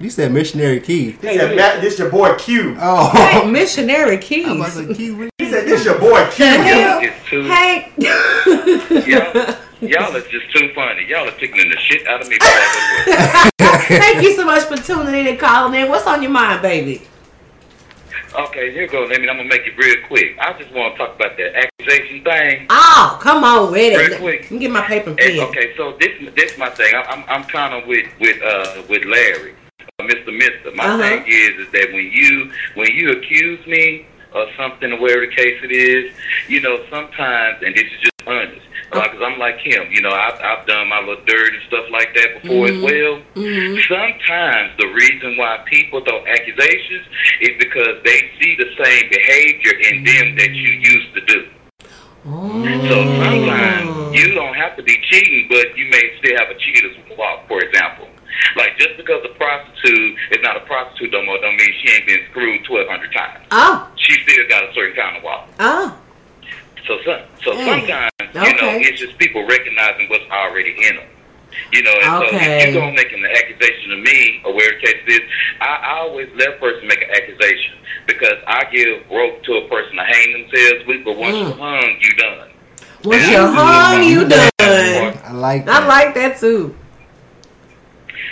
You 0.00 0.10
said 0.10 0.32
missionary 0.32 0.80
Keith. 0.80 1.20
He 1.20 1.36
said, 1.36 1.56
Matt, 1.56 1.80
this 1.80 1.94
is 1.94 1.98
your 1.98 2.10
boy 2.10 2.34
Q. 2.36 2.76
Oh, 2.80 3.10
Hey, 3.10 3.50
missionary 3.50 4.18
keys. 4.18 4.46
I'm 4.46 4.56
about 4.60 4.66
to 4.72 4.86
say 4.88 4.94
Keith. 4.94 5.16
what- 5.18 5.30
He 5.38 5.50
said, 5.50 5.66
this 5.66 5.84
your 5.84 5.98
boy 5.98 6.24
Q. 6.30 6.46
Hey, 6.46 7.10
hey. 7.26 7.92
y'all, 7.98 9.56
y'all 9.80 10.16
are 10.16 10.20
just 10.20 10.52
too 10.54 10.70
funny. 10.74 11.04
Y'all 11.08 11.26
are 11.26 11.32
tickling 11.32 11.68
the 11.70 11.76
shit 11.78 12.06
out 12.06 12.20
of 12.22 12.28
me. 12.28 12.38
before 12.38 12.54
I 12.54 13.50
go 13.56 13.64
to 13.64 13.64
work. 13.72 14.02
Thank 14.02 14.22
you 14.22 14.36
so 14.36 14.44
much 14.44 14.64
for 14.64 14.76
tuning 14.76 15.14
in 15.14 15.26
and 15.26 15.38
calling 15.38 15.80
in. 15.80 15.88
What's 15.88 16.06
on 16.06 16.22
your 16.22 16.30
mind, 16.30 16.62
baby? 16.62 17.02
Okay, 18.38 18.72
here 18.72 18.86
goes. 18.86 19.08
Let 19.10 19.20
me. 19.20 19.28
I'm 19.28 19.38
gonna 19.38 19.48
make 19.48 19.62
it 19.66 19.76
real 19.78 19.96
quick. 20.06 20.36
I 20.38 20.52
just 20.58 20.70
want 20.72 20.94
to 20.94 20.98
talk 20.98 21.16
about 21.16 21.36
that 21.38 21.56
accusation 21.56 22.22
thing. 22.22 22.66
Oh, 22.70 23.18
come 23.22 23.42
on 23.42 23.72
with 23.72 23.94
it. 23.94 24.10
Real 24.10 24.18
quick. 24.18 24.42
Let 24.42 24.50
me 24.52 24.58
get 24.58 24.70
my 24.70 24.82
paper 24.82 25.10
and 25.10 25.18
And, 25.20 25.38
pen. 25.38 25.48
okay, 25.48 25.72
so 25.76 25.96
this 25.98 26.10
this 26.36 26.56
my 26.58 26.68
thing. 26.68 26.94
I, 26.94 27.02
I'm 27.04 27.24
I'm 27.26 27.44
kind 27.44 27.74
of 27.74 27.88
with 27.88 28.06
with 28.20 28.40
uh 28.42 28.82
with 28.88 29.04
Larry. 29.06 29.54
Uh, 29.80 30.02
Mr. 30.02 30.36
Mister. 30.36 30.70
My 30.74 30.84
Uh-huh. 30.84 30.98
thing 31.02 31.24
is, 31.26 31.66
is 31.66 31.68
that 31.72 31.92
when 31.92 32.10
you 32.12 32.50
when 32.74 32.88
you 32.94 33.10
accuse 33.10 33.64
me 33.66 34.06
of 34.32 34.48
something, 34.56 34.92
or 34.92 35.00
whatever 35.00 35.26
the 35.26 35.34
case 35.34 35.58
it 35.62 35.72
is, 35.72 36.12
you 36.48 36.60
know, 36.60 36.84
sometimes, 36.90 37.62
and 37.62 37.74
this 37.74 37.84
is 37.84 38.00
just 38.02 38.12
honest, 38.26 38.60
because 38.92 39.22
I'm 39.24 39.38
like 39.38 39.56
him, 39.58 39.88
you 39.90 40.02
know, 40.02 40.10
I've, 40.12 40.38
I've 40.44 40.66
done 40.66 40.86
my 40.88 41.00
little 41.00 41.24
dirt 41.24 41.54
and 41.54 41.62
stuff 41.66 41.86
like 41.90 42.14
that 42.14 42.42
before 42.42 42.66
Mhm. 42.66 42.76
as 42.76 42.82
well. 42.82 43.22
Mhm. 43.36 43.88
Sometimes 43.88 44.76
the 44.78 44.88
reason 44.88 45.36
why 45.38 45.58
people 45.64 46.02
throw 46.02 46.26
accusations 46.26 47.06
is 47.40 47.52
because 47.58 48.02
they 48.04 48.30
see 48.40 48.54
the 48.56 48.68
same 48.84 49.08
behavior 49.08 49.72
in 49.88 50.04
them 50.04 50.36
that 50.36 50.50
you 50.50 50.68
used 50.92 51.14
to 51.14 51.20
do. 51.22 51.46
Oh. 52.28 52.62
So 52.90 52.96
sometimes 53.16 54.14
you 54.14 54.34
don't 54.34 54.54
have 54.54 54.76
to 54.76 54.82
be 54.82 54.96
cheating, 55.10 55.46
but 55.48 55.76
you 55.78 55.86
may 55.86 56.12
still 56.18 56.36
have 56.36 56.50
a 56.50 56.54
cheater's 56.58 56.96
walk, 57.16 57.48
for 57.48 57.60
example. 57.62 58.08
Like 58.56 58.78
just 58.78 58.96
because 58.96 59.24
a 59.24 59.34
prostitute 59.34 60.16
is 60.30 60.38
not 60.42 60.56
a 60.56 60.60
prostitute 60.60 61.10
no 61.12 61.24
more, 61.24 61.38
don't 61.40 61.56
mean 61.56 61.72
she 61.82 61.90
ain't 61.94 62.06
been 62.06 62.20
screwed 62.30 62.64
twelve 62.64 62.88
hundred 62.88 63.12
times. 63.12 63.44
Oh. 63.50 63.88
She 63.96 64.12
still 64.22 64.46
got 64.48 64.64
a 64.64 64.72
certain 64.74 64.94
kind 64.96 65.16
of 65.16 65.22
walk. 65.22 65.48
Oh. 65.60 65.98
So 66.86 66.98
some, 67.04 67.20
so 67.44 67.50
Mm. 67.52 67.64
sometimes 67.66 68.12
you 68.34 68.54
know 68.56 68.70
it's 68.80 68.98
just 69.00 69.18
people 69.18 69.44
recognizing 69.46 70.08
what's 70.08 70.24
already 70.30 70.72
in 70.88 70.96
them. 70.96 71.06
You 71.72 71.82
know, 71.82 71.92
and 71.92 72.04
so 72.04 72.36
Okay. 72.36 72.62
if 72.62 72.74
you 72.74 72.80
gonna 72.80 72.92
make 72.92 73.12
an 73.12 73.24
accusation 73.24 73.90
to 73.90 73.96
me 73.96 74.40
or 74.44 74.54
where 74.54 74.70
the 74.70 74.78
case 74.86 75.02
is, 75.08 75.20
I, 75.60 75.66
I 75.66 75.98
always 76.00 76.28
let 76.36 76.48
a 76.50 76.52
person 76.52 76.86
make 76.86 77.02
an 77.02 77.10
accusation 77.10 77.74
because 78.06 78.38
I 78.46 78.64
give 78.72 79.02
rope 79.10 79.42
to 79.44 79.52
a 79.56 79.68
person 79.68 79.96
to 79.96 80.04
hang 80.04 80.32
themselves 80.32 80.86
with, 80.86 81.04
but 81.04 81.16
once 81.16 81.36
Mm. 81.36 81.48
you're 81.48 81.56
hung, 81.56 81.96
you 82.00 82.12
done. 82.14 82.48
Once 83.04 83.22
And 83.22 83.32
you're 83.32 83.48
I- 83.48 83.52
hung, 83.54 84.02
you 84.04 84.28
done. 84.28 84.50
I 84.60 85.32
like 85.32 85.64
that. 85.66 85.82
I 85.82 85.86
like 85.86 86.14
that 86.14 86.38
too. 86.38 86.74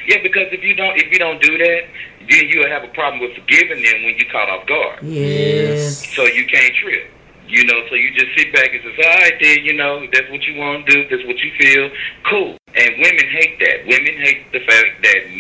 Yeah, 0.07 0.23
because 0.23 0.49
if 0.53 0.63
you 0.63 0.75
don't 0.75 0.97
if 0.97 1.11
you 1.13 1.19
don't 1.19 1.41
do 1.43 1.59
that, 1.59 1.83
then 2.29 2.49
you'll 2.49 2.69
have 2.69 2.85
a 2.85 2.89
problem 2.89 3.21
with 3.21 3.35
forgiving 3.35 3.83
them 3.83 4.03
when 4.05 4.17
you're 4.19 4.31
caught 4.31 4.49
off 4.49 4.67
guard. 4.67 5.03
Yes. 5.03 6.07
So 6.15 6.25
you 6.25 6.47
can't 6.47 6.75
trip. 6.75 7.11
You 7.49 7.65
know, 7.65 7.81
so 7.89 7.95
you 7.95 8.13
just 8.13 8.37
sit 8.37 8.53
back 8.53 8.75
and 8.75 8.83
say, 8.83 9.07
all 9.07 9.19
right, 9.19 9.35
then, 9.41 9.65
you 9.65 9.73
know, 9.75 10.05
that's 10.13 10.29
what 10.31 10.43
you 10.43 10.59
want 10.59 10.85
to 10.85 10.93
do, 10.93 11.09
that's 11.09 11.25
what 11.29 11.39
you 11.39 11.53
feel. 11.57 11.91
Cool. 12.29 12.59
And 12.75 12.91
women 12.99 13.25
hate 13.31 13.61
that. 13.61 13.87
Women 13.87 14.17
hate 14.19 14.51
the 14.51 14.59
fact 14.67 15.01
that 15.05 15.31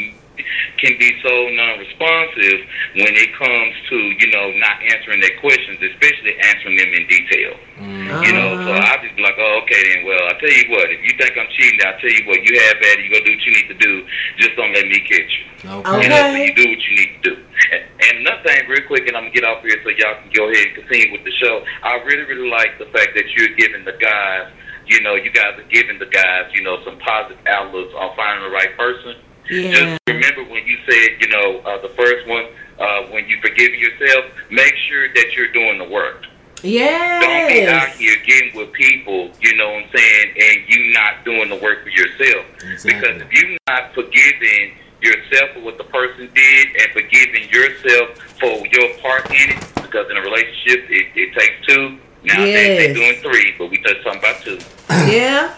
can 0.78 0.98
be 0.98 1.10
so 1.22 1.32
non-responsive 1.52 2.60
when 3.00 3.12
it 3.16 3.30
comes 3.36 3.74
to, 3.88 3.96
you 3.96 4.28
know, 4.32 4.52
not 4.60 4.76
answering 4.92 5.20
their 5.20 5.36
questions, 5.40 5.78
especially 5.80 6.36
answering 6.40 6.76
them 6.76 6.90
in 6.92 7.04
detail. 7.08 7.52
Mm-hmm. 7.76 8.22
You 8.24 8.32
know, 8.32 8.48
so. 8.64 8.72
I 8.72 8.96
just 9.02 9.16
be 9.16 9.22
like, 9.22 9.36
oh, 9.38 9.60
okay, 9.64 9.82
then. 9.92 10.06
Well, 10.06 10.22
I 10.28 10.34
tell 10.40 10.52
you 10.52 10.66
what, 10.72 10.88
if 10.88 11.00
you 11.04 11.12
think 11.18 11.36
I'm 11.36 11.48
cheating, 11.56 11.80
I 11.84 11.92
tell 12.00 12.12
you 12.12 12.24
what, 12.28 12.40
you 12.44 12.52
have 12.60 12.76
at 12.76 12.98
it. 12.98 13.04
You 13.04 13.10
go 13.12 13.20
do 13.24 13.32
what 13.32 13.44
you 13.44 13.52
need 13.52 13.68
to 13.68 13.78
do. 13.78 13.92
Just 14.38 14.56
don't 14.56 14.72
let 14.72 14.86
me 14.86 15.00
catch 15.04 15.32
you. 15.32 15.44
Okay. 15.66 16.02
You 16.02 16.08
know, 16.08 16.22
so 16.30 16.36
you 16.36 16.54
do 16.54 16.66
what 16.68 16.82
you 16.84 16.94
need 16.96 17.12
to 17.16 17.22
do. 17.30 17.34
And, 17.72 17.82
and 17.82 18.14
another 18.24 18.42
thing, 18.44 18.68
real 18.68 18.86
quick, 18.86 19.08
and 19.08 19.16
I'm 19.16 19.28
gonna 19.28 19.34
get 19.34 19.44
off 19.44 19.62
here 19.62 19.76
so 19.82 19.90
y'all 19.90 20.20
can 20.20 20.30
go 20.32 20.48
ahead 20.48 20.66
and 20.68 20.74
continue 20.84 21.12
with 21.12 21.24
the 21.24 21.32
show. 21.40 21.64
I 21.82 21.96
really, 22.04 22.24
really 22.28 22.50
like 22.50 22.78
the 22.78 22.86
fact 22.92 23.16
that 23.16 23.26
you're 23.34 23.54
giving 23.56 23.84
the 23.84 23.96
guys, 23.98 24.52
you 24.86 25.00
know, 25.00 25.16
you 25.16 25.32
guys 25.32 25.58
are 25.58 25.68
giving 25.68 25.98
the 25.98 26.06
guys, 26.06 26.52
you 26.54 26.62
know, 26.62 26.78
some 26.84 26.98
positive 27.00 27.40
outlooks 27.46 27.92
on 27.96 28.14
finding 28.14 28.44
the 28.44 28.54
right 28.54 28.76
person. 28.76 29.16
Yeah. 29.50 29.70
Just 29.70 30.00
remember 30.08 30.44
when 30.44 30.66
you 30.66 30.76
said, 30.88 31.20
you 31.20 31.28
know, 31.28 31.58
uh, 31.60 31.80
the 31.82 31.90
first 31.90 32.26
one, 32.26 32.46
uh, 32.78 33.02
when 33.10 33.28
you 33.28 33.40
forgive 33.40 33.74
yourself, 33.74 34.24
make 34.50 34.74
sure 34.88 35.12
that 35.14 35.32
you're 35.36 35.52
doing 35.52 35.78
the 35.78 35.88
work. 35.88 36.26
Yeah. 36.62 37.20
Don't 37.20 37.48
be 37.48 37.66
out 37.66 37.90
here 37.90 38.16
getting 38.24 38.56
with 38.56 38.72
people, 38.72 39.30
you 39.40 39.56
know 39.56 39.72
what 39.72 39.84
I'm 39.84 39.90
saying, 39.94 40.34
and 40.40 40.68
you 40.68 40.92
not 40.92 41.24
doing 41.24 41.48
the 41.48 41.56
work 41.56 41.82
for 41.82 41.90
yourself. 41.90 42.46
Exactly. 42.64 42.92
Because 42.92 43.22
if 43.22 43.32
you're 43.32 43.58
not 43.68 43.94
forgiving 43.94 44.76
yourself 45.00 45.50
for 45.54 45.60
what 45.60 45.78
the 45.78 45.84
person 45.84 46.30
did 46.34 46.68
and 46.80 46.92
forgiving 46.92 47.48
yourself 47.50 48.18
for 48.40 48.66
your 48.66 48.96
part 48.98 49.30
in 49.30 49.50
it, 49.50 49.64
because 49.76 50.10
in 50.10 50.16
a 50.16 50.20
relationship 50.20 50.90
it, 50.90 51.06
it 51.14 51.34
takes 51.34 51.66
two. 51.66 51.98
Now 52.26 52.42
they, 52.42 52.52
they 52.52 52.88
Yes. 52.88 52.96
doing 52.96 53.16
three, 53.22 53.54
but 53.56 53.70
we 53.70 53.78
just 53.78 54.02
talking 54.02 54.18
about 54.18 54.42
two. 54.42 54.58
Yeah. 55.06 55.54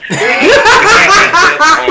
on, 1.78 1.88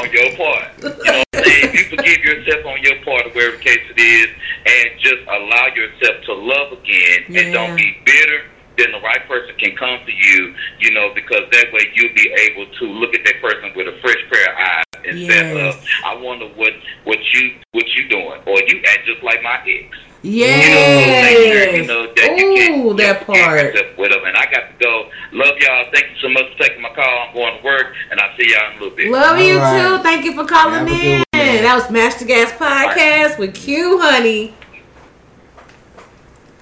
on 0.00 0.12
your 0.12 0.30
part. 0.36 0.68
You 0.78 0.88
know 0.88 0.96
what 0.96 1.26
I'm 1.34 1.44
saying? 1.44 1.64
If 1.64 1.74
you 1.74 1.84
forgive 1.96 2.18
yourself 2.24 2.64
on 2.66 2.82
your 2.82 2.96
part, 3.04 3.26
or 3.26 3.30
whatever 3.30 3.56
the 3.56 3.62
case 3.62 3.84
it 3.94 4.00
is, 4.00 4.28
and 4.64 5.00
just 5.00 5.22
allow 5.28 5.66
yourself 5.74 6.24
to 6.24 6.32
love 6.32 6.72
again, 6.72 7.24
and 7.36 7.52
don't 7.52 7.76
be 7.76 7.98
bitter, 8.06 8.44
then 8.78 8.92
the 8.92 9.00
right 9.00 9.26
person 9.28 9.54
can 9.58 9.76
come 9.76 10.00
to 10.06 10.12
you, 10.12 10.54
you 10.80 10.90
know, 10.92 11.12
because 11.14 11.42
that 11.52 11.66
way 11.72 11.90
you'll 11.94 12.14
be 12.14 12.32
able 12.48 12.66
to 12.72 12.84
look 12.86 13.14
at 13.14 13.24
that 13.26 13.40
person 13.42 13.70
with 13.76 13.88
a 13.88 13.98
fresh 14.00 14.22
pair 14.32 14.52
of 14.52 14.56
eyes 14.58 14.84
instead 15.04 15.56
Yes. 15.56 15.74
of, 15.76 15.84
I 16.06 16.14
wonder 16.16 16.46
what 16.56 16.72
what 17.04 17.18
you 17.34 17.52
what 17.72 17.86
you 17.96 18.08
doing, 18.08 18.40
or 18.46 18.58
you 18.68 18.80
act 18.88 19.04
just 19.06 19.22
like 19.22 19.42
my 19.42 19.60
ex. 19.66 19.98
Yes. 20.22 21.74
You 21.74 21.86
know, 21.86 22.06
so 22.06 22.06
make 22.06 22.06
sure, 22.06 22.06
you 22.06 22.06
know, 22.06 22.14
that 22.14 22.38
you 22.38 22.54
can 22.54 22.86
Ooh, 22.86 22.94
that 22.94 23.26
part. 23.26 23.74
with 23.98 24.10
them. 24.12 24.24
And 24.24 24.36
I 24.36 24.44
got 24.44 24.70
to 24.70 24.74
go. 24.78 25.08
Love 25.32 25.54
y'all. 25.58 25.86
Thank 25.92 26.06
you 26.10 26.16
so 26.20 26.28
much 26.28 26.44
for 26.52 26.62
taking 26.62 26.82
my 26.82 26.90
call. 26.94 27.26
I'm 27.28 27.34
going 27.34 27.58
to 27.58 27.64
work, 27.64 27.94
and 28.10 28.20
I'll 28.20 28.36
see 28.36 28.52
y'all 28.52 28.70
in 28.70 28.76
a 28.78 28.80
little 28.80 28.96
bit. 28.96 29.10
Love 29.10 29.40
you 29.40 29.54
All 29.54 29.60
right. 29.60 29.96
too. 29.96 30.02
Thank 30.02 30.24
you 30.24 30.34
for 30.34 30.44
calling 30.44 30.86
Have 30.86 30.88
in. 30.88 31.18
one. 31.18 31.24
That 31.32 31.74
was 31.74 31.90
Master 31.90 32.24
Gas 32.24 32.52
podcast 32.52 33.38
with 33.38 33.54
Q, 33.54 33.98
honey. 34.00 34.54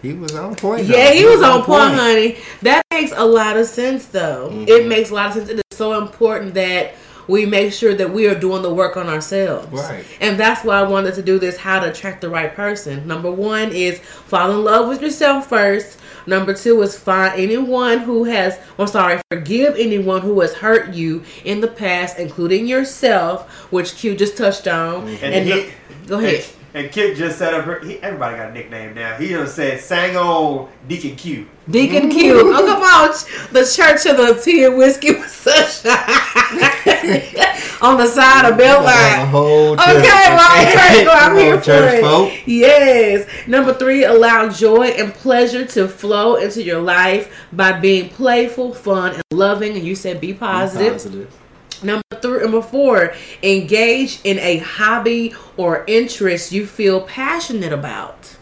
He 0.02 0.14
was 0.14 0.34
on 0.34 0.54
point. 0.54 0.88
though. 0.88 0.96
Yeah, 0.96 1.12
he 1.12 1.26
was 1.26 1.42
on 1.42 1.62
point, 1.62 1.94
honey. 1.94 2.38
That 2.62 2.82
makes 2.90 3.12
a 3.14 3.24
lot 3.24 3.56
of 3.58 3.66
sense, 3.66 4.06
though. 4.06 4.48
Mm-hmm. 4.50 4.68
It 4.68 4.86
makes 4.86 5.10
a 5.10 5.14
lot 5.14 5.28
of 5.28 5.34
sense. 5.34 5.50
It 5.50 5.56
is 5.58 5.62
so 5.76 6.00
important 6.02 6.54
that 6.54 6.94
we 7.30 7.46
make 7.46 7.72
sure 7.72 7.94
that 7.94 8.10
we 8.12 8.26
are 8.26 8.34
doing 8.34 8.62
the 8.62 8.72
work 8.74 8.96
on 8.96 9.08
ourselves. 9.08 9.68
Right. 9.70 10.04
And 10.20 10.38
that's 10.38 10.64
why 10.64 10.80
I 10.80 10.82
wanted 10.82 11.14
to 11.14 11.22
do 11.22 11.38
this 11.38 11.56
how 11.56 11.80
to 11.80 11.90
attract 11.90 12.20
the 12.20 12.28
right 12.28 12.54
person. 12.54 13.06
Number 13.06 13.30
one 13.30 13.72
is 13.72 13.98
fall 14.00 14.50
in 14.50 14.64
love 14.64 14.88
with 14.88 15.00
yourself 15.00 15.48
first. 15.48 15.98
Number 16.26 16.52
two 16.52 16.82
is 16.82 16.98
find 16.98 17.40
anyone 17.40 18.00
who 18.00 18.24
has, 18.24 18.58
I'm 18.78 18.86
sorry, 18.86 19.20
forgive 19.30 19.76
anyone 19.78 20.20
who 20.22 20.40
has 20.40 20.52
hurt 20.54 20.92
you 20.92 21.24
in 21.44 21.60
the 21.60 21.68
past, 21.68 22.18
including 22.18 22.66
yourself, 22.66 23.48
which 23.72 23.94
Q 23.96 24.16
just 24.16 24.36
touched 24.36 24.68
on. 24.68 25.08
And, 25.08 25.34
And, 25.34 25.48
he, 25.48 25.52
the- 25.52 25.70
go 26.08 26.18
ahead. 26.18 26.44
And, 26.74 26.84
and 26.84 26.92
Kit 26.92 27.16
just 27.16 27.38
set 27.38 27.54
up 27.54 27.64
her. 27.64 27.80
He, 27.80 27.98
everybody 27.98 28.36
got 28.36 28.50
a 28.50 28.52
nickname 28.52 28.94
now. 28.94 29.16
He 29.16 29.28
done 29.32 29.46
said 29.48 29.80
sang 29.80 30.16
on 30.16 30.68
Deacon 30.88 31.16
Q. 31.16 31.46
Deacon 31.68 32.10
Q. 32.10 32.52
Oh, 32.54 32.66
come 32.66 32.82
on. 32.82 33.10
The 33.52 33.64
Church 33.64 34.06
of 34.06 34.16
the 34.16 34.40
Tea 34.42 34.64
and 34.64 34.76
Whiskey 34.76 35.12
with 35.12 35.28
Sunshine. 35.30 35.96
On 37.82 37.96
the 37.96 38.06
side 38.06 38.44
of 38.44 38.58
Have 38.58 38.60
a 38.60 38.62
Beltline. 38.62 39.28
whole 39.30 39.72
Okay, 39.72 39.84
church. 39.84 40.04
well, 40.04 40.64
church, 40.72 41.06
well, 41.06 41.30
I'm 41.30 41.38
here 41.38 41.54
on, 41.54 41.62
for 41.62 41.70
it. 41.72 42.00
folk. 42.02 42.32
Yes. 42.46 43.26
Number 43.46 43.72
three, 43.72 44.04
allow 44.04 44.50
joy 44.50 44.88
and 44.88 45.14
pleasure 45.14 45.64
to 45.64 45.88
flow 45.88 46.36
into 46.36 46.62
your 46.62 46.80
life 46.82 47.32
by 47.52 47.72
being 47.80 48.10
playful, 48.10 48.74
fun, 48.74 49.14
and 49.14 49.22
loving. 49.32 49.76
And 49.76 49.86
you 49.86 49.94
said 49.94 50.20
be 50.20 50.34
positive. 50.34 50.92
Positive. 50.94 51.39
Number 51.82 52.02
three, 52.20 52.40
number 52.42 52.62
four, 52.62 53.14
engage 53.42 54.20
in 54.24 54.38
a 54.38 54.58
hobby 54.58 55.34
or 55.56 55.84
interest 55.86 56.52
you 56.52 56.66
feel 56.66 57.00
passionate 57.02 57.72
about. 57.72 58.36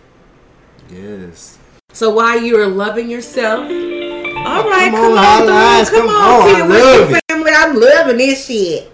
Yes. 0.90 1.59
So 1.93 2.10
while 2.10 2.40
you're 2.43 2.66
loving 2.66 3.10
yourself, 3.10 3.60
all 3.60 4.69
right, 4.69 4.90
come 4.90 4.93
come, 4.93 5.12
on, 5.12 5.19
on, 5.19 5.48
highlights, 5.48 5.90
through, 5.90 5.98
come, 6.01 6.09
come 6.09 6.16
on, 6.16 6.40
on, 6.43 6.48
I 6.56 6.60
and 6.60 6.69
love 6.70 7.09
Whiskey 7.10 7.15
it. 7.16 7.23
family. 7.31 7.52
I'm 7.55 7.74
loving 7.81 8.16
this 8.19 8.47
shit. 8.47 8.93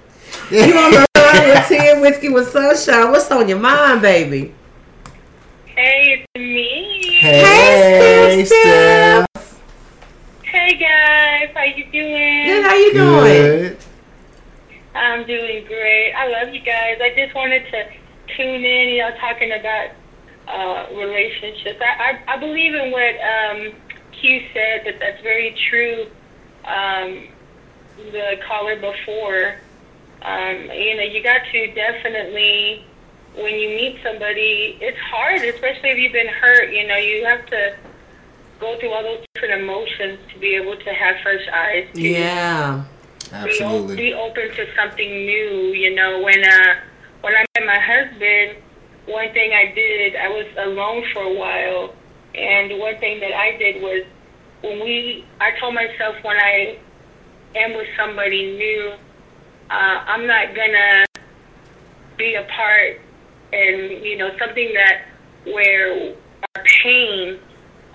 You 0.51 0.77
on 0.79 0.91
the 0.93 1.07
line 1.17 1.49
with 1.49 1.69
Tea 1.69 1.91
and 1.91 2.01
Whiskey 2.03 2.29
with 2.29 2.49
Sunshine? 2.51 3.11
What's 3.11 3.31
on 3.31 3.49
your 3.49 3.59
mind, 3.59 4.03
baby? 4.03 4.55
Hey, 5.67 6.19
it's 6.21 6.27
me. 6.37 7.19
Hey, 7.19 8.45
Steph, 8.45 8.47
Steph. 8.47 9.27
Steph. 9.35 9.61
Hey 10.45 10.77
guys, 10.79 11.51
how 11.55 11.65
you 11.65 11.85
doing? 11.91 12.47
Good, 12.47 12.65
how 12.65 12.75
you 12.75 12.93
doing? 12.93 13.23
Good. 13.33 13.79
I'm 15.15 15.27
doing 15.27 15.65
great. 15.67 16.13
I 16.13 16.27
love 16.27 16.53
you 16.53 16.61
guys. 16.61 16.99
I 17.01 17.15
just 17.15 17.35
wanted 17.37 17.63
to 17.71 17.87
tune 18.37 18.65
in. 18.65 18.89
You 18.89 18.99
know, 18.99 19.17
talking 19.21 19.53
about 19.53 19.91
uh, 20.49 20.93
relationships. 20.93 21.81
I, 21.81 22.19
I 22.27 22.35
I 22.35 22.37
believe 22.39 22.75
in 22.75 22.91
what 22.91 23.15
um, 23.23 23.73
Q 24.21 24.43
said. 24.53 24.83
That 24.85 24.99
that's 24.99 25.23
very 25.23 25.55
true. 25.71 26.07
Um, 26.65 27.29
the 28.11 28.41
caller 28.49 28.75
before. 28.75 29.55
Um, 30.23 30.71
you 30.73 30.97
know, 30.97 31.03
you 31.03 31.23
got 31.23 31.43
to 31.53 31.75
definitely 31.75 32.85
when 33.37 33.55
you 33.55 33.69
meet 33.69 33.99
somebody, 34.03 34.79
it's 34.81 34.99
hard, 34.99 35.43
especially 35.43 35.91
if 35.91 35.99
you've 35.99 36.13
been 36.13 36.29
hurt. 36.29 36.73
You 36.73 36.87
know, 36.87 36.97
you 36.97 37.25
have 37.25 37.47
to 37.47 37.77
go 38.59 38.79
through 38.81 38.91
all 38.91 39.03
those 39.03 39.25
different 39.35 39.63
emotions 39.63 40.19
to 40.33 40.39
be 40.41 40.55
able 40.57 40.77
to 40.77 40.91
have 40.93 41.17
fresh 41.23 41.47
eyes. 41.53 41.89
To 41.95 42.01
Yeah. 42.01 42.85
Absolutely. 43.35 43.97
be 43.97 44.15
open 44.15 44.51
to 44.55 44.67
something 44.77 45.09
new. 45.09 45.73
You 45.75 45.95
know, 45.95 46.23
when 46.23 46.45
uh, 46.45 46.75
when 47.21 47.35
I 47.35 47.45
met 47.59 47.67
my 47.67 47.79
husband, 47.79 48.63
one 49.07 49.33
thing 49.33 49.53
I 49.53 49.73
did, 49.75 50.17
I 50.17 50.29
was 50.29 50.47
alone 50.59 51.05
for 51.13 51.23
a 51.23 51.35
while, 51.35 51.95
and 52.35 52.79
one 52.79 52.99
thing 52.99 53.21
that 53.21 53.33
I 53.33 53.57
did 53.59 53.83
was 53.83 54.05
when 54.63 54.83
we, 54.83 55.27
I 55.41 55.51
told 55.61 55.75
myself 55.75 56.17
when 56.23 56.37
I 56.37 56.79
am 57.57 57.77
with 57.77 57.89
somebody 57.97 58.57
new, 58.57 58.95
uh, 59.71 59.75
I'm 59.75 60.27
not 60.27 60.55
gonna 60.55 61.05
be 62.17 62.35
a 62.35 62.45
part 62.45 63.01
and 63.53 64.05
you 64.05 64.17
know 64.17 64.31
something 64.39 64.73
that 64.75 65.03
where 65.53 66.15
our 66.57 66.65
pain 66.83 67.39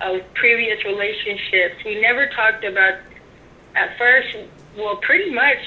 of 0.00 0.20
previous 0.34 0.82
relationships 0.84 1.76
we 1.84 2.00
never 2.00 2.28
talked 2.28 2.64
about 2.64 2.94
at 3.74 3.96
first 3.98 4.36
well 4.76 4.96
pretty 4.96 5.30
much 5.30 5.58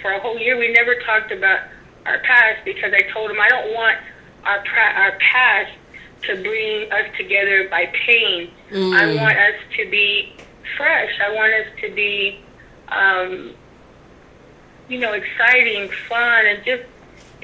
for 0.00 0.12
a 0.12 0.20
whole 0.20 0.38
year 0.38 0.58
we 0.58 0.72
never 0.72 0.94
talked 1.00 1.32
about 1.32 1.60
our 2.06 2.18
past 2.20 2.64
because 2.64 2.92
I 2.92 3.10
told 3.12 3.30
him 3.30 3.40
I 3.40 3.48
don't 3.48 3.72
want 3.74 3.98
our 4.44 4.62
pra- 4.62 4.94
our 4.96 5.18
past 5.18 5.72
to 6.22 6.42
bring 6.42 6.90
us 6.90 7.06
together 7.16 7.68
by 7.68 7.86
pain. 8.06 8.50
I 8.72 9.14
want 9.14 9.36
us 9.36 9.54
to 9.76 9.90
be 9.90 10.32
fresh. 10.76 11.10
I 11.22 11.34
want 11.34 11.52
us 11.52 11.66
to 11.82 11.94
be 11.94 12.40
um, 12.88 13.54
you 14.88 14.98
know, 14.98 15.12
exciting, 15.12 15.90
fun, 16.08 16.46
and 16.46 16.64
just 16.64 16.82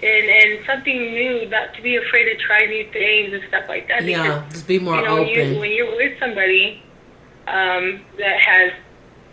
and 0.02 0.28
and 0.28 0.66
something 0.66 0.97
new. 0.97 1.48
Not 1.48 1.74
to 1.74 1.82
be 1.82 1.97
afraid 1.97 2.24
to 2.24 2.36
try 2.36 2.66
new 2.66 2.90
things 2.93 3.32
and 3.32 3.43
stuff 3.48 3.65
like 3.69 3.89
that. 3.89 4.05
Yeah, 4.05 4.23
because, 4.23 4.52
just 4.52 4.69
be 4.69 4.78
more 4.78 4.97
you 4.97 5.05
know, 5.05 5.19
open. 5.19 5.55
You, 5.55 5.61
when 5.61 5.73
you're 5.73 5.97
with 5.97 6.19
somebody 6.19 6.82
um, 7.47 8.01
that 8.19 8.39
has, 8.40 8.73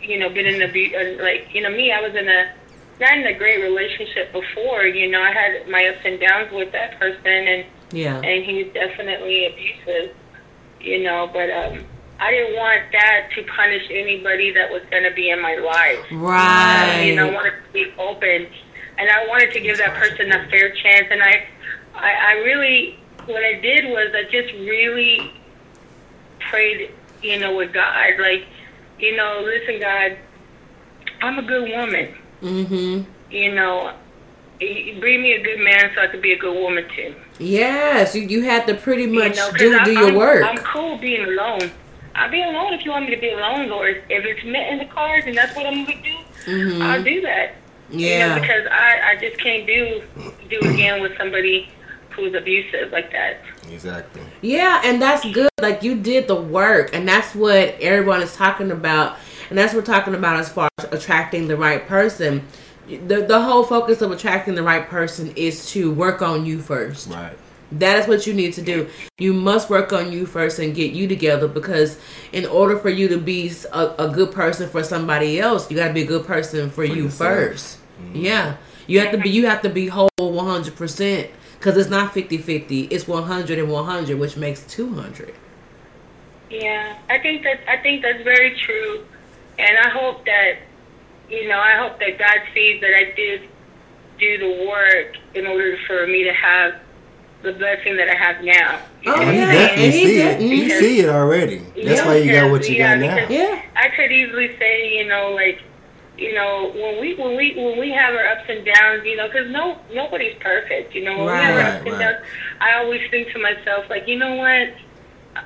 you 0.08 0.20
know, 0.20 0.30
been 0.30 0.46
in 0.46 0.62
a 0.62 0.66
uh, 0.66 1.24
like 1.24 1.50
you 1.54 1.62
know 1.62 1.70
me, 1.70 1.92
I 1.92 2.02
was 2.02 2.16
in 2.16 2.28
a 2.28 2.54
not 3.00 3.18
in 3.18 3.28
a 3.28 3.38
great 3.38 3.62
relationship 3.62 4.34
before. 4.34 4.86
You 4.86 5.10
know, 5.10 5.22
I 5.22 5.32
had 5.32 5.68
my 5.68 5.88
ups 5.88 6.02
and 6.06 6.20
downs 6.20 6.52
with 6.52 6.72
that 6.72 7.00
person, 7.00 7.26
and 7.26 7.66
yeah. 7.92 8.20
and 8.22 8.44
he's 8.46 8.74
definitely 8.74 9.48
abusive. 9.48 10.16
You 10.80 11.04
know, 11.04 11.30
but 11.32 11.50
um, 11.50 11.86
I 12.20 12.32
didn't 12.32 12.56
want 12.56 12.92
that 12.92 13.30
to 13.36 13.44
punish 13.44 13.84
anybody 13.92 14.52
that 14.52 14.72
was 14.72 14.82
going 14.90 15.04
to 15.04 15.12
be 15.12 15.30
in 15.30 15.42
my 15.42 15.56
life. 15.56 16.06
Right. 16.12 17.02
You 17.04 17.16
know, 17.16 17.30
I 17.30 17.34
wanted 17.34 17.52
to 17.52 17.74
be 17.74 17.94
open, 17.98 18.48
and 18.98 19.10
I 19.10 19.28
wanted 19.28 19.52
to 19.54 19.60
give 19.60 19.78
that 19.78 19.94
person 19.94 20.32
a 20.32 20.48
fair 20.50 20.74
chance. 20.76 21.08
And 21.12 21.22
I, 21.22 21.48
I, 21.94 22.12
I 22.12 22.32
really, 22.44 23.00
what 23.26 23.44
I 23.44 23.60
did 23.60 23.86
was 23.86 24.14
I 24.16 24.24
just 24.32 24.54
really 24.54 25.32
prayed, 26.50 26.92
you 27.22 27.40
know, 27.40 27.56
with 27.56 27.74
God, 27.74 28.14
like, 28.20 28.46
you 29.00 29.16
know, 29.16 29.42
listen, 29.44 29.80
God, 29.80 30.18
I'm 31.22 31.40
a 31.40 31.44
good 31.44 31.70
woman. 31.70 32.16
Mhm. 32.42 33.06
You 33.32 33.56
know, 33.56 33.94
you 34.60 35.00
bring 35.00 35.22
me 35.22 35.34
a 35.34 35.42
good 35.42 35.60
man 35.60 35.92
so 35.96 36.02
I 36.02 36.08
could 36.08 36.22
be 36.22 36.32
a 36.34 36.38
good 36.38 36.54
woman 36.60 36.86
too. 36.96 37.16
Yes, 37.40 38.16
you, 38.16 38.24
you 38.24 38.44
had 38.44 38.66
to 38.68 38.74
pretty 38.76 39.08
much 39.08 39.38
you 39.38 39.44
know, 39.72 39.84
do 39.84 39.86
do 39.86 39.92
your 39.92 40.08
I'm, 40.10 40.16
work. 40.16 40.44
I'm 40.44 40.58
cool 40.58 40.98
being 40.98 41.24
alone. 41.24 41.72
I'll 42.16 42.32
be 42.32 42.42
alone 42.42 42.74
if 42.74 42.84
you 42.84 42.92
want 42.92 43.06
me 43.06 43.14
to 43.16 43.22
be 43.22 43.30
alone, 43.32 43.70
or 43.72 43.88
if 43.90 44.02
it's 44.10 44.44
meant 44.44 44.72
in 44.72 44.78
the 44.80 44.92
cards 44.94 45.28
and 45.28 45.38
that's 45.38 45.56
what 45.56 45.68
I'm 45.68 45.86
gonna 45.86 46.02
do. 46.02 46.18
Mhm. 46.46 46.82
I'll 46.82 47.04
do 47.04 47.22
that. 47.22 47.52
You 47.92 48.08
Yeah. 48.08 48.28
know, 48.36 48.42
because 48.42 48.66
I, 48.72 49.12
I 49.12 49.16
just 49.18 49.38
can't 49.40 49.66
do 49.68 50.02
do 50.50 50.60
again 50.62 51.02
with 51.02 51.16
somebody 51.18 51.70
who's 52.18 52.34
abusive 52.34 52.92
like 52.92 53.12
that. 53.12 53.42
Exactly. 53.72 54.22
Yeah, 54.42 54.82
and 54.84 55.02
that's 55.02 55.24
good. 55.32 55.50
Like 55.62 55.84
you 55.84 55.96
did 55.96 56.28
the 56.28 56.36
work, 56.36 56.94
and 56.94 57.08
that's 57.08 57.34
what 57.34 57.80
everyone 57.80 58.22
is 58.22 58.36
talking 58.36 58.72
about, 58.72 59.18
and 59.50 59.58
that's 59.58 59.74
what 59.74 59.88
we're 59.88 59.94
talking 59.94 60.16
about 60.16 60.38
as 60.38 60.50
far 60.50 60.68
as 60.80 60.86
attracting 60.92 61.48
the 61.48 61.56
right 61.56 61.88
person. 61.88 62.46
The 62.88 63.22
the 63.22 63.42
whole 63.42 63.64
focus 63.64 64.02
of 64.02 64.12
attracting 64.12 64.56
the 64.56 64.64
right 64.64 64.88
person 64.88 65.32
is 65.36 65.70
to 65.72 65.94
work 65.94 66.22
on 66.22 66.46
you 66.46 66.60
first. 66.60 67.08
Right. 67.08 67.38
That 67.74 68.00
is 68.00 68.08
what 68.08 68.26
you 68.26 68.34
need 68.34 68.54
to 68.54 68.62
do. 68.62 68.88
You 69.18 69.34
must 69.34 69.70
work 69.70 69.92
on 69.92 70.12
you 70.12 70.26
first 70.26 70.58
and 70.60 70.74
get 70.74 70.94
you 70.94 71.06
together 71.06 71.50
because 71.50 72.00
in 72.32 72.46
order 72.46 72.78
for 72.78 72.90
you 72.90 73.10
to 73.10 73.18
be 73.18 73.52
a 73.74 74.10
good 74.14 74.32
person 74.32 74.70
for 74.70 74.84
somebody 74.84 75.40
else, 75.40 75.70
you 75.70 75.76
got 75.76 75.90
to 75.90 75.94
be 75.94 76.04
a 76.04 76.06
good 76.06 76.26
person 76.26 76.70
for, 76.70 76.86
you 76.86 77.04
yourself. 77.04 77.30
1st 77.30 77.78
mm-hmm. 78.02 78.16
Yeah. 78.16 78.56
You 78.88 79.02
have 79.02 79.12
to 79.12 79.18
be 79.18 79.30
you 79.30 79.48
have 79.48 79.62
to 79.64 79.70
be 79.70 79.88
whole 79.88 80.10
100% 80.18 81.30
cuz 81.68 81.78
it's 81.78 81.90
not 81.90 82.14
50-50. 82.14 82.88
It's 82.92 83.08
100 83.08 83.60
and 83.60 83.70
100 83.70 84.18
which 84.20 84.38
makes 84.38 84.62
200. 84.68 85.34
Yeah, 86.50 86.96
I 87.10 87.20
think 87.20 87.44
that 87.44 87.60
I 87.70 87.78
think 87.78 88.02
that's 88.04 88.24
very 88.24 88.56
true, 88.58 89.04
and 89.60 89.78
I 89.84 89.90
hope 89.90 90.24
that 90.26 90.54
you 91.30 91.50
know 91.50 91.60
I 91.60 91.76
hope 91.76 92.00
that 92.00 92.18
God 92.18 92.40
sees 92.54 92.80
that 92.80 92.94
I 92.96 93.12
did 93.16 93.42
do 94.18 94.38
the 94.38 94.66
work 94.66 95.18
in 95.36 95.46
order 95.46 95.78
for 95.86 96.08
me 96.08 96.24
to 96.24 96.32
have 96.34 96.76
the 97.44 97.52
blessing 97.54 97.98
that 97.98 98.10
I 98.10 98.16
have 98.16 98.44
now. 98.44 98.80
You 99.04 99.14
Oh, 99.14 99.16
know 99.18 99.24
Oh, 99.28 99.32
you 99.32 99.40
yeah, 99.42 99.52
definitely 99.52 99.84
and 99.86 99.94
see 99.94 100.16
did- 100.16 100.42
it. 100.42 100.42
You 100.42 100.70
see 100.70 101.00
it 101.02 101.10
already. 101.10 101.58
That's 101.58 102.00
Yeah, 102.00 102.06
why 102.08 102.16
you 102.18 102.32
got 102.32 102.50
what 102.50 102.68
you 102.70 102.76
yeah, 102.78 102.96
got 102.98 103.00
now. 103.06 103.28
Yeah. 103.30 103.62
I 103.76 103.90
could 103.90 104.12
easily 104.12 104.58
say, 104.58 104.98
you 104.98 105.06
know, 105.08 105.32
like, 105.36 105.60
you 106.18 106.34
know, 106.34 106.72
when 106.76 107.00
we 107.02 107.16
when 107.16 107.36
we 107.38 107.54
when 107.56 107.80
we 107.80 107.92
have 107.92 108.14
our 108.16 108.26
ups 108.28 108.46
and 108.50 108.66
downs, 108.66 109.04
you 109.06 109.16
know, 109.16 109.28
because 109.28 109.50
no 109.52 109.78
nobody's 109.94 110.36
perfect, 110.42 110.96
you 110.96 111.04
know. 111.04 111.18
When 111.18 111.32
we 111.32 111.40
have 111.40 111.56
our 111.56 111.62
Right, 111.64 111.76
and 111.86 111.86
right. 111.86 112.00
downs, 112.00 112.18
I 112.60 112.74
always 112.78 113.02
think 113.12 113.32
to 113.34 113.40
myself, 113.40 113.86
like, 113.90 114.08
you 114.08 114.18
know 114.18 114.36
what, 114.36 114.70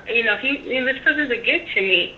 you 0.08 0.24
know, 0.24 0.36
he 0.38 0.58
you 0.64 0.80
know, 0.84 0.92
this 0.92 1.02
person's 1.02 1.30
a 1.30 1.36
gift 1.36 1.72
to 1.74 1.80
me, 1.82 2.16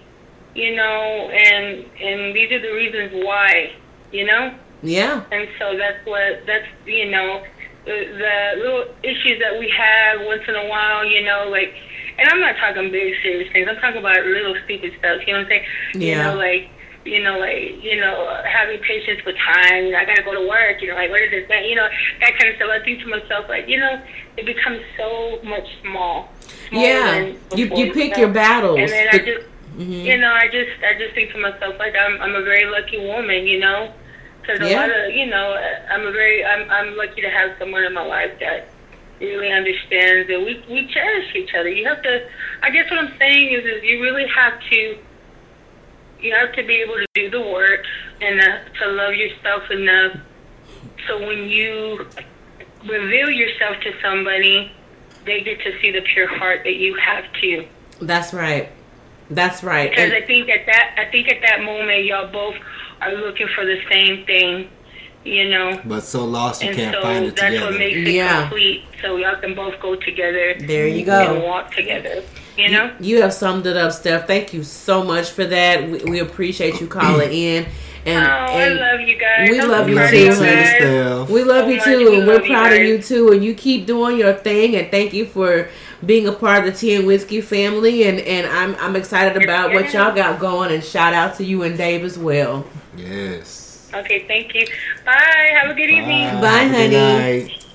you 0.54 0.74
know, 0.76 1.30
and 1.30 1.84
and 2.00 2.34
these 2.34 2.50
are 2.52 2.60
the 2.60 2.72
reasons 2.72 3.24
why, 3.24 3.72
you 4.12 4.24
know. 4.24 4.54
Yeah. 4.82 5.24
And 5.32 5.48
so 5.58 5.76
that's 5.76 6.04
what 6.06 6.44
that's 6.46 6.66
you 6.86 7.10
know 7.10 7.42
the, 7.86 7.92
the 8.18 8.60
little 8.62 8.84
issues 9.02 9.40
that 9.40 9.58
we 9.58 9.68
have 9.76 10.20
once 10.26 10.42
in 10.48 10.54
a 10.54 10.68
while, 10.68 11.04
you 11.04 11.24
know, 11.24 11.48
like. 11.50 11.74
And 12.16 12.28
I'm 12.28 12.38
not 12.38 12.54
talking 12.60 12.92
big 12.92 13.12
serious 13.22 13.50
things. 13.52 13.66
I'm 13.68 13.74
talking 13.76 13.98
about 13.98 14.24
little 14.24 14.54
stupid 14.64 14.92
stuff. 15.00 15.20
You 15.26 15.32
know 15.34 15.40
what 15.40 15.46
I'm 15.46 15.48
saying? 15.50 15.64
You 15.98 16.06
Yeah. 16.10 16.22
know, 16.30 16.34
like 16.36 16.70
you 17.04 17.22
know, 17.22 17.38
like 17.38 17.82
you 17.82 18.00
know, 18.00 18.40
having 18.44 18.80
patience 18.80 19.20
with 19.24 19.36
time. 19.36 19.86
You 19.86 19.92
know, 19.92 19.98
I 19.98 20.04
gotta 20.04 20.22
go 20.22 20.32
to 20.34 20.48
work. 20.48 20.80
You 20.80 20.88
know, 20.88 20.94
like 20.94 21.10
what 21.10 21.20
is 21.20 21.30
this? 21.30 21.48
That 21.48 21.64
you 21.66 21.74
know, 21.74 21.88
that 22.20 22.38
kind 22.38 22.50
of 22.50 22.56
stuff. 22.56 22.70
I 22.72 22.82
think 22.84 23.00
to 23.00 23.08
myself, 23.08 23.48
like 23.48 23.68
you 23.68 23.78
know, 23.78 24.00
it 24.36 24.46
becomes 24.46 24.80
so 24.96 25.40
much 25.44 25.66
small. 25.82 26.28
Yeah. 26.72 27.32
You 27.54 27.66
you 27.74 27.92
pick 27.92 28.16
your 28.16 28.28
battles. 28.28 28.78
And 28.80 28.90
then 28.90 29.08
I 29.12 29.18
just 29.18 29.46
Mhm. 29.76 30.04
you 30.04 30.16
know, 30.18 30.32
I 30.32 30.46
just 30.48 30.70
I 30.84 30.96
just 30.98 31.14
think 31.14 31.32
to 31.32 31.38
myself 31.38 31.78
like 31.78 31.94
I'm 31.96 32.20
I'm 32.22 32.34
a 32.34 32.42
very 32.42 32.64
lucky 32.66 32.98
woman, 32.98 33.46
you 33.46 33.58
know, 33.58 33.92
because 34.40 34.60
a 34.60 34.70
Yeah. 34.70 34.80
lot 34.80 34.90
of 34.90 35.12
you 35.14 35.26
know 35.26 35.54
I'm 35.90 36.06
a 36.06 36.12
very 36.12 36.44
I'm 36.44 36.70
I'm 36.70 36.96
lucky 36.96 37.20
to 37.22 37.28
have 37.28 37.52
someone 37.58 37.84
in 37.84 37.92
my 37.92 38.06
life 38.06 38.38
that 38.40 38.68
really 39.20 39.50
understands 39.52 40.30
and 40.30 40.44
we 40.46 40.62
we 40.70 40.86
cherish 40.86 41.34
each 41.34 41.54
other. 41.54 41.68
You 41.68 41.86
have 41.86 42.02
to. 42.02 42.26
I 42.62 42.70
guess 42.70 42.88
what 42.90 42.98
I'm 43.00 43.12
saying 43.18 43.52
is 43.52 43.64
is 43.64 43.82
you 43.82 44.00
really 44.02 44.26
have 44.28 44.54
to. 44.70 44.96
You 46.24 46.32
have 46.34 46.52
to 46.54 46.62
be 46.66 46.76
able 46.80 46.94
to 46.94 47.06
do 47.14 47.28
the 47.30 47.40
work 47.42 47.84
and 48.22 48.40
uh, 48.40 48.58
to 48.80 48.90
love 48.92 49.12
yourself 49.14 49.70
enough 49.70 50.16
so 51.06 51.18
when 51.26 51.48
you 51.48 52.06
reveal 52.88 53.28
yourself 53.30 53.76
to 53.82 53.92
somebody, 54.00 54.72
they 55.26 55.42
get 55.42 55.60
to 55.62 55.78
see 55.80 55.90
the 55.90 56.00
pure 56.00 56.26
heart 56.28 56.60
that 56.64 56.76
you 56.76 56.94
have 56.96 57.24
too. 57.40 57.66
That's 58.00 58.32
right. 58.32 58.70
That's 59.30 59.62
right. 59.62 59.90
Because 59.90 60.12
And- 60.12 60.14
I 60.14 60.26
think 60.26 60.48
at 60.48 60.66
that, 60.66 60.94
I 60.98 61.10
think 61.10 61.30
at 61.30 61.40
that 61.42 61.62
moment, 61.62 62.04
y'all 62.04 62.30
both 62.30 62.56
are 63.00 63.12
looking 63.12 63.48
for 63.54 63.64
the 63.66 63.80
same 63.90 64.24
thing, 64.24 64.68
you 65.24 65.50
know. 65.50 65.80
But 65.84 66.04
so 66.04 66.24
lost 66.24 66.62
you 66.62 66.68
and 66.68 66.76
can't 66.78 66.94
so 66.94 67.02
find 67.02 67.26
it 67.26 67.36
that's 67.36 67.52
together. 67.54 67.70
what 67.70 67.78
makes 67.78 67.96
it 67.96 68.08
Yeah. 68.14 68.40
complete. 68.42 68.84
So 69.02 69.16
y'all 69.16 69.36
can 69.40 69.54
both 69.54 69.78
go 69.80 69.94
together. 69.96 70.54
There 70.58 70.86
you 70.86 71.04
go. 71.04 71.20
And 71.34 71.40
go. 71.42 71.46
walk 71.46 71.74
together. 71.74 72.22
You 72.56 72.70
know. 72.70 72.94
You 73.00 73.22
have 73.22 73.32
summed 73.32 73.66
it 73.66 73.76
up, 73.76 73.92
Steph. 73.92 74.26
Thank 74.26 74.52
you 74.54 74.62
so 74.62 75.02
much 75.02 75.30
for 75.30 75.44
that. 75.44 75.88
We, 75.90 76.04
we 76.04 76.18
appreciate 76.20 76.80
you 76.80 76.86
calling 76.86 77.32
in. 77.32 77.66
And, 78.06 78.22
oh, 78.22 78.28
I 78.28 78.68
love 78.68 79.00
you 79.00 79.18
guys. 79.18 79.48
we 79.50 79.58
I'm 79.60 79.68
love 79.70 79.88
you 79.88 79.94
proud 79.96 80.04
of 80.04 80.10
too, 80.12 80.26
guys. 80.28 80.36
Steph. 80.36 81.30
we 81.30 81.42
love 81.42 81.64
so 81.64 81.68
you 81.70 81.76
much. 81.76 81.84
too. 81.84 82.10
We 82.10 82.18
And 82.18 82.26
we're 82.28 82.40
proud 82.42 82.72
of 82.74 82.78
you 82.80 83.00
too. 83.02 83.32
And 83.32 83.42
you 83.42 83.54
keep 83.54 83.86
doing 83.86 84.18
your 84.18 84.34
thing. 84.34 84.76
And 84.76 84.90
thank 84.90 85.14
you 85.14 85.24
for 85.26 85.68
being 86.04 86.28
a 86.28 86.32
part 86.32 86.66
of 86.66 86.72
the 86.72 86.78
Tea 86.78 86.94
and 86.96 87.06
Whiskey 87.06 87.40
family. 87.40 88.04
And, 88.06 88.20
and 88.20 88.46
I'm, 88.46 88.74
I'm 88.76 88.94
excited 88.94 89.42
about 89.42 89.72
what 89.72 89.92
y'all 89.94 90.14
got 90.14 90.38
going. 90.38 90.70
And 90.72 90.84
shout 90.84 91.14
out 91.14 91.34
to 91.36 91.44
you 91.44 91.62
and 91.62 91.78
Dave 91.78 92.04
as 92.04 92.18
well. 92.18 92.66
Yes. 92.96 93.90
Okay, 93.94 94.26
thank 94.28 94.54
you. 94.54 94.66
Bye. 95.06 95.12
Have 95.60 95.70
a 95.70 95.74
good 95.74 95.88
evening. 95.90 96.40
Bye, 96.42 96.48
Have 96.48 96.74
a 96.74 96.88
good 96.88 96.92
honey. 96.92 97.42
night. 97.44 97.66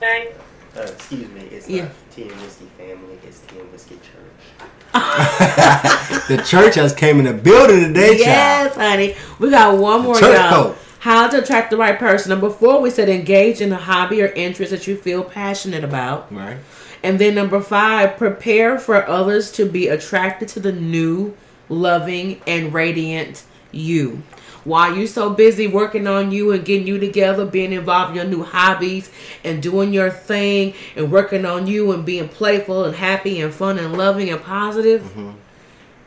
Bye. 0.00 0.32
Uh, 0.76 0.82
excuse 0.82 1.28
me, 1.30 1.40
it's 1.50 1.68
Yeah. 1.68 1.84
not 1.84 1.92
Tea 2.14 2.22
and 2.28 2.40
Whiskey 2.42 2.66
family, 2.76 3.18
it's 3.26 3.40
Tea 3.40 3.58
and 3.60 3.72
Whiskey 3.72 3.94
Church. 3.96 4.68
the 6.28 6.42
church 6.46 6.74
has 6.74 6.94
came 6.94 7.18
in 7.18 7.24
the 7.24 7.32
building 7.32 7.80
today, 7.80 8.16
Yes, 8.18 8.74
honey. 8.74 9.16
We 9.38 9.50
got 9.50 9.78
one 9.78 10.02
more, 10.02 10.18
y'all. 10.18 10.76
How 11.00 11.28
to 11.28 11.42
attract 11.42 11.70
the 11.70 11.76
right 11.76 11.98
person. 11.98 12.30
Number 12.30 12.50
four, 12.50 12.80
we 12.80 12.90
said 12.90 13.08
engage 13.08 13.60
in 13.60 13.72
a 13.72 13.76
hobby 13.76 14.22
or 14.22 14.26
interest 14.26 14.72
that 14.72 14.86
you 14.86 14.96
feel 14.96 15.22
passionate 15.22 15.84
about. 15.84 16.32
Right. 16.32 16.58
And 17.02 17.18
then 17.18 17.34
number 17.34 17.60
five, 17.60 18.16
prepare 18.16 18.78
for 18.78 19.06
others 19.06 19.52
to 19.52 19.66
be 19.66 19.86
attracted 19.88 20.48
to 20.48 20.60
the 20.60 20.72
new, 20.72 21.36
loving, 21.68 22.40
and 22.46 22.74
radiant 22.74 23.44
you. 23.70 24.22
While 24.66 24.96
you're 24.96 25.06
so 25.06 25.30
busy 25.30 25.68
working 25.68 26.08
on 26.08 26.32
you 26.32 26.50
and 26.50 26.64
getting 26.64 26.88
you 26.88 26.98
together, 26.98 27.46
being 27.46 27.72
involved 27.72 28.10
in 28.10 28.16
your 28.16 28.24
new 28.24 28.42
hobbies 28.42 29.12
and 29.44 29.62
doing 29.62 29.92
your 29.92 30.10
thing 30.10 30.74
and 30.96 31.12
working 31.12 31.46
on 31.46 31.68
you 31.68 31.92
and 31.92 32.04
being 32.04 32.28
playful 32.28 32.84
and 32.84 32.96
happy 32.96 33.40
and 33.40 33.54
fun 33.54 33.78
and 33.78 33.96
loving 33.96 34.28
and 34.28 34.42
positive, 34.42 35.02
mm-hmm. 35.02 35.30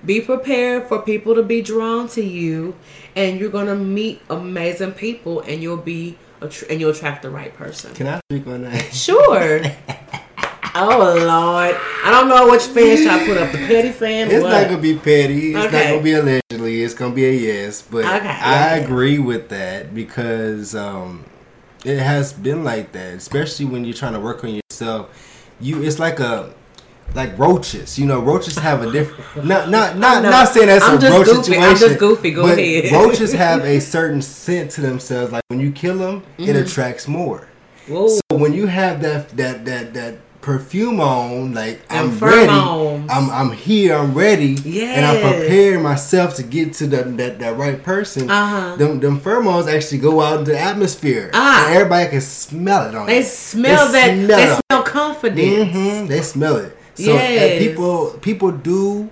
be 0.05 0.19
prepared 0.19 0.89
for 0.89 1.01
people 1.01 1.35
to 1.35 1.41
be 1.41 1.61
drawn 1.61 2.09
to 2.09 2.21
you 2.21 2.75
and 3.15 3.39
you're 3.39 3.49
going 3.49 3.67
to 3.67 3.77
meet 3.77 4.21
amazing 4.29 4.91
people 4.91 5.39
and 5.39 5.63
you'll 5.63 5.77
be 5.77 6.17
and 6.69 6.81
you'll 6.81 6.91
attract 6.91 7.21
the 7.21 7.29
right 7.29 7.53
person. 7.53 7.93
Can 7.93 8.07
I 8.07 8.19
speak 8.29 8.45
on 8.47 8.63
that? 8.63 8.93
Sure. 8.93 9.61
oh 10.75 11.15
Lord, 11.25 11.75
I 12.03 12.11
don't 12.11 12.27
know 12.29 12.49
which 12.49 12.63
fan 12.63 12.97
should 12.97 13.07
I 13.07 13.25
put 13.25 13.37
up. 13.37 13.51
The 13.51 13.57
petty 13.59 13.89
fan. 13.91 14.29
It's 14.31 14.43
what? 14.43 14.49
not 14.51 14.69
gonna 14.69 14.81
be 14.81 14.95
petty. 14.97 15.53
It's 15.53 15.71
not 15.71 15.71
gonna 15.71 16.01
be 16.01 16.13
allegedly. 16.13 16.83
It's 16.83 16.93
gonna 16.93 17.13
be 17.15 17.25
a 17.25 17.31
yes. 17.31 17.81
But 17.81 18.05
Okay, 18.05 18.27
I 18.27 18.75
okay. 18.77 18.83
agree 18.83 19.19
with 19.19 19.49
that 19.49 19.93
because 19.95 20.75
um, 20.75 21.25
it 21.85 21.97
has 21.99 22.33
been 22.33 22.63
like 22.63 22.91
that, 22.93 23.13
especially 23.15 23.65
when 23.65 23.85
you're 23.85 23.93
trying 23.93 24.13
to 24.13 24.19
work 24.19 24.43
on 24.43 24.51
yourself. 24.71 25.09
You, 25.61 25.83
it's 25.83 25.99
like 25.99 26.19
a 26.19 26.53
like 27.15 27.37
roaches. 27.37 27.97
You 27.97 28.05
know, 28.05 28.19
roaches 28.19 28.57
have 28.57 28.81
a 28.83 28.91
different. 28.91 29.45
Not 29.45 29.69
not 29.69 29.97
not 30.05 30.23
not 30.23 30.47
saying 30.49 30.67
that's 30.67 30.85
I'm 30.85 30.97
a 30.97 31.09
roach 31.09 31.25
goofy. 31.25 31.43
situation. 31.43 31.63
I'm 31.63 31.77
just 31.77 31.99
goofy. 31.99 32.31
Go 32.31 32.43
but 32.43 32.59
ahead. 32.59 32.91
roaches 32.93 33.33
have 33.33 33.63
a 33.65 33.79
certain 33.95 34.21
scent 34.21 34.71
to 34.71 34.81
themselves. 34.81 35.31
Like 35.31 35.43
when 35.49 35.59
you 35.59 35.71
kill 35.71 35.97
them, 35.97 36.23
it 36.37 36.55
Mhm. 36.55 36.63
attracts 36.65 37.07
more. 37.07 37.47
Whoa. 37.87 38.07
So 38.07 38.21
when 38.37 38.53
you 38.53 38.67
have 38.67 39.01
that 39.01 39.29
that 39.37 39.65
that 39.65 39.93
that 39.95 40.17
perfume 40.41 40.99
on, 41.01 41.53
like 41.53 41.81
I'm 41.89 42.17
ready. 42.19 42.49
I'm 42.49 43.29
I'm 43.29 43.51
here, 43.51 43.95
I'm 43.95 44.13
ready, 44.13 44.55
and 44.85 45.05
I'm 45.05 45.21
preparing 45.21 45.83
myself 45.83 46.35
to 46.35 46.43
get 46.43 46.73
to 46.75 46.87
the, 46.87 47.03
that 47.03 47.39
that 47.39 47.57
right 47.57 47.81
person. 47.83 48.29
Uh-huh. 48.29 48.75
Them 48.77 48.99
them 48.99 49.19
pheromones 49.19 49.67
actually 49.73 49.99
go 49.99 50.21
out 50.21 50.39
into 50.39 50.51
the 50.51 50.59
atmosphere, 50.59 51.29
Ah. 51.33 51.67
and 51.67 51.75
everybody 51.75 52.09
can 52.09 52.21
smell 52.21 52.87
it 52.89 52.95
on 52.95 53.07
They 53.07 53.17
you. 53.17 53.23
smell 53.23 53.91
that. 53.91 54.13
smell 54.15 54.27
they 54.27 54.43
it. 54.53 54.59
smell 54.69 54.83
confidence. 54.83 55.75
Mhm, 55.75 56.07
They 56.07 56.21
smell 56.21 56.55
it. 56.57 56.77
So 56.95 57.11
uh, 57.11 57.15
Yes. 57.15 57.63
people 57.63 58.09
people 58.21 58.51
do 58.51 59.09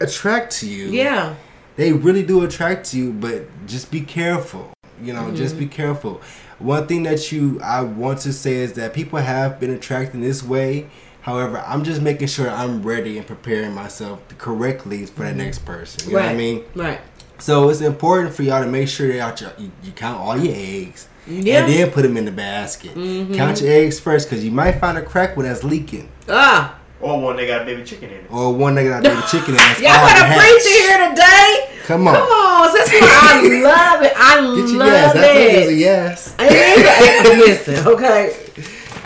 attract 0.00 0.52
to 0.60 0.66
you. 0.68 0.86
Yeah. 0.88 1.34
They 1.76 1.92
really 1.92 2.22
do 2.22 2.44
attract 2.44 2.90
to 2.90 2.98
you, 2.98 3.12
but 3.12 3.46
just 3.66 3.90
be 3.90 4.00
careful. 4.00 4.72
You 5.02 5.12
know, 5.14 5.30
just 5.32 5.56
Mhm. 5.56 5.60
be 5.60 5.66
careful. 5.66 6.20
One 6.62 6.86
thing 6.86 7.02
that 7.04 7.32
you 7.32 7.60
I 7.62 7.82
want 7.82 8.20
to 8.20 8.32
say 8.32 8.54
is 8.54 8.74
that 8.74 8.94
people 8.94 9.18
have 9.18 9.58
been 9.58 9.70
attracted 9.70 10.22
this 10.22 10.42
way. 10.42 10.86
However, 11.22 11.62
I'm 11.66 11.84
just 11.84 12.00
making 12.02 12.28
sure 12.28 12.48
I'm 12.50 12.82
ready 12.82 13.16
and 13.18 13.26
preparing 13.26 13.72
myself 13.74 14.20
correctly 14.38 15.06
for 15.06 15.22
that 15.22 15.34
Mhm. 15.34 15.38
next 15.38 15.64
person. 15.64 16.08
You 16.10 16.16
know 16.16 16.18
what 16.20 16.24
I 16.24 16.28
Right. 16.28 16.36
mean? 16.36 16.62
Right. 16.74 17.00
So 17.38 17.68
it's 17.68 17.80
important 17.80 18.34
for 18.34 18.42
y'all 18.42 18.62
to 18.62 18.68
make 18.68 18.88
sure 18.88 19.12
that 19.12 19.40
you, 19.58 19.70
you 19.82 19.92
count 19.92 20.20
all 20.20 20.36
your 20.38 20.54
eggs 20.56 21.08
Yeah. 21.26 21.64
and 21.64 21.72
then 21.72 21.90
put 21.90 22.02
them 22.02 22.16
in 22.16 22.24
the 22.24 22.30
basket. 22.32 22.94
Mhm. 22.96 23.36
Count 23.36 23.60
your 23.60 23.72
eggs 23.72 23.98
first 23.98 24.28
because 24.30 24.44
you 24.44 24.50
might 24.52 24.80
find 24.80 24.96
a 24.98 25.02
crack 25.02 25.36
one 25.36 25.46
that's 25.46 25.64
leaking. 25.64 26.08
Ah. 26.28 26.74
Or 27.02 27.20
one 27.20 27.36
they 27.36 27.46
got 27.46 27.62
a 27.62 27.64
baby 27.64 27.82
chicken 27.84 28.10
in 28.10 28.24
it. 28.24 28.32
Or 28.32 28.54
one 28.54 28.74
that 28.76 28.84
got 28.84 29.02
baby 29.02 29.20
chicken 29.30 29.54
that's 29.54 29.80
Y'all 29.84 29.90
got 29.90 30.16
a 30.20 30.24
hatched. 30.24 30.40
preacher 30.40 30.78
here 30.78 31.08
today. 31.10 31.68
Come 31.84 32.06
on. 32.08 32.14
Come 32.14 32.28
on. 32.28 32.74
That's 32.74 32.90
why 32.92 33.40
I 33.42 33.42
love 33.62 34.02
it. 34.02 34.12
I 34.16 34.40
Get 34.56 34.68
your 34.68 34.78
love 34.78 34.88
yes. 34.88 35.12
That's 35.12 35.26
it. 35.26 35.34
what 35.34 35.36
it 35.36 35.54
is 35.54 35.68
a 35.68 35.74
yes. 35.74 36.36
It 36.38 37.26
is. 37.26 37.66
Listen, 37.66 37.88
okay. 37.88 38.36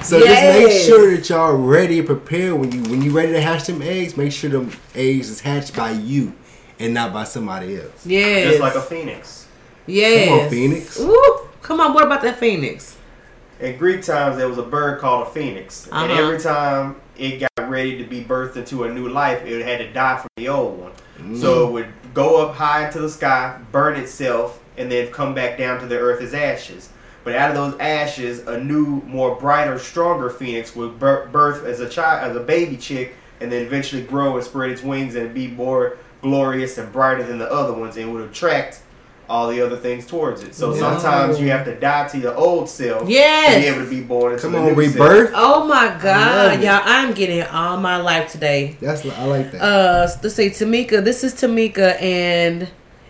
So 0.03 0.21
just 0.21 0.43
make 0.43 0.83
sure 0.85 1.17
that 1.17 1.29
y'all 1.29 1.55
ready 1.55 1.99
and 1.99 2.07
prepared 2.07 2.55
when 2.55 2.71
you 2.71 2.83
when 2.91 3.03
you 3.03 3.11
ready 3.13 3.33
to 3.33 3.41
hatch 3.41 3.65
them 3.67 3.81
eggs. 3.83 4.17
Make 4.17 4.31
sure 4.33 4.51
them 4.51 4.71
eggs 4.95 5.31
is 5.31 5.41
hatched 5.41 5.75
by 5.75 5.93
you 5.93 6.33
and 6.79 6.93
not 6.95 7.13
by 7.15 7.25
somebody 7.25 7.77
else. 7.81 8.07
Yes. 8.07 8.51
Just 8.51 8.61
like 8.61 8.75
a 8.75 8.83
phoenix. 8.83 9.49
Yes. 9.87 10.29
Come 10.29 10.39
on, 10.41 10.51
Phoenix. 10.51 11.01
Ooh, 11.01 11.49
come 11.63 11.81
on. 11.81 11.95
What 11.95 12.05
about 12.05 12.21
that 12.23 12.39
phoenix? 12.39 12.97
In 13.59 13.79
Greek 13.79 14.03
times, 14.03 14.37
there 14.37 14.49
was 14.49 14.59
a 14.59 14.63
bird 14.63 15.01
called 15.01 15.29
a 15.29 15.31
phoenix, 15.31 15.87
and 15.91 16.13
Uh-huh. 16.13 16.23
every 16.23 16.39
time 16.39 16.97
it 17.19 17.41
got 17.41 17.71
ready 17.71 17.99
to 17.99 18.05
be 18.05 18.23
birthed 18.23 18.57
into 18.57 18.85
a 18.85 18.93
new 18.93 19.09
life, 19.09 19.45
it 19.45 19.65
had 19.65 19.79
to 19.79 19.93
die 19.93 20.19
from 20.19 20.29
the 20.37 20.49
old 20.49 20.79
one. 20.81 20.93
Mm. 21.19 21.41
So 21.41 21.69
it 21.69 21.73
would 21.73 21.93
go 22.15 22.47
up 22.47 22.55
high 22.55 22.87
into 22.87 23.01
the 23.01 23.09
sky, 23.09 23.59
burn 23.73 23.97
itself, 23.97 24.63
and 24.77 24.91
then 24.91 25.11
come 25.11 25.35
back 25.35 25.59
down 25.59 25.81
to 25.81 25.87
the 25.87 25.99
earth 25.99 26.21
as 26.21 26.35
ashes. 26.35 26.91
But 27.25 27.35
out 27.35 27.51
of 27.51 27.57
those 27.57 27.81
ashes, 27.81 28.47
a 28.47 28.61
new, 28.61 29.03
more 29.03 29.35
brighter, 29.35 29.79
stronger 29.79 30.31
phoenix 30.31 30.77
would 30.77 30.99
birth 30.99 31.65
as 31.65 31.81
a 31.81 31.89
child, 31.89 32.31
as 32.31 32.37
a 32.37 32.41
baby 32.41 32.77
chick, 32.77 33.17
and 33.41 33.51
then 33.51 33.67
eventually 33.67 34.03
grow 34.03 34.37
and 34.37 34.45
spread 34.45 34.71
its 34.71 34.83
wings 34.83 35.17
and 35.17 35.35
be 35.35 35.49
more 35.49 35.99
glorious 36.23 36.79
and 36.79 36.93
brighter 36.93 37.25
than 37.25 37.39
the 37.39 37.51
other 37.51 37.73
ones, 37.73 37.97
and 37.97 38.13
would 38.13 38.29
attract 38.29 38.81
all 39.29 39.49
the 39.49 39.61
other 39.61 39.77
things 39.77 40.07
towards 40.07 40.43
it. 40.43 40.55
So 40.55 40.71
Wow. 40.71 40.99
sometimes 40.99 41.41
you 41.41 41.51
have 41.51 41.65
to 41.65 41.75
die 41.75 42.07
to 42.09 42.19
your 42.19 42.35
old 42.35 42.69
self 42.69 43.09
Yes. 43.09 43.55
to 43.55 43.61
be 43.61 43.67
able 43.67 43.85
to 43.85 43.91
be 43.91 44.01
born 44.03 44.33
into 44.33 44.43
Come 44.43 44.53
the 44.53 44.59
on, 44.59 44.67
new 44.67 44.75
rebirth. 44.75 45.33
Oh 45.35 45.67
my 45.67 45.97
God, 46.01 46.63
y'all! 46.63 46.81
I'm 46.85 47.13
getting 47.13 47.43
all 47.43 47.77
my 47.77 47.97
life 47.97 48.31
today. 48.31 48.77
That's 48.81 49.05
I 49.05 49.25
like 49.25 49.53
that. 49.53 49.63
Uh, 49.63 50.09
let's 50.23 50.35
say 50.35 50.51
Tamika. 50.51 51.03
This 51.05 51.25
is 51.25 51.35
Tamika, 51.35 52.01
and 52.01 52.69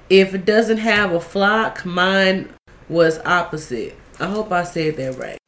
if 0.08 0.34
it 0.34 0.44
doesn't 0.44 0.78
have 0.78 1.12
a 1.12 1.20
flock, 1.20 1.84
mine 1.84 2.48
was 2.88 3.18
opposite. 3.26 3.96
I 4.18 4.26
hope 4.26 4.50
I 4.52 4.64
said 4.64 4.96
that 4.96 5.18
right. 5.18 5.38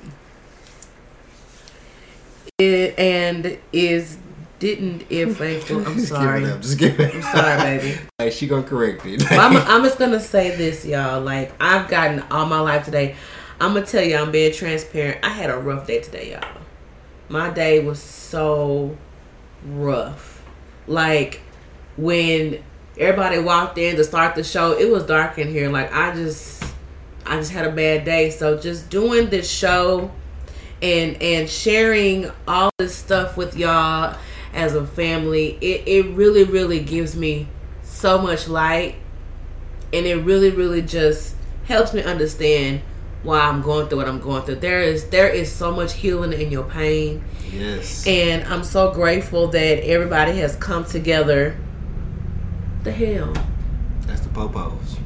It 2.58 2.98
and 2.98 3.56
is 3.72 4.18
didn't 4.58 5.04
if 5.10 5.36
fl- 5.36 5.44
I'm 5.86 5.94
Just 5.94 6.08
sorry. 6.08 6.40
Give 6.40 6.48
it 6.48 6.52
up. 6.52 6.62
Just 6.62 6.78
give 6.78 7.00
it. 7.00 7.14
I'm 7.14 7.22
sorry, 7.22 7.78
baby. 7.78 7.98
Like 8.18 8.32
she 8.32 8.48
gonna 8.48 8.64
correct. 8.64 9.04
Well, 9.04 9.16
I'm, 9.40 9.56
I'm 9.56 9.84
just 9.84 9.96
gonna 9.98 10.18
say 10.18 10.56
this, 10.56 10.84
y'all. 10.84 11.20
Like 11.20 11.52
I've 11.60 11.88
gotten 11.88 12.20
all 12.32 12.46
my 12.46 12.58
life 12.58 12.84
today. 12.84 13.14
I'm 13.60 13.74
gonna 13.74 13.86
tell 13.86 14.02
you, 14.02 14.16
I'm 14.16 14.32
being 14.32 14.52
transparent. 14.52 15.24
I 15.24 15.28
had 15.28 15.50
a 15.50 15.56
rough 15.56 15.86
day 15.86 16.00
today, 16.00 16.32
y'all. 16.32 16.60
My 17.28 17.50
day 17.50 17.78
was 17.84 18.00
so 18.00 18.96
rough. 19.64 20.42
Like 20.88 21.42
when 21.96 22.62
everybody 22.98 23.38
walked 23.38 23.78
in 23.78 23.94
to 23.96 24.04
start 24.04 24.34
the 24.34 24.42
show, 24.42 24.76
it 24.76 24.90
was 24.90 25.04
dark 25.04 25.38
in 25.38 25.48
here. 25.48 25.68
Like 25.70 25.92
I 25.94 26.12
just, 26.14 26.64
I 27.24 27.36
just 27.36 27.52
had 27.52 27.64
a 27.64 27.72
bad 27.72 28.04
day. 28.04 28.30
So 28.30 28.58
just 28.58 28.90
doing 28.90 29.28
this 29.28 29.48
show 29.48 30.10
and 30.82 31.20
and 31.22 31.48
sharing 31.48 32.30
all 32.48 32.70
this 32.78 32.96
stuff 32.96 33.36
with 33.36 33.56
y'all 33.56 34.16
as 34.54 34.74
a 34.74 34.86
family, 34.86 35.58
it, 35.60 35.86
it 35.86 36.14
really, 36.14 36.44
really 36.44 36.80
gives 36.80 37.16
me 37.16 37.48
so 37.82 38.18
much 38.18 38.48
light 38.48 38.94
and 39.92 40.06
it 40.06 40.16
really 40.16 40.50
really 40.50 40.82
just 40.82 41.34
helps 41.64 41.92
me 41.92 42.02
understand 42.02 42.80
why 43.22 43.40
I'm 43.40 43.62
going 43.62 43.88
through 43.88 43.98
what 43.98 44.08
I'm 44.08 44.20
going 44.20 44.42
through. 44.42 44.56
There 44.56 44.80
is 44.80 45.08
there 45.08 45.28
is 45.28 45.50
so 45.50 45.72
much 45.72 45.94
healing 45.94 46.32
in 46.32 46.52
your 46.52 46.64
pain 46.64 47.24
yes. 47.50 48.06
and 48.06 48.44
I'm 48.44 48.62
so 48.62 48.92
grateful 48.92 49.48
that 49.48 49.84
everybody 49.84 50.36
has 50.38 50.54
come 50.56 50.84
together. 50.84 51.56
The 52.84 52.92
hell, 52.92 53.34
That's 54.06 54.20
the 54.20 54.28
popos. 54.28 54.98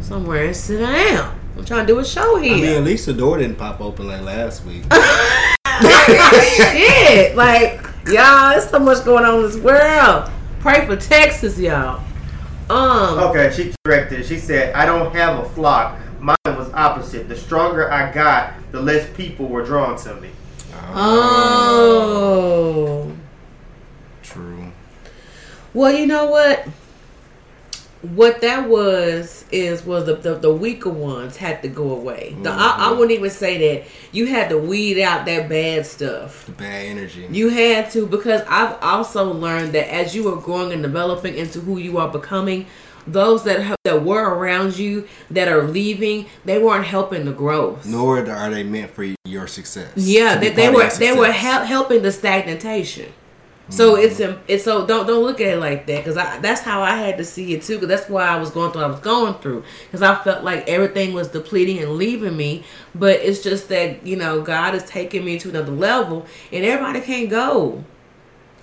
somewhere 0.00 0.44
and 0.44 0.56
sit 0.56 0.78
down. 0.78 1.40
I'm 1.56 1.64
trying 1.64 1.86
to 1.86 1.92
do 1.92 1.98
a 2.00 2.04
show 2.04 2.36
here. 2.36 2.54
I 2.54 2.60
mean, 2.60 2.76
at 2.76 2.84
least 2.84 3.06
the 3.06 3.14
door 3.14 3.38
didn't 3.38 3.56
pop 3.56 3.80
open 3.80 4.08
like 4.08 4.22
last 4.22 4.64
week. 4.64 4.84
Shit, 6.06 7.36
like 7.36 7.82
y'all, 8.06 8.50
there's 8.50 8.68
so 8.68 8.78
much 8.78 9.04
going 9.04 9.24
on 9.24 9.36
in 9.36 9.42
this 9.42 9.56
world. 9.56 10.30
Pray 10.60 10.86
for 10.86 10.96
Texas, 10.96 11.58
y'all. 11.58 12.02
Um, 12.70 13.18
Okay, 13.30 13.52
she 13.54 13.74
corrected. 13.84 14.24
She 14.26 14.38
said, 14.38 14.74
I 14.74 14.86
don't 14.86 15.14
have 15.14 15.44
a 15.44 15.48
flock. 15.50 15.98
Mine 16.20 16.36
was 16.46 16.70
opposite. 16.72 17.28
The 17.28 17.36
stronger 17.36 17.90
I 17.92 18.10
got, 18.12 18.54
the 18.72 18.80
less 18.80 19.08
people 19.14 19.46
were 19.46 19.62
drawn 19.64 19.96
to 19.98 20.14
me. 20.16 20.30
oh. 20.94 23.12
True. 24.22 24.72
Well, 25.74 25.92
you 25.92 26.06
know 26.06 26.26
what? 26.26 26.66
What 28.12 28.40
that 28.42 28.68
was 28.68 29.44
is 29.50 29.84
was 29.84 30.06
the 30.06 30.16
the, 30.16 30.34
the 30.34 30.52
weaker 30.52 30.90
ones 30.90 31.36
had 31.36 31.62
to 31.62 31.68
go 31.68 31.92
away. 31.92 32.36
The, 32.42 32.50
I, 32.50 32.54
I 32.54 32.58
mm-hmm. 32.58 32.98
wouldn't 32.98 33.18
even 33.18 33.30
say 33.30 33.78
that 33.78 33.88
you 34.12 34.26
had 34.26 34.50
to 34.50 34.58
weed 34.58 35.00
out 35.00 35.26
that 35.26 35.48
bad 35.48 35.86
stuff. 35.86 36.46
The 36.46 36.52
bad 36.52 36.86
energy. 36.86 37.26
You 37.30 37.48
had 37.48 37.90
to 37.92 38.06
because 38.06 38.42
I've 38.48 38.76
also 38.82 39.32
learned 39.32 39.72
that 39.72 39.92
as 39.92 40.14
you 40.14 40.32
are 40.32 40.40
growing 40.40 40.72
and 40.72 40.82
developing 40.82 41.34
into 41.36 41.60
who 41.60 41.78
you 41.78 41.98
are 41.98 42.08
becoming, 42.08 42.66
those 43.06 43.44
that 43.44 43.60
have, 43.60 43.76
that 43.84 44.02
were 44.02 44.34
around 44.34 44.78
you 44.78 45.06
that 45.30 45.48
are 45.48 45.62
leaving, 45.62 46.26
they 46.44 46.58
weren't 46.58 46.86
helping 46.86 47.24
the 47.24 47.32
growth. 47.32 47.86
Nor 47.86 48.26
are 48.28 48.50
they 48.50 48.62
meant 48.62 48.90
for 48.90 49.06
your 49.24 49.46
success. 49.46 49.92
Yeah, 49.96 50.36
they, 50.36 50.50
they 50.50 50.70
were 50.70 50.88
they 50.90 51.12
were 51.12 51.32
helping 51.32 52.02
the 52.02 52.12
stagnation. 52.12 53.12
So 53.70 53.96
it's 53.96 54.20
it's 54.46 54.64
so 54.64 54.86
don't 54.86 55.06
don't 55.06 55.22
look 55.22 55.40
at 55.40 55.54
it 55.54 55.58
like 55.58 55.86
that 55.86 56.04
because 56.04 56.14
that's 56.14 56.60
how 56.60 56.82
I 56.82 56.96
had 56.96 57.16
to 57.18 57.24
see 57.24 57.54
it 57.54 57.62
too. 57.62 57.74
Because 57.76 57.88
that's 57.88 58.10
why 58.10 58.24
I 58.24 58.36
was 58.36 58.50
going 58.50 58.72
through 58.72 58.82
what 58.82 58.90
I 58.90 58.92
was 58.92 59.00
going 59.00 59.34
through 59.34 59.64
because 59.86 60.02
I 60.02 60.14
felt 60.22 60.44
like 60.44 60.68
everything 60.68 61.14
was 61.14 61.28
depleting 61.28 61.78
and 61.78 61.92
leaving 61.92 62.36
me. 62.36 62.64
But 62.94 63.20
it's 63.20 63.42
just 63.42 63.68
that 63.70 64.06
you 64.06 64.16
know 64.16 64.42
God 64.42 64.74
is 64.74 64.84
taking 64.84 65.24
me 65.24 65.38
to 65.38 65.48
another 65.48 65.72
level, 65.72 66.26
and 66.52 66.64
everybody 66.64 67.00
can't 67.00 67.30
go. 67.30 67.84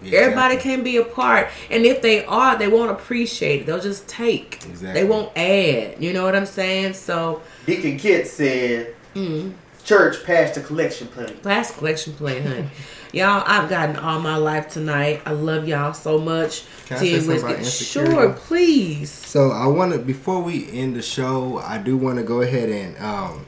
Yeah, 0.03 0.19
Everybody 0.21 0.55
exactly. 0.55 0.75
can 0.75 0.83
be 0.83 0.97
a 0.97 1.03
part, 1.03 1.49
and 1.69 1.85
if 1.85 2.01
they 2.01 2.25
are, 2.25 2.57
they 2.57 2.67
won't 2.67 2.89
appreciate 2.89 3.61
it. 3.61 3.65
They'll 3.67 3.79
just 3.79 4.07
take. 4.07 4.55
Exactly. 4.67 4.93
They 4.93 5.07
won't 5.07 5.35
add. 5.37 6.01
You 6.01 6.11
know 6.11 6.23
what 6.23 6.35
I'm 6.35 6.47
saying? 6.47 6.93
So 6.93 7.41
Deacon 7.67 7.97
Kit 7.99 8.27
said, 8.27 8.95
mm, 9.13 9.53
church 9.91 10.23
past 10.23 10.55
the 10.55 10.61
collection 10.61 11.07
plate. 11.07 11.43
Last 11.43 11.77
collection 11.77 12.13
plate, 12.13 12.43
honey. 12.43 12.69
y'all, 13.11 13.43
I've 13.45 13.69
gotten 13.69 13.97
all 13.97 14.21
my 14.21 14.37
life 14.37 14.69
tonight. 14.69 15.21
I 15.25 15.31
love 15.31 15.67
y'all 15.67 15.93
so 15.93 16.17
much. 16.17 16.63
Can 16.85 16.97
I 16.97 16.99
say 17.01 17.19
something 17.19 17.43
about 17.43 17.65
Sure, 17.65 18.33
please. 18.33 19.11
So 19.11 19.51
I 19.51 19.67
want 19.67 19.91
to 19.91 19.99
before 19.99 20.41
we 20.41 20.71
end 20.71 20.95
the 20.95 21.01
show, 21.01 21.57
I 21.57 21.77
do 21.77 21.97
want 21.97 22.19
to 22.19 22.23
go 22.23 22.39
ahead 22.41 22.69
and 22.69 22.97
um, 22.99 23.45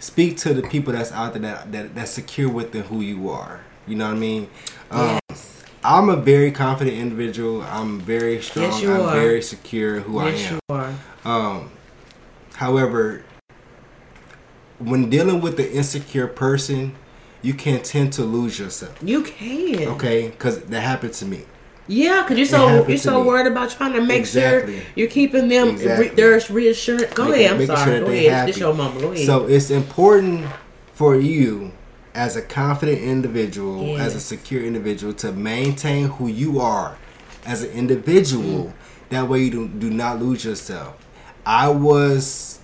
speak 0.00 0.38
to 0.38 0.52
the 0.52 0.62
people 0.62 0.92
that's 0.92 1.12
out 1.12 1.34
there 1.34 1.42
that, 1.42 1.70
that 1.70 1.94
that's 1.94 2.10
secure 2.10 2.50
within 2.50 2.82
who 2.82 3.00
you 3.00 3.30
are. 3.30 3.60
You 3.86 3.94
know 3.94 4.08
what 4.08 4.16
I 4.16 4.18
mean? 4.18 4.50
Um, 4.90 5.18
Yes. 5.30 5.64
I'm 5.84 6.08
a 6.08 6.16
very 6.16 6.50
confident 6.50 6.96
individual. 6.96 7.62
I'm 7.62 8.00
very 8.00 8.42
strong. 8.42 8.64
Yes, 8.64 8.82
you 8.82 8.92
I'm 8.92 9.02
are. 9.02 9.14
very 9.14 9.40
secure 9.40 10.00
who 10.00 10.20
yes, 10.24 10.40
I 10.40 10.46
am. 10.48 10.52
you 10.52 10.74
are. 10.74 10.94
Um, 11.24 11.70
however, 12.54 13.22
when 14.78 15.10
dealing 15.10 15.40
with 15.40 15.56
the 15.56 15.70
insecure 15.72 16.26
person, 16.26 16.94
you 17.42 17.54
can 17.54 17.82
tend 17.82 18.12
to 18.14 18.24
lose 18.24 18.58
yourself. 18.58 18.96
You 19.02 19.22
can. 19.22 19.88
Okay, 19.88 20.28
because 20.28 20.60
that 20.62 20.80
happened 20.80 21.12
to 21.14 21.24
me. 21.24 21.42
Yeah, 21.86 22.22
because 22.22 22.36
you're 22.36 22.46
so 22.46 22.86
you're 22.86 22.98
so 22.98 23.22
me. 23.22 23.28
worried 23.28 23.46
about 23.46 23.70
trying 23.70 23.94
to 23.94 24.02
make 24.02 24.20
Exactly. 24.20 24.76
sure 24.80 24.86
you're 24.94 25.08
keeping 25.08 25.48
them. 25.48 25.68
Exactly. 25.70 26.08
Re- 26.10 26.14
there's 26.14 26.50
reassurance. 26.50 27.14
Go 27.14 27.28
Making- 27.30 27.44
ahead. 27.46 27.60
I'm 27.60 27.66
sorry. 27.66 27.90
sure 27.90 28.00
Go 28.00 28.06
ahead. 28.12 28.48
This 28.48 28.56
happy. 28.56 28.60
your 28.60 28.74
mama. 28.74 29.00
Go 29.00 29.12
ahead. 29.12 29.24
So 29.26 29.46
it's 29.46 29.70
important 29.70 30.46
for 30.92 31.16
you 31.16 31.72
as 32.14 32.36
a 32.36 32.42
confident 32.42 33.00
individual, 33.00 33.96
as 33.98 34.14
a 34.14 34.20
secure 34.20 34.62
individual, 34.62 35.14
to 35.14 35.32
maintain 35.32 36.08
who 36.08 36.26
you 36.28 36.60
are 36.60 36.98
as 37.46 37.62
an 37.62 37.70
individual. 37.70 38.64
Mm. 38.66 38.72
That 39.10 39.28
way 39.28 39.44
you 39.44 39.50
do, 39.50 39.68
do 39.68 39.88
not 39.90 40.20
lose 40.20 40.44
yourself. 40.44 40.94
I 41.46 41.68
was, 41.68 42.57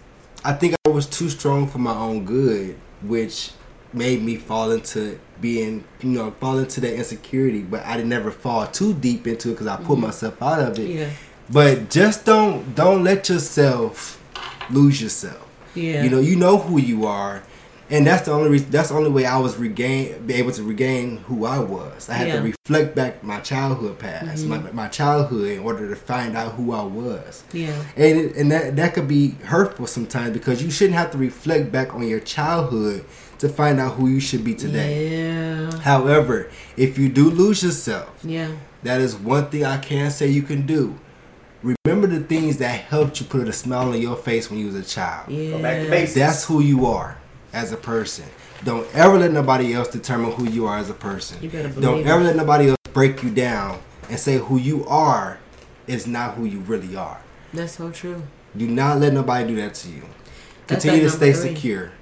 I 0.44 0.52
think 0.52 0.74
I 0.84 0.90
was 0.90 1.06
too 1.06 1.30
strong 1.30 1.66
for 1.66 1.78
my 1.78 1.94
own 1.94 2.24
good, 2.24 2.76
which 3.02 3.52
made 3.92 4.22
me 4.22 4.36
fall 4.36 4.70
into 4.72 5.18
being, 5.40 5.84
you 6.02 6.10
know, 6.10 6.30
fall 6.32 6.58
into 6.58 6.80
that 6.82 6.94
insecurity. 6.94 7.62
But 7.62 7.84
I 7.84 7.96
didn't 7.96 8.10
never 8.10 8.30
fall 8.30 8.66
too 8.66 8.92
deep 8.92 9.26
into 9.26 9.50
it 9.50 9.52
because 9.52 9.66
I 9.66 9.76
pulled 9.76 10.00
myself 10.00 10.40
out 10.42 10.60
of 10.60 10.78
it. 10.78 10.88
Mm-hmm. 10.88 10.98
yeah. 10.98 11.10
But 11.50 11.90
just 11.90 12.24
don't 12.24 12.74
don't 12.74 13.04
let 13.04 13.28
yourself 13.28 14.22
lose 14.70 15.00
yourself. 15.00 15.48
Yeah. 15.74 16.04
You 16.04 16.10
know, 16.10 16.20
you 16.20 16.36
know 16.36 16.58
who 16.58 16.78
you 16.78 17.06
are, 17.06 17.42
and 17.90 18.06
that's 18.06 18.24
the 18.26 18.32
only 18.32 18.48
reason. 18.48 18.70
That's 18.70 18.88
the 18.88 18.94
only 18.94 19.10
way 19.10 19.26
I 19.26 19.36
was 19.38 19.56
regain, 19.56 20.26
be 20.26 20.34
able 20.34 20.52
to 20.52 20.62
regain 20.62 21.18
who 21.18 21.44
I 21.44 21.58
was. 21.58 22.08
I 22.08 22.14
had 22.14 22.28
Yeah. 22.28 22.36
to 22.36 22.42
reflect 22.42 22.94
back 22.94 23.22
my 23.22 23.40
childhood 23.40 23.98
past, 23.98 24.46
my, 24.46 24.58
mm-hmm. 24.58 24.74
my 24.74 24.88
childhood, 24.88 25.48
in 25.50 25.58
order 25.60 25.88
to 25.88 25.96
find 25.96 26.36
out 26.36 26.52
who 26.52 26.72
I 26.72 26.82
was. 26.82 27.44
Yeah. 27.52 27.74
And 27.96 28.18
it, 28.18 28.36
and 28.36 28.50
that 28.50 28.76
that 28.76 28.94
could 28.94 29.06
be 29.08 29.32
hurtful 29.44 29.86
sometimes 29.86 30.32
because 30.32 30.62
you 30.62 30.70
shouldn't 30.70 30.96
have 30.96 31.10
to 31.10 31.18
reflect 31.18 31.70
back 31.70 31.94
on 31.94 32.06
your 32.08 32.20
childhood 32.20 33.04
to 33.38 33.48
find 33.48 33.78
out 33.78 33.94
who 33.94 34.08
you 34.08 34.20
should 34.20 34.44
be 34.44 34.54
today. 34.54 35.18
Yeah. 35.18 35.78
However, 35.80 36.48
if 36.76 36.96
you 36.98 37.08
do 37.10 37.28
lose 37.28 37.62
yourself, 37.62 38.10
Yeah. 38.22 38.52
that 38.82 39.00
is 39.00 39.14
one 39.14 39.50
thing 39.50 39.64
I 39.64 39.76
can 39.76 40.10
say 40.10 40.28
you 40.28 40.42
can 40.42 40.64
do. 40.66 40.98
Remember 41.62 42.06
the 42.06 42.20
things 42.20 42.58
that 42.58 42.80
helped 42.80 43.20
you 43.20 43.26
put 43.26 43.48
a 43.48 43.52
smile 43.52 43.88
on 43.90 44.00
your 44.00 44.16
face 44.16 44.50
when 44.50 44.58
you 44.60 44.66
was 44.66 44.74
a 44.74 44.82
child. 44.82 45.30
Yeah. 45.30 45.50
Go 45.52 45.62
back 45.62 45.82
to 45.82 45.90
basics. 45.90 46.14
That's 46.14 46.44
who 46.44 46.60
you 46.60 46.86
are 46.86 47.18
as 47.54 47.72
a 47.72 47.76
person. 47.76 48.24
Don't 48.64 48.86
ever 48.94 49.18
let 49.18 49.30
nobody 49.32 49.72
else 49.72 49.88
determine 49.88 50.32
who 50.32 50.48
you 50.50 50.66
are 50.66 50.76
as 50.76 50.90
a 50.90 50.94
person. 50.94 51.42
You 51.42 51.48
better 51.48 51.68
Don't 51.68 52.06
ever 52.06 52.20
it. 52.20 52.24
let 52.24 52.36
nobody 52.36 52.68
else 52.68 52.78
break 52.92 53.22
you 53.22 53.30
down 53.30 53.80
and 54.10 54.18
say 54.18 54.36
who 54.38 54.58
you 54.58 54.84
are 54.86 55.38
is 55.86 56.06
not 56.06 56.34
who 56.34 56.44
you 56.44 56.60
really 56.60 56.96
are. 56.96 57.20
That's 57.52 57.76
so 57.76 57.90
true. 57.90 58.22
Do 58.56 58.66
not 58.66 58.98
let 58.98 59.12
nobody 59.12 59.46
do 59.48 59.56
that 59.56 59.74
to 59.74 59.88
you. 59.88 60.02
That's 60.66 60.84
Continue 60.84 61.04
to 61.08 61.10
stay 61.10 61.32
three. 61.32 61.54
secure. 61.54 61.92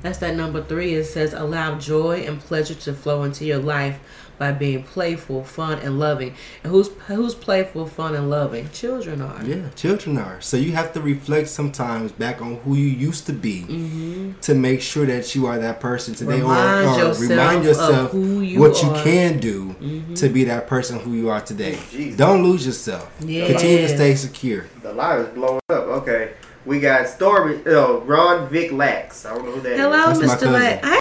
That's 0.00 0.18
that 0.18 0.34
number 0.34 0.62
three. 0.62 0.94
It 0.94 1.04
says 1.04 1.32
allow 1.32 1.78
joy 1.78 2.20
and 2.26 2.40
pleasure 2.40 2.74
to 2.74 2.94
flow 2.94 3.22
into 3.24 3.44
your 3.44 3.58
life 3.58 3.98
by 4.38 4.52
being 4.52 4.82
playful, 4.84 5.44
fun, 5.44 5.78
and 5.80 5.98
loving. 5.98 6.34
And 6.62 6.72
who's 6.72 6.88
who's 7.06 7.34
playful, 7.34 7.86
fun, 7.86 8.14
and 8.14 8.30
loving? 8.30 8.70
Children 8.70 9.20
are. 9.20 9.42
Yeah, 9.44 9.68
children 9.76 10.16
are. 10.18 10.40
So 10.40 10.56
you 10.56 10.72
have 10.72 10.92
to 10.94 11.00
reflect 11.00 11.48
sometimes 11.48 12.12
back 12.12 12.40
on 12.40 12.56
who 12.58 12.74
you 12.74 12.86
used 12.88 13.26
to 13.26 13.32
be 13.32 13.64
Mm-hmm. 13.68 14.40
to 14.40 14.54
make 14.54 14.80
sure 14.80 15.04
that 15.06 15.34
you 15.34 15.46
are 15.46 15.58
that 15.58 15.80
person 15.80 16.14
today, 16.14 16.40
Remind 16.40 16.86
or, 16.86 16.90
or 16.90 16.98
yourself 17.08 17.20
remind 17.30 17.64
yourself 17.64 18.10
who 18.12 18.40
you 18.40 18.60
what 18.60 18.80
you 18.82 18.88
are. 18.90 18.94
Mm-hmm. 18.94 19.04
can 19.04 19.38
do 19.40 20.14
to 20.14 20.28
be 20.28 20.44
that 20.44 20.66
person 20.66 20.98
who 21.00 21.12
you 21.14 21.28
are 21.30 21.40
today. 21.40 21.78
Jesus. 21.90 22.16
Don't 22.16 22.42
lose 22.42 22.64
yourself. 22.66 23.10
Yes. 23.20 23.50
Continue 23.50 23.78
to 23.78 23.88
stay 23.88 24.14
secure. 24.14 24.66
The 24.82 24.92
line 24.92 25.20
is 25.20 25.28
blowing 25.34 25.60
up. 25.68 25.84
Okay. 26.02 26.32
We 26.66 26.80
got 26.80 27.08
Stormy, 27.08 27.60
oh, 27.66 28.00
Ron 28.00 28.48
Vic 28.50 28.72
Lax. 28.72 29.24
I 29.24 29.34
don't 29.34 29.44
know 29.46 29.52
who 29.52 29.60
that 29.62 29.72
is. 29.72 29.80
Hello, 29.80 30.12
That's 30.12 30.20
my 30.20 30.26
Mr. 30.36 30.80
cousin. 30.82 30.98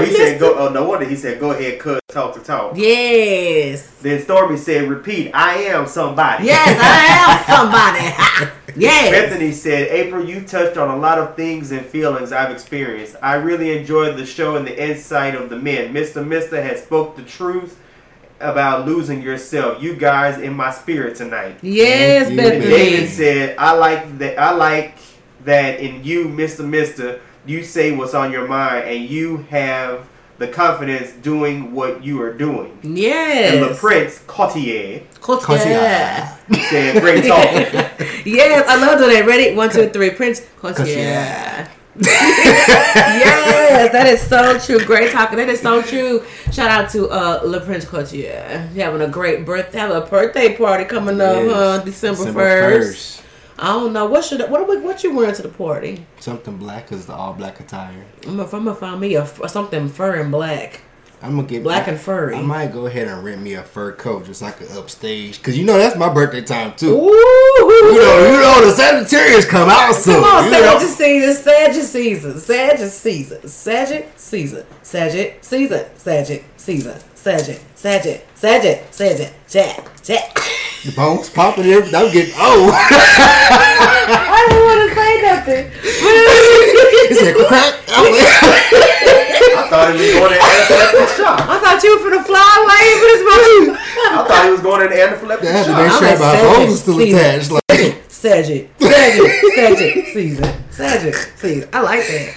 Lack. 0.00 0.06
Hey, 0.08 0.14
Oh, 0.14 0.18
he 0.24 0.30
said 0.30 0.40
go. 0.40 0.58
Oh, 0.58 0.68
no 0.72 0.88
wonder 0.88 1.04
he 1.06 1.16
said 1.16 1.40
go 1.40 1.50
ahead, 1.52 1.78
cut 1.78 2.00
talk 2.08 2.34
to 2.34 2.40
talk. 2.40 2.72
Yes. 2.76 3.86
Then 4.00 4.20
Stormy 4.22 4.56
said, 4.56 4.88
repeat, 4.88 5.30
I 5.34 5.54
am 5.64 5.86
somebody. 5.86 6.44
Yes, 6.46 6.78
I 6.80 7.04
am 7.20 8.48
somebody. 8.48 8.80
yes. 8.80 9.10
Bethany 9.10 9.52
said, 9.52 9.88
April, 9.88 10.24
you 10.24 10.40
touched 10.42 10.76
on 10.78 10.88
a 10.88 10.96
lot 10.96 11.18
of 11.18 11.36
things 11.36 11.70
and 11.72 11.84
feelings 11.84 12.32
I've 12.32 12.50
experienced. 12.50 13.16
I 13.22 13.34
really 13.34 13.76
enjoyed 13.76 14.16
the 14.16 14.24
show 14.24 14.56
and 14.56 14.66
the 14.66 14.82
insight 14.90 15.34
of 15.34 15.50
the 15.50 15.56
men. 15.56 15.92
Mr. 15.92 16.26
Mister 16.26 16.62
has 16.62 16.82
spoke 16.82 17.16
the 17.16 17.22
truth 17.24 17.78
about 18.40 18.86
losing 18.86 19.20
yourself. 19.20 19.82
You 19.82 19.94
guys 19.96 20.38
in 20.40 20.54
my 20.54 20.70
spirit 20.70 21.16
tonight. 21.16 21.58
Yes, 21.60 22.28
Thank 22.28 22.38
you, 22.40 22.48
And 22.48 22.62
David 22.62 23.00
Bethany. 23.00 23.06
said, 23.08 23.56
I 23.58 23.72
like 23.72 24.18
that 24.18 24.38
I 24.38 24.52
like 24.52 24.96
that 25.44 25.80
in 25.80 26.04
you, 26.04 26.26
Mr. 26.26 26.66
Mister, 26.66 27.20
you 27.48 27.64
say 27.64 27.92
what's 27.92 28.14
on 28.14 28.30
your 28.30 28.46
mind 28.46 28.88
and 28.88 29.08
you 29.08 29.38
have 29.50 30.06
the 30.38 30.46
confidence 30.46 31.10
doing 31.22 31.72
what 31.74 32.04
you 32.04 32.22
are 32.22 32.32
doing. 32.32 32.78
And 32.84 32.96
Yes. 32.96 33.68
the 33.68 33.74
Prince 33.74 34.20
Cotier 34.28 35.02
Cotier. 35.20 36.28
said, 36.70 37.02
Great 37.02 37.24
talking. 37.26 38.06
Yes, 38.24 38.64
I 38.68 38.76
love 38.76 38.98
doing 39.00 39.14
that. 39.14 39.26
Ready? 39.26 39.54
One, 39.56 39.70
two, 39.70 39.88
three. 39.88 40.10
Prince 40.10 40.42
Cotier. 40.60 40.84
Cotier. 40.84 41.68
yes, 42.68 43.90
that 43.92 44.06
is 44.06 44.20
so 44.20 44.58
true. 44.60 44.84
Great 44.86 45.10
talking. 45.10 45.36
That 45.38 45.48
is 45.48 45.60
so 45.60 45.82
true. 45.82 46.22
Shout 46.52 46.70
out 46.70 46.90
to 46.90 47.08
uh 47.08 47.40
Le 47.44 47.60
Prince 47.60 47.84
Cotier. 47.84 48.68
You 48.74 48.82
having 48.82 49.00
a 49.02 49.08
great 49.08 49.44
birthday. 49.44 49.78
Have 49.78 49.90
a 49.90 50.02
birthday 50.02 50.56
party 50.56 50.84
coming 50.84 51.20
up, 51.20 51.42
huh? 51.44 51.78
December 51.84 52.18
December 52.18 52.40
first. 52.40 53.22
1st. 53.58 53.64
I 53.64 53.72
don't 53.72 53.92
know 53.92 54.06
what 54.06 54.24
should 54.24 54.40
what 54.50 54.60
are 54.60 54.64
we, 54.64 54.78
what 54.78 55.02
you 55.04 55.14
wearing 55.14 55.34
to 55.34 55.42
the 55.42 55.48
party. 55.48 56.06
Something 56.20 56.56
black 56.56 56.92
is 56.92 57.06
the 57.06 57.14
all 57.14 57.32
black 57.32 57.60
attire. 57.60 58.04
I'm 58.26 58.36
gonna, 58.36 58.44
I'm 58.44 58.64
gonna 58.64 58.74
find 58.74 59.00
me 59.00 59.16
a 59.16 59.26
something 59.48 59.88
fur 59.88 60.16
and 60.16 60.30
black, 60.30 60.82
I'm 61.20 61.34
gonna 61.34 61.48
get 61.48 61.64
black 61.64 61.88
and 61.88 61.98
furry. 61.98 62.36
I 62.36 62.42
might 62.42 62.72
go 62.72 62.86
ahead 62.86 63.08
and 63.08 63.24
rent 63.24 63.42
me 63.42 63.54
a 63.54 63.62
fur 63.62 63.92
coat 63.92 64.26
just 64.26 64.40
so 64.40 64.46
I 64.46 64.52
could 64.52 64.70
upstage. 64.70 65.42
Cause 65.42 65.56
you 65.56 65.64
know 65.64 65.76
that's 65.76 65.96
my 65.96 66.12
birthday 66.12 66.42
time 66.42 66.74
too. 66.76 66.92
Ooh, 66.94 67.10
You 67.10 67.98
know, 67.98 68.30
you 68.30 68.40
know 68.40 68.64
the 68.64 68.72
Sagittarius 68.72 69.44
come 69.44 69.68
out 69.68 69.94
soon. 69.94 70.14
Come 70.14 70.24
on, 70.24 70.44
you 70.44 70.50
know? 70.52 70.78
Sagitt 70.78 70.96
season, 70.96 71.52
Sagitt 71.52 71.82
season, 71.82 72.32
Sagitt 72.34 72.90
season, 72.90 73.38
Sagitt 73.42 74.18
season, 74.18 74.66
Sagitt 74.82 75.44
season, 75.44 75.84
Sagitt 75.96 76.42
season, 76.56 76.94
Sagitt, 77.16 77.60
Sagitt, 77.74 78.20
Sagitt, 78.36 78.82
Sagitt, 78.92 79.32
Jack, 79.48 79.97
Jack. 79.97 79.97
The 80.08 80.92
bones 80.96 81.28
popping 81.28 81.64
and 81.64 81.72
everything. 81.74 81.94
I'm 82.00 82.10
getting 82.12 82.32
old. 82.40 82.72
I 82.72 84.40
didn't 84.48 84.64
want 84.64 84.80
to 84.88 84.94
say 84.96 85.12
nothing. 85.20 85.64
he 85.68 87.14
said 87.14 87.34
crack. 87.36 87.74
I'm 87.92 88.08
like- 88.08 88.24
I 89.48 89.68
thought 89.68 89.92
he 89.92 90.00
was 90.00 90.12
going 90.16 90.32
to 90.32 90.38
anaphylactic 90.40 91.16
shock. 91.16 91.40
I 91.44 91.58
thought 91.60 91.82
you 91.84 91.90
were 91.92 92.02
finna 92.08 92.24
fly 92.24 92.40
away, 92.64 92.84
but 92.96 93.08
it's 93.12 93.24
my 93.28 93.36
I 94.08 94.24
thought 94.26 94.44
he 94.46 94.50
was 94.52 94.60
going 94.62 94.80
into 94.82 94.96
anaphylactic 94.96 95.44
I 95.44 95.52
had 95.52 95.64
to 95.66 95.72
shock. 95.72 95.76
make 95.76 95.92
I'm 95.92 95.98
sure 95.98 96.08
my 96.08 96.32
Sagitt 96.32 96.56
bones 96.56 96.72
are 96.72 96.76
still 96.76 97.00
attached. 97.00 97.50
Like, 97.50 97.62
Sagitt, 98.08 98.68
Sagitt, 98.78 99.30
Sagitt 99.56 100.12
season, 100.14 100.44
Sagitt 100.70 101.38
season. 101.38 101.68
I 101.72 101.80
like 101.82 102.00
that. 102.06 102.34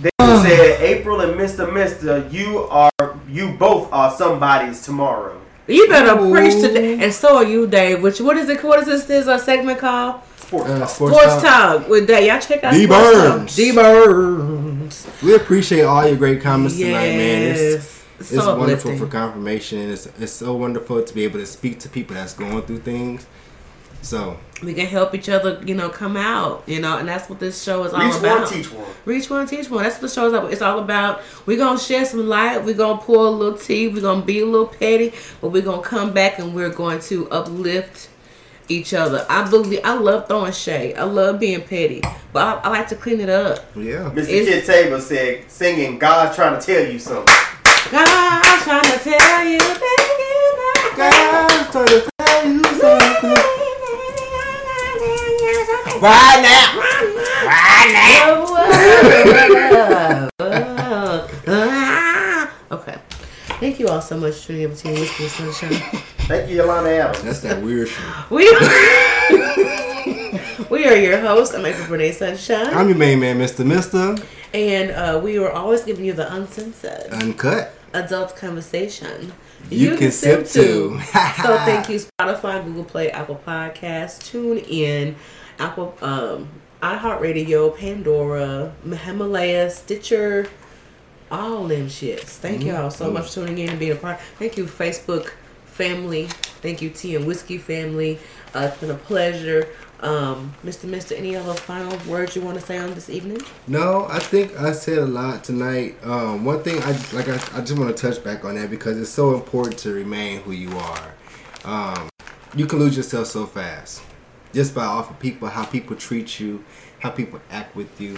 They 0.00 0.10
said, 0.48 0.80
April 0.82 1.20
and 1.22 1.34
Mr. 1.34 1.72
Mister, 1.72 2.28
you 2.28 2.58
are, 2.70 2.90
you 3.28 3.52
both 3.58 3.92
are 3.92 4.10
somebody's 4.12 4.82
tomorrow. 4.84 5.40
You 5.68 5.86
better 5.88 6.16
preach 6.30 6.54
today, 6.54 6.98
and 7.02 7.12
so 7.12 7.36
are 7.36 7.44
you, 7.44 7.66
Dave. 7.66 8.02
Which 8.02 8.20
what 8.20 8.36
is 8.38 8.48
it? 8.48 8.62
What 8.64 8.80
is 8.80 8.86
this? 8.86 9.04
This 9.04 9.26
a 9.26 9.38
segment 9.38 9.78
called 9.78 10.22
Sports 10.36 10.70
uh, 10.70 10.78
talk. 10.78 10.88
sports 10.88 11.16
Sports 11.16 11.42
talk. 11.42 11.42
Talk 11.82 11.88
with 11.88 12.06
Dave. 12.06 12.26
Y'all 12.26 12.40
check 12.40 12.64
out 12.64 12.72
D 12.72 12.86
Burns. 12.86 13.54
D 13.54 13.72
Burns. 13.72 15.06
We 15.22 15.34
appreciate 15.34 15.82
all 15.82 16.06
your 16.06 16.16
great 16.16 16.40
comments 16.40 16.76
tonight, 16.76 17.16
man. 17.16 17.42
It's, 17.54 18.04
it's 18.18 18.28
So 18.30 18.36
wonderful 18.56 18.62
uplifting. 18.92 18.98
for 18.98 19.06
confirmation. 19.06 19.90
It's 19.90 20.06
it's 20.18 20.32
so 20.32 20.54
wonderful 20.54 21.02
to 21.02 21.14
be 21.14 21.24
able 21.24 21.38
to 21.40 21.46
speak 21.46 21.78
to 21.80 21.88
people 21.90 22.14
that's 22.14 22.32
going 22.34 22.62
through 22.62 22.78
things. 22.80 23.26
So 24.08 24.38
we 24.62 24.72
can 24.72 24.86
help 24.86 25.14
each 25.14 25.28
other, 25.28 25.62
you 25.66 25.74
know, 25.74 25.90
come 25.90 26.16
out, 26.16 26.62
you 26.66 26.80
know, 26.80 26.96
and 26.96 27.06
that's 27.06 27.28
what 27.28 27.40
this 27.40 27.62
show 27.62 27.84
is 27.84 27.92
all 27.92 28.00
Reach 28.00 28.16
about. 28.16 28.50
Reach 28.50 28.50
one, 28.50 28.62
teach 28.62 28.72
one. 28.72 28.86
Reach 29.04 29.30
one, 29.30 29.46
teach 29.46 29.70
one. 29.70 29.82
That's 29.82 29.96
what 29.96 30.00
the 30.00 30.08
show 30.08 30.26
is 30.28 30.32
about. 30.32 30.50
It's 30.50 30.62
all 30.62 30.78
about. 30.78 31.20
We're 31.44 31.58
gonna 31.58 31.78
share 31.78 32.06
some 32.06 32.26
light. 32.26 32.64
We're 32.64 32.74
gonna 32.74 33.02
pour 33.02 33.26
a 33.26 33.30
little 33.30 33.58
tea. 33.58 33.88
We're 33.88 34.00
gonna 34.00 34.24
be 34.24 34.40
a 34.40 34.46
little 34.46 34.66
petty, 34.66 35.12
but 35.42 35.50
we're 35.50 35.60
gonna 35.60 35.82
come 35.82 36.14
back 36.14 36.38
and 36.38 36.54
we're 36.54 36.70
going 36.70 37.00
to 37.00 37.28
uplift 37.30 38.08
each 38.70 38.94
other. 38.94 39.26
I 39.28 39.46
believe 39.50 39.80
I 39.84 39.92
love 39.92 40.26
throwing 40.26 40.52
shade. 40.52 40.96
I 40.96 41.02
love 41.02 41.38
being 41.38 41.60
petty, 41.60 42.00
but 42.32 42.64
I, 42.64 42.66
I 42.66 42.68
like 42.70 42.88
to 42.88 42.96
clean 42.96 43.20
it 43.20 43.28
up. 43.28 43.58
Yeah. 43.76 44.08
Mr. 44.08 44.26
It's- 44.26 44.46
Kid 44.46 44.64
Tabor 44.64 45.02
said, 45.02 45.50
singing 45.50 45.98
God's 45.98 46.34
trying 46.34 46.58
to 46.58 46.66
tell 46.66 46.90
you 46.90 46.98
something. 46.98 47.34
God, 47.92 48.62
trying 48.62 48.84
to 48.84 48.98
tell 49.04 49.44
you, 49.44 49.58
God's 50.96 51.70
trying 51.72 51.86
to 51.86 52.10
tell 52.16 52.46
you 52.46 52.64
something. 52.64 53.67
Right 56.00 56.40
now. 56.42 56.78
Right 57.46 57.90
now. 61.46 62.48
okay. 62.70 62.96
Thank 63.60 63.78
you 63.80 63.88
all 63.88 64.00
so 64.00 64.16
much 64.16 64.34
for 64.36 64.46
tuning 64.48 64.62
in 64.62 64.76
to 64.76 64.88
Whiskey 64.92 65.24
and 65.24 65.32
Sunshine. 65.32 65.72
Thank 66.28 66.50
you, 66.50 66.56
Yolanda 66.58 66.90
Adams. 66.96 67.22
That's 67.22 67.40
that 67.40 67.62
weird 67.62 67.88
shit. 67.88 68.04
We 68.30 68.44
we 70.70 70.86
are 70.86 70.96
your 70.96 71.18
hosts. 71.20 71.54
I'm 71.54 71.64
April 71.66 71.88
Renee 71.88 72.12
Sunshine, 72.12 72.66
I'm 72.74 72.88
your 72.88 72.98
main 72.98 73.18
man, 73.20 73.38
Mr. 73.38 73.64
Mister. 73.66 74.16
and 74.54 74.90
uh, 74.92 75.20
we 75.22 75.38
are 75.38 75.50
always 75.50 75.82
giving 75.84 76.04
you 76.04 76.12
the 76.12 76.32
uncensored 76.32 77.08
Uncut. 77.12 77.72
adult 77.94 78.36
conversation. 78.36 79.32
You 79.70 79.96
can 79.96 80.12
sip 80.12 80.46
too. 80.46 81.00
so 81.00 81.08
thank 81.64 81.88
you, 81.88 81.98
Spotify, 81.98 82.64
Google 82.64 82.84
Play, 82.84 83.10
Apple 83.10 83.40
Podcasts. 83.44 84.22
Tune 84.24 84.58
in, 84.58 85.16
Apple, 85.58 85.96
um, 86.00 86.48
iHeartRadio, 86.82 87.76
Pandora, 87.76 88.72
Himalaya, 88.84 89.70
Stitcher, 89.70 90.48
all 91.30 91.66
them 91.66 91.86
shits. 91.88 92.20
Thank 92.24 92.60
Mm-hmm. 92.60 92.68
y'all 92.68 92.90
so 92.90 93.10
much 93.10 93.26
for 93.28 93.34
tuning 93.46 93.58
in 93.58 93.70
and 93.70 93.78
being 93.78 93.92
a 93.92 93.96
part. 93.96 94.20
Thank 94.38 94.56
you, 94.56 94.64
Facebook 94.64 95.30
family. 95.66 96.26
Thank 96.62 96.82
you, 96.82 96.90
Tea 96.90 97.16
and 97.16 97.26
Whiskey 97.26 97.58
family. 97.58 98.18
Uh, 98.54 98.68
it's 98.70 98.78
been 98.80 98.90
a 98.90 98.94
pleasure. 98.94 99.68
Um, 100.00 100.54
Mr. 100.64 100.84
Mister, 100.84 101.16
any 101.16 101.34
other 101.34 101.54
final 101.54 101.98
words 102.08 102.36
you 102.36 102.42
want 102.42 102.58
to 102.58 102.64
say 102.64 102.78
on 102.78 102.94
this 102.94 103.10
evening? 103.10 103.40
No, 103.66 104.06
I 104.08 104.20
think 104.20 104.56
I 104.56 104.70
said 104.72 104.98
a 104.98 105.06
lot 105.06 105.42
tonight. 105.42 105.96
Um, 106.04 106.44
one 106.44 106.62
thing 106.62 106.80
I 106.84 106.92
like, 107.12 107.28
I, 107.28 107.34
I 107.58 107.60
just 107.62 107.76
want 107.76 107.94
to 107.96 108.00
touch 108.10 108.22
back 108.22 108.44
on 108.44 108.54
that 108.54 108.70
because 108.70 108.96
it's 109.00 109.10
so 109.10 109.34
important 109.34 109.76
to 109.80 109.92
remain 109.92 110.40
who 110.42 110.52
you 110.52 110.70
are. 110.78 111.14
Um, 111.64 112.08
you 112.54 112.66
can 112.66 112.78
lose 112.78 112.96
yourself 112.96 113.26
so 113.26 113.44
fast 113.46 114.00
just 114.52 114.74
by 114.74 114.84
off 114.84 115.10
of 115.10 115.18
people, 115.18 115.48
how 115.48 115.64
people 115.64 115.96
treat 115.96 116.40
you, 116.40 116.64
how 117.00 117.10
people 117.10 117.40
act 117.50 117.74
with 117.76 118.00
you. 118.00 118.16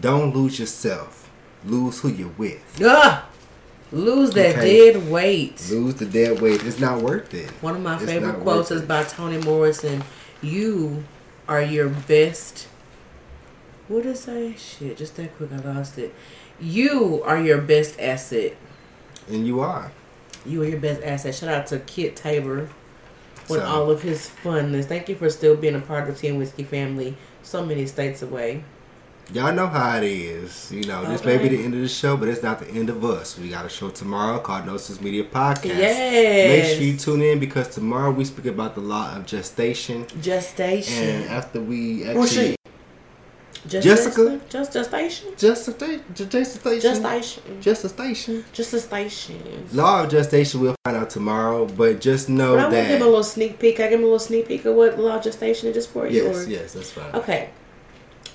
Don't 0.00 0.34
lose 0.34 0.58
yourself. 0.58 1.30
Lose 1.64 2.00
who 2.00 2.08
you're 2.10 2.32
with. 2.36 2.60
Ah, 2.84 3.26
lose 3.90 4.30
that 4.32 4.56
Okay. 4.56 4.92
dead 4.92 5.10
weight. 5.10 5.66
Lose 5.70 5.94
the 5.94 6.04
dead 6.06 6.40
weight. 6.40 6.62
It's 6.64 6.78
not 6.78 7.00
worth 7.00 7.32
it. 7.34 7.50
One 7.60 7.74
of 7.76 7.82
my 7.82 7.94
It's 7.96 8.04
favorite 8.04 8.40
quotes 8.40 8.70
is 8.70 8.82
by 8.82 9.04
Toni 9.04 9.38
Morrison. 9.38 10.04
You 10.42 11.04
are 11.48 11.62
your 11.62 11.88
best. 11.88 12.66
What 13.88 14.02
did 14.04 14.12
it 14.12 14.18
say? 14.18 14.54
Shit, 14.56 14.96
just 14.96 15.16
that 15.16 15.36
quick, 15.36 15.50
I 15.52 15.56
lost 15.58 15.98
it. 15.98 16.14
You 16.60 17.22
are 17.24 17.38
your 17.40 17.58
best 17.58 17.98
asset. 18.00 18.56
And 19.28 19.46
you 19.46 19.60
are. 19.60 19.90
You 20.46 20.62
are 20.62 20.66
your 20.66 20.78
best 20.80 21.02
asset. 21.02 21.34
Shout 21.34 21.48
out 21.50 21.66
to 21.68 21.78
Kit 21.80 22.16
Tabor 22.16 22.68
with 23.48 23.60
So- 23.60 23.66
all 23.66 23.90
of 23.90 24.02
his 24.02 24.30
funness. 24.42 24.84
Thank 24.86 25.08
you 25.08 25.14
for 25.14 25.28
still 25.30 25.56
being 25.56 25.74
a 25.74 25.80
part 25.80 26.08
of 26.08 26.14
the 26.14 26.20
Tea 26.20 26.28
and 26.28 26.38
Whiskey 26.38 26.64
family 26.64 27.16
so 27.42 27.64
many 27.64 27.86
states 27.86 28.22
away. 28.22 28.64
Y'all 29.32 29.54
know 29.54 29.66
how 29.66 29.96
it 29.96 30.04
is. 30.04 30.70
You 30.70 30.84
know, 30.84 31.02
this 31.10 31.24
may 31.24 31.38
be 31.38 31.48
the 31.48 31.64
end 31.64 31.72
of 31.72 31.80
the 31.80 31.88
show, 31.88 32.14
but 32.14 32.28
it's 32.28 32.42
not 32.42 32.60
the 32.60 32.68
end 32.68 32.90
of 32.90 33.02
us. 33.04 33.38
We 33.38 33.48
got 33.48 33.64
a 33.64 33.70
show 33.70 33.88
tomorrow 33.88 34.38
called 34.38 34.66
Gnosis 34.66 35.00
Media 35.00 35.24
Podcast. 35.24 35.78
Make 35.78 36.64
sure 36.66 36.82
you 36.82 36.96
tune 36.98 37.22
in 37.22 37.38
because 37.38 37.68
tomorrow 37.68 38.10
we 38.10 38.26
speak 38.26 38.44
about 38.46 38.74
the 38.74 38.82
law 38.82 39.16
of 39.16 39.24
gestation. 39.24 40.06
Gestation. 40.20 41.02
And 41.04 41.24
after 41.30 41.60
we 41.60 42.04
actually. 42.04 42.56
Gestation? 43.66 44.40
Just 44.48 44.72
gestation? 44.72 45.28
Gestation. 45.36 46.04
Gestation. 46.14 46.80
Gestation. 46.80 47.60
Gestation. 47.60 48.44
Just 48.52 48.74
a 48.74 48.80
station. 48.80 49.68
Law 49.72 50.04
of 50.04 50.10
gestation 50.10 50.60
we'll 50.60 50.74
find 50.84 50.96
out 50.96 51.08
tomorrow, 51.10 51.66
but 51.66 52.00
just 52.00 52.28
know 52.28 52.56
But 52.56 52.66
I'm 52.66 52.70
gonna 52.72 52.88
give 52.88 53.00
a 53.00 53.04
little 53.04 53.24
sneak 53.24 53.58
peek. 53.58 53.80
I 53.80 53.84
give 53.88 53.92
him 54.00 54.00
a 54.00 54.04
little 54.04 54.18
sneak 54.18 54.48
peek 54.48 54.64
of 54.66 54.74
what 54.74 54.98
law 54.98 55.16
of 55.16 55.24
gestation 55.24 55.68
is 55.68 55.74
just 55.74 55.90
for 55.90 56.06
you. 56.06 56.24
Yes, 56.24 56.46
or- 56.46 56.50
yes, 56.50 56.72
that's 56.74 56.90
fine. 56.90 57.14
Okay. 57.14 57.50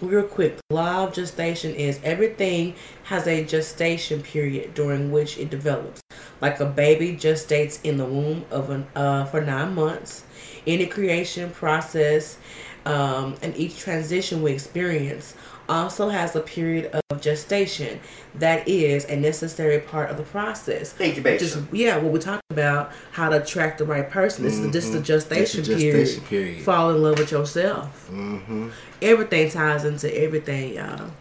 Real 0.02 0.24
quick, 0.24 0.58
law 0.70 1.04
of 1.04 1.14
gestation 1.14 1.76
is 1.76 2.00
everything 2.06 2.74
has 3.04 3.28
a 3.28 3.44
gestation 3.44 4.22
period 4.22 4.74
during 4.74 5.12
which 5.12 5.38
it 5.38 5.50
develops. 5.50 6.02
Like 6.40 6.62
a 6.62 6.66
baby 6.66 7.18
gestates 7.18 7.80
in 7.84 7.98
the 7.98 8.06
womb 8.06 8.46
of 8.50 8.70
an 8.70 8.88
uh, 8.96 9.26
for 9.26 9.42
nine 9.42 9.76
months. 9.76 10.24
Any 10.66 10.86
creation 10.86 11.50
process 11.52 12.38
um, 12.86 13.36
and 13.42 13.56
each 13.58 13.78
transition 13.80 14.42
we 14.42 14.52
experience 14.54 15.36
also 15.68 16.10
has 16.10 16.36
a 16.36 16.40
period 16.42 16.90
of 17.12 17.22
gestation 17.22 18.00
that 18.36 18.68
is 18.68 19.06
a 19.06 19.16
necessary 19.16 19.80
part 19.80 20.10
of 20.10 20.18
the 20.18 20.24
process. 20.24 21.00
Incubation. 21.00 21.40
Just 21.40 21.60
yeah, 21.74 21.98
what 21.98 22.12
we 22.12 22.20
talked 22.20 22.42
about, 22.50 22.92
how 23.12 23.30
to 23.30 23.42
attract 23.42 23.78
the 23.78 23.86
right 23.86 24.10
person. 24.10 24.44
This 24.44 24.58
is 24.58 24.72
just 24.74 24.92
the 24.92 25.00
Mhm. 25.00 25.04
gestation, 25.04 25.62
a 25.62 25.68
period. 25.68 25.94
gestation 25.94 26.24
period. 26.26 26.64
Fall 26.64 26.90
in 26.92 27.04
love 27.04 27.20
with 27.20 27.32
yourself. 27.32 28.08
hmm 28.08 28.70
Everything 29.02 29.50
ties 29.52 29.86
into 29.86 30.14
everything, 30.22 30.74
y'all. 30.76 31.12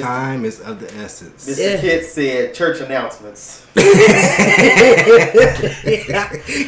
Time 0.00 0.44
is 0.44 0.60
of 0.60 0.80
the 0.80 0.92
essence. 0.94 1.48
Mr. 1.48 1.58
Yeah. 1.74 1.80
Kid 1.80 2.04
said 2.04 2.54
church 2.54 2.80
announcements. 2.80 3.66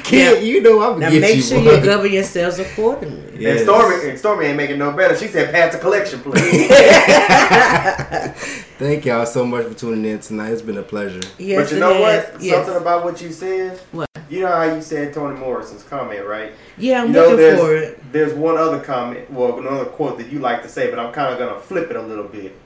Kid, 0.04 0.44
you 0.44 0.60
know 0.62 0.82
I'm 0.82 0.98
Now 0.98 1.08
gonna 1.08 1.12
get 1.12 1.20
make 1.20 1.36
you 1.36 1.42
sure 1.42 1.58
one. 1.58 1.66
you 1.66 1.80
govern 1.84 2.12
yourselves 2.12 2.58
accordingly. 2.58 3.40
Yes. 3.40 3.60
And 3.60 3.68
Stormy, 3.68 4.08
and 4.10 4.18
Stormy 4.18 4.46
ain't 4.46 4.56
making 4.56 4.78
no 4.78 4.92
better. 4.92 5.16
She 5.16 5.28
said, 5.28 5.52
"Pass 5.52 5.72
the 5.74 5.78
collection, 5.78 6.20
please." 6.20 6.68
Thank 8.78 9.04
y'all 9.04 9.26
so 9.26 9.44
much 9.46 9.66
for 9.66 9.74
tuning 9.74 10.04
in 10.04 10.18
tonight. 10.18 10.50
It's 10.50 10.62
been 10.62 10.78
a 10.78 10.82
pleasure. 10.82 11.20
Yes, 11.38 11.68
but 11.68 11.74
you 11.74 11.80
know 11.80 11.94
has. 12.04 12.32
what? 12.32 12.42
Yes. 12.42 12.54
Something 12.66 12.82
about 12.82 13.04
what 13.04 13.20
you 13.22 13.30
said. 13.32 13.78
What? 13.92 14.08
You 14.28 14.40
know 14.40 14.48
how 14.48 14.64
you 14.64 14.80
said 14.80 15.12
Toni 15.12 15.38
Morrison's 15.38 15.82
comment, 15.84 16.26
right? 16.26 16.52
Yeah, 16.78 17.02
I'm 17.02 17.08
you 17.08 17.12
know, 17.12 17.28
looking 17.30 17.56
for 17.58 17.76
it. 17.76 18.12
There's 18.12 18.32
one 18.34 18.56
other 18.56 18.80
comment, 18.80 19.30
well, 19.30 19.58
another 19.58 19.84
quote 19.84 20.18
that 20.18 20.32
you 20.32 20.38
like 20.38 20.62
to 20.62 20.68
say, 20.68 20.88
but 20.90 20.98
I'm 20.98 21.12
kind 21.12 21.32
of 21.32 21.38
gonna 21.38 21.60
flip 21.60 21.90
it 21.90 21.96
a 21.96 22.02
little 22.02 22.24
bit. 22.24 22.56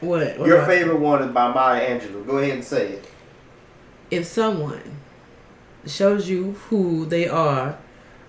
What? 0.00 0.38
what 0.38 0.46
Your 0.46 0.56
about- 0.58 0.68
favorite 0.68 0.98
one 1.00 1.22
is 1.22 1.30
by 1.32 1.52
Maya 1.52 1.98
Angelou. 1.98 2.26
Go 2.26 2.38
ahead 2.38 2.54
and 2.54 2.64
say 2.64 2.88
it. 2.92 3.04
If 4.10 4.26
someone 4.26 4.82
shows 5.86 6.28
you 6.28 6.52
who 6.68 7.04
they 7.06 7.26
are, 7.28 7.76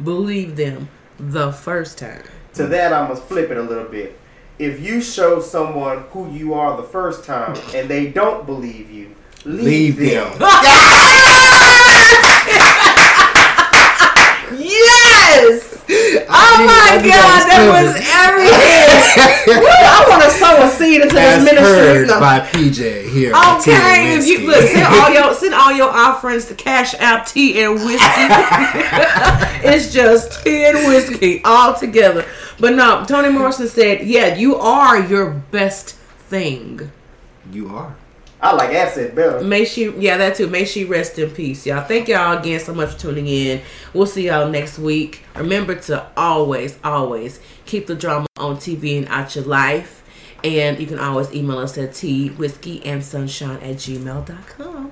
believe 0.03 0.55
them 0.55 0.89
the 1.19 1.51
first 1.51 1.97
time. 1.97 2.23
To 2.55 2.67
that, 2.67 2.93
I 2.93 3.07
must 3.07 3.23
flip 3.23 3.49
it 3.51 3.57
a 3.57 3.61
little 3.61 3.85
bit. 3.89 4.17
If 4.57 4.79
you 4.79 5.01
show 5.01 5.41
someone 5.41 6.03
who 6.11 6.31
you 6.31 6.53
are 6.53 6.77
the 6.77 6.83
first 6.87 7.25
time 7.25 7.57
and 7.73 7.89
they 7.89 8.07
don't 8.07 8.45
believe 8.45 8.89
you, 8.89 9.13
leave, 9.43 9.97
Leave 9.99 10.11
them. 10.11 10.39
them. 10.39 10.49
Yes! 14.57 15.73
Oh 15.87 16.65
my 16.65 16.65
knew- 16.65 16.71
I 16.85 17.01
knew 17.01 17.11
God, 17.11 17.45
that 17.45 17.63
was 17.69 17.95
everything. 17.95 19.53
I 19.55 20.05
want 20.09 20.23
to 20.23 20.29
sow 20.31 20.63
a 20.63 20.69
seed 20.71 21.01
into 21.01 21.13
this 21.15 21.37
As 21.37 21.43
ministry. 21.45 21.65
heard 21.77 22.07
No. 22.07 22.19
by 22.19 22.39
PJ 22.39 23.09
here. 23.09 23.33
on 23.35 23.61
Tea 23.61 23.71
and 23.71 23.81
Okay, 23.83 24.17
if 24.17 24.27
you 24.27 24.47
look, 24.47 24.63
send 24.65 24.85
all 24.87 25.09
your 25.13 25.33
send 25.41 25.53
all 25.53 25.71
your 25.71 25.89
offerings 25.89 26.45
to 26.45 26.55
Cash 26.55 26.95
App 26.99 27.27
Tea 27.27 27.61
and 27.63 27.75
Whiskey. 27.75 28.05
it's 29.67 29.93
just 29.93 30.43
tea 30.43 30.65
and 30.65 30.77
whiskey 30.87 31.41
all 31.43 31.73
together. 31.75 32.25
But 32.59 32.73
no, 32.75 33.03
Toni 33.05 33.29
Morrison 33.29 33.67
said, 33.67 34.05
"Yeah, 34.07 34.35
you 34.35 34.55
are 34.55 34.99
your 34.99 35.29
best 35.29 35.91
thing." 36.29 36.91
you 37.51 37.69
are. 37.69 37.95
I 38.45 38.51
like 38.51 38.75
asset 38.75 39.15
better. 39.15 39.43
May 39.43 39.65
she, 39.65 39.89
yeah, 39.97 40.17
that 40.17 40.35
too. 40.35 40.45
May 40.45 40.65
she 40.65 40.85
rest 40.85 41.17
in 41.17 41.31
peace, 41.31 41.65
y'all. 41.65 41.81
Thank 41.83 42.09
y'all 42.09 42.37
again 42.37 42.59
so 42.59 42.75
much 42.75 42.91
for 42.91 42.99
tuning 42.99 43.27
in. 43.27 43.63
We'll 43.91 44.05
see 44.05 44.27
y'all 44.27 44.47
next 44.47 44.77
week. 44.77 45.23
Remember 45.35 45.73
to 45.73 46.05
always, 46.15 46.77
always 46.83 47.39
keep 47.65 47.87
the 47.87 47.95
drama 47.95 48.27
on 48.37 48.57
TV 48.57 48.99
and 48.99 49.07
out 49.07 49.35
your 49.35 49.45
life. 49.45 50.03
And 50.43 50.79
you 50.79 50.85
can 50.85 50.99
always 50.99 51.33
email 51.33 51.57
us 51.57 51.75
at 51.79 51.95
tea, 51.95 52.27
whiskey, 52.29 52.85
and 52.85 53.03
sunshine 53.03 53.57
at 53.63 53.77
gmail.com. 53.77 54.91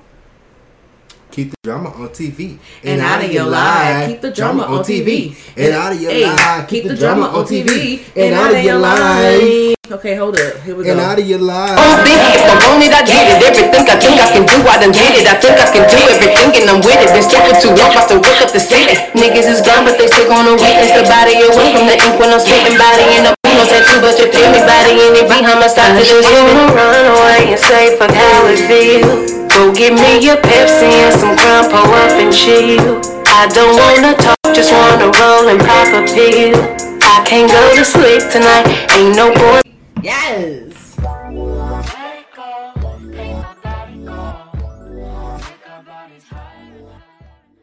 Keep 1.34 1.50
the 1.50 1.58
drama 1.66 1.90
on 1.98 2.14
TV. 2.14 2.62
And 2.86 3.02
out 3.02 3.26
of 3.26 3.34
your 3.34 3.50
life. 3.50 4.06
Keep 4.06 4.22
the 4.22 4.30
drama 4.30 4.70
on 4.70 4.86
TV. 4.86 5.34
And 5.58 5.74
out 5.74 5.90
of 5.90 5.98
your 5.98 6.14
life. 6.14 6.70
Keep 6.70 6.84
the 6.86 6.94
drama 6.94 7.26
on 7.34 7.42
TV. 7.50 8.06
And 8.14 8.38
out 8.38 8.54
of 8.54 8.62
your 8.62 8.78
life. 8.78 9.74
Okay, 9.90 10.14
hold 10.14 10.38
up. 10.38 10.62
Here 10.62 10.78
we 10.78 10.86
go. 10.86 10.94
And 10.94 11.02
out 11.02 11.18
of 11.18 11.26
your 11.26 11.42
life. 11.42 11.74
Oh, 11.74 11.98
big 12.06 12.22
if 12.38 12.46
I 12.46 12.54
want 12.70 12.86
it, 12.86 12.94
I 12.94 13.02
get 13.02 13.34
it. 13.34 13.50
Everything 13.50 13.82
I 13.82 13.98
think 13.98 14.22
I 14.22 14.30
can 14.30 14.46
do, 14.46 14.62
I 14.62 14.78
done 14.78 14.94
did 14.94 15.10
it. 15.10 15.26
I 15.26 15.34
think 15.42 15.58
I 15.58 15.66
can 15.74 15.90
do 15.90 15.98
everything 16.06 16.54
and 16.54 16.70
I'm 16.70 16.86
with 16.86 17.02
it. 17.02 17.10
Been 17.10 17.26
sleeping 17.26 17.58
too 17.58 17.74
long, 17.82 17.90
about 17.90 18.14
to 18.14 18.22
wake 18.22 18.42
up 18.46 18.54
the 18.54 18.62
city. 18.62 18.94
Niggas 19.18 19.50
is 19.50 19.66
gone, 19.66 19.90
but 19.90 19.98
they 19.98 20.06
still 20.14 20.30
gonna 20.30 20.54
witness 20.54 20.94
the 20.94 21.02
body 21.10 21.42
away 21.42 21.74
from 21.74 21.90
the 21.90 21.98
ink 21.98 22.14
when 22.22 22.30
I'm 22.30 22.46
spitting 22.46 22.78
body 22.78 23.10
in 23.18 23.43
a 23.54 23.58
no 23.58 23.66
tattoo, 23.70 24.02
but 24.02 24.18
you 24.18 24.28
feel 24.34 24.50
me 24.50 24.60
body 24.66 24.98
in 24.98 25.14
it 25.14 25.28
behind 25.30 25.60
my 25.60 25.68
side. 25.68 25.94
I 25.94 26.02
just 26.02 26.30
wanna 26.32 26.74
run 26.74 27.06
away 27.06 27.54
and 27.54 27.60
say 27.60 27.98
fuck 27.98 28.10
how 28.10 28.50
it 28.50 28.62
feel. 28.66 29.06
Go 29.54 29.72
give 29.74 29.94
me 29.94 30.20
your 30.26 30.38
Pepsi 30.38 30.90
and 31.06 31.14
some 31.14 31.38
crown, 31.38 31.70
pull 31.70 31.94
up 31.94 32.18
and 32.18 32.34
chill. 32.34 33.02
I 33.28 33.48
don't 33.54 33.78
wanna 33.78 34.18
talk, 34.18 34.38
just 34.54 34.72
wanna 34.74 35.12
roll 35.22 35.48
and 35.50 35.60
pop 35.62 35.88
a 35.94 36.02
pill. 36.10 36.58
I 37.02 37.24
can't 37.26 37.50
go 37.50 37.62
to 37.76 37.86
sleep 37.86 38.22
tonight. 38.32 38.66
Ain't 38.98 39.16
no 39.16 39.34
boy. 39.34 39.62
Yes. 40.02 40.98